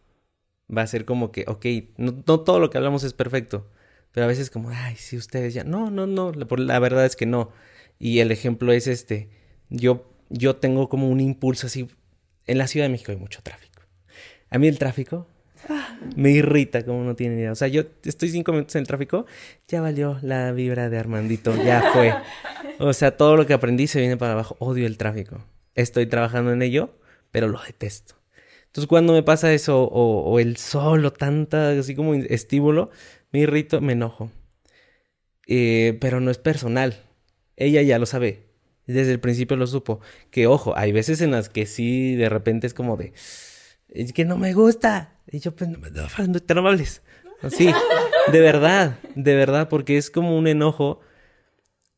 va 0.74 0.82
a 0.82 0.86
ser 0.86 1.06
como 1.06 1.32
que, 1.32 1.46
ok, 1.48 1.64
no, 1.96 2.12
todo 2.22 2.60
lo 2.60 2.68
que 2.68 2.76
hablamos 2.76 3.02
es 3.02 3.14
perfecto, 3.14 3.70
pero 4.12 4.24
a 4.24 4.28
veces 4.28 4.50
como, 4.50 4.68
ay, 4.68 4.96
si 4.96 5.16
ustedes 5.16 5.54
ya, 5.54 5.64
no, 5.64 5.90
no, 5.90 6.06
no, 6.06 6.32
la, 6.32 6.46
la 6.50 6.78
verdad 6.80 7.06
es 7.06 7.16
que 7.16 7.24
no. 7.24 7.50
Y 7.98 8.18
el 8.18 8.30
ejemplo 8.30 8.72
es 8.72 8.86
este, 8.86 9.30
yo, 9.70 10.12
yo 10.28 10.56
tengo 10.56 10.90
como 10.90 11.08
un 11.08 11.20
impulso 11.20 11.66
así, 11.66 11.88
en 12.44 12.58
la 12.58 12.66
Ciudad 12.66 12.84
de 12.84 12.90
México 12.90 13.10
hay 13.10 13.18
mucho 13.18 13.40
tráfico. 13.42 13.82
A 14.50 14.58
mí 14.58 14.68
el 14.68 14.78
tráfico 14.78 15.26
me 16.16 16.30
irrita 16.30 16.84
como 16.84 17.04
no 17.04 17.16
tiene 17.16 17.36
idea. 17.36 17.52
O 17.52 17.54
sea, 17.54 17.68
yo 17.68 17.84
estoy 18.04 18.30
cinco 18.30 18.52
minutos 18.52 18.74
en 18.76 18.80
el 18.80 18.86
tráfico, 18.86 19.26
ya 19.66 19.80
valió 19.80 20.18
la 20.22 20.52
vibra 20.52 20.88
de 20.88 20.98
Armandito, 20.98 21.54
ya 21.62 21.90
fue. 21.92 22.14
O 22.78 22.92
sea, 22.92 23.16
todo 23.16 23.36
lo 23.36 23.46
que 23.46 23.54
aprendí 23.54 23.86
se 23.86 24.00
viene 24.00 24.16
para 24.16 24.32
abajo. 24.32 24.56
Odio 24.60 24.86
el 24.86 24.96
tráfico. 24.98 25.44
Estoy 25.74 26.06
trabajando 26.06 26.52
en 26.52 26.62
ello, 26.62 26.90
pero 27.30 27.48
lo 27.48 27.60
detesto. 27.62 28.14
Entonces, 28.66 28.88
cuando 28.88 29.12
me 29.12 29.22
pasa 29.22 29.52
eso, 29.52 29.84
o, 29.84 30.38
el 30.38 30.56
sol, 30.56 31.04
o 31.04 31.12
tanta, 31.12 31.70
así 31.70 31.94
como 31.94 32.14
estímulo, 32.14 32.90
me 33.32 33.40
irrito, 33.40 33.80
me 33.80 33.94
enojo. 33.94 34.30
Eh, 35.46 35.96
pero 36.00 36.20
no 36.20 36.30
es 36.30 36.38
personal. 36.38 37.02
Ella 37.56 37.82
ya 37.82 37.98
lo 37.98 38.06
sabe. 38.06 38.48
Desde 38.86 39.12
el 39.12 39.20
principio 39.20 39.56
lo 39.56 39.66
supo. 39.66 40.00
Que 40.30 40.46
ojo, 40.46 40.76
hay 40.76 40.92
veces 40.92 41.20
en 41.20 41.30
las 41.30 41.48
que 41.48 41.66
sí, 41.66 42.14
de 42.14 42.28
repente 42.28 42.66
es 42.66 42.74
como 42.74 42.96
de. 42.96 43.12
Es 43.88 44.12
que 44.12 44.24
no 44.24 44.36
me 44.36 44.52
gusta. 44.52 45.17
Y 45.30 45.40
yo, 45.40 45.54
pues, 45.54 45.70
no, 45.70 45.78
no 45.78 46.40
te 46.40 46.54
no 46.54 46.66
hables. 46.66 47.02
Así, 47.42 47.70
de 48.32 48.40
verdad, 48.40 48.98
de 49.14 49.34
verdad, 49.36 49.68
porque 49.68 49.96
es 49.96 50.10
como 50.10 50.36
un 50.36 50.48
enojo 50.48 51.00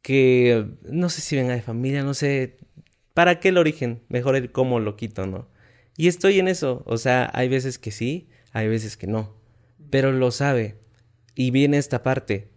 que 0.03 0.67
no 0.83 1.09
sé 1.09 1.21
si 1.21 1.37
venga 1.37 1.55
de 1.55 1.63
familia, 1.63 2.03
no 2.03 2.15
sé 2.15 2.59
para 3.15 3.41
qué 3.41 3.49
el 3.49 3.59
origen, 3.59 4.03
mejor 4.09 4.37
el 4.37 4.53
cómo 4.53 4.81
lo 4.81 4.97
quito, 4.97 5.27
¿no? 5.27 5.49
Y 5.97 6.09
estoy 6.09 6.39
en 6.39 6.49
eso, 6.49 6.83
o 6.87 6.97
sea, 6.99 7.31
hay 7.35 7.49
veces 7.49 7.79
que 7.79 7.91
sí, 7.91 8.29
hay 8.53 8.69
veces 8.69 8.97
que 8.97 9.07
no, 9.07 9.37
pero 9.91 10.13
lo 10.13 10.31
sabe. 10.31 10.77
Y 11.35 11.51
viene 11.51 11.79
esta 11.79 12.03
parte. 12.03 12.49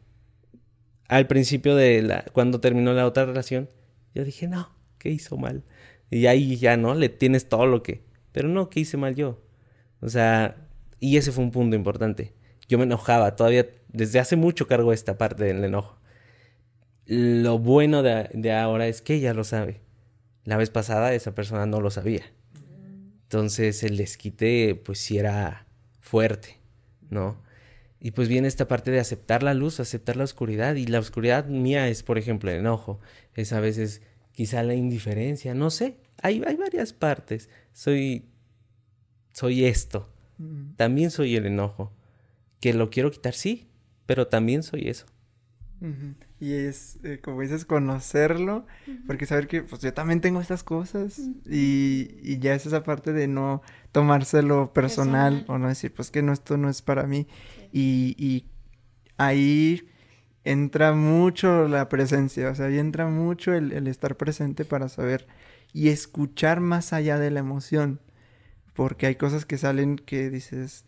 Al 1.07 1.27
principio 1.27 1.75
de 1.75 2.01
la, 2.01 2.25
cuando 2.33 2.59
terminó 2.59 2.93
la 2.93 3.05
otra 3.05 3.25
relación, 3.25 3.69
yo 4.13 4.23
dije, 4.23 4.47
no, 4.47 4.75
¿qué 4.97 5.09
hizo 5.09 5.37
mal? 5.37 5.63
Y 6.09 6.27
ahí 6.27 6.57
ya, 6.57 6.77
¿no? 6.77 6.95
Le 6.95 7.09
tienes 7.09 7.49
todo 7.49 7.65
lo 7.65 7.83
que... 7.83 8.03
Pero 8.31 8.47
no, 8.47 8.69
¿qué 8.69 8.79
hice 8.81 8.97
mal 8.97 9.15
yo? 9.15 9.41
O 9.99 10.09
sea, 10.09 10.62
y 11.03 11.17
ese 11.17 11.33
fue 11.33 11.43
un 11.43 11.51
punto 11.51 11.75
importante. 11.75 12.31
Yo 12.69 12.77
me 12.77 12.85
enojaba, 12.85 13.35
todavía 13.35 13.67
desde 13.89 14.19
hace 14.19 14.37
mucho 14.37 14.67
cargo 14.67 14.93
esta 14.93 15.17
parte 15.17 15.43
del 15.43 15.61
enojo. 15.61 15.99
Lo 17.05 17.59
bueno 17.59 18.03
de, 18.03 18.53
ahora 18.53 18.87
es 18.87 19.01
que 19.01 19.15
ella 19.15 19.33
lo 19.33 19.43
sabe. 19.43 19.81
La 20.45 20.55
vez 20.55 20.69
pasada 20.69 21.13
esa 21.13 21.35
persona 21.35 21.65
no 21.65 21.81
lo 21.81 21.91
sabía. 21.91 22.23
Entonces 23.23 23.83
el 23.83 23.97
desquite 23.97 24.75
pues 24.75 24.99
sí 24.99 25.17
era 25.17 25.67
fuerte, 25.99 26.59
¿no? 27.09 27.35
Y 27.99 28.11
pues 28.11 28.29
viene 28.29 28.47
esta 28.47 28.69
parte 28.69 28.89
de 28.89 29.01
aceptar 29.01 29.43
la 29.43 29.53
luz, 29.53 29.81
aceptar 29.81 30.15
la 30.15 30.23
oscuridad. 30.23 30.75
Y 30.75 30.85
la 30.85 30.99
oscuridad 30.99 31.47
mía 31.47 31.89
es, 31.89 32.01
por 32.01 32.17
ejemplo, 32.17 32.49
el 32.49 32.59
enojo. 32.59 33.01
Es 33.33 33.51
a 33.51 33.59
veces 33.59 34.01
quizá 34.31 34.63
la 34.63 34.73
indiferencia, 34.73 35.53
no 35.53 35.69
sé. 35.69 35.97
Hay, 36.21 36.41
hay 36.47 36.55
varias 36.55 36.93
partes. 36.93 37.49
Soy 37.73 38.29
soy 39.33 39.65
esto. 39.65 40.12
También 40.75 41.11
soy 41.11 41.35
el 41.35 41.45
enojo. 41.45 41.91
Que 42.59 42.73
lo 42.73 42.89
quiero 42.89 43.11
quitar, 43.11 43.33
sí, 43.33 43.67
pero 44.05 44.27
también 44.27 44.63
soy 44.63 44.87
eso. 44.87 45.05
Y 46.39 46.53
es, 46.53 46.97
eh, 47.03 47.19
como 47.21 47.41
dices, 47.41 47.65
conocerlo, 47.65 48.65
porque 49.05 49.25
saber 49.25 49.47
que 49.47 49.63
pues 49.63 49.81
yo 49.81 49.93
también 49.93 50.21
tengo 50.21 50.39
estas 50.39 50.63
cosas 50.63 51.19
y, 51.45 52.19
y, 52.21 52.39
ya 52.39 52.55
es 52.55 52.65
esa 52.65 52.85
parte 52.85 53.11
de 53.11 53.27
no 53.27 53.61
tomárselo 53.91 54.71
personal, 54.71 55.43
o 55.49 55.57
no 55.57 55.67
decir, 55.67 55.93
pues 55.93 56.09
que 56.09 56.21
no, 56.21 56.31
esto 56.31 56.55
no 56.55 56.69
es 56.69 56.81
para 56.81 57.03
mí. 57.03 57.27
Y, 57.73 58.15
y 58.17 58.45
ahí 59.17 59.89
entra 60.45 60.93
mucho 60.93 61.67
la 61.67 61.89
presencia, 61.89 62.49
o 62.49 62.55
sea, 62.55 62.67
ahí 62.67 62.79
entra 62.79 63.07
mucho 63.07 63.53
el, 63.53 63.73
el 63.73 63.87
estar 63.87 64.15
presente 64.15 64.63
para 64.63 64.87
saber 64.87 65.27
y 65.73 65.89
escuchar 65.89 66.61
más 66.61 66.93
allá 66.93 67.17
de 67.19 67.29
la 67.29 67.41
emoción. 67.41 67.99
Porque 68.73 69.05
hay 69.05 69.15
cosas 69.15 69.45
que 69.45 69.57
salen 69.57 69.97
que 69.97 70.29
dices, 70.29 70.85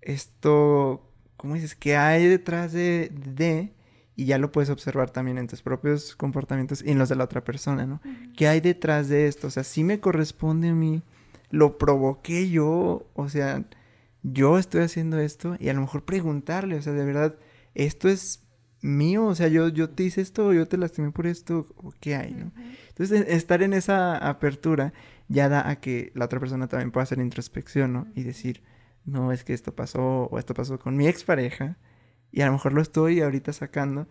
esto, 0.00 1.10
¿cómo 1.36 1.54
dices? 1.54 1.74
¿Qué 1.74 1.96
hay 1.96 2.26
detrás 2.26 2.72
de, 2.72 3.10
de? 3.12 3.72
Y 4.14 4.26
ya 4.26 4.38
lo 4.38 4.52
puedes 4.52 4.70
observar 4.70 5.10
también 5.10 5.36
en 5.38 5.46
tus 5.46 5.62
propios 5.62 6.16
comportamientos 6.16 6.82
y 6.82 6.90
en 6.90 6.98
los 6.98 7.08
de 7.08 7.16
la 7.16 7.24
otra 7.24 7.44
persona, 7.44 7.86
¿no? 7.86 8.00
¿Qué 8.36 8.48
hay 8.48 8.60
detrás 8.60 9.08
de 9.08 9.26
esto? 9.26 9.48
O 9.48 9.50
sea, 9.50 9.64
si 9.64 9.84
me 9.84 10.00
corresponde 10.00 10.68
a 10.68 10.74
mí, 10.74 11.02
lo 11.50 11.76
provoqué 11.76 12.48
yo, 12.48 13.06
o 13.14 13.28
sea, 13.28 13.64
yo 14.22 14.58
estoy 14.58 14.82
haciendo 14.82 15.18
esto 15.18 15.56
y 15.60 15.68
a 15.68 15.74
lo 15.74 15.82
mejor 15.82 16.04
preguntarle, 16.04 16.76
o 16.76 16.82
sea, 16.82 16.92
de 16.92 17.04
verdad, 17.04 17.36
esto 17.74 18.08
es 18.08 18.42
mío, 18.80 19.26
o 19.26 19.34
sea, 19.34 19.48
yo, 19.48 19.68
yo 19.68 19.90
te 19.90 20.04
hice 20.04 20.20
esto, 20.20 20.52
yo 20.52 20.66
te 20.66 20.78
lastimé 20.78 21.10
por 21.10 21.26
esto, 21.26 21.66
o 21.76 21.92
qué 22.00 22.16
hay, 22.16 22.32
¿no? 22.32 22.52
Entonces, 22.88 23.26
estar 23.28 23.62
en 23.62 23.72
esa 23.72 24.16
apertura 24.16 24.92
ya 25.28 25.48
da 25.48 25.68
a 25.68 25.76
que 25.76 26.12
la 26.14 26.26
otra 26.26 26.40
persona 26.40 26.68
también 26.68 26.90
pueda 26.90 27.04
hacer 27.04 27.18
introspección, 27.18 27.92
¿no? 27.92 28.06
Y 28.14 28.22
decir, 28.22 28.62
no, 29.04 29.32
es 29.32 29.44
que 29.44 29.54
esto 29.54 29.74
pasó 29.74 30.24
o 30.24 30.38
esto 30.38 30.54
pasó 30.54 30.78
con 30.78 30.96
mi 30.96 31.06
expareja 31.08 31.76
y 32.32 32.42
a 32.42 32.46
lo 32.46 32.52
mejor 32.52 32.72
lo 32.72 32.82
estoy 32.82 33.20
ahorita 33.20 33.52
sacando, 33.52 34.08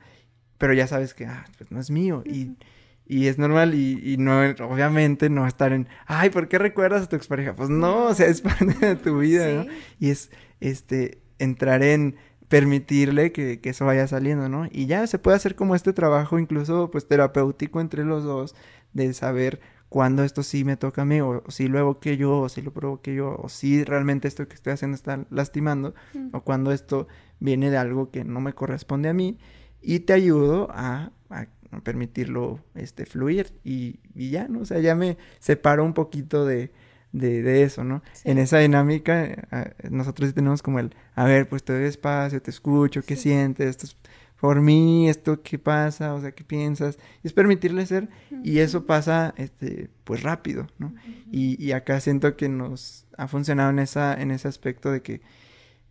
pero 0.58 0.74
ya 0.74 0.88
sabes 0.88 1.14
que, 1.14 1.26
ah, 1.26 1.46
pues 1.58 1.72
no 1.72 1.80
es 1.80 1.92
mío 1.92 2.24
y, 2.26 2.58
y 3.06 3.28
es 3.28 3.38
normal 3.38 3.76
y, 3.76 4.00
y, 4.04 4.18
no, 4.18 4.40
obviamente 4.42 5.30
no 5.30 5.46
estar 5.48 5.74
en, 5.74 5.88
ay, 6.08 6.30
¿por 6.30 6.48
qué 6.48 6.58
recuerdas 6.58 7.04
a 7.04 7.10
tu 7.10 7.16
expareja? 7.16 7.56
Pues 7.56 7.70
no, 7.70 8.06
o 8.06 8.14
sea, 8.14 8.28
es 8.28 8.42
parte 8.42 8.86
de 8.86 8.96
tu 8.96 9.20
vida, 9.20 9.48
¿no? 9.64 9.66
Y 10.00 10.10
es, 10.10 10.32
este, 10.60 11.22
entrar 11.40 11.84
en 11.84 12.16
permitirle 12.48 13.32
que, 13.32 13.60
que, 13.60 13.70
eso 13.70 13.86
vaya 13.86 14.08
saliendo, 14.08 14.50
¿no? 14.50 14.68
Y 14.72 14.86
ya 14.86 15.06
se 15.08 15.20
puede 15.20 15.38
hacer 15.38 15.56
como 15.56 15.76
este 15.76 15.94
trabajo 15.94 16.40
incluso 16.40 16.92
pues 16.92 17.08
terapéutico 17.08 17.82
entre 17.82 18.06
los 18.06 18.24
dos 18.24 18.56
de 18.94 19.14
saber 19.14 19.60
cuando 19.96 20.26
esto 20.26 20.44
sí 20.44 20.66
me 20.66 20.76
toca 20.76 21.04
a 21.04 21.06
mí, 21.06 21.22
o, 21.22 21.42
si 21.48 21.70
lo 21.70 22.02
que 22.02 22.18
yo, 22.18 22.40
o 22.40 22.50
si 22.50 22.62
lo 22.62 22.74
provoqué 22.74 23.16
yo, 23.16 23.40
o 23.42 23.48
si 23.48 23.82
realmente 23.86 24.28
esto 24.28 24.46
que 24.46 24.56
estoy 24.56 24.74
haciendo 24.74 24.94
está 24.94 25.26
lastimando, 25.30 25.96
o 26.34 26.42
cuando 26.42 26.74
esto 26.74 27.08
viene 27.40 27.70
de 27.70 27.78
algo 27.78 28.12
que 28.12 28.26
no 28.26 28.42
me 28.42 28.52
corresponde 28.52 29.08
a 29.08 29.14
mí, 29.14 29.38
y 29.82 30.00
te 30.00 30.12
ayudo 30.12 30.68
a, 30.72 31.14
a 31.30 31.46
permitirlo 31.86 32.60
este, 32.74 33.06
fluir, 33.06 33.54
y, 33.64 34.02
y, 34.14 34.32
ya, 34.32 34.50
¿no? 34.50 34.60
O 34.60 34.66
sea, 34.66 34.80
ya 34.82 34.96
me 34.96 35.18
separo 35.40 35.86
un 35.86 35.94
poquito 35.94 36.46
de, 36.46 36.74
de, 37.14 37.42
de 37.42 37.64
eso, 37.64 37.86
¿no? 37.86 38.04
En 38.26 38.38
esa 38.38 38.58
dinámica, 38.58 39.24
eh, 39.24 39.74
nosotros 39.90 40.34
tenemos 40.34 40.62
como 40.62 40.80
el, 40.80 40.94
a 41.14 41.24
ver, 41.24 41.48
pues 41.48 41.64
te 41.64 41.72
doy 41.72 41.86
espacio, 41.86 42.42
te 42.42 42.52
escucho, 42.52 43.02
¿qué 43.02 43.16
sientes? 43.16 43.70
Esto 43.70 43.86
es 43.86 43.96
por 44.40 44.62
mí, 44.62 45.10
esto 45.10 45.42
qué 45.42 45.58
pasa, 45.58 46.14
o 46.14 46.22
sea, 46.22 46.34
qué 46.34 46.44
piensas, 46.44 46.98
es 47.24 47.34
permitirle 47.34 47.86
ser 47.86 48.10
y 48.44 48.60
eso 48.60 48.86
pasa, 48.86 49.34
este, 49.38 49.90
pues 50.04 50.24
rápido, 50.24 50.68
¿no? 50.78 50.94
y, 51.32 51.64
y, 51.64 51.72
acá 51.72 52.00
siento 52.00 52.36
que 52.36 52.50
nos 52.50 53.08
ha 53.18 53.28
funcionado 53.28 53.70
en, 53.70 53.80
esa, 53.80 54.20
en 54.20 54.32
ese 54.32 54.48
aspecto 54.48 54.92
de 54.92 55.02
que, 55.02 55.22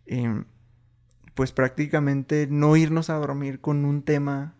em, 0.05 0.45
pues 1.33 1.51
prácticamente 1.51 2.47
no 2.49 2.77
irnos 2.77 3.09
a 3.09 3.15
dormir 3.15 3.59
con 3.59 3.83
un 3.83 4.03
tema, 4.03 4.55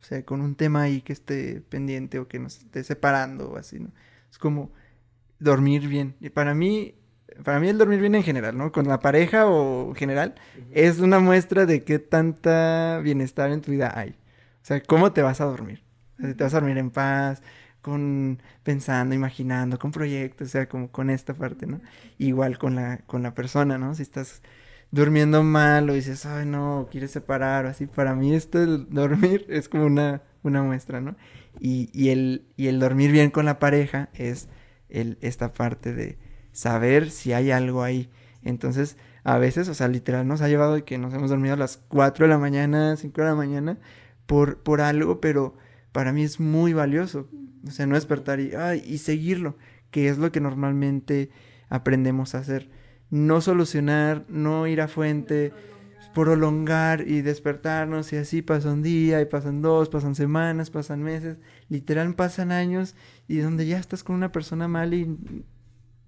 o 0.00 0.04
sea, 0.04 0.24
con 0.24 0.40
un 0.40 0.54
tema 0.54 0.82
ahí 0.82 1.02
que 1.02 1.12
esté 1.12 1.60
pendiente 1.60 2.18
o 2.18 2.28
que 2.28 2.38
nos 2.38 2.58
esté 2.58 2.84
separando 2.84 3.50
o 3.50 3.56
así, 3.56 3.80
¿no? 3.80 3.92
Es 4.30 4.38
como 4.38 4.72
dormir 5.40 5.88
bien. 5.88 6.14
Y 6.20 6.30
para 6.30 6.54
mí, 6.54 6.94
para 7.44 7.60
mí 7.60 7.68
el 7.68 7.78
dormir 7.78 8.00
bien 8.00 8.14
en 8.14 8.22
general, 8.22 8.56
¿no? 8.56 8.72
Con 8.72 8.88
la 8.88 9.00
pareja 9.00 9.46
o 9.46 9.94
general, 9.94 10.34
es 10.72 11.00
una 11.00 11.18
muestra 11.18 11.66
de 11.66 11.84
qué 11.84 11.98
tanta 11.98 13.00
bienestar 13.02 13.50
en 13.50 13.60
tu 13.60 13.72
vida 13.72 13.92
hay. 13.94 14.10
O 14.10 14.64
sea, 14.64 14.80
¿cómo 14.82 15.12
te 15.12 15.22
vas 15.22 15.40
a 15.40 15.46
dormir? 15.46 15.82
O 16.18 16.22
sea, 16.22 16.34
te 16.34 16.44
vas 16.44 16.54
a 16.54 16.60
dormir 16.60 16.78
en 16.78 16.90
paz, 16.90 17.42
con 17.82 18.42
pensando, 18.62 19.14
imaginando, 19.14 19.78
con 19.78 19.90
proyectos, 19.90 20.48
o 20.48 20.50
sea, 20.50 20.68
como 20.68 20.90
con 20.90 21.10
esta 21.10 21.34
parte, 21.34 21.66
¿no? 21.66 21.80
Igual 22.18 22.58
con 22.58 22.74
la, 22.74 22.98
con 23.06 23.22
la 23.22 23.34
persona, 23.34 23.78
¿no? 23.78 23.94
Si 23.94 24.02
estás 24.02 24.42
durmiendo 24.90 25.42
mal 25.42 25.88
o 25.88 25.94
dices, 25.94 26.26
ay, 26.26 26.46
no, 26.46 26.88
quieres 26.90 27.10
separar 27.12 27.66
o 27.66 27.68
así, 27.68 27.86
para 27.86 28.14
mí 28.14 28.34
esto 28.34 28.62
el 28.62 28.88
dormir 28.90 29.46
es 29.48 29.68
como 29.68 29.86
una, 29.86 30.22
una 30.42 30.62
muestra, 30.62 31.00
¿no? 31.00 31.16
Y, 31.58 31.90
y, 31.92 32.10
el, 32.10 32.46
y 32.56 32.68
el 32.68 32.80
dormir 32.80 33.12
bien 33.12 33.30
con 33.30 33.44
la 33.46 33.58
pareja 33.58 34.08
es 34.14 34.48
el, 34.88 35.18
esta 35.20 35.52
parte 35.52 35.94
de 35.94 36.18
saber 36.52 37.10
si 37.10 37.32
hay 37.32 37.50
algo 37.50 37.82
ahí. 37.82 38.10
Entonces, 38.42 38.96
a 39.24 39.38
veces, 39.38 39.68
o 39.68 39.74
sea, 39.74 39.88
literal 39.88 40.26
nos 40.26 40.40
ha 40.40 40.48
llevado 40.48 40.84
que 40.84 40.98
nos 40.98 41.12
hemos 41.14 41.30
dormido 41.30 41.54
a 41.54 41.58
las 41.58 41.78
4 41.88 42.26
de 42.26 42.30
la 42.30 42.38
mañana, 42.38 42.96
5 42.96 43.20
de 43.20 43.26
la 43.26 43.34
mañana, 43.34 43.78
por, 44.26 44.58
por 44.58 44.80
algo, 44.80 45.20
pero 45.20 45.56
para 45.92 46.12
mí 46.12 46.22
es 46.22 46.40
muy 46.40 46.72
valioso. 46.72 47.28
O 47.66 47.70
sea, 47.70 47.86
no 47.86 47.94
despertar 47.94 48.40
y, 48.40 48.52
y 48.86 48.98
seguirlo, 48.98 49.56
que 49.90 50.08
es 50.08 50.18
lo 50.18 50.32
que 50.32 50.40
normalmente 50.40 51.30
aprendemos 51.68 52.34
a 52.34 52.38
hacer. 52.38 52.70
No 53.10 53.40
solucionar, 53.40 54.24
no 54.28 54.66
ir 54.66 54.80
a 54.80 54.88
fuente, 54.88 55.52
prolongar 56.14 57.06
y 57.06 57.22
despertarnos 57.22 58.12
y 58.12 58.16
así 58.16 58.42
pasa 58.42 58.72
un 58.72 58.82
día 58.82 59.20
y 59.20 59.26
pasan 59.26 59.62
dos, 59.62 59.88
pasan 59.88 60.14
semanas, 60.14 60.70
pasan 60.70 61.02
meses, 61.02 61.38
literal 61.68 62.14
pasan 62.14 62.52
años 62.52 62.94
y 63.28 63.38
donde 63.38 63.66
ya 63.66 63.78
estás 63.78 64.02
con 64.02 64.16
una 64.16 64.32
persona 64.32 64.68
mal 64.68 64.94
y 64.94 65.16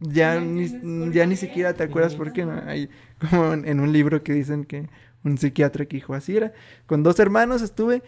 ya 0.03 0.41
ni, 0.41 0.69
ya 1.13 1.27
ni 1.27 1.37
siquiera 1.37 1.75
te 1.75 1.85
acuerdas 1.85 2.15
por 2.15 2.33
qué. 2.33 2.45
¿no? 2.45 2.61
Hay 2.67 2.89
como 3.31 3.53
en 3.53 3.81
un 3.81 3.93
libro 3.93 4.23
que 4.23 4.33
dicen 4.33 4.65
que 4.65 4.89
un 5.25 5.39
psiquiatra 5.39 5.87
que 5.87 5.97
dijo 5.97 6.15
así 6.15 6.37
era. 6.37 6.53
Con 6.87 7.03
dos 7.03 7.19
hermanos 7.21 7.63
estuve 7.63 8.03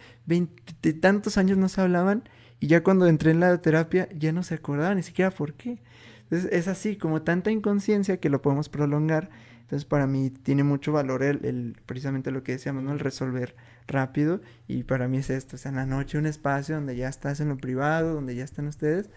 tantos 1.01 1.37
años 1.37 1.57
no 1.57 1.69
se 1.69 1.81
hablaban 1.81 2.23
y 2.59 2.67
ya 2.67 2.83
cuando 2.83 3.07
entré 3.07 3.31
en 3.31 3.39
la 3.39 3.61
terapia 3.61 4.09
ya 4.17 4.31
no 4.31 4.43
se 4.43 4.55
acordaban 4.55 4.97
ni 4.97 5.03
siquiera 5.03 5.31
por 5.31 5.53
qué. 5.53 5.79
Entonces 6.23 6.51
es 6.51 6.67
así, 6.67 6.97
como 6.97 7.21
tanta 7.21 7.51
inconsciencia 7.51 8.17
que 8.17 8.29
lo 8.29 8.41
podemos 8.41 8.69
prolongar. 8.69 9.29
Entonces 9.61 9.85
para 9.85 10.07
mí 10.07 10.29
tiene 10.29 10.63
mucho 10.63 10.91
valor 10.91 11.23
el, 11.23 11.43
el 11.45 11.77
precisamente 11.85 12.31
lo 12.31 12.43
que 12.43 12.53
decíamos, 12.53 12.83
¿no? 12.83 12.91
El 12.91 12.99
resolver 12.99 13.55
rápido. 13.87 14.41
Y 14.67 14.83
para 14.83 15.07
mí 15.07 15.17
es 15.17 15.29
esto, 15.29 15.55
o 15.55 15.59
sea, 15.59 15.69
en 15.69 15.77
la 15.77 15.85
noche 15.85 16.17
un 16.17 16.25
espacio 16.25 16.75
donde 16.75 16.95
ya 16.95 17.07
estás 17.09 17.39
en 17.39 17.49
lo 17.49 17.57
privado, 17.57 18.13
donde 18.13 18.35
ya 18.35 18.43
están 18.43 18.67
ustedes. 18.67 19.09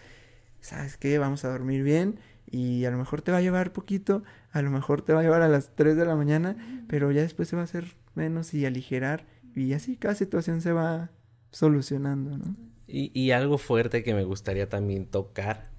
¿Sabes 0.60 0.96
qué? 0.96 1.18
Vamos 1.18 1.44
a 1.44 1.50
dormir 1.50 1.82
bien 1.82 2.18
y 2.50 2.84
a 2.84 2.90
lo 2.90 2.98
mejor 2.98 3.22
te 3.22 3.32
va 3.32 3.38
a 3.38 3.42
llevar 3.42 3.72
poquito, 3.72 4.22
a 4.52 4.62
lo 4.62 4.70
mejor 4.70 5.02
te 5.02 5.12
va 5.12 5.20
a 5.20 5.22
llevar 5.22 5.42
a 5.42 5.48
las 5.48 5.74
3 5.74 5.96
de 5.96 6.04
la 6.04 6.16
mañana, 6.16 6.56
pero 6.88 7.10
ya 7.12 7.22
después 7.22 7.48
se 7.48 7.56
va 7.56 7.62
a 7.62 7.64
hacer 7.64 7.96
menos 8.14 8.54
y 8.54 8.64
aligerar 8.66 9.26
y 9.54 9.72
así 9.72 9.96
cada 9.96 10.14
situación 10.14 10.60
se 10.60 10.72
va 10.72 11.10
solucionando, 11.50 12.38
¿no? 12.38 12.56
Y, 12.86 13.10
y 13.18 13.32
algo 13.32 13.58
fuerte 13.58 14.02
que 14.02 14.14
me 14.14 14.24
gustaría 14.24 14.68
también 14.68 15.06
tocar 15.06 15.70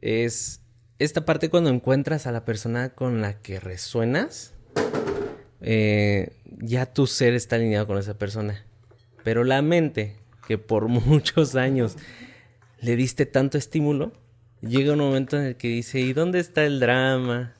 es 0.00 0.60
esta 0.98 1.24
parte 1.24 1.48
cuando 1.48 1.70
encuentras 1.70 2.26
a 2.26 2.32
la 2.32 2.44
persona 2.44 2.90
con 2.90 3.20
la 3.20 3.40
que 3.40 3.60
resuenas, 3.60 4.54
eh, 5.60 6.32
ya 6.60 6.86
tu 6.86 7.06
ser 7.06 7.34
está 7.34 7.56
alineado 7.56 7.86
con 7.86 7.98
esa 7.98 8.18
persona. 8.18 8.64
Pero 9.22 9.44
la 9.44 9.62
mente, 9.62 10.16
que 10.46 10.58
por 10.58 10.88
muchos 10.88 11.54
años 11.54 11.96
le 12.80 12.96
diste 12.96 13.26
tanto 13.26 13.58
estímulo, 13.58 14.12
llega 14.60 14.92
un 14.92 14.98
momento 14.98 15.36
en 15.36 15.44
el 15.44 15.56
que 15.56 15.68
dice, 15.68 16.00
¿y 16.00 16.12
dónde 16.12 16.40
está 16.40 16.64
el 16.64 16.80
drama? 16.80 17.52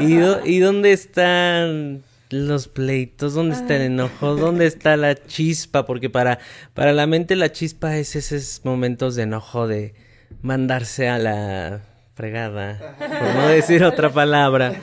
¿Y, 0.00 0.18
¿y 0.44 0.58
dónde 0.60 0.92
están 0.92 2.02
los 2.30 2.68
pleitos? 2.68 3.34
¿Dónde 3.34 3.56
está 3.56 3.76
el 3.76 3.82
enojo? 3.82 4.36
¿Dónde 4.36 4.66
está 4.66 4.96
la 4.96 5.14
chispa? 5.14 5.86
Porque 5.86 6.10
para, 6.10 6.38
para 6.74 6.92
la 6.92 7.06
mente 7.06 7.36
la 7.36 7.52
chispa 7.52 7.96
es 7.96 8.16
esos 8.16 8.60
momentos 8.64 9.14
de 9.14 9.22
enojo 9.22 9.66
de 9.66 9.94
mandarse 10.42 11.08
a 11.08 11.18
la 11.18 11.80
fregada, 12.14 12.96
por 12.98 13.34
no 13.34 13.48
decir 13.48 13.84
otra 13.84 14.10
palabra. 14.10 14.74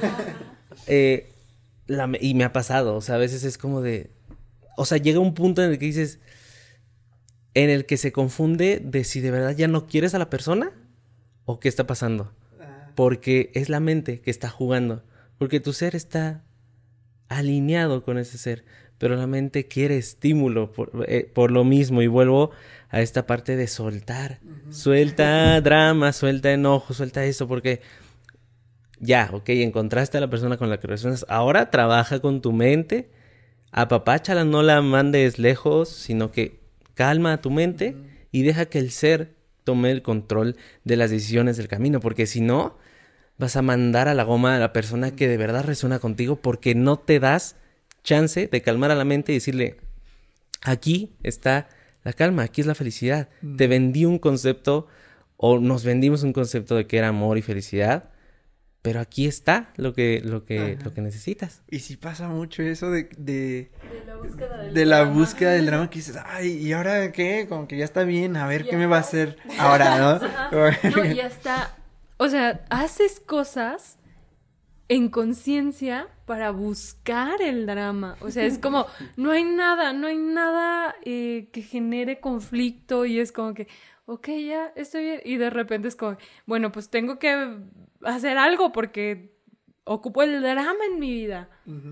Eh, 0.88 1.32
y 2.20 2.34
me 2.34 2.44
ha 2.44 2.54
pasado, 2.54 2.96
o 2.96 3.02
sea, 3.02 3.16
a 3.16 3.20
veces 3.20 3.44
es 3.44 3.58
como 3.58 3.82
de... 3.82 4.12
O 4.78 4.86
sea, 4.86 4.98
llega 4.98 5.20
un 5.20 5.34
punto 5.34 5.64
en 5.64 5.72
el 5.72 5.80
que 5.80 5.86
dices, 5.86 6.20
en 7.54 7.70
el 7.70 7.86
que 7.86 7.98
se 7.98 8.12
confunde 8.12 8.82
de 8.84 9.04
si 9.04 9.22
de 9.22 9.32
verdad 9.32 9.56
ya 9.56 9.68
no 9.68 9.88
quieres 9.88 10.14
a 10.14 10.20
la 10.20 10.30
persona 10.30 10.72
o 11.46 11.60
qué 11.60 11.70
está 11.70 11.88
pasando. 11.88 12.34
Ah. 12.60 12.92
Porque 12.96 13.52
es 13.54 13.70
la 13.70 13.80
mente 13.80 14.22
que 14.22 14.32
está 14.32 14.50
jugando. 14.50 15.04
Porque 15.38 15.60
tu 15.60 15.74
ser 15.74 15.96
está 15.96 16.44
alineado 17.30 18.04
con 18.04 18.18
ese 18.18 18.38
ser. 18.38 18.66
Pero 18.98 19.16
la 19.16 19.28
mente 19.28 19.68
quiere 19.68 19.98
estímulo 19.98 20.72
por, 20.72 21.06
eh, 21.08 21.32
lo 21.36 21.64
mismo. 21.64 22.02
Y 22.02 22.08
vuelvo 22.08 22.52
a 22.90 23.02
esta 23.02 23.26
parte 23.26 23.56
de 23.56 23.68
soltar. 23.68 24.40
Suelta 24.70 25.60
drama, 25.62 26.14
suelta 26.14 26.52
enojo, 26.52 26.94
suelta 26.94 27.26
eso. 27.26 27.48
Porque 27.48 27.82
ya, 29.00 29.30
ok, 29.34 29.50
encontraste 29.50 30.18
a 30.18 30.22
la 30.22 30.30
persona 30.30 30.58
con 30.58 30.70
la 30.70 30.80
que 30.80 30.88
resuenas. 30.88 31.26
Ahora 31.30 31.70
trabaja 31.72 32.20
con 32.20 32.42
tu 32.42 32.54
mente. 32.54 33.10
Apapáchala, 33.72 34.46
no 34.46 34.64
la 34.64 34.82
mandes 34.82 35.38
lejos, 35.38 35.90
sino 35.90 36.32
que 36.32 36.62
calma 36.94 37.34
a 37.34 37.42
tu 37.42 37.52
mente 37.52 37.96
y 38.32 38.44
deja 38.44 38.66
que 38.66 38.80
el 38.80 38.92
ser 38.92 39.35
tome 39.66 39.92
el 39.92 40.02
control 40.02 40.56
de 40.86 40.96
las 40.96 41.12
decisiones 41.12 41.58
del 41.58 41.68
camino, 41.68 42.00
porque 42.00 42.26
si 42.26 42.40
no, 42.40 42.78
vas 43.38 43.58
a 43.58 43.62
mandar 43.62 44.08
a 44.08 44.14
la 44.14 44.24
goma 44.24 44.56
a 44.56 44.60
la 44.60 44.72
persona 44.72 45.12
que 45.12 45.28
de 45.28 45.36
verdad 45.36 45.66
resuena 45.66 46.00
contigo 46.00 46.38
porque 46.38 46.74
no 46.74 46.98
te 46.98 47.20
das 47.20 47.58
chance 48.04 48.48
de 48.48 48.62
calmar 48.62 48.92
a 48.92 48.96
la 48.96 49.04
mente 49.04 49.34
y 49.34 49.36
decirle, 49.36 49.78
aquí 50.62 51.16
está 51.24 51.68
la 52.04 52.14
calma, 52.14 52.44
aquí 52.44 52.62
es 52.62 52.68
la 52.68 52.76
felicidad. 52.76 53.28
Te 53.58 53.68
vendí 53.68 54.06
un 54.06 54.20
concepto 54.20 54.88
o 55.36 55.60
nos 55.60 55.84
vendimos 55.84 56.24
un 56.24 56.32
concepto 56.32 56.76
de 56.76 56.88
que 56.88 56.98
era 56.98 57.10
amor 57.10 57.38
y 57.38 57.42
felicidad 57.42 58.12
pero 58.86 59.00
aquí 59.00 59.26
está 59.26 59.74
lo 59.78 59.96
que, 59.96 60.22
lo 60.24 60.46
que, 60.46 60.78
lo 60.84 60.94
que 60.94 61.02
necesitas. 61.02 61.64
Y 61.72 61.80
si 61.80 61.98
pasa 61.98 62.28
mucho 62.28 62.62
eso 62.62 62.92
de, 62.92 63.10
de, 63.18 63.72
la 64.06 64.16
búsqueda 64.16 64.58
del, 64.60 64.74
de 64.76 64.86
la 64.86 65.00
drama. 65.00 65.14
búsqueda 65.14 65.52
del 65.54 65.66
drama 65.66 65.90
que 65.90 65.98
dices, 65.98 66.20
ay, 66.24 66.50
¿y 66.50 66.72
ahora 66.72 67.12
qué? 67.12 67.48
Como 67.50 67.68
que 67.68 67.78
ya 67.78 67.84
está 67.84 68.04
bien, 68.04 68.38
a 68.38 68.46
ver 68.46 68.64
qué 68.64 68.78
me 68.78 68.86
va 68.86 68.98
a 68.98 69.00
hacer 69.00 69.38
ahora, 69.58 69.98
¿no? 69.98 70.20
no 70.96 71.06
y 71.06 71.20
hasta, 71.20 71.76
o 72.18 72.30
sea, 72.30 72.64
haces 72.70 73.20
cosas 73.20 73.98
en 74.88 75.10
conciencia 75.10 76.08
para 76.28 76.52
buscar 76.52 77.42
el 77.42 77.66
drama. 77.66 78.18
O 78.22 78.30
sea, 78.30 78.46
es 78.46 78.60
como, 78.60 78.86
no 79.18 79.32
hay 79.32 79.46
nada, 79.46 79.94
no 79.94 80.06
hay 80.06 80.18
nada 80.18 80.96
eh, 81.04 81.50
que 81.52 81.64
genere 81.64 82.20
conflicto 82.20 83.08
y 83.08 83.20
es 83.20 83.32
como 83.32 83.56
que, 83.56 83.68
ok, 84.06 84.28
ya 84.48 84.72
estoy 84.76 85.06
bien. 85.06 85.22
Y 85.26 85.38
de 85.38 85.50
repente 85.50 85.88
es 85.88 85.96
como, 85.96 86.18
bueno, 86.46 86.72
pues 86.72 86.90
tengo 86.90 87.18
que 87.18 87.58
hacer 88.04 88.38
algo 88.38 88.72
porque 88.72 89.36
ocupo 89.84 90.24
el 90.24 90.42
drama 90.42 90.86
en 90.92 91.00
mi 91.00 91.12
vida. 91.12 91.50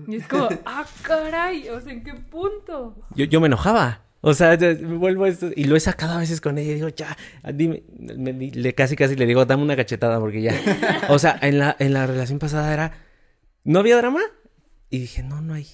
Y 0.08 0.16
es 0.16 0.26
como, 0.26 0.48
ah, 0.66 0.84
caray, 1.02 1.68
o 1.68 1.80
sea, 1.80 1.92
¿en 1.92 2.02
qué 2.02 2.14
punto? 2.14 2.96
Yo, 3.14 3.24
yo 3.24 3.40
me 3.40 3.46
enojaba. 3.46 4.02
O 4.26 4.32
sea, 4.32 4.56
vuelvo 4.56 5.24
a 5.24 5.28
esto 5.28 5.50
y 5.54 5.64
lo 5.64 5.76
he 5.76 5.80
sacado 5.80 6.14
a 6.14 6.18
veces 6.18 6.40
con 6.40 6.56
ella 6.56 6.70
y 6.70 6.76
digo, 6.76 6.88
ya, 6.88 7.14
dime, 7.52 7.82
le, 7.98 8.74
casi 8.74 8.96
casi 8.96 9.16
le 9.16 9.26
digo, 9.26 9.44
dame 9.44 9.62
una 9.62 9.76
cachetada 9.76 10.18
porque 10.18 10.40
ya. 10.40 10.54
O 11.10 11.18
sea, 11.18 11.38
en 11.42 11.58
la, 11.58 11.76
en 11.78 11.92
la 11.92 12.06
relación 12.06 12.38
pasada 12.38 12.72
era, 12.72 12.92
¿no 13.64 13.80
había 13.80 13.98
drama? 13.98 14.22
Y 14.88 15.00
dije, 15.00 15.22
no, 15.22 15.42
no 15.42 15.52
hay. 15.52 15.66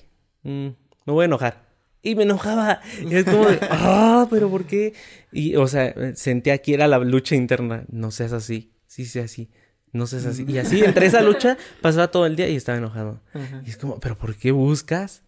Mm, 0.43 0.71
me 1.07 1.13
voy 1.13 1.23
a 1.23 1.27
enojar. 1.27 1.71
Y 2.03 2.17
me 2.17 2.25
enojaba. 2.25 2.81
Y 3.09 3.15
es 3.15 3.25
como 3.25 3.47
de, 3.47 3.61
ah, 3.71 4.27
pero 4.29 4.51
¿por 4.51 4.65
qué? 4.65 4.95
Y, 5.31 5.55
o 5.55 5.69
sea, 5.69 5.95
sentía 6.17 6.59
que 6.59 6.75
era 6.75 6.89
la 6.89 6.99
lucha 6.99 7.37
interna. 7.37 7.85
No 7.89 8.11
seas 8.11 8.33
así. 8.33 8.73
Sí, 8.89 9.05
sea 9.05 9.27
así. 9.27 9.49
No 9.93 10.07
seas 10.07 10.27
así. 10.27 10.45
Y 10.47 10.59
así, 10.59 10.83
entre 10.85 11.07
esa 11.07 11.21
lucha, 11.23 11.57
pasaba 11.81 12.11
todo 12.11 12.27
el 12.27 12.37
día 12.37 12.49
y 12.49 12.57
estaba 12.57 12.79
enojado. 12.79 13.21
Y 13.65 13.71
es 13.71 13.77
como, 13.77 13.99
¿pero 13.99 14.17
por 14.17 14.37
qué 14.37 14.53
buscas? 14.53 15.23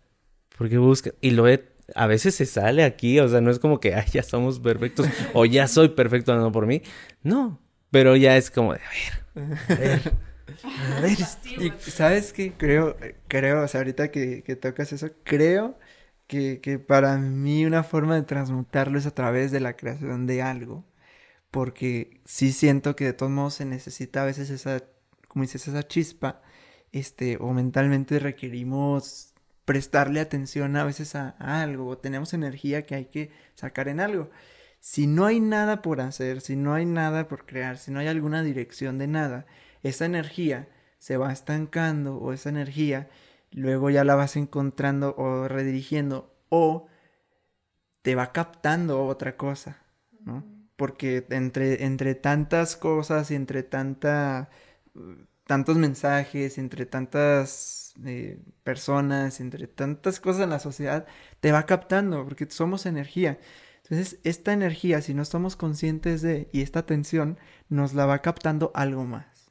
¿Por 0.57 0.69
qué 0.69 0.79
buscas? 0.79 1.15
Y 1.21 1.31
lo 1.31 1.49
he, 1.49 1.65
a 1.95 2.07
veces 2.07 2.35
se 2.35 2.47
sale 2.47 2.85
aquí, 2.85 3.19
o 3.19 3.29
sea, 3.29 3.41
no 3.41 3.51
es 3.51 3.59
como 3.59 3.81
que, 3.81 3.95
ay, 3.95 4.07
ya 4.13 4.23
somos 4.23 4.61
perfectos, 4.61 5.07
o 5.35 5.45
ya 5.45 5.67
soy 5.67 5.89
perfecto 5.91 6.33
andando 6.33 6.53
por 6.53 6.67
mí. 6.67 6.83
No, 7.23 7.61
pero 7.91 8.17
ya 8.17 8.37
es 8.37 8.51
como 8.51 8.75
de, 8.75 8.81
a 8.81 9.45
ver, 9.45 9.57
a 9.69 9.81
ver. 9.81 10.13
A 10.97 11.01
ver, 11.01 11.19
y 11.59 11.73
sabes 11.91 12.33
qué? 12.33 12.53
creo, 12.57 12.97
creo, 13.27 13.63
o 13.63 13.69
sea, 13.69 13.81
ahorita 13.81 14.11
que, 14.11 14.43
que 14.43 14.55
tocas 14.55 14.93
eso, 14.93 15.09
creo 15.25 15.79
que, 16.27 16.61
que 16.61 16.79
para 16.79 17.17
mí 17.17 17.65
una 17.67 17.83
forma 17.83 18.15
de 18.15 18.23
transmutarlo 18.23 18.99
es 18.99 19.07
a 19.07 19.15
través 19.15 19.51
de 19.51 19.61
la 19.61 19.77
creación 19.77 20.27
de 20.27 20.43
algo 20.43 20.85
porque 21.53 22.23
sí 22.25 22.51
siento 22.53 22.97
que 22.97 23.05
de 23.05 23.13
todos 23.13 23.31
modos 23.31 23.55
se 23.55 23.67
necesita 23.67 24.23
a 24.23 24.25
veces 24.25 24.51
esa, 24.51 24.85
como 25.29 25.43
dices, 25.45 25.69
esa 25.69 25.87
chispa, 25.87 26.43
este, 26.93 27.37
o 27.41 27.53
mentalmente 27.53 28.19
requerimos 28.19 29.35
prestarle 29.67 30.21
atención 30.21 30.77
a 30.77 30.85
veces 30.85 31.15
a, 31.15 31.31
algo, 31.39 31.89
o 31.89 31.99
tenemos 31.99 32.33
energía 32.35 32.87
que 32.87 32.95
hay 32.95 33.05
que 33.05 33.31
sacar 33.55 33.89
en 33.89 34.01
algo. 34.01 34.31
Si 34.81 35.07
no 35.07 35.27
hay 35.27 35.41
nada 35.41 35.83
por 35.83 36.01
hacer, 36.01 36.41
si 36.41 36.57
no 36.57 36.75
hay 36.75 36.87
nada 36.87 37.29
por 37.29 37.47
crear, 37.47 37.77
si 37.79 37.91
no 37.93 38.01
hay 38.01 38.09
alguna 38.09 38.43
dirección 38.43 38.97
de 38.99 39.09
nada, 39.09 39.47
esa 39.83 40.07
energía 40.07 40.69
se 40.99 41.19
va 41.19 41.33
estancando 41.33 42.17
o 42.17 42.33
esa 42.33 42.49
energía 42.49 43.11
luego 43.51 43.91
ya 43.91 44.05
la 44.05 44.15
vas 44.15 44.37
encontrando 44.37 45.15
o 45.19 45.49
redirigiendo 45.49 46.35
o 46.49 46.89
te 48.01 48.15
va 48.15 48.33
captando 48.33 49.05
otra 49.07 49.37
cosa, 49.37 49.83
¿no? 50.25 50.52
Porque 50.77 51.27
entre, 51.31 51.85
entre 51.85 52.15
tantas 52.15 52.77
cosas 52.77 53.31
y 53.31 53.35
entre 53.35 53.63
tanta, 53.63 54.51
tantos 55.47 55.77
mensajes, 55.77 56.59
entre 56.59 56.87
tantas 56.87 57.95
eh, 58.05 58.41
personas, 58.65 59.41
entre 59.41 59.67
tantas 59.67 60.21
cosas 60.21 60.45
en 60.45 60.51
la 60.51 60.59
sociedad, 60.61 61.07
te 61.41 61.53
va 61.53 61.67
captando, 61.67 62.25
porque 62.25 62.47
somos 62.51 62.87
energía. 62.87 63.39
Entonces, 63.85 64.21
esta 64.25 64.53
energía, 64.53 65.03
si 65.03 65.15
no 65.15 65.25
somos 65.25 65.57
conscientes 65.57 66.23
de, 66.23 66.49
y 66.53 66.63
esta 66.63 66.81
atención, 66.81 67.39
nos 67.69 67.95
la 67.95 68.07
va 68.07 68.21
captando 68.21 68.71
algo 68.75 69.05
más. 69.05 69.51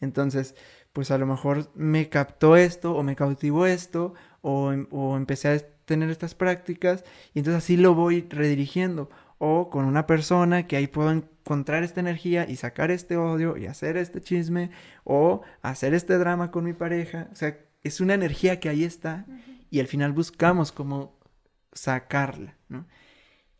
Entonces, 0.00 0.54
pues 0.92 1.10
a 1.10 1.18
lo 1.18 1.26
mejor 1.26 1.70
me 1.74 2.08
captó 2.08 2.56
esto, 2.56 2.94
o 2.94 3.02
me 3.02 3.16
cautivó 3.16 3.66
esto, 3.66 4.14
o, 4.40 4.72
em, 4.72 4.86
o 4.90 5.16
empecé 5.16 5.48
a 5.48 5.58
tener 5.84 6.10
estas 6.10 6.34
prácticas, 6.34 7.04
y 7.34 7.40
entonces 7.40 7.62
así 7.64 7.76
lo 7.76 7.94
voy 7.94 8.26
redirigiendo. 8.28 9.10
O 9.38 9.70
con 9.70 9.84
una 9.84 10.06
persona 10.06 10.66
que 10.66 10.76
ahí 10.76 10.86
puedo 10.86 11.12
encontrar 11.12 11.84
esta 11.84 12.00
energía 12.00 12.48
y 12.48 12.56
sacar 12.56 12.90
este 12.90 13.16
odio 13.16 13.56
y 13.56 13.66
hacer 13.66 13.96
este 13.96 14.20
chisme, 14.20 14.70
o 15.04 15.42
hacer 15.62 15.94
este 15.94 16.18
drama 16.18 16.50
con 16.50 16.64
mi 16.64 16.72
pareja. 16.72 17.28
O 17.32 17.36
sea, 17.36 17.58
es 17.82 18.00
una 18.00 18.14
energía 18.14 18.60
que 18.60 18.68
ahí 18.68 18.84
está, 18.84 19.26
y 19.70 19.80
al 19.80 19.86
final 19.86 20.12
buscamos 20.12 20.72
cómo 20.72 21.18
sacarla, 21.72 22.56
¿no? 22.68 22.86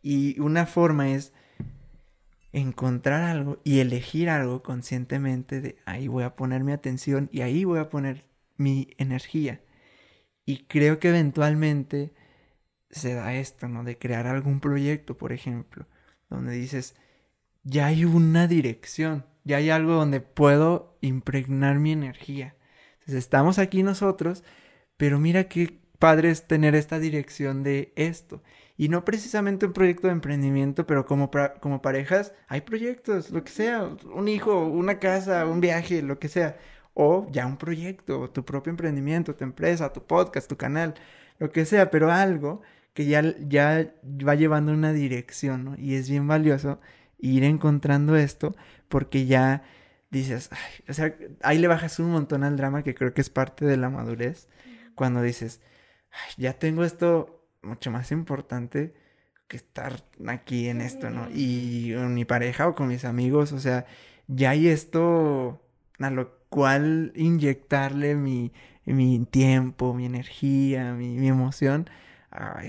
Y 0.01 0.39
una 0.39 0.65
forma 0.65 1.09
es 1.09 1.33
encontrar 2.51 3.23
algo 3.23 3.59
y 3.63 3.79
elegir 3.79 4.29
algo 4.29 4.63
conscientemente 4.63 5.61
de 5.61 5.77
ahí 5.85 6.07
voy 6.07 6.23
a 6.23 6.35
poner 6.35 6.63
mi 6.63 6.71
atención 6.71 7.29
y 7.31 7.41
ahí 7.41 7.63
voy 7.63 7.79
a 7.79 7.89
poner 7.89 8.25
mi 8.57 8.89
energía. 8.97 9.61
Y 10.45 10.65
creo 10.65 10.99
que 10.99 11.09
eventualmente 11.09 12.11
se 12.89 13.13
da 13.13 13.33
esto, 13.35 13.67
¿no? 13.67 13.83
De 13.83 13.97
crear 13.97 14.27
algún 14.27 14.59
proyecto, 14.59 15.17
por 15.17 15.31
ejemplo, 15.31 15.85
donde 16.29 16.53
dices, 16.53 16.95
ya 17.63 17.87
hay 17.87 18.05
una 18.05 18.47
dirección, 18.47 19.25
ya 19.43 19.57
hay 19.57 19.69
algo 19.69 19.93
donde 19.93 20.21
puedo 20.21 20.97
impregnar 21.01 21.79
mi 21.79 21.91
energía. 21.91 22.55
Entonces 22.99 23.15
estamos 23.15 23.59
aquí 23.59 23.83
nosotros, 23.83 24.43
pero 24.97 25.19
mira 25.19 25.45
qué 25.47 25.79
padre 25.99 26.31
es 26.31 26.47
tener 26.47 26.75
esta 26.75 26.99
dirección 26.99 27.63
de 27.63 27.93
esto. 27.95 28.41
Y 28.77 28.87
no 28.87 29.03
precisamente 29.03 29.65
un 29.65 29.73
proyecto 29.73 30.07
de 30.07 30.13
emprendimiento, 30.13 30.87
pero 30.87 31.05
como, 31.05 31.29
como 31.59 31.81
parejas 31.81 32.33
hay 32.47 32.61
proyectos, 32.61 33.29
lo 33.29 33.43
que 33.43 33.51
sea, 33.51 33.83
un 33.83 34.27
hijo, 34.29 34.65
una 34.65 34.99
casa, 34.99 35.45
un 35.45 35.59
viaje, 35.59 36.01
lo 36.01 36.17
que 36.17 36.29
sea. 36.29 36.57
O 36.93 37.27
ya 37.31 37.45
un 37.45 37.57
proyecto, 37.57 38.29
tu 38.29 38.43
propio 38.45 38.71
emprendimiento, 38.71 39.35
tu 39.35 39.43
empresa, 39.43 39.93
tu 39.93 40.05
podcast, 40.05 40.49
tu 40.49 40.57
canal, 40.57 40.95
lo 41.39 41.51
que 41.51 41.65
sea, 41.65 41.91
pero 41.91 42.11
algo 42.11 42.61
que 42.99 43.05
ya, 43.05 43.23
ya 43.47 43.93
va 44.27 44.35
llevando 44.35 44.73
una 44.73 44.91
dirección, 44.91 45.63
¿no? 45.63 45.75
Y 45.77 45.95
es 45.95 46.09
bien 46.09 46.27
valioso 46.27 46.81
ir 47.17 47.45
encontrando 47.45 48.17
esto 48.17 48.57
porque 48.89 49.25
ya 49.25 49.63
dices, 50.11 50.49
o 50.89 50.91
sea, 50.91 51.15
ahí 51.41 51.59
le 51.59 51.69
bajas 51.69 51.97
un 51.99 52.11
montón 52.11 52.43
al 52.43 52.57
drama 52.57 52.83
que 52.83 52.95
creo 52.95 53.13
que 53.13 53.21
es 53.21 53.29
parte 53.29 53.63
de 53.63 53.77
la 53.77 53.89
madurez, 53.89 54.49
cuando 54.95 55.21
dices, 55.21 55.61
ya 56.35 56.59
tengo 56.59 56.83
esto 56.83 57.47
mucho 57.61 57.89
más 57.89 58.11
importante 58.11 58.93
que 59.47 59.55
estar 59.55 60.03
aquí 60.27 60.67
en 60.67 60.81
esto, 60.81 61.09
¿no? 61.09 61.29
Y 61.33 61.93
con 61.93 62.13
mi 62.13 62.25
pareja 62.25 62.67
o 62.67 62.75
con 62.75 62.89
mis 62.89 63.05
amigos, 63.05 63.53
o 63.53 63.59
sea, 63.61 63.85
ya 64.27 64.49
hay 64.49 64.67
esto 64.67 65.63
a 65.99 66.09
lo 66.09 66.37
cual 66.49 67.13
inyectarle 67.15 68.15
mi, 68.15 68.51
mi 68.83 69.25
tiempo, 69.25 69.93
mi 69.93 70.05
energía, 70.05 70.93
mi, 70.95 71.17
mi 71.17 71.29
emoción 71.29 71.89
a 72.31 72.61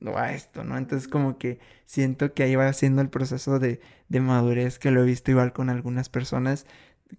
esto, 0.00 0.18
a 0.18 0.32
esto, 0.32 0.64
¿no? 0.64 0.78
Entonces 0.78 1.08
como 1.08 1.38
que 1.38 1.58
siento 1.86 2.32
que 2.32 2.42
ahí 2.42 2.54
va 2.54 2.68
haciendo 2.68 3.02
el 3.02 3.08
proceso 3.10 3.58
de, 3.58 3.80
de 4.08 4.20
madurez 4.20 4.78
que 4.78 4.90
lo 4.90 5.02
he 5.02 5.06
visto 5.06 5.30
igual 5.30 5.52
con 5.52 5.70
algunas 5.70 6.08
personas 6.08 6.66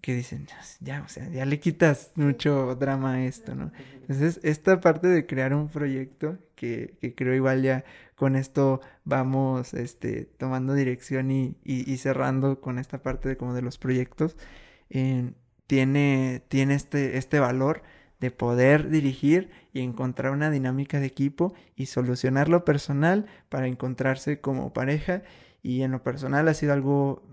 que 0.02 0.14
dicen, 0.14 0.48
ya, 0.82 1.02
o 1.04 1.10
sea, 1.10 1.28
ya 1.30 1.46
le 1.46 1.60
quitas 1.60 2.12
mucho 2.16 2.76
drama 2.76 3.16
a 3.16 3.26
esto, 3.26 3.56
¿no? 3.56 3.72
Entonces, 3.96 4.40
esta 4.44 4.80
parte 4.80 5.08
de 5.08 5.26
crear 5.26 5.54
un 5.54 5.68
proyecto, 5.68 6.38
que, 6.56 6.96
que 7.02 7.16
creo 7.16 7.34
igual 7.34 7.64
ya 7.64 7.86
con 8.16 8.36
esto 8.36 8.82
vamos 9.04 9.74
este, 9.74 10.26
tomando 10.26 10.76
dirección 10.76 11.32
y, 11.32 11.58
y, 11.64 11.98
cerrando 11.98 12.62
con 12.62 12.78
esta 12.78 13.02
parte 13.02 13.30
de 13.30 13.38
como 13.38 13.56
de 13.56 13.64
los 13.64 13.80
proyectos, 13.80 14.38
eh, 14.92 15.32
tiene, 15.66 16.44
tiene 16.50 16.76
este, 16.76 17.18
este 17.18 17.40
valor 17.40 17.82
de 18.20 18.32
poder 18.32 18.90
dirigir 18.90 19.50
y 19.80 19.84
encontrar 19.84 20.32
una 20.32 20.52
dinámica 20.52 21.00
de 21.00 21.08
equipo 21.08 21.54
y 21.76 21.88
solucionar 21.88 22.50
lo 22.50 22.66
personal 22.66 23.26
para 23.50 23.68
encontrarse 23.68 24.42
como 24.42 24.74
pareja 24.74 25.24
y 25.64 25.82
en 25.82 25.92
lo 25.92 26.04
personal 26.04 26.48
ha 26.48 26.54
sido 26.54 26.74
algo 26.74 27.24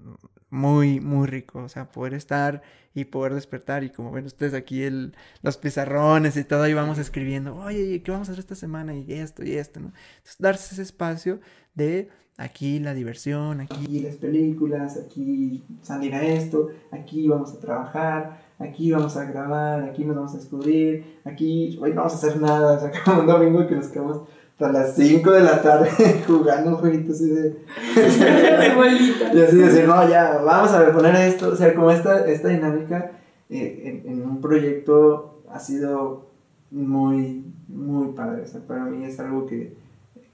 muy, 0.50 1.00
muy 1.00 1.26
rico, 1.26 1.64
o 1.64 1.68
sea, 1.68 1.90
poder 1.90 2.14
estar 2.14 2.62
y 2.94 3.04
poder 3.04 3.34
despertar 3.34 3.84
y 3.84 3.90
como 3.90 4.10
ven 4.12 4.26
ustedes 4.26 4.54
aquí 4.54 4.82
el, 4.82 5.14
los 5.42 5.58
pizarrones 5.58 6.36
y 6.36 6.44
todo, 6.44 6.62
ahí 6.62 6.72
vamos 6.72 6.98
escribiendo, 6.98 7.56
oye, 7.56 8.02
¿qué 8.02 8.10
vamos 8.10 8.28
a 8.28 8.32
hacer 8.32 8.40
esta 8.40 8.54
semana? 8.54 8.94
Y 8.94 9.12
esto 9.12 9.44
y 9.44 9.52
esto, 9.52 9.80
¿no? 9.80 9.92
Entonces, 10.16 10.36
darse 10.38 10.74
ese 10.74 10.82
espacio 10.82 11.40
de 11.74 12.08
aquí 12.36 12.78
la 12.78 12.94
diversión, 12.94 13.60
aquí 13.60 14.00
las 14.00 14.16
películas, 14.16 14.98
aquí 14.98 15.64
salir 15.82 16.14
a 16.14 16.22
esto, 16.22 16.68
aquí 16.90 17.28
vamos 17.28 17.52
a 17.54 17.60
trabajar, 17.60 18.45
aquí 18.58 18.90
vamos 18.92 19.16
a 19.16 19.24
grabar, 19.24 19.82
aquí 19.82 20.04
nos 20.04 20.16
vamos 20.16 20.34
a 20.34 20.38
descubrir, 20.38 21.18
aquí 21.24 21.78
hoy 21.80 21.90
no 21.90 21.96
vamos 21.96 22.14
a 22.14 22.16
hacer 22.16 22.40
nada, 22.40 22.76
o 22.76 22.80
sea, 22.80 22.92
como 23.04 23.20
un 23.20 23.26
domingo 23.26 23.66
que 23.66 23.74
nos 23.74 23.88
quedamos 23.88 24.22
hasta 24.58 24.72
las 24.72 24.94
5 24.94 25.30
de 25.32 25.42
la 25.42 25.60
tarde 25.60 25.90
jugando 26.26 26.70
un 26.70 26.76
jueguito 26.76 27.12
así 27.12 27.28
de. 27.28 27.56
y 29.34 29.40
así 29.40 29.56
decir, 29.56 29.86
no, 29.86 30.08
ya, 30.08 30.38
vamos 30.38 30.72
a 30.72 30.90
poner 30.92 31.14
esto. 31.16 31.50
O 31.50 31.56
sea, 31.56 31.74
como 31.74 31.90
esta, 31.90 32.26
esta 32.26 32.48
dinámica 32.48 33.12
eh, 33.50 34.02
en, 34.06 34.10
en, 34.10 34.26
un 34.26 34.40
proyecto 34.40 35.42
ha 35.50 35.58
sido 35.58 36.30
muy, 36.70 37.44
muy 37.68 38.14
padre. 38.14 38.42
O 38.42 38.46
sea, 38.46 38.62
para 38.62 38.86
mí 38.86 39.04
es 39.04 39.20
algo 39.20 39.44
que, 39.46 39.76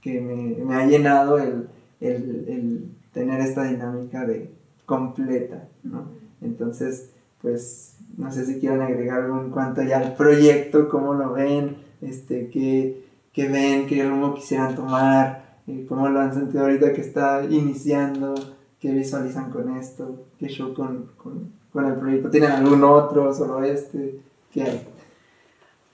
que 0.01 0.20
me, 0.20 0.65
me, 0.65 0.77
ha 0.77 0.86
llenado 0.86 1.39
el, 1.39 1.69
el, 2.01 2.44
el, 2.49 2.90
tener 3.12 3.40
esta 3.40 3.65
dinámica 3.65 4.24
de 4.24 4.53
completa, 4.86 5.69
¿no? 5.82 6.07
Entonces, 6.40 7.11
pues, 7.40 7.91
no 8.17 8.31
sé 8.31 8.45
si 8.45 8.61
quieren 8.61 8.83
agregar 8.83 9.23
algo 9.23 9.41
en 9.41 9.51
cuanto 9.51 9.83
ya 9.83 9.99
al 9.99 10.15
proyecto, 10.15 10.89
cómo 10.89 11.15
lo 11.15 11.33
ven, 11.33 11.77
este, 12.01 12.49
qué 12.51 13.03
que 13.33 13.49
ven, 13.49 13.87
qué 13.87 14.05
rumbo 14.05 14.35
quisieran 14.35 14.75
tomar, 14.75 15.57
eh, 15.67 15.87
cómo 15.89 16.09
lo 16.09 16.21
han 16.21 16.35
sentido 16.35 16.65
ahorita 16.65 16.93
que 16.93 17.01
está 17.01 17.45
iniciando, 17.45 18.35
qué 18.79 18.91
visualizan 18.91 19.51
con 19.51 19.77
esto, 19.77 20.27
qué 20.39 20.49
show 20.49 20.75
con, 20.75 21.11
con, 21.17 21.53
con 21.73 21.87
el 21.87 21.95
proyecto. 21.95 22.31
¿Tienen 22.31 22.51
algún 22.51 22.85
otro, 22.85 23.33
solo 23.33 23.63
este? 23.65 24.21
¿Qué 24.53 24.63
hay? 24.63 24.87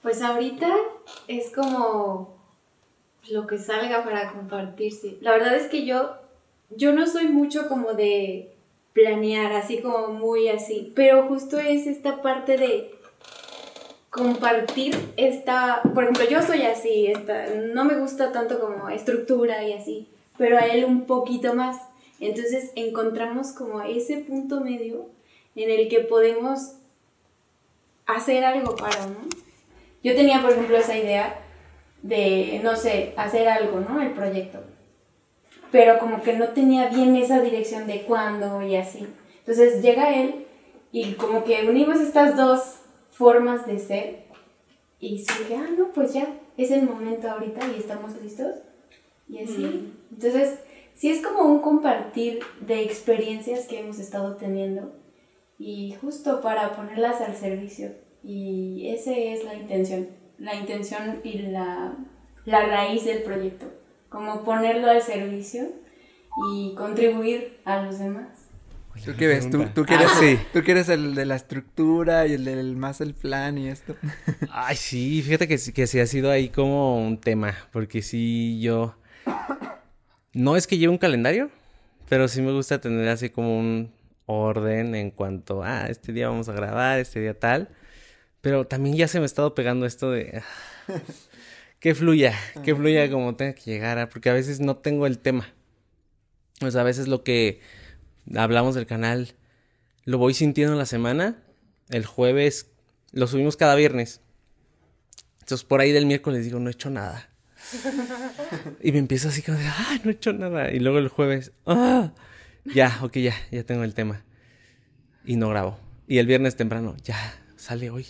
Pues 0.01 0.21
ahorita 0.21 0.67
es 1.27 1.51
como 1.53 2.35
lo 3.31 3.47
que 3.47 3.57
salga 3.57 4.03
para 4.03 4.31
compartirse. 4.33 5.17
La 5.21 5.31
verdad 5.31 5.55
es 5.55 5.67
que 5.67 5.85
yo, 5.85 6.15
yo 6.75 6.93
no 6.93 7.07
soy 7.07 7.27
mucho 7.27 7.69
como 7.69 7.93
de 7.93 8.53
planear, 8.93 9.53
así 9.53 9.81
como 9.81 10.07
muy 10.07 10.49
así, 10.49 10.91
pero 10.95 11.27
justo 11.27 11.57
es 11.59 11.87
esta 11.87 12.21
parte 12.21 12.57
de 12.57 12.91
compartir 14.09 14.95
esta, 15.17 15.81
por 15.93 16.03
ejemplo, 16.03 16.25
yo 16.29 16.41
soy 16.41 16.63
así, 16.63 17.07
esta, 17.07 17.47
no 17.73 17.85
me 17.85 17.95
gusta 17.95 18.31
tanto 18.31 18.59
como 18.59 18.89
estructura 18.89 19.63
y 19.63 19.73
así, 19.73 20.07
pero 20.37 20.57
a 20.57 20.65
él 20.65 20.85
un 20.85 21.05
poquito 21.05 21.53
más. 21.53 21.77
Entonces 22.19 22.71
encontramos 22.75 23.53
como 23.53 23.81
ese 23.81 24.17
punto 24.17 24.61
medio 24.61 25.07
en 25.55 25.69
el 25.69 25.87
que 25.87 25.99
podemos 25.99 26.73
hacer 28.05 28.43
algo 28.43 28.75
para, 28.75 29.05
¿no? 29.05 29.19
Yo 30.03 30.15
tenía, 30.15 30.41
por 30.41 30.51
ejemplo, 30.51 30.77
esa 30.77 30.97
idea 30.97 31.39
de, 32.01 32.59
no 32.63 32.75
sé, 32.75 33.13
hacer 33.17 33.47
algo, 33.47 33.79
¿no? 33.79 34.01
El 34.01 34.11
proyecto. 34.11 34.59
Pero 35.71 35.99
como 35.99 36.21
que 36.21 36.33
no 36.33 36.49
tenía 36.49 36.87
bien 36.89 37.15
esa 37.15 37.41
dirección 37.41 37.87
de 37.87 38.03
cuándo 38.03 38.61
y 38.63 38.75
así. 38.75 39.07
Entonces 39.39 39.81
llega 39.81 40.15
él 40.15 40.45
y 40.91 41.13
como 41.13 41.43
que 41.43 41.67
unimos 41.67 41.99
estas 41.99 42.35
dos 42.35 42.79
formas 43.11 43.67
de 43.67 43.79
ser. 43.79 44.23
Y 44.99 45.17
dije, 45.17 45.55
ah, 45.55 45.69
no, 45.77 45.91
pues 45.93 46.13
ya, 46.13 46.27
es 46.57 46.71
el 46.71 46.83
momento 46.83 47.29
ahorita 47.29 47.67
y 47.67 47.79
estamos 47.79 48.19
listos. 48.21 48.55
Y 49.29 49.43
así. 49.43 49.93
Entonces, 50.11 50.59
sí 50.95 51.09
es 51.09 51.21
como 51.21 51.43
un 51.43 51.59
compartir 51.59 52.39
de 52.61 52.83
experiencias 52.83 53.67
que 53.67 53.79
hemos 53.79 53.99
estado 53.99 54.35
teniendo 54.35 54.91
y 55.59 55.95
justo 56.01 56.41
para 56.41 56.75
ponerlas 56.75 57.21
al 57.21 57.35
servicio. 57.35 57.91
Y 58.23 58.89
esa 58.89 59.11
es 59.11 59.43
la 59.43 59.53
intención, 59.53 60.07
la 60.37 60.55
intención 60.55 61.21
y 61.23 61.39
la, 61.39 61.95
la 62.45 62.65
raíz 62.65 63.05
del 63.05 63.21
proyecto, 63.23 63.65
como 64.09 64.43
ponerlo 64.43 64.89
al 64.89 65.01
servicio 65.01 65.69
y 66.51 66.73
contribuir 66.75 67.59
a 67.65 67.83
los 67.83 67.99
demás. 67.99 68.49
¿Tú 69.05 69.13
qué 69.17 69.27
ves? 69.27 69.49
¿Tú, 69.49 69.65
tú, 69.73 69.85
quieres, 69.85 70.09
ah, 70.11 70.43
¿Tú 70.51 70.61
quieres 70.63 70.89
el 70.89 71.15
de 71.15 71.25
la 71.25 71.35
estructura 71.35 72.27
y 72.27 72.33
el 72.33 72.43
del 72.43 72.75
más 72.75 72.99
el 73.01 73.13
plan 73.13 73.57
y 73.57 73.69
esto? 73.69 73.95
Ay, 74.51 74.75
sí, 74.75 75.21
fíjate 75.21 75.47
que, 75.47 75.57
que 75.73 75.87
sí 75.87 75.99
ha 75.99 76.05
sido 76.05 76.29
ahí 76.29 76.49
como 76.49 77.01
un 77.01 77.17
tema, 77.17 77.55
porque 77.71 78.01
sí 78.01 78.59
yo... 78.59 78.95
No 80.33 80.55
es 80.57 80.67
que 80.67 80.77
lleve 80.77 80.91
un 80.91 80.97
calendario, 80.97 81.49
pero 82.09 82.27
sí 82.27 82.41
me 82.41 82.51
gusta 82.51 82.81
tener 82.81 83.07
así 83.07 83.29
como 83.29 83.57
un 83.57 83.91
orden 84.25 84.95
en 84.95 85.11
cuanto, 85.11 85.63
ah, 85.63 85.87
este 85.87 86.11
día 86.11 86.29
vamos 86.29 86.49
a 86.49 86.53
grabar, 86.53 86.99
este 86.99 87.19
día 87.19 87.39
tal. 87.39 87.69
Pero 88.41 88.67
también 88.67 88.95
ya 88.95 89.07
se 89.07 89.19
me 89.19 89.23
ha 89.23 89.25
estado 89.25 89.55
pegando 89.55 89.85
esto 89.85 90.11
de... 90.11 90.41
que 91.79 91.95
fluya, 91.95 92.33
que 92.63 92.75
fluya 92.75 93.09
como 93.09 93.35
tenga 93.35 93.53
que 93.53 93.71
llegar, 93.71 94.09
porque 94.09 94.29
a 94.29 94.33
veces 94.33 94.59
no 94.59 94.77
tengo 94.77 95.07
el 95.07 95.19
tema. 95.19 95.53
Pues 96.59 96.75
a 96.75 96.83
veces 96.83 97.07
lo 97.07 97.23
que 97.23 97.61
hablamos 98.35 98.75
del 98.75 98.85
canal 98.85 99.35
lo 100.03 100.17
voy 100.17 100.33
sintiendo 100.33 100.73
en 100.73 100.79
la 100.79 100.85
semana. 100.85 101.41
El 101.89 102.05
jueves 102.05 102.69
lo 103.11 103.27
subimos 103.27 103.55
cada 103.55 103.75
viernes. 103.75 104.21
Entonces 105.39 105.63
por 105.63 105.79
ahí 105.79 105.91
del 105.91 106.05
miércoles 106.05 106.43
digo, 106.43 106.59
no 106.59 106.69
he 106.69 106.73
hecho 106.73 106.89
nada. 106.89 107.29
y 108.81 108.91
me 108.91 108.99
empiezo 108.99 109.29
así 109.29 109.41
como 109.41 109.57
de, 109.57 109.65
ah, 109.65 109.99
no 110.03 110.09
he 110.09 110.13
hecho 110.13 110.33
nada. 110.33 110.71
Y 110.71 110.79
luego 110.79 110.97
el 110.97 111.07
jueves, 111.07 111.53
ah, 111.65 112.11
ya, 112.65 112.99
ok, 113.01 113.17
ya, 113.17 113.35
ya 113.51 113.63
tengo 113.63 113.83
el 113.83 113.93
tema. 113.93 114.25
Y 115.23 115.37
no 115.37 115.49
grabo. 115.49 115.79
Y 116.07 116.17
el 116.17 116.27
viernes 116.27 116.55
temprano, 116.55 116.97
ya, 117.03 117.41
sale 117.55 117.89
hoy. 117.89 118.07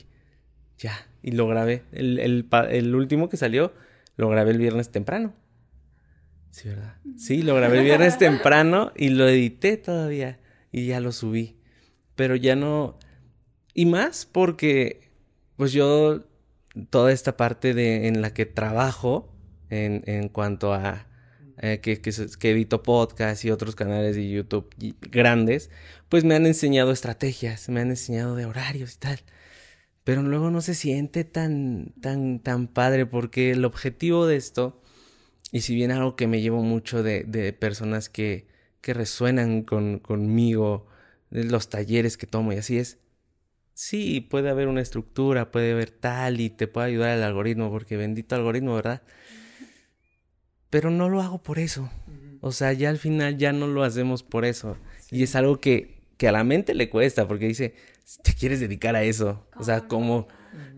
Ya. 0.77 1.08
Y 1.21 1.31
lo 1.31 1.47
grabé. 1.47 1.83
El, 1.91 2.19
el, 2.19 2.47
el 2.69 2.95
último 2.95 3.29
que 3.29 3.37
salió, 3.37 3.73
lo 4.15 4.29
grabé 4.29 4.51
el 4.51 4.57
viernes 4.57 4.91
temprano. 4.91 5.33
Sí, 6.51 6.69
¿verdad? 6.69 6.95
Sí, 7.17 7.41
lo 7.41 7.55
grabé 7.55 7.79
el 7.79 7.85
viernes 7.85 8.17
temprano 8.19 8.91
y 8.95 9.09
lo 9.09 9.27
edité 9.27 9.77
todavía. 9.77 10.39
Y 10.71 10.87
ya 10.87 10.99
lo 10.99 11.11
subí. 11.11 11.57
Pero 12.15 12.35
ya 12.35 12.55
no. 12.55 12.97
Y 13.73 13.85
más 13.85 14.25
porque, 14.25 15.09
pues 15.55 15.71
yo, 15.71 16.25
toda 16.89 17.11
esta 17.11 17.37
parte 17.37 17.73
de, 17.73 18.07
en 18.07 18.21
la 18.21 18.33
que 18.33 18.45
trabajo, 18.45 19.33
en, 19.69 20.03
en 20.05 20.29
cuanto 20.29 20.73
a 20.73 21.07
eh, 21.61 21.79
que, 21.81 21.99
que, 21.99 22.11
que, 22.39 22.51
edito 22.51 22.83
podcast 22.83 23.43
y 23.43 23.51
otros 23.51 23.75
canales 23.75 24.15
de 24.15 24.29
YouTube 24.29 24.69
grandes, 25.11 25.69
pues 26.07 26.23
me 26.23 26.35
han 26.35 26.45
enseñado 26.45 26.91
estrategias, 26.91 27.67
me 27.67 27.81
han 27.81 27.89
enseñado 27.89 28.35
de 28.35 28.45
horarios 28.45 28.95
y 28.95 28.99
tal. 28.99 29.19
Pero 30.09 30.23
luego 30.23 30.49
no 30.49 30.59
se 30.61 30.73
siente 30.73 31.23
tan, 31.23 31.93
tan, 32.01 32.39
tan 32.39 32.65
padre 32.65 33.05
porque 33.05 33.51
el 33.51 33.63
objetivo 33.63 34.25
de 34.25 34.37
esto, 34.37 34.81
y 35.51 35.61
si 35.61 35.75
bien 35.75 35.91
algo 35.91 36.15
que 36.15 36.25
me 36.25 36.41
llevo 36.41 36.63
mucho 36.63 37.03
de, 37.03 37.25
de 37.25 37.53
personas 37.53 38.09
que, 38.09 38.47
que 38.81 38.95
resuenan 38.95 39.61
con, 39.61 39.99
conmigo, 39.99 40.87
de 41.29 41.43
los 41.43 41.69
talleres 41.69 42.17
que 42.17 42.25
tomo 42.25 42.51
y 42.51 42.55
así 42.55 42.79
es, 42.79 42.97
sí, 43.75 44.19
puede 44.19 44.49
haber 44.49 44.67
una 44.67 44.81
estructura, 44.81 45.51
puede 45.51 45.73
haber 45.73 45.91
tal 45.91 46.41
y 46.41 46.49
te 46.49 46.65
puede 46.65 46.87
ayudar 46.87 47.15
el 47.15 47.21
algoritmo, 47.21 47.69
porque 47.69 47.95
bendito 47.95 48.33
algoritmo, 48.33 48.73
¿verdad? 48.73 49.03
pero 50.69 50.89
no 50.89 51.07
lo 51.07 51.21
hago 51.21 51.37
por 51.41 51.59
eso. 51.59 51.87
O 52.41 52.51
sea, 52.51 52.73
ya 52.73 52.89
al 52.89 52.97
final 52.97 53.37
ya 53.37 53.51
no 53.51 53.67
lo 53.67 53.83
hacemos 53.83 54.23
por 54.23 54.43
eso. 54.43 54.75
Y 55.11 55.21
es 55.21 55.35
algo 55.35 55.59
que, 55.59 55.99
que, 56.17 56.27
a 56.27 56.31
la 56.31 56.43
mente 56.43 56.73
le 56.73 56.89
cuesta, 56.89 57.27
porque 57.27 57.47
dice, 57.47 57.75
te 58.23 58.33
quieres 58.33 58.59
dedicar 58.59 58.95
a 58.95 59.03
eso. 59.03 59.45
O 59.55 59.63
sea, 59.63 59.87
¿cómo, 59.87 60.27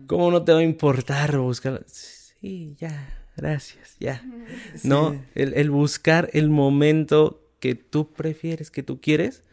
¿cómo 0.06 0.30
no 0.30 0.44
te 0.44 0.52
va 0.52 0.58
a 0.58 0.62
importar 0.62 1.38
buscar? 1.38 1.84
Sí, 1.86 2.76
ya, 2.78 3.26
gracias, 3.36 3.96
ya. 3.98 4.22
No, 4.84 5.22
el, 5.34 5.54
el 5.54 5.70
buscar 5.70 6.28
el 6.32 6.50
momento 6.50 7.40
que 7.60 7.74
tú 7.74 8.12
prefieres, 8.12 8.70
que 8.70 8.82
tú 8.82 9.00
quieres, 9.00 9.44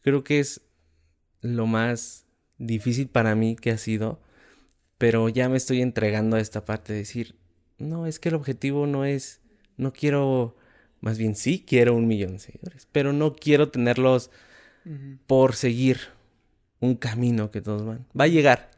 creo 0.00 0.24
que 0.24 0.40
es 0.40 0.62
lo 1.40 1.66
más 1.66 2.26
difícil 2.58 3.08
para 3.08 3.34
mí 3.34 3.56
que 3.56 3.70
ha 3.70 3.78
sido. 3.78 4.20
Pero 4.96 5.28
ya 5.28 5.48
me 5.48 5.56
estoy 5.56 5.80
entregando 5.80 6.36
a 6.36 6.40
esta 6.40 6.64
parte 6.64 6.92
de 6.92 7.00
decir, 7.00 7.36
no, 7.78 8.06
es 8.06 8.18
que 8.18 8.30
el 8.30 8.34
objetivo 8.34 8.86
no 8.86 9.04
es 9.04 9.40
no 9.78 9.92
quiero, 9.92 10.56
más 11.00 11.16
bien 11.16 11.34
sí 11.34 11.64
quiero 11.66 11.94
un 11.94 12.06
millón 12.06 12.32
de 12.32 12.38
seguidores, 12.40 12.86
pero 12.92 13.14
no 13.14 13.34
quiero 13.34 13.70
tenerlos 13.70 14.30
por 15.26 15.54
seguir 15.54 15.98
un 16.80 16.96
camino 16.96 17.50
que 17.50 17.60
todos 17.60 17.84
van. 17.84 18.06
Va 18.18 18.24
a 18.24 18.28
llegar 18.28 18.70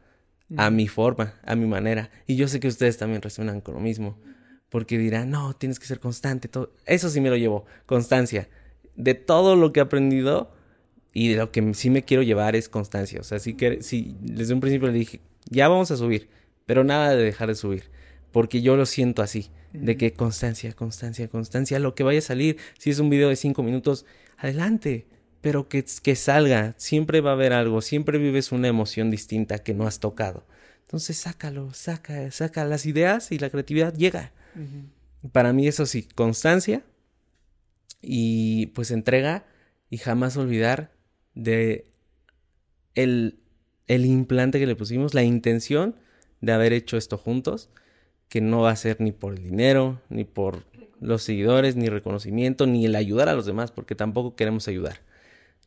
a 0.57 0.69
mi 0.69 0.87
forma, 0.87 1.35
a 1.43 1.55
mi 1.55 1.65
manera. 1.65 2.09
Y 2.27 2.35
yo 2.35 2.47
sé 2.47 2.59
que 2.59 2.67
ustedes 2.67 2.97
también 2.97 3.21
resuenan 3.21 3.61
con 3.61 3.75
lo 3.75 3.79
mismo. 3.79 4.17
Porque 4.69 4.97
dirán, 4.97 5.29
no, 5.29 5.53
tienes 5.53 5.79
que 5.79 5.85
ser 5.85 5.99
constante. 5.99 6.47
Todo. 6.47 6.73
Eso 6.85 7.09
sí 7.09 7.21
me 7.21 7.29
lo 7.29 7.37
llevo, 7.37 7.65
constancia. 7.85 8.49
De 8.95 9.13
todo 9.13 9.55
lo 9.55 9.73
que 9.73 9.79
he 9.79 9.83
aprendido 9.83 10.53
y 11.13 11.29
de 11.29 11.37
lo 11.37 11.51
que 11.51 11.73
sí 11.73 11.89
me 11.89 12.03
quiero 12.03 12.23
llevar 12.23 12.55
es 12.55 12.69
constancia. 12.69 13.19
O 13.19 13.23
sea, 13.23 13.39
sí 13.39 13.53
que, 13.55 13.81
sí, 13.81 14.15
desde 14.21 14.53
un 14.53 14.61
principio 14.61 14.87
le 14.87 14.97
dije, 14.97 15.21
ya 15.49 15.67
vamos 15.67 15.91
a 15.91 15.97
subir, 15.97 16.29
pero 16.65 16.83
nada 16.83 17.15
de 17.15 17.23
dejar 17.23 17.49
de 17.49 17.55
subir. 17.55 17.91
Porque 18.31 18.61
yo 18.61 18.77
lo 18.77 18.85
siento 18.85 19.21
así 19.21 19.51
de 19.73 19.97
que 19.97 20.13
constancia, 20.13 20.73
constancia, 20.73 21.27
constancia, 21.27 21.79
lo 21.79 21.95
que 21.95 22.03
vaya 22.03 22.19
a 22.19 22.23
salir, 22.23 22.57
si 22.77 22.89
es 22.89 22.99
un 22.99 23.09
video 23.09 23.29
de 23.29 23.35
cinco 23.35 23.63
minutos, 23.63 24.05
adelante, 24.37 25.05
pero 25.41 25.67
que, 25.67 25.83
que 26.03 26.15
salga, 26.15 26.73
siempre 26.77 27.21
va 27.21 27.31
a 27.31 27.33
haber 27.33 27.53
algo, 27.53 27.81
siempre 27.81 28.17
vives 28.17 28.51
una 28.51 28.67
emoción 28.67 29.11
distinta 29.11 29.59
que 29.59 29.73
no 29.73 29.87
has 29.87 29.99
tocado. 29.99 30.45
Entonces 30.83 31.17
sácalo, 31.17 31.73
saca, 31.73 32.29
saca 32.31 32.65
las 32.65 32.85
ideas 32.85 33.31
y 33.31 33.39
la 33.39 33.49
creatividad 33.49 33.93
llega. 33.93 34.31
Para 35.31 35.53
mí 35.53 35.67
eso 35.67 35.85
sí, 35.85 36.03
constancia 36.15 36.83
y 38.01 38.67
pues 38.67 38.91
entrega 38.91 39.45
y 39.89 39.97
jamás 39.97 40.37
olvidar 40.37 40.91
de 41.33 41.87
el, 42.95 43.39
el 43.87 44.05
implante 44.05 44.59
que 44.59 44.67
le 44.67 44.75
pusimos, 44.75 45.13
la 45.13 45.23
intención 45.23 45.95
de 46.41 46.51
haber 46.51 46.73
hecho 46.73 46.97
esto 46.97 47.17
juntos 47.17 47.69
que 48.27 48.41
no 48.41 48.61
va 48.61 48.71
a 48.71 48.75
ser 48.75 48.99
ni 49.01 49.11
por 49.11 49.33
el 49.33 49.43
dinero, 49.43 50.01
ni 50.09 50.23
por 50.23 50.65
los 50.99 51.23
seguidores, 51.23 51.75
ni 51.75 51.89
reconocimiento, 51.89 52.67
ni 52.67 52.85
el 52.85 52.95
ayudar 52.95 53.27
a 53.27 53.33
los 53.33 53.45
demás, 53.45 53.71
porque 53.71 53.95
tampoco 53.95 54.35
queremos 54.35 54.67
ayudar. 54.67 55.01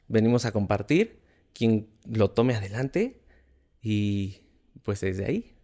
Venimos 0.09 0.45
a 0.45 0.53
compartir, 0.53 1.19
quien 1.53 1.89
lo 2.07 2.31
tome 2.31 2.55
adelante 2.55 3.21
y 3.83 4.41
pues 4.83 5.01
desde 5.01 5.25
ahí. 5.25 5.55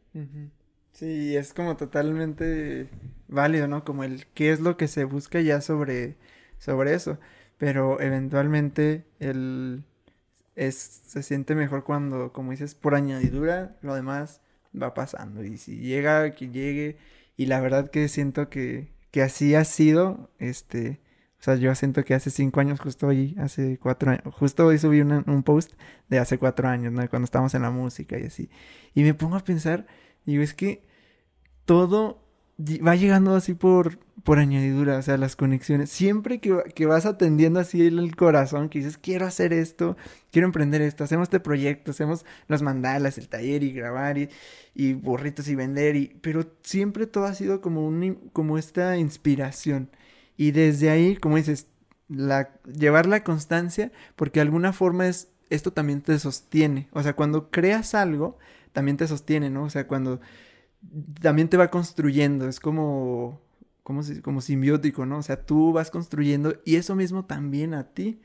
Sí, 0.92 1.36
es 1.36 1.52
como 1.52 1.76
totalmente 1.76 2.88
válido, 3.28 3.68
¿no? 3.68 3.84
Como 3.84 4.04
el 4.04 4.26
qué 4.34 4.52
es 4.52 4.60
lo 4.60 4.76
que 4.76 4.88
se 4.88 5.04
busca 5.04 5.40
ya 5.40 5.60
sobre, 5.60 6.16
sobre 6.58 6.94
eso. 6.94 7.18
Pero 7.58 8.00
eventualmente 8.00 9.04
el 9.18 9.84
es, 10.56 11.02
se 11.06 11.22
siente 11.22 11.54
mejor 11.54 11.84
cuando, 11.84 12.32
como 12.32 12.50
dices, 12.50 12.74
por 12.74 12.94
añadidura, 12.94 13.76
lo 13.82 13.94
demás 13.94 14.40
va 14.80 14.94
pasando. 14.94 15.44
Y 15.44 15.56
si 15.58 15.78
llega, 15.78 16.34
que 16.34 16.50
llegue. 16.50 16.98
Y 17.36 17.46
la 17.46 17.60
verdad 17.60 17.90
que 17.90 18.08
siento 18.08 18.50
que, 18.50 18.92
que 19.10 19.22
así 19.22 19.54
ha 19.54 19.64
sido, 19.64 20.30
este, 20.38 21.00
o 21.40 21.42
sea, 21.42 21.56
yo 21.56 21.74
siento 21.74 22.04
que 22.04 22.12
hace 22.12 22.30
cinco 22.30 22.60
años, 22.60 22.80
justo 22.80 23.06
hoy, 23.06 23.34
hace 23.38 23.78
cuatro 23.78 24.10
años, 24.10 24.22
justo 24.34 24.66
hoy 24.66 24.78
subí 24.78 25.00
un 25.00 25.42
post 25.42 25.72
de 26.10 26.18
hace 26.18 26.36
cuatro 26.38 26.68
años, 26.68 26.92
¿no? 26.92 27.08
Cuando 27.08 27.24
estábamos 27.24 27.54
en 27.54 27.62
la 27.62 27.70
música 27.70 28.18
y 28.18 28.24
así. 28.24 28.50
Y 28.94 29.02
me 29.04 29.14
pongo 29.14 29.36
a 29.36 29.40
pensar, 29.40 29.86
digo, 30.26 30.42
es 30.42 30.52
que 30.52 30.82
todo 31.64 32.22
va 32.86 32.94
llegando 32.94 33.34
así 33.34 33.54
por, 33.54 33.98
por 34.22 34.38
añadidura, 34.38 34.98
o 34.98 35.02
sea, 35.02 35.16
las 35.16 35.34
conexiones. 35.34 35.90
Siempre 35.90 36.40
que, 36.40 36.62
que, 36.74 36.84
vas 36.84 37.06
atendiendo 37.06 37.58
así 37.58 37.86
el 37.86 38.14
corazón, 38.16 38.68
que 38.68 38.80
dices, 38.80 38.98
quiero 38.98 39.24
hacer 39.24 39.54
esto, 39.54 39.96
quiero 40.30 40.46
emprender 40.46 40.82
esto, 40.82 41.04
hacemos 41.04 41.28
este 41.28 41.40
proyecto, 41.40 41.92
hacemos 41.92 42.26
los 42.48 42.60
mandalas, 42.60 43.16
el 43.16 43.30
taller 43.30 43.62
y 43.62 43.72
grabar 43.72 44.18
y, 44.18 44.28
y 44.74 44.92
burritos 44.92 45.48
y 45.48 45.54
vender, 45.54 45.96
y, 45.96 46.18
pero 46.20 46.44
siempre 46.62 47.06
todo 47.06 47.24
ha 47.24 47.34
sido 47.34 47.62
como, 47.62 47.86
un, 47.86 48.28
como 48.34 48.58
esta 48.58 48.98
inspiración. 48.98 49.88
Y 50.40 50.52
desde 50.52 50.88
ahí, 50.88 51.16
como 51.16 51.36
dices, 51.36 51.66
la, 52.08 52.50
llevar 52.64 53.04
la 53.04 53.22
constancia, 53.22 53.92
porque 54.16 54.40
de 54.40 54.44
alguna 54.44 54.72
forma 54.72 55.06
es, 55.06 55.28
esto 55.50 55.74
también 55.74 56.00
te 56.00 56.18
sostiene. 56.18 56.88
O 56.92 57.02
sea, 57.02 57.14
cuando 57.14 57.50
creas 57.50 57.94
algo, 57.94 58.38
también 58.72 58.96
te 58.96 59.06
sostiene, 59.06 59.50
¿no? 59.50 59.64
O 59.64 59.68
sea, 59.68 59.86
cuando 59.86 60.18
también 61.20 61.50
te 61.50 61.58
va 61.58 61.70
construyendo, 61.70 62.48
es 62.48 62.58
como, 62.58 63.38
como, 63.82 64.00
como 64.22 64.40
simbiótico, 64.40 65.04
¿no? 65.04 65.18
O 65.18 65.22
sea, 65.22 65.44
tú 65.44 65.74
vas 65.74 65.90
construyendo 65.90 66.54
y 66.64 66.76
eso 66.76 66.94
mismo 66.96 67.26
también 67.26 67.74
a 67.74 67.92
ti. 67.92 68.22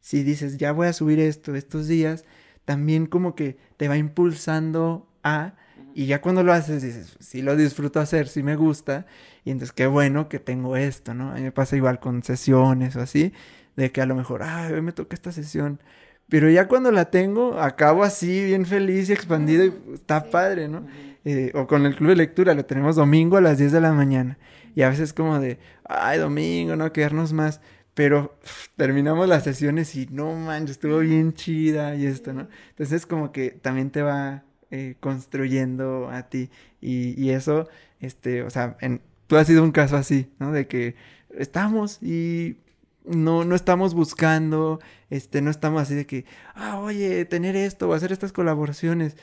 Si 0.00 0.22
dices, 0.22 0.58
ya 0.58 0.70
voy 0.72 0.88
a 0.88 0.92
subir 0.92 1.18
esto 1.18 1.54
estos 1.54 1.88
días, 1.88 2.26
también 2.66 3.06
como 3.06 3.34
que 3.34 3.56
te 3.78 3.88
va 3.88 3.96
impulsando 3.96 5.08
a, 5.22 5.54
y 5.94 6.04
ya 6.04 6.20
cuando 6.20 6.42
lo 6.42 6.52
haces 6.52 6.82
dices, 6.82 7.16
sí 7.20 7.40
lo 7.40 7.56
disfruto 7.56 8.00
hacer, 8.00 8.28
sí 8.28 8.42
me 8.42 8.54
gusta, 8.54 9.06
y 9.44 9.50
entonces 9.50 9.72
qué 9.72 9.86
bueno 9.86 10.28
que 10.28 10.38
tengo 10.38 10.76
esto, 10.76 11.14
¿no? 11.14 11.30
A 11.30 11.34
mí 11.34 11.42
me 11.42 11.52
pasa 11.52 11.76
igual 11.76 12.00
con 12.00 12.22
sesiones 12.22 12.96
o 12.96 13.00
así, 13.00 13.32
de 13.76 13.92
que 13.92 14.00
a 14.00 14.06
lo 14.06 14.14
mejor, 14.14 14.42
ay, 14.42 14.72
hoy 14.72 14.82
me 14.82 14.92
toca 14.92 15.14
esta 15.14 15.32
sesión, 15.32 15.80
pero 16.28 16.48
ya 16.50 16.68
cuando 16.68 16.90
la 16.90 17.10
tengo, 17.10 17.58
acabo 17.60 18.02
así 18.02 18.44
bien 18.44 18.66
feliz 18.66 19.08
y 19.10 19.12
expandido 19.12 19.64
y 19.64 19.72
está 19.94 20.30
padre, 20.30 20.68
¿no? 20.68 20.86
Eh, 21.24 21.52
o 21.54 21.66
con 21.66 21.86
el 21.86 21.96
club 21.96 22.10
de 22.10 22.16
lectura, 22.16 22.54
lo 22.54 22.64
tenemos 22.64 22.96
domingo 22.96 23.36
a 23.36 23.40
las 23.40 23.58
10 23.58 23.72
de 23.72 23.80
la 23.80 23.92
mañana. 23.92 24.38
Y 24.74 24.82
a 24.82 24.88
veces 24.90 25.12
como 25.12 25.38
de, 25.38 25.58
ay, 25.84 26.18
domingo, 26.18 26.76
no, 26.76 26.92
quedarnos 26.92 27.32
más. 27.32 27.60
Pero 27.94 28.36
terminamos 28.76 29.28
las 29.28 29.44
sesiones 29.44 29.94
y 29.94 30.06
no 30.10 30.34
manches, 30.34 30.72
estuvo 30.72 30.98
bien 30.98 31.34
chida 31.34 31.94
y 31.94 32.06
esto, 32.06 32.32
¿no? 32.32 32.48
Entonces 32.70 33.06
como 33.06 33.30
que 33.30 33.50
también 33.50 33.90
te 33.90 34.02
va 34.02 34.44
eh, 34.70 34.96
construyendo 35.00 36.08
a 36.10 36.28
ti. 36.28 36.50
Y, 36.80 37.14
y, 37.22 37.30
eso, 37.30 37.68
este, 38.00 38.42
o 38.42 38.50
sea, 38.50 38.76
en, 38.80 39.00
tú 39.26 39.36
has 39.36 39.46
sido 39.46 39.62
un 39.62 39.72
caso 39.72 39.96
así, 39.96 40.30
¿no? 40.38 40.52
De 40.52 40.66
que 40.66 40.96
estamos 41.30 42.02
y 42.02 42.58
no, 43.04 43.44
no 43.44 43.54
estamos 43.54 43.94
buscando, 43.94 44.80
este, 45.10 45.42
no 45.42 45.50
estamos 45.50 45.82
así 45.82 45.94
de 45.94 46.06
que, 46.06 46.24
ah, 46.54 46.78
oye, 46.80 47.24
tener 47.24 47.56
esto 47.56 47.88
o 47.88 47.92
hacer 47.94 48.12
estas 48.12 48.32
colaboraciones 48.32 49.16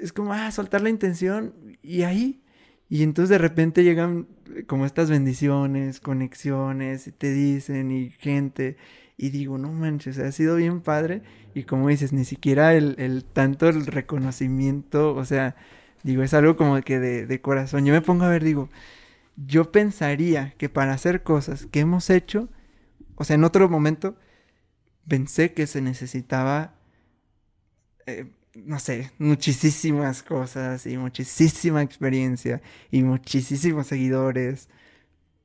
es 0.00 0.12
como, 0.12 0.32
ah, 0.32 0.50
soltar 0.50 0.80
la 0.80 0.90
intención 0.90 1.54
y 1.82 2.02
ahí. 2.02 2.42
Y 2.88 3.02
entonces 3.02 3.30
de 3.30 3.38
repente 3.38 3.84
llegan 3.84 4.26
como 4.66 4.84
estas 4.84 5.10
bendiciones, 5.10 6.00
conexiones, 6.00 7.06
y 7.06 7.12
te 7.12 7.32
dicen 7.32 7.90
y 7.90 8.10
gente. 8.10 8.76
Y 9.16 9.30
digo, 9.30 9.58
no 9.58 9.72
manches, 9.72 10.18
ha 10.18 10.30
sido 10.32 10.56
bien 10.56 10.80
padre. 10.82 11.22
Y 11.54 11.64
como 11.64 11.88
dices, 11.88 12.12
ni 12.12 12.24
siquiera 12.24 12.74
el, 12.74 12.96
el 12.98 13.24
tanto 13.24 13.68
el 13.68 13.86
reconocimiento, 13.86 15.14
o 15.14 15.24
sea, 15.24 15.56
digo, 16.02 16.22
es 16.22 16.34
algo 16.34 16.56
como 16.56 16.80
que 16.82 16.98
de, 16.98 17.26
de 17.26 17.40
corazón. 17.40 17.86
Yo 17.86 17.92
me 17.94 18.02
pongo 18.02 18.24
a 18.24 18.28
ver, 18.28 18.44
digo, 18.44 18.68
yo 19.36 19.72
pensaría 19.72 20.54
que 20.58 20.68
para 20.68 20.92
hacer 20.92 21.22
cosas 21.22 21.66
que 21.66 21.80
hemos 21.80 22.10
hecho, 22.10 22.48
o 23.16 23.24
sea, 23.24 23.34
en 23.34 23.44
otro 23.44 23.68
momento, 23.68 24.16
pensé 25.08 25.52
que 25.52 25.66
se 25.66 25.80
necesitaba, 25.80 26.74
eh, 28.06 28.30
no 28.54 28.78
sé, 28.78 29.10
muchísimas 29.18 30.22
cosas 30.22 30.86
y 30.86 30.96
muchísima 30.96 31.82
experiencia 31.82 32.62
y 32.90 33.02
muchísimos 33.02 33.86
seguidores. 33.86 34.68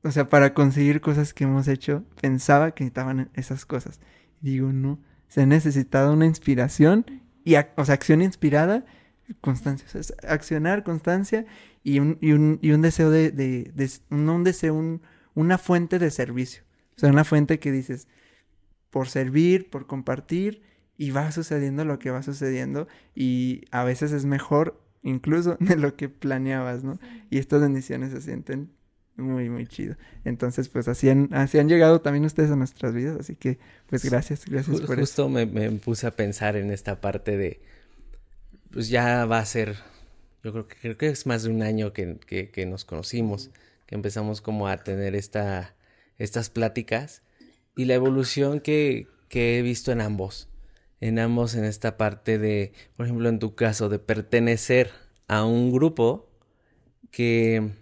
O 0.02 0.10
sea, 0.10 0.28
para 0.28 0.54
conseguir 0.54 1.00
cosas 1.00 1.34
que 1.34 1.44
hemos 1.44 1.68
hecho, 1.68 2.04
pensaba 2.20 2.72
que 2.72 2.84
necesitaban 2.84 3.30
esas 3.34 3.66
cosas. 3.66 4.00
Digo, 4.40 4.72
no, 4.72 5.00
se 5.28 5.42
ha 5.42 5.46
necesitado 5.46 6.12
una 6.12 6.26
inspiración 6.26 7.22
y, 7.44 7.56
o 7.56 7.84
sea, 7.84 7.94
acción 7.94 8.22
inspirada, 8.22 8.84
constancia, 9.40 9.86
o 9.86 10.02
sea, 10.02 10.16
accionar, 10.28 10.84
constancia 10.84 11.46
y 11.82 12.00
un, 12.00 12.18
y 12.20 12.32
un, 12.32 12.58
y 12.62 12.70
un 12.72 12.82
deseo 12.82 13.10
de, 13.10 13.30
de, 13.30 13.70
de, 13.74 13.90
no 14.10 14.34
un 14.34 14.44
deseo, 14.44 14.74
un, 14.74 15.02
una 15.34 15.58
fuente 15.58 15.98
de 15.98 16.10
servicio. 16.10 16.62
O 16.96 17.00
sea, 17.00 17.10
una 17.10 17.24
fuente 17.24 17.58
que 17.58 17.70
dices, 17.70 18.08
por 18.90 19.08
servir, 19.08 19.70
por 19.70 19.86
compartir, 19.86 20.62
y 20.96 21.10
va 21.10 21.30
sucediendo 21.30 21.84
lo 21.84 21.98
que 21.98 22.10
va 22.10 22.22
sucediendo, 22.22 22.88
y 23.14 23.62
a 23.70 23.84
veces 23.84 24.12
es 24.12 24.24
mejor 24.24 24.82
incluso 25.02 25.56
de 25.60 25.76
lo 25.76 25.94
que 25.94 26.08
planeabas, 26.08 26.82
¿no? 26.82 26.98
Y 27.30 27.38
estas 27.38 27.60
bendiciones 27.60 28.10
se 28.12 28.20
sienten 28.20 28.70
muy, 29.16 29.50
muy 29.50 29.66
chido. 29.66 29.96
Entonces, 30.24 30.68
pues 30.68 30.88
así 30.88 31.08
han, 31.08 31.28
así 31.32 31.58
han 31.58 31.68
llegado 31.68 32.00
también 32.00 32.24
ustedes 32.24 32.50
a 32.50 32.56
nuestras 32.56 32.94
vidas, 32.94 33.16
así 33.18 33.34
que, 33.36 33.58
pues 33.86 34.04
gracias, 34.04 34.44
gracias 34.46 34.80
por 34.80 34.98
Justo 34.98 35.22
eso. 35.24 35.28
Me, 35.28 35.46
me 35.46 35.70
puse 35.72 36.06
a 36.06 36.12
pensar 36.12 36.56
en 36.56 36.70
esta 36.70 37.00
parte 37.00 37.36
de, 37.36 37.60
pues 38.70 38.88
ya 38.88 39.24
va 39.24 39.38
a 39.38 39.44
ser, 39.44 39.76
yo 40.42 40.52
creo 40.52 40.68
que, 40.68 40.76
creo 40.76 40.98
que 40.98 41.08
es 41.08 41.26
más 41.26 41.42
de 41.42 41.50
un 41.50 41.62
año 41.62 41.92
que, 41.92 42.18
que, 42.18 42.66
nos 42.66 42.84
conocimos, 42.84 43.50
que 43.86 43.94
empezamos 43.94 44.40
como 44.40 44.68
a 44.68 44.78
tener 44.78 45.14
esta, 45.14 45.74
estas 46.18 46.50
pláticas 46.50 47.22
y 47.76 47.84
la 47.86 47.94
evolución 47.94 48.60
que, 48.60 49.08
que 49.28 49.58
he 49.58 49.62
visto 49.62 49.92
en 49.92 50.00
ambos, 50.00 50.48
en 51.00 51.18
ambos 51.18 51.54
en 51.54 51.64
esta 51.64 51.96
parte 51.96 52.38
de, 52.38 52.72
por 52.96 53.06
ejemplo, 53.06 53.28
en 53.28 53.38
tu 53.38 53.54
caso, 53.54 53.88
de 53.88 53.98
pertenecer 53.98 54.90
a 55.28 55.44
un 55.44 55.72
grupo 55.72 56.30
que 57.10 57.72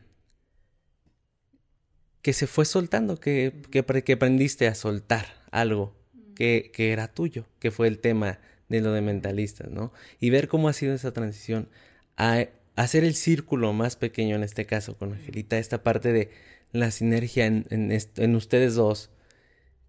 que 2.27 2.33
se 2.33 2.49
fue 2.49 2.65
soltando, 2.65 3.21
que, 3.21 3.63
que, 3.71 3.85
que 4.03 4.13
aprendiste 4.15 4.67
a 4.67 4.75
soltar 4.75 5.27
algo 5.53 5.95
que, 6.35 6.73
que, 6.75 6.91
era 6.91 7.07
tuyo, 7.07 7.47
que 7.61 7.71
fue 7.71 7.87
el 7.87 8.01
tema 8.01 8.41
de 8.69 8.81
lo 8.81 8.93
de 8.93 9.01
mentalistas, 9.01 9.71
¿no? 9.71 9.93
Y 10.21 10.31
ver 10.31 10.49
cómo 10.49 10.69
ha 10.69 10.73
sido 10.73 10.95
esa 10.95 11.13
transición 11.13 11.69
a 12.17 12.47
hacer 12.77 13.05
el 13.05 13.15
círculo 13.15 13.73
más 13.73 13.97
pequeño 13.97 14.37
en 14.37 14.43
este 14.43 14.67
caso 14.67 14.97
con 14.97 15.13
Angelita, 15.13 15.59
esta 15.59 15.83
parte 15.83 16.13
de 16.13 16.31
la 16.73 16.91
sinergia 16.91 17.47
en, 17.47 17.67
en, 17.71 17.91
en 17.93 18.37
ustedes 18.37 18.75
dos, 18.75 19.11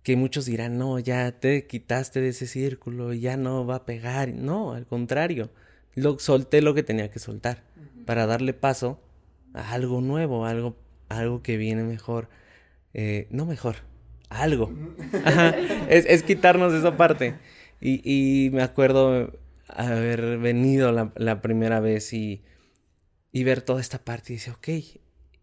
que 0.03 0.15
muchos 0.15 0.45
dirán, 0.45 0.77
no, 0.77 0.99
ya 0.99 1.31
te 1.39 1.67
quitaste 1.67 2.21
de 2.21 2.29
ese 2.29 2.47
círculo, 2.47 3.13
ya 3.13 3.35
no 3.35 3.65
va 3.65 3.75
a 3.75 3.85
pegar. 3.85 4.29
No, 4.29 4.73
al 4.73 4.85
contrario, 4.85 5.49
lo, 5.95 6.19
solté 6.19 6.61
lo 6.61 6.73
que 6.73 6.83
tenía 6.83 7.11
que 7.11 7.19
soltar 7.19 7.63
para 8.05 8.25
darle 8.25 8.53
paso 8.53 9.01
a 9.53 9.73
algo 9.73 9.99
nuevo, 10.01 10.45
algo 10.45 10.77
algo 11.09 11.41
que 11.41 11.57
viene 11.57 11.83
mejor. 11.83 12.29
Eh, 12.93 13.27
no 13.29 13.45
mejor, 13.45 13.77
algo. 14.29 14.71
Ajá, 15.23 15.49
es, 15.89 16.05
es, 16.05 16.23
quitarnos 16.23 16.73
esa 16.73 16.97
parte. 16.97 17.35
Y, 17.79 18.01
y, 18.03 18.49
me 18.49 18.63
acuerdo 18.63 19.33
haber 19.67 20.37
venido 20.37 20.91
la, 20.91 21.11
la 21.15 21.41
primera 21.41 21.79
vez 21.79 22.13
y, 22.13 22.41
y, 23.31 23.43
ver 23.43 23.61
toda 23.61 23.81
esta 23.81 23.99
parte 23.99 24.33
y 24.33 24.37
dice, 24.37 24.51
ok, 24.51 24.67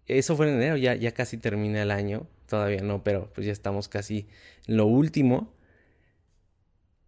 eso 0.07 0.37
fue 0.37 0.49
en 0.49 0.57
enero, 0.57 0.77
ya, 0.77 0.95
ya 0.95 1.13
casi 1.13 1.37
termina 1.37 1.83
el 1.83 1.91
año. 1.91 2.27
Todavía 2.49 2.83
no, 2.83 3.03
pero 3.03 3.33
pues 3.35 3.47
ya 3.47 3.53
estamos 3.53 3.89
casi 3.89 4.27
en 4.67 4.77
lo 4.77 4.87
último. 4.87 5.55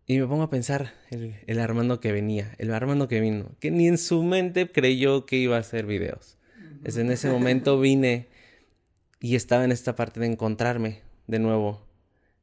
Y 0.07 0.19
me 0.19 0.27
pongo 0.27 0.45
a 0.45 0.51
pensar 0.51 0.95
el, 1.11 1.35
el 1.47 1.59
Armando 1.59 1.99
que 1.99 2.13
venía, 2.13 2.55
el 2.59 2.73
Armando 2.73 3.09
que 3.09 3.21
vino, 3.21 3.51
que 3.59 3.73
ni 3.73 3.89
en 3.89 3.99
su 3.99 4.23
mente 4.23 4.71
creyó 4.71 5.27
que 5.27 5.37
iba 5.37 5.57
a 5.57 5.61
hacer 5.61 5.85
videos. 5.85 6.39
Es 6.85 6.97
en 6.97 7.11
ese 7.11 7.29
momento 7.29 7.81
vine 7.81 8.29
y 9.21 9.35
estaba 9.35 9.65
en 9.65 9.73
esta 9.73 9.97
parte 9.97 10.21
de 10.21 10.27
encontrarme 10.27 11.03
de 11.27 11.41
nuevo, 11.41 11.86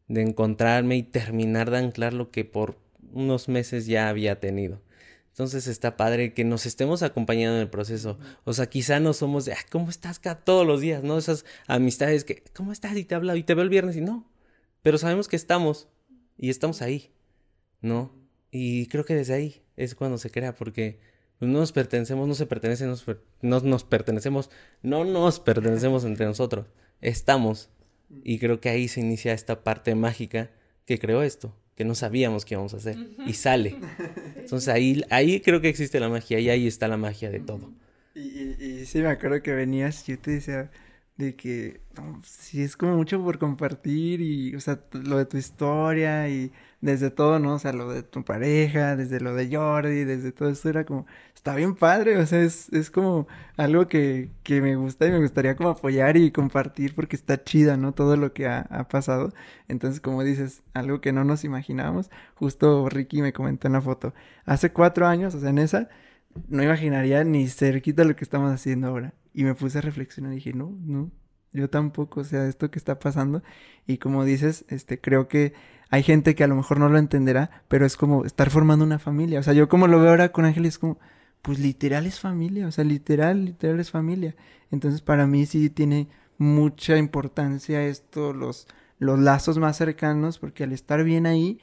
de 0.07 0.21
encontrarme 0.21 0.97
y 0.97 1.03
terminar 1.03 1.71
de 1.71 1.77
anclar 1.77 2.13
lo 2.13 2.31
que 2.31 2.45
por 2.45 2.77
unos 3.11 3.47
meses 3.47 3.85
ya 3.85 4.09
había 4.09 4.39
tenido. 4.39 4.81
Entonces 5.30 5.65
está 5.65 5.97
padre 5.97 6.34
que 6.34 6.43
nos 6.43 6.67
estemos 6.67 7.01
acompañando 7.01 7.55
en 7.55 7.61
el 7.61 7.69
proceso. 7.69 8.19
O 8.43 8.53
sea, 8.53 8.67
quizá 8.67 8.99
no 8.99 9.13
somos 9.13 9.45
de, 9.45 9.53
ah, 9.53 9.65
¿cómo 9.71 9.89
estás 9.89 10.19
acá 10.19 10.35
todos 10.35 10.65
los 10.65 10.80
días? 10.80 11.03
¿No? 11.03 11.17
Esas 11.17 11.43
amistades 11.65 12.23
que, 12.23 12.43
¿cómo 12.53 12.71
estás? 12.71 12.95
Y 12.97 13.03
te 13.03 13.15
habla 13.15 13.35
y 13.35 13.41
te 13.41 13.55
veo 13.55 13.63
el 13.63 13.69
viernes 13.69 13.95
y 13.95 14.01
no. 14.01 14.30
Pero 14.84 14.99
sabemos 14.99 15.27
que 15.27 15.35
estamos 15.35 15.88
y 16.38 16.51
estamos 16.51 16.84
ahí, 16.84 17.11
¿no? 17.81 18.13
Y 18.51 18.85
creo 18.88 19.05
que 19.05 19.15
desde 19.15 19.34
ahí 19.34 19.63
es 19.75 19.95
cuando 19.95 20.19
se 20.19 20.30
crea, 20.30 20.53
porque 20.53 20.99
no 21.39 21.47
nos 21.59 21.71
pertenecemos, 21.71 22.27
no 22.27 22.35
se 22.35 22.45
pertenecen, 22.45 22.89
nos, 22.89 23.05
no 23.41 23.59
nos 23.61 23.84
pertenecemos, 23.84 24.51
no 24.84 25.03
nos 25.03 25.39
pertenecemos 25.39 26.03
entre 26.03 26.25
nosotros, 26.27 26.67
estamos. 27.01 27.69
Y 28.23 28.40
creo 28.40 28.60
que 28.60 28.69
ahí 28.69 28.88
se 28.88 28.99
inicia 28.99 29.34
esta 29.34 29.64
parte 29.64 29.95
mágica 29.95 30.52
que 30.85 30.99
creó 30.99 31.23
esto, 31.23 31.56
que 31.76 31.85
no 31.85 31.95
sabíamos 31.95 32.45
que 32.45 32.56
íbamos 32.56 32.73
a 32.73 32.77
hacer, 32.77 32.98
y 33.26 33.34
sale. 33.34 33.76
Entonces 34.38 34.68
ahí, 34.69 35.02
ahí 35.10 35.40
creo 35.40 35.61
que 35.61 35.69
existe 35.69 35.99
la 35.99 36.10
magia, 36.10 36.40
y 36.40 36.49
ahí 36.49 36.68
está 36.68 36.88
la 36.88 36.98
magia 36.98 37.30
de 37.30 37.40
todo. 37.40 37.72
Y, 38.15 38.19
y, 38.19 38.57
y 38.60 38.85
sí, 38.85 38.99
me 38.99 39.07
acuerdo 39.07 39.41
que 39.41 39.53
venías, 39.53 40.06
yo 40.06 40.19
te 40.19 40.31
decía 40.31 40.69
de 41.18 41.35
que, 41.35 41.81
no, 41.95 42.22
sí, 42.23 42.61
es 42.61 42.76
como 42.76 42.95
mucho 42.95 43.23
por 43.23 43.40
compartir, 43.40 44.22
y, 44.22 44.56
o 44.56 44.60
sea, 44.60 44.80
lo 44.91 45.18
de 45.18 45.26
tu 45.26 45.38
historia, 45.38 46.30
y 46.30 46.52
desde 46.84 47.11
todo, 47.11 47.39
¿no? 47.39 47.55
O 47.55 47.60
sea, 47.60 47.72
lo 47.72 47.89
de 47.89 48.03
tu 48.03 48.23
pareja, 48.26 48.97
desde 48.97 49.22
lo 49.22 49.34
de 49.34 49.55
Jordi, 49.55 50.03
desde 50.03 50.34
todo 50.34 50.49
esto 50.49 50.68
era 50.69 50.85
como, 50.85 51.05
está 51.34 51.55
bien 51.55 51.76
padre, 51.76 52.18
o 52.18 52.26
sea, 52.26 52.41
es, 52.41 52.68
es 52.73 52.91
como 52.91 53.26
algo 53.55 53.88
que, 53.88 54.30
que 54.43 54.61
me 54.61 54.76
gusta 54.76 55.07
y 55.07 55.11
me 55.11 55.19
gustaría 55.19 55.55
como 55.55 55.69
apoyar 55.69 56.18
y 56.18 56.31
compartir 56.31 56.93
porque 56.93 57.15
está 57.15 57.41
chida, 57.41 57.77
¿no? 57.77 57.93
Todo 57.93 58.18
lo 58.18 58.34
que 58.34 58.47
ha, 58.47 58.60
ha, 58.69 58.89
pasado. 58.89 59.34
Entonces, 59.69 60.01
como 60.01 60.23
dices, 60.23 60.61
algo 60.73 60.99
que 60.99 61.14
no 61.14 61.23
nos 61.23 61.45
imaginábamos, 61.45 62.11
justo 62.35 62.89
Ricky 62.89 63.22
me 63.22 63.31
comentó 63.31 63.68
en 63.68 63.73
la 63.73 63.81
foto, 63.81 64.14
hace 64.45 64.73
cuatro 64.73 65.07
años, 65.07 65.34
o 65.35 65.39
sea, 65.39 65.51
en 65.51 65.60
esa, 65.60 65.88
no 66.49 66.64
imaginaría 66.64 67.23
ni 67.23 67.47
cerquita 67.47 68.03
lo 68.03 68.15
que 68.15 68.26
estamos 68.26 68.51
haciendo 68.51 68.88
ahora. 68.89 69.14
Y 69.34 69.45
me 69.45 69.55
puse 69.55 69.77
a 69.80 69.81
reflexionar 69.81 70.34
y 70.34 70.35
dije, 70.35 70.53
no, 70.53 70.76
no, 70.81 71.11
yo 71.53 71.69
tampoco, 71.69 72.22
o 72.22 72.23
sea, 72.23 72.47
esto 72.47 72.72
que 72.72 72.80
está 72.80 72.99
pasando. 72.99 73.43
Y 73.88 73.99
como 73.99 74.26
dices, 74.26 74.65
este, 74.69 74.99
creo 74.99 75.27
que 75.27 75.53
hay 75.94 76.02
gente 76.02 76.34
que 76.34 76.44
a 76.44 76.48
lo 76.48 76.56
mejor 76.56 76.80
no 76.80 76.90
lo 76.90 76.98
entenderá, 76.98 77.52
pero 77.68 77.86
es 77.86 77.98
como 77.98 78.26
estar 78.26 78.49
formando 78.49 78.84
una 78.84 78.98
familia. 78.98 79.40
O 79.40 79.44
sea, 79.44 79.53
yo 79.53 79.70
como 79.70 79.86
lo 79.86 79.99
veo 79.99 80.10
ahora 80.10 80.32
con 80.32 80.44
Ángel 80.44 80.65
es 80.65 80.80
como, 80.80 80.98
pues 81.44 81.60
literal 81.60 82.07
es 82.07 82.20
familia, 82.20 82.65
o 82.65 82.72
sea, 82.72 82.84
literal, 82.84 83.45
literal 83.45 83.80
es 83.80 83.91
familia. 83.91 84.36
Entonces 84.72 85.02
para 85.02 85.28
mí 85.28 85.45
sí 85.45 85.70
tiene 85.70 86.07
mucha 86.40 86.98
importancia 86.98 87.86
esto, 87.86 88.34
los, 88.34 88.65
los 88.98 89.20
lazos 89.20 89.60
más 89.60 89.78
cercanos, 89.78 90.40
porque 90.40 90.64
al 90.64 90.72
estar 90.72 91.03
bien 91.03 91.28
ahí, 91.28 91.60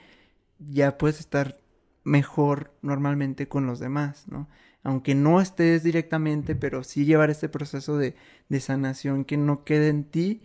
ya 0.61 0.97
puedes 0.97 1.19
estar 1.19 1.59
mejor 2.05 2.73
normalmente 2.83 3.49
con 3.49 3.67
los 3.67 3.81
demás, 3.81 4.29
¿no? 4.29 4.49
Aunque 4.85 5.17
no 5.17 5.41
estés 5.41 5.83
directamente, 5.83 6.55
pero 6.55 6.85
sí 6.85 7.05
llevar 7.05 7.31
este 7.31 7.49
proceso 7.49 7.99
de, 7.99 8.15
de 8.49 8.61
sanación 8.61 9.25
que 9.25 9.37
no 9.37 9.65
quede 9.65 9.89
en 9.89 10.05
ti 10.05 10.41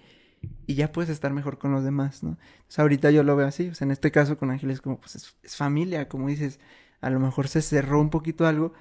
y 0.67 0.76
ya 0.76 0.91
puedes 0.91 1.09
estar 1.09 1.34
mejor 1.34 1.57
con 1.57 1.72
los 1.72 1.84
demás, 1.84 2.23
¿no? 2.23 2.38
Entonces 2.57 2.80
ahorita 2.80 3.11
yo 3.11 3.23
lo 3.23 3.35
veo 3.35 3.47
así, 3.47 3.69
o 3.69 3.76
sea, 3.76 3.85
en 3.85 3.91
este 3.91 4.11
caso 4.11 4.38
con 4.38 4.51
Ángeles 4.51 4.81
como, 4.81 4.99
pues 4.99 5.15
es, 5.15 5.55
familia, 5.55 6.07
como 6.07 6.27
dices, 6.27 6.59
a 7.01 7.09
lo 7.09 7.19
mejor 7.19 7.47
se 7.47 7.61
cerró 7.61 8.01
un 8.01 8.09
poquito 8.09 8.47
algo, 8.47 8.73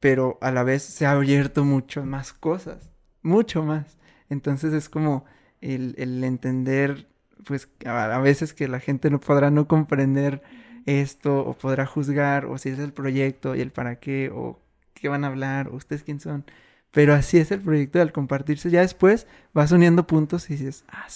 pero 0.00 0.38
a 0.40 0.50
la 0.50 0.62
vez 0.62 0.82
se 0.82 1.06
ha 1.06 1.12
abierto 1.12 1.64
mucho 1.64 2.04
más 2.04 2.32
cosas, 2.32 2.90
mucho 3.22 3.62
más. 3.62 3.98
Entonces 4.28 4.72
es 4.72 4.88
como 4.88 5.24
el, 5.60 5.94
el 5.98 6.22
entender, 6.24 7.08
pues 7.44 7.68
a, 7.84 8.14
a, 8.14 8.18
veces 8.20 8.54
que 8.54 8.68
la 8.68 8.80
gente 8.80 9.10
no 9.10 9.20
podrá 9.20 9.50
no 9.50 9.68
comprender 9.68 10.42
esto, 10.86 11.46
o 11.46 11.54
podrá 11.54 11.86
juzgar, 11.86 12.46
o 12.46 12.58
si 12.58 12.70
es 12.70 12.78
el 12.78 12.92
proyecto 12.92 13.54
y 13.54 13.60
el 13.60 13.72
para 13.72 13.96
qué, 13.96 14.30
o 14.34 14.60
qué 14.94 15.08
van 15.08 15.24
a 15.24 15.28
hablar, 15.28 15.68
o 15.68 15.76
ustedes 15.76 16.02
quién 16.02 16.20
son. 16.20 16.44
Pero 16.90 17.14
así 17.14 17.38
es 17.38 17.50
el 17.50 17.60
proyecto 17.60 18.00
al 18.00 18.12
compartirse. 18.12 18.70
Ya 18.70 18.80
después 18.80 19.26
vas 19.52 19.72
uniendo 19.72 20.06
puntos 20.06 20.48
y 20.50 20.54
dices, 20.54 20.84
ah, 20.88 21.06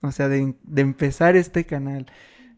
o 0.00 0.12
sea, 0.12 0.28
de, 0.28 0.54
de, 0.62 0.82
empezar 0.82 1.36
este 1.36 1.64
canal. 1.64 2.06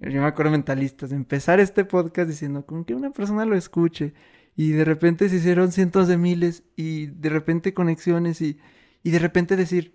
Yo 0.00 0.20
me 0.20 0.26
acuerdo 0.26 0.52
mentalistas, 0.52 1.10
de 1.10 1.16
empezar 1.16 1.60
este 1.60 1.84
podcast 1.84 2.28
diciendo, 2.28 2.66
con 2.66 2.84
que 2.84 2.94
una 2.94 3.10
persona 3.10 3.44
lo 3.44 3.56
escuche. 3.56 4.14
Y 4.56 4.72
de 4.72 4.84
repente 4.84 5.28
se 5.28 5.36
hicieron 5.36 5.70
cientos 5.70 6.08
de 6.08 6.16
miles 6.16 6.64
y 6.76 7.06
de 7.06 7.28
repente 7.28 7.74
conexiones 7.74 8.40
y, 8.40 8.58
y 9.02 9.10
de 9.10 9.18
repente 9.18 9.54
decir, 9.54 9.94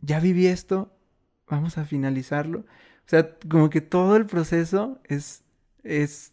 ya 0.00 0.20
viví 0.20 0.46
esto, 0.46 0.94
vamos 1.48 1.78
a 1.78 1.84
finalizarlo. 1.84 2.60
O 2.60 3.08
sea, 3.08 3.36
como 3.48 3.70
que 3.70 3.80
todo 3.80 4.16
el 4.16 4.26
proceso 4.26 5.00
es, 5.04 5.44
es, 5.82 6.32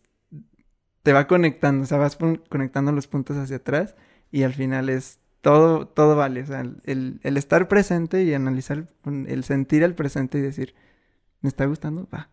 te 1.03 1.14
va 1.14 1.28
conectando, 1.28 1.84
o 1.84 1.86
sea, 1.86 1.98
vas 1.98 2.18
conectando 2.49 2.91
los 2.91 3.07
puntos 3.07 3.38
hacia 3.38 3.57
atrás 3.57 3.95
y 4.32 4.44
al 4.44 4.53
final 4.53 4.90
es 4.90 5.20
todo, 5.41 5.88
todo 5.88 6.16
vale. 6.16 6.44
O 6.44 6.45
sea, 6.45 6.61
el, 6.61 7.20
el 7.24 7.38
estar 7.38 7.68
presente 7.68 8.24
y 8.24 8.34
analizar, 8.34 8.88
el 9.06 9.44
sentir 9.44 9.84
el 9.84 9.95
presente 9.95 10.40
y 10.40 10.41
decir, 10.41 10.76
¿me 11.41 11.49
está 11.49 11.66
gustando? 11.66 12.07
Va, 12.14 12.30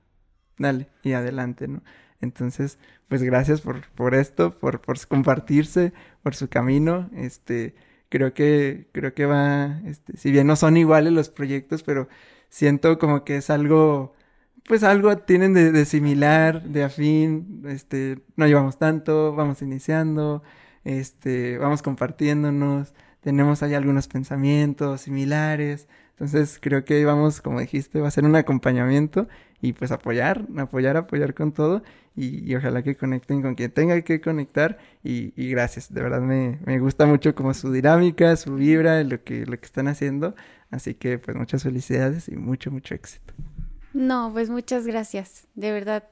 dale, 0.59 0.89
y 1.03 1.13
adelante, 1.13 1.69
¿no? 1.69 1.83
Entonces, 2.21 2.79
pues 3.09 3.23
gracias 3.23 3.61
por, 3.61 3.89
por 3.93 4.15
esto, 4.15 4.59
por, 4.59 4.81
por 4.81 5.05
compartirse, 5.07 5.93
por 6.23 6.35
su 6.35 6.49
camino. 6.49 7.11
Este, 7.15 7.75
creo 8.09 8.35
que, 8.35 8.89
creo 8.93 9.15
que 9.15 9.27
va, 9.27 9.81
este, 9.87 10.17
si 10.17 10.31
bien 10.33 10.47
no 10.47 10.57
son 10.57 10.77
iguales 10.77 11.13
los 11.13 11.31
proyectos, 11.31 11.83
pero 11.83 12.09
siento 12.49 12.99
como 12.99 13.25
que 13.25 13.37
es 13.37 13.51
algo, 13.51 14.15
pues 14.65 14.83
algo 14.83 15.17
tienen 15.19 15.55
de, 15.55 15.73
de 15.73 15.85
similar, 15.85 16.63
de 16.65 16.85
afín, 16.85 17.63
este, 17.67 18.23
no 18.37 18.47
llevamos 18.47 18.79
tanto, 18.79 19.35
vamos 19.35 19.63
iniciando, 19.63 20.43
este, 20.87 21.59
vamos 21.59 21.83
compartiéndonos, 21.83 22.95
tenemos 23.21 23.61
ahí 23.65 23.75
algunos 23.75 24.07
pensamientos 24.07 25.01
similares, 25.01 25.89
entonces 26.11 26.59
creo 26.63 26.85
que 26.85 27.05
vamos, 27.05 27.41
como 27.41 27.59
dijiste, 27.59 28.01
va 28.01 28.07
a 28.07 28.13
ser 28.13 28.25
un 28.25 28.37
acompañamiento 28.37 29.27
y 29.61 29.73
pues 29.73 29.91
apoyar, 29.91 30.47
apoyar, 30.57 30.97
apoyar 30.97 31.35
con 31.35 31.51
todo 31.51 31.83
y, 32.15 32.55
ojalá 32.55 32.85
que 32.85 32.95
conecten 32.95 33.43
con 33.43 33.57
quien 33.57 33.73
tenga 33.73 34.01
que 34.03 34.21
conectar 34.21 34.79
y, 35.03 35.33
gracias, 35.51 35.93
de 35.93 36.03
verdad 36.03 36.21
me, 36.21 36.61
me, 36.65 36.79
gusta 36.79 37.05
mucho 37.05 37.35
como 37.35 37.53
su 37.53 37.73
dinámica, 37.73 38.37
su 38.37 38.55
vibra, 38.55 39.03
lo 39.03 39.25
que, 39.25 39.45
lo 39.45 39.59
que 39.59 39.67
están 39.67 39.89
haciendo, 39.89 40.37
así 40.71 40.95
que 40.95 41.19
pues 41.19 41.37
muchas 41.37 41.65
felicidades 41.65 42.29
y 42.29 42.37
mucho, 42.37 42.71
mucho 42.71 42.95
éxito. 42.95 43.35
No, 43.93 44.31
pues 44.33 44.51
muchas 44.51 44.87
gracias, 44.87 45.49
de 45.57 45.73
verdad. 45.73 46.05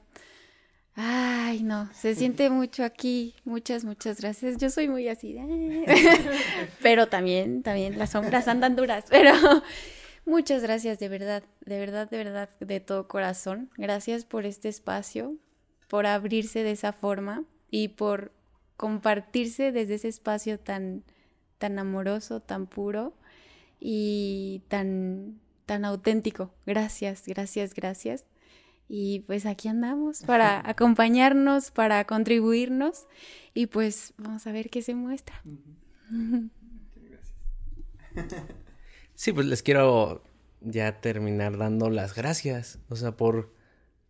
Ay, 0.97 1.61
no, 1.63 1.89
se 1.93 2.15
siente 2.15 2.49
mucho 2.49 2.85
aquí. 2.85 3.35
Muchas, 3.43 3.83
muchas 3.83 4.21
gracias. 4.21 4.57
Yo 4.57 4.69
soy 4.69 4.87
muy 4.87 5.09
así. 5.09 5.35
pero 6.81 7.07
también, 7.07 7.63
también 7.63 7.99
las 7.99 8.11
sombras 8.11 8.47
andan 8.47 8.77
duras. 8.77 9.03
Pero 9.09 9.33
muchas 10.25 10.63
gracias, 10.63 10.97
de 10.99 11.09
verdad, 11.09 11.43
de 11.65 11.79
verdad, 11.79 12.09
de 12.09 12.17
verdad, 12.17 12.49
de 12.61 12.79
todo 12.79 13.09
corazón. 13.09 13.69
Gracias 13.77 14.23
por 14.23 14.45
este 14.45 14.69
espacio, 14.69 15.35
por 15.89 16.05
abrirse 16.05 16.63
de 16.63 16.71
esa 16.71 16.93
forma 16.93 17.43
y 17.69 17.89
por 17.89 18.31
compartirse 18.77 19.73
desde 19.73 19.95
ese 19.95 20.07
espacio 20.07 20.59
tan, 20.59 21.03
tan 21.57 21.77
amoroso, 21.77 22.39
tan 22.39 22.67
puro 22.67 23.13
y 23.81 24.61
tan, 24.69 25.41
tan 25.65 25.83
auténtico. 25.83 26.53
Gracias, 26.65 27.23
gracias, 27.27 27.73
gracias. 27.73 28.27
Y 28.87 29.21
pues 29.21 29.45
aquí 29.45 29.67
andamos 29.67 30.21
para 30.23 30.61
acompañarnos, 30.69 31.71
para 31.71 32.05
contribuirnos 32.05 33.07
y 33.53 33.65
pues 33.67 34.13
vamos 34.17 34.45
a 34.45 34.51
ver 34.51 34.69
qué 34.69 34.81
se 34.81 34.95
muestra. 34.95 35.41
Sí, 39.17 39.31
pues 39.31 39.45
les 39.45 39.63
quiero 39.63 40.23
ya 40.59 40.99
terminar 40.99 41.57
dando 41.57 41.89
las 41.89 42.15
gracias, 42.15 42.79
o 42.89 42.97
sea, 42.97 43.15
por 43.15 43.55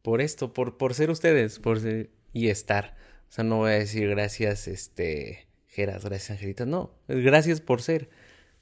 por 0.06 0.22
esto, 0.22 0.54
por, 0.54 0.78
por 0.78 0.94
ser 0.94 1.10
ustedes, 1.10 1.58
por 1.58 1.80
ser, 1.80 2.12
y 2.32 2.50
estar. 2.50 2.96
O 3.28 3.32
sea, 3.32 3.44
no 3.44 3.58
voy 3.58 3.72
a 3.72 3.76
decir 3.76 4.08
gracias, 4.08 4.68
este, 4.68 5.48
Geras, 5.68 6.06
gracias, 6.06 6.30
Angelita, 6.30 6.68
no, 6.68 6.94
gracias 7.08 7.60
por 7.60 7.82
ser, 7.82 8.12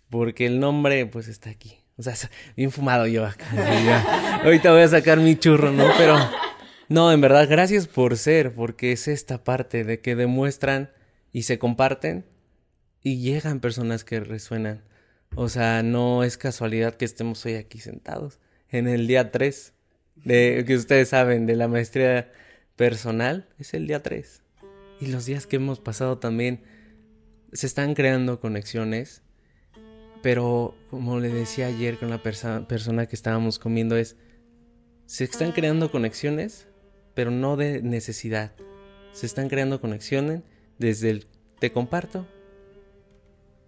porque 0.10 0.46
el 0.46 0.62
nombre, 0.62 1.06
pues, 1.06 1.28
está 1.28 1.50
aquí. 1.50 1.83
O 1.98 2.04
sea, 2.04 2.16
bien 2.56 2.72
fumado 2.72 3.08
yo 3.08 3.26
acá. 3.26 3.46
Ahorita 4.44 4.72
voy 4.72 4.82
a 4.82 4.88
sacar 4.88 5.20
mi 5.20 5.38
churro, 5.38 5.72
¿no? 5.72 5.86
Pero, 5.98 6.18
no, 6.90 7.12
en 7.12 7.22
verdad, 7.22 7.48
gracias 7.50 7.88
por 7.88 8.18
ser, 8.18 8.54
porque 8.54 8.92
es 8.92 9.08
esta 9.08 9.44
parte 9.44 9.84
de 9.84 10.00
que 10.00 10.16
demuestran 10.16 10.92
y 11.32 11.44
se 11.44 11.60
comparten 11.60 12.26
y 13.02 13.20
llegan 13.20 13.60
personas 13.60 14.04
que 14.04 14.20
resuenan. 14.20 14.82
O 15.36 15.50
sea, 15.50 15.84
no 15.84 16.24
es 16.24 16.38
casualidad 16.38 16.96
que 16.96 17.06
estemos 17.06 17.46
hoy 17.46 17.56
aquí 17.56 17.80
sentados 17.80 18.40
en 18.70 18.88
el 18.88 19.08
día 19.08 19.32
3 19.32 19.74
de 20.16 20.64
que 20.66 20.76
ustedes 20.76 21.10
saben 21.10 21.46
de 21.46 21.56
la 21.56 21.68
maestría 21.68 22.32
personal 22.76 23.48
es 23.60 23.74
el 23.74 23.88
día 23.88 24.02
3. 24.02 24.42
Y 25.00 25.08
los 25.08 25.26
días 25.26 25.48
que 25.48 25.58
hemos 25.58 25.80
pasado 25.80 26.18
también 26.18 26.64
se 27.52 27.68
están 27.68 27.94
creando 27.94 28.40
conexiones, 28.40 29.22
pero 30.24 30.74
como 30.90 31.20
le 31.20 31.28
decía 31.28 31.68
ayer 31.68 32.00
con 32.00 32.10
la 32.10 32.24
persona 32.24 33.06
que 33.06 33.16
estábamos 33.16 33.60
comiendo 33.60 33.98
es 33.98 34.16
se 35.06 35.26
están 35.26 35.52
creando 35.52 35.92
conexiones, 35.92 36.70
pero 37.14 37.30
no 37.30 37.58
de 37.58 37.82
necesidad. 37.84 38.54
Se 39.12 39.26
están 39.26 39.50
creando 39.50 39.82
conexiones 39.82 40.42
desde 40.80 41.10
el 41.10 41.28
te 41.60 41.74
comparto 41.74 42.26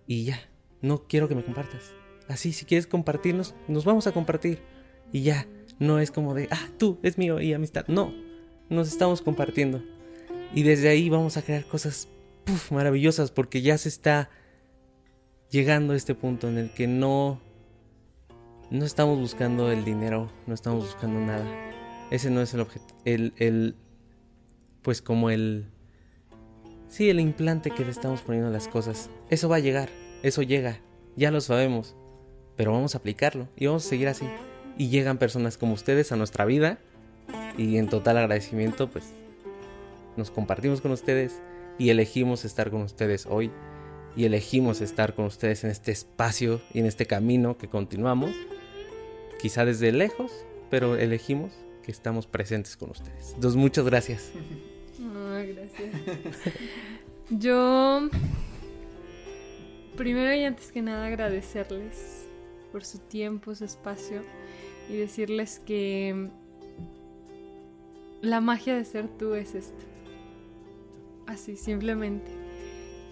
y 0.08 0.24
ya, 0.24 0.40
no 0.82 1.08
quiero 1.08 1.28
que 1.28 1.36
me 1.36 1.44
compartas. 1.44 1.94
Así, 2.30 2.54
si 2.54 2.64
quieres 2.64 2.88
compartirnos, 2.88 3.54
nos 3.68 3.84
vamos 3.84 4.08
a 4.08 4.14
compartir 4.14 4.60
y 5.12 5.24
ya. 5.24 5.46
No 5.78 6.00
es 6.00 6.10
como 6.10 6.34
de, 6.34 6.48
ah, 6.52 6.70
tú, 6.80 7.00
es 7.04 7.18
mío 7.18 7.42
y 7.42 7.54
amistad. 7.54 7.86
No, 7.90 8.14
nos 8.70 8.88
estamos 8.88 9.22
compartiendo. 9.22 9.84
Y 10.54 10.64
desde 10.64 10.88
ahí 10.88 11.10
vamos 11.10 11.36
a 11.36 11.42
crear 11.42 11.66
cosas 11.66 12.08
maravillosas 12.72 13.30
porque 13.30 13.62
ya 13.62 13.78
se 13.78 13.90
está 13.90 14.30
llegando 15.50 15.94
a 15.94 15.96
este 15.96 16.16
punto 16.16 16.48
en 16.48 16.58
el 16.58 16.72
que 16.72 16.88
no, 16.88 17.40
no 18.70 18.86
estamos 18.86 19.20
buscando 19.20 19.72
el 19.72 19.86
dinero, 19.86 20.30
no 20.48 20.54
estamos 20.54 20.86
buscando 20.86 21.20
nada. 21.20 21.46
Ese 22.12 22.30
no 22.30 22.42
es 22.42 22.54
el 22.54 22.62
objeto, 22.62 22.94
el, 23.04 23.34
el, 23.38 23.76
pues 24.82 25.02
como 25.02 25.30
el, 25.30 25.66
sí, 26.88 27.10
el 27.10 27.20
implante 27.20 27.72
que 27.72 27.84
le 27.84 27.92
estamos 27.92 28.22
poniendo 28.22 28.50
a 28.50 28.54
las 28.54 28.68
cosas. 28.68 29.10
Eso 29.30 29.50
va 29.50 29.58
a 29.58 29.60
llegar, 29.60 29.90
eso 30.22 30.42
llega, 30.44 30.80
ya 31.16 31.32
lo 31.32 31.42
sabemos, 31.42 31.96
pero 32.56 32.72
vamos 32.72 32.96
a 32.96 33.00
aplicarlo 33.00 33.48
y 33.56 33.66
vamos 33.66 33.86
a 33.86 33.90
seguir 33.90 34.08
así 34.08 34.26
y 34.78 34.90
llegan 34.90 35.18
personas 35.18 35.58
como 35.58 35.74
ustedes 35.74 36.12
a 36.12 36.16
nuestra 36.16 36.46
vida 36.46 36.80
y 37.58 37.78
en 37.78 37.90
total 37.90 38.18
agradecimiento 38.18 38.90
pues 38.90 39.14
nos 40.18 40.32
compartimos 40.32 40.82
con 40.82 40.92
ustedes 40.92 41.42
y 41.78 41.90
elegimos 41.90 42.46
estar 42.46 42.72
con 42.72 42.82
ustedes 42.82 43.26
hoy 43.26 43.52
y 44.16 44.26
elegimos 44.26 44.82
estar 44.82 45.14
con 45.14 45.26
ustedes 45.26 45.64
en 45.64 45.72
este 45.72 45.92
espacio 45.92 46.62
y 46.74 46.80
en 46.80 46.86
este 46.86 47.06
camino 47.06 47.58
que 47.58 47.68
continuamos, 47.68 48.32
quizá 49.40 49.66
desde 49.66 49.92
lejos, 49.92 50.32
pero 50.70 50.96
elegimos 50.96 51.52
que 51.84 51.92
estamos 51.92 52.26
presentes 52.26 52.78
con 52.78 52.92
ustedes. 52.92 53.34
Entonces, 53.36 53.58
muchas 53.58 53.86
gracias. 53.86 54.32
gracias. 54.98 55.94
Yo, 57.30 58.10
primero 59.98 60.34
y 60.34 60.44
antes 60.44 60.72
que 60.72 60.82
nada, 60.82 61.08
agradecerles 61.08 62.26
por 62.72 62.84
su 62.86 63.00
tiempo, 63.00 63.54
su 63.54 63.66
espacio 63.66 64.22
y 64.90 64.96
decirles 64.96 65.60
que 65.66 66.30
la 68.22 68.42
magia 68.42 68.76
de 68.76 68.86
ser 68.86 69.08
tú 69.08 69.34
es 69.34 69.56
esto. 69.56 69.84
Así, 71.28 71.58
simplemente. 71.58 72.45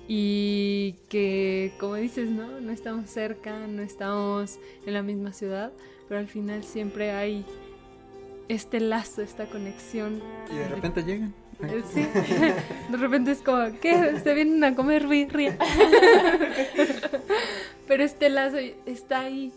Y 0.07 0.95
que, 1.09 1.73
como 1.80 1.95
dices, 1.95 2.30
¿no? 2.30 2.59
No 2.59 2.71
estamos 2.71 3.09
cerca, 3.09 3.67
no 3.67 3.81
estamos 3.81 4.59
en 4.85 4.93
la 4.93 5.01
misma 5.01 5.34
ciudad, 5.34 5.71
pero 6.07 6.19
al 6.19 6.27
final 6.27 6.63
siempre 6.63 7.11
hay 7.11 7.45
este 8.49 8.80
lazo, 8.80 9.21
esta 9.21 9.45
conexión. 9.45 10.21
Y 10.51 10.55
de 10.55 10.67
repente 10.67 11.03
llegan. 11.03 11.34
Eh, 11.61 11.84
sí, 11.93 12.01
de 12.91 12.97
repente 12.97 13.31
es 13.31 13.41
como, 13.41 13.80
¿qué? 13.80 14.19
Se 14.21 14.34
vienen 14.34 14.63
a 14.63 14.75
comer 14.75 15.07
birria. 15.07 15.57
Pero 17.88 18.03
este 18.03 18.30
lazo 18.30 18.57
está 18.85 19.21
ahí 19.21 19.51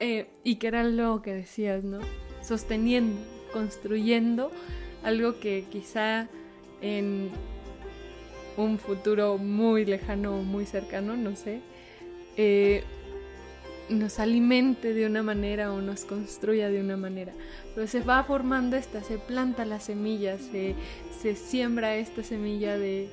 eh, 0.00 0.26
y 0.42 0.56
que 0.56 0.68
era 0.68 0.82
lo 0.82 1.22
que 1.22 1.34
decías, 1.34 1.84
¿no? 1.84 1.98
Sosteniendo, 2.42 3.20
construyendo 3.52 4.50
algo 5.02 5.38
que 5.38 5.66
quizá 5.70 6.28
en 6.80 7.30
un 8.56 8.78
futuro 8.78 9.38
muy 9.38 9.84
lejano 9.84 10.38
o 10.38 10.42
muy 10.42 10.66
cercano, 10.66 11.16
no 11.16 11.36
sé, 11.36 11.60
eh, 12.36 12.84
nos 13.88 14.18
alimente 14.18 14.94
de 14.94 15.06
una 15.06 15.22
manera 15.22 15.72
o 15.72 15.80
nos 15.80 16.04
construya 16.04 16.70
de 16.70 16.80
una 16.80 16.96
manera. 16.96 17.32
Pero 17.74 17.86
se 17.86 18.00
va 18.00 18.24
formando 18.24 18.76
esta, 18.76 19.02
se 19.02 19.18
planta 19.18 19.64
la 19.64 19.80
semilla, 19.80 20.38
se, 20.38 20.74
se 21.20 21.36
siembra 21.36 21.96
esta 21.96 22.22
semilla 22.22 22.78
de, 22.78 23.08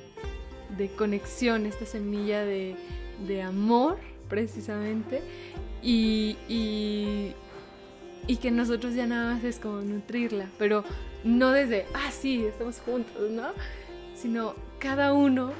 de 0.76 0.88
conexión, 0.88 1.66
esta 1.66 1.86
semilla 1.86 2.44
de, 2.44 2.76
de 3.26 3.42
amor 3.42 3.98
precisamente 4.28 5.20
y, 5.82 6.36
y, 6.48 7.34
que 8.40 8.50
nosotros 8.50 8.94
ya 8.94 9.06
nada 9.06 9.34
más 9.34 9.44
es 9.44 9.58
como 9.58 9.82
nutrirla, 9.82 10.48
pero 10.58 10.84
no 11.22 11.50
desde, 11.50 11.84
ah, 11.94 12.10
sí, 12.10 12.44
estamos 12.44 12.80
juntos, 12.80 13.30
¿no? 13.30 13.48
Sino 14.16 14.54
cada 14.82 15.12
uno 15.12 15.52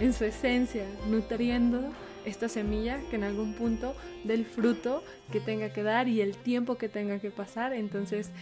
en 0.00 0.12
su 0.12 0.24
esencia, 0.24 0.84
nutriendo 1.08 1.92
esta 2.24 2.48
semilla 2.48 2.98
que 3.08 3.14
en 3.14 3.22
algún 3.22 3.54
punto 3.54 3.94
del 4.24 4.44
fruto 4.44 5.04
que 5.30 5.38
tenga 5.38 5.72
que 5.72 5.84
dar 5.84 6.08
y 6.08 6.20
el 6.20 6.36
tiempo 6.36 6.76
que 6.76 6.88
tenga 6.88 7.20
que 7.20 7.30
pasar. 7.30 7.72
Entonces, 7.72 8.32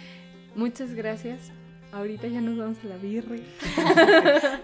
muchas 0.55 0.95
gracias. 0.95 1.53
Ahorita 1.93 2.29
ya 2.29 2.41
nos 2.41 2.57
vamos 2.57 2.79
a 2.83 2.87
la 2.87 2.97
birria. 2.97 3.43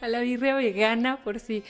a 0.00 0.08
la 0.08 0.20
birria 0.20 0.54
vegana 0.54 1.22
por 1.22 1.40
si 1.40 1.62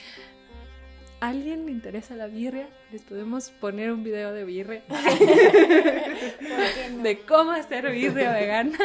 a 1.19 1.27
alguien 1.27 1.65
le 1.65 1.73
interesa 1.73 2.15
la 2.15 2.27
birria, 2.27 2.69
les 2.93 3.01
podemos 3.01 3.49
poner 3.49 3.91
un 3.91 4.05
video 4.05 4.31
de 4.31 4.45
birria. 4.45 4.83
De 7.03 7.19
cómo 7.27 7.51
hacer 7.51 7.91
birria 7.91 8.31
vegana. 8.31 8.77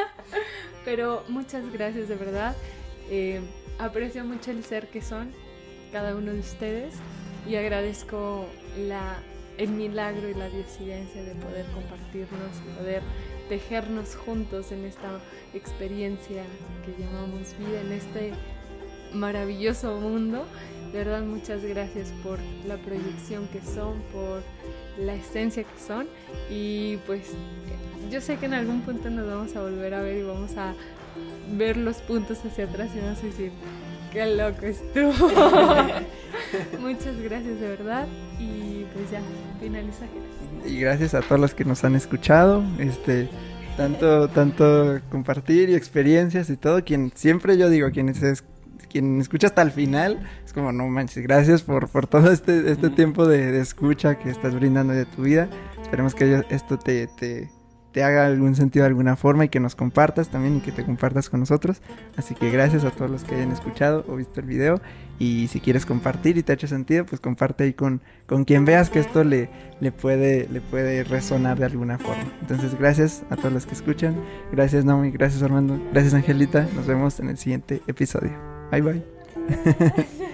Pero 0.84 1.22
muchas 1.28 1.72
gracias 1.72 2.08
de 2.08 2.16
verdad. 2.16 2.56
Eh, 3.08 3.40
aprecio 3.78 4.24
mucho 4.24 4.50
el 4.50 4.64
ser 4.64 4.88
que 4.88 5.02
son 5.02 5.32
cada 5.92 6.14
uno 6.14 6.32
de 6.32 6.40
ustedes 6.40 6.94
y 7.48 7.56
agradezco 7.56 8.46
el 9.58 9.68
milagro 9.68 10.28
y 10.28 10.34
la 10.34 10.48
disidencia 10.48 11.22
de 11.22 11.34
poder 11.34 11.64
compartirnos, 11.66 12.56
poder 12.78 13.02
tejernos 13.48 14.16
juntos 14.16 14.72
en 14.72 14.84
esta 14.84 15.20
experiencia 15.54 16.42
que 16.84 17.02
llamamos 17.02 17.56
vida, 17.58 17.80
en 17.80 17.92
este 17.92 18.32
maravilloso 19.14 20.00
mundo. 20.00 20.44
De 20.92 20.98
verdad, 20.98 21.22
muchas 21.22 21.64
gracias 21.64 22.12
por 22.22 22.38
la 22.66 22.76
proyección 22.76 23.46
que 23.48 23.60
son, 23.60 24.00
por 24.12 24.42
la 24.98 25.14
esencia 25.14 25.62
que 25.64 25.80
son. 25.80 26.08
Y 26.50 26.96
pues 27.06 27.32
yo 28.10 28.20
sé 28.20 28.36
que 28.36 28.46
en 28.46 28.54
algún 28.54 28.82
punto 28.82 29.10
nos 29.10 29.26
vamos 29.26 29.56
a 29.56 29.62
volver 29.62 29.94
a 29.94 30.00
ver 30.00 30.18
y 30.18 30.22
vamos 30.22 30.56
a 30.56 30.74
ver 31.52 31.76
los 31.76 31.96
puntos 31.98 32.38
hacia 32.44 32.64
atrás 32.64 32.90
y 32.94 33.00
vamos 33.00 33.18
a 33.18 33.26
decir, 33.26 33.52
qué 34.12 34.26
loco 34.26 34.66
estuvo. 34.66 35.28
muchas 36.80 37.20
gracias 37.20 37.60
de 37.60 37.68
verdad. 37.68 38.06
Y 38.38 38.84
pues 38.94 39.10
ya, 39.10 39.20
finaliza. 39.60 40.06
Y 40.64 40.80
gracias 40.80 41.14
a 41.14 41.20
todos 41.20 41.40
los 41.40 41.54
que 41.54 41.64
nos 41.64 41.84
han 41.84 41.94
escuchado. 41.94 42.64
Este 42.78 43.28
tanto, 43.76 44.28
tanto 44.28 45.00
compartir 45.10 45.68
y 45.70 45.74
experiencias 45.74 46.50
y 46.50 46.56
todo. 46.56 46.84
Quien 46.84 47.12
siempre 47.14 47.58
yo 47.58 47.68
digo, 47.68 47.90
quienes 47.90 48.22
es, 48.22 48.44
quien 48.90 49.20
escucha 49.20 49.48
hasta 49.48 49.62
el 49.62 49.70
final, 49.70 50.26
es 50.44 50.52
como, 50.52 50.72
no 50.72 50.86
manches, 50.88 51.22
gracias 51.22 51.62
por, 51.62 51.88
por 51.88 52.06
todo 52.06 52.32
este, 52.32 52.70
este 52.70 52.90
tiempo 52.90 53.26
de, 53.26 53.52
de, 53.52 53.60
escucha 53.60 54.18
que 54.18 54.30
estás 54.30 54.54
brindando 54.54 54.92
de 54.92 55.04
tu 55.04 55.22
vida. 55.22 55.48
Esperemos 55.82 56.14
que 56.14 56.42
esto 56.48 56.78
te, 56.78 57.06
te, 57.06 57.50
te, 57.96 58.04
haga 58.04 58.26
algún 58.26 58.54
sentido 58.54 58.82
de 58.82 58.88
alguna 58.88 59.16
forma 59.16 59.46
y 59.46 59.48
que 59.48 59.58
nos 59.58 59.74
compartas 59.74 60.28
también 60.28 60.56
y 60.56 60.60
que 60.60 60.70
te 60.70 60.84
compartas 60.84 61.30
con 61.30 61.40
nosotros. 61.40 61.80
Así 62.16 62.34
que 62.34 62.50
gracias 62.50 62.84
a 62.84 62.90
todos 62.90 63.10
los 63.10 63.24
que 63.24 63.36
hayan 63.36 63.52
escuchado 63.52 64.04
o 64.06 64.16
visto 64.16 64.40
el 64.40 64.46
video. 64.46 64.80
Y 65.18 65.48
si 65.48 65.60
quieres 65.60 65.86
compartir 65.86 66.36
y 66.36 66.42
te 66.42 66.52
ha 66.52 66.56
hecho 66.56 66.68
sentido, 66.68 67.06
pues 67.06 67.22
comparte 67.22 67.64
ahí 67.64 67.72
con, 67.72 68.02
con 68.26 68.44
quien 68.44 68.66
veas 68.66 68.90
que 68.90 68.98
esto 68.98 69.24
le, 69.24 69.48
le, 69.80 69.92
puede, 69.92 70.46
le 70.52 70.60
puede 70.60 71.04
resonar 71.04 71.58
de 71.58 71.64
alguna 71.64 71.96
forma. 71.98 72.30
Entonces, 72.42 72.78
gracias 72.78 73.24
a 73.30 73.36
todos 73.36 73.52
los 73.52 73.64
que 73.64 73.72
escuchan. 73.72 74.14
Gracias, 74.52 74.84
Naomi. 74.84 75.10
Gracias, 75.10 75.42
Armando. 75.42 75.80
Gracias, 75.92 76.12
Angelita. 76.12 76.68
Nos 76.76 76.86
vemos 76.86 77.18
en 77.20 77.30
el 77.30 77.38
siguiente 77.38 77.80
episodio. 77.86 78.32
Bye, 78.70 78.82
bye. 78.82 79.02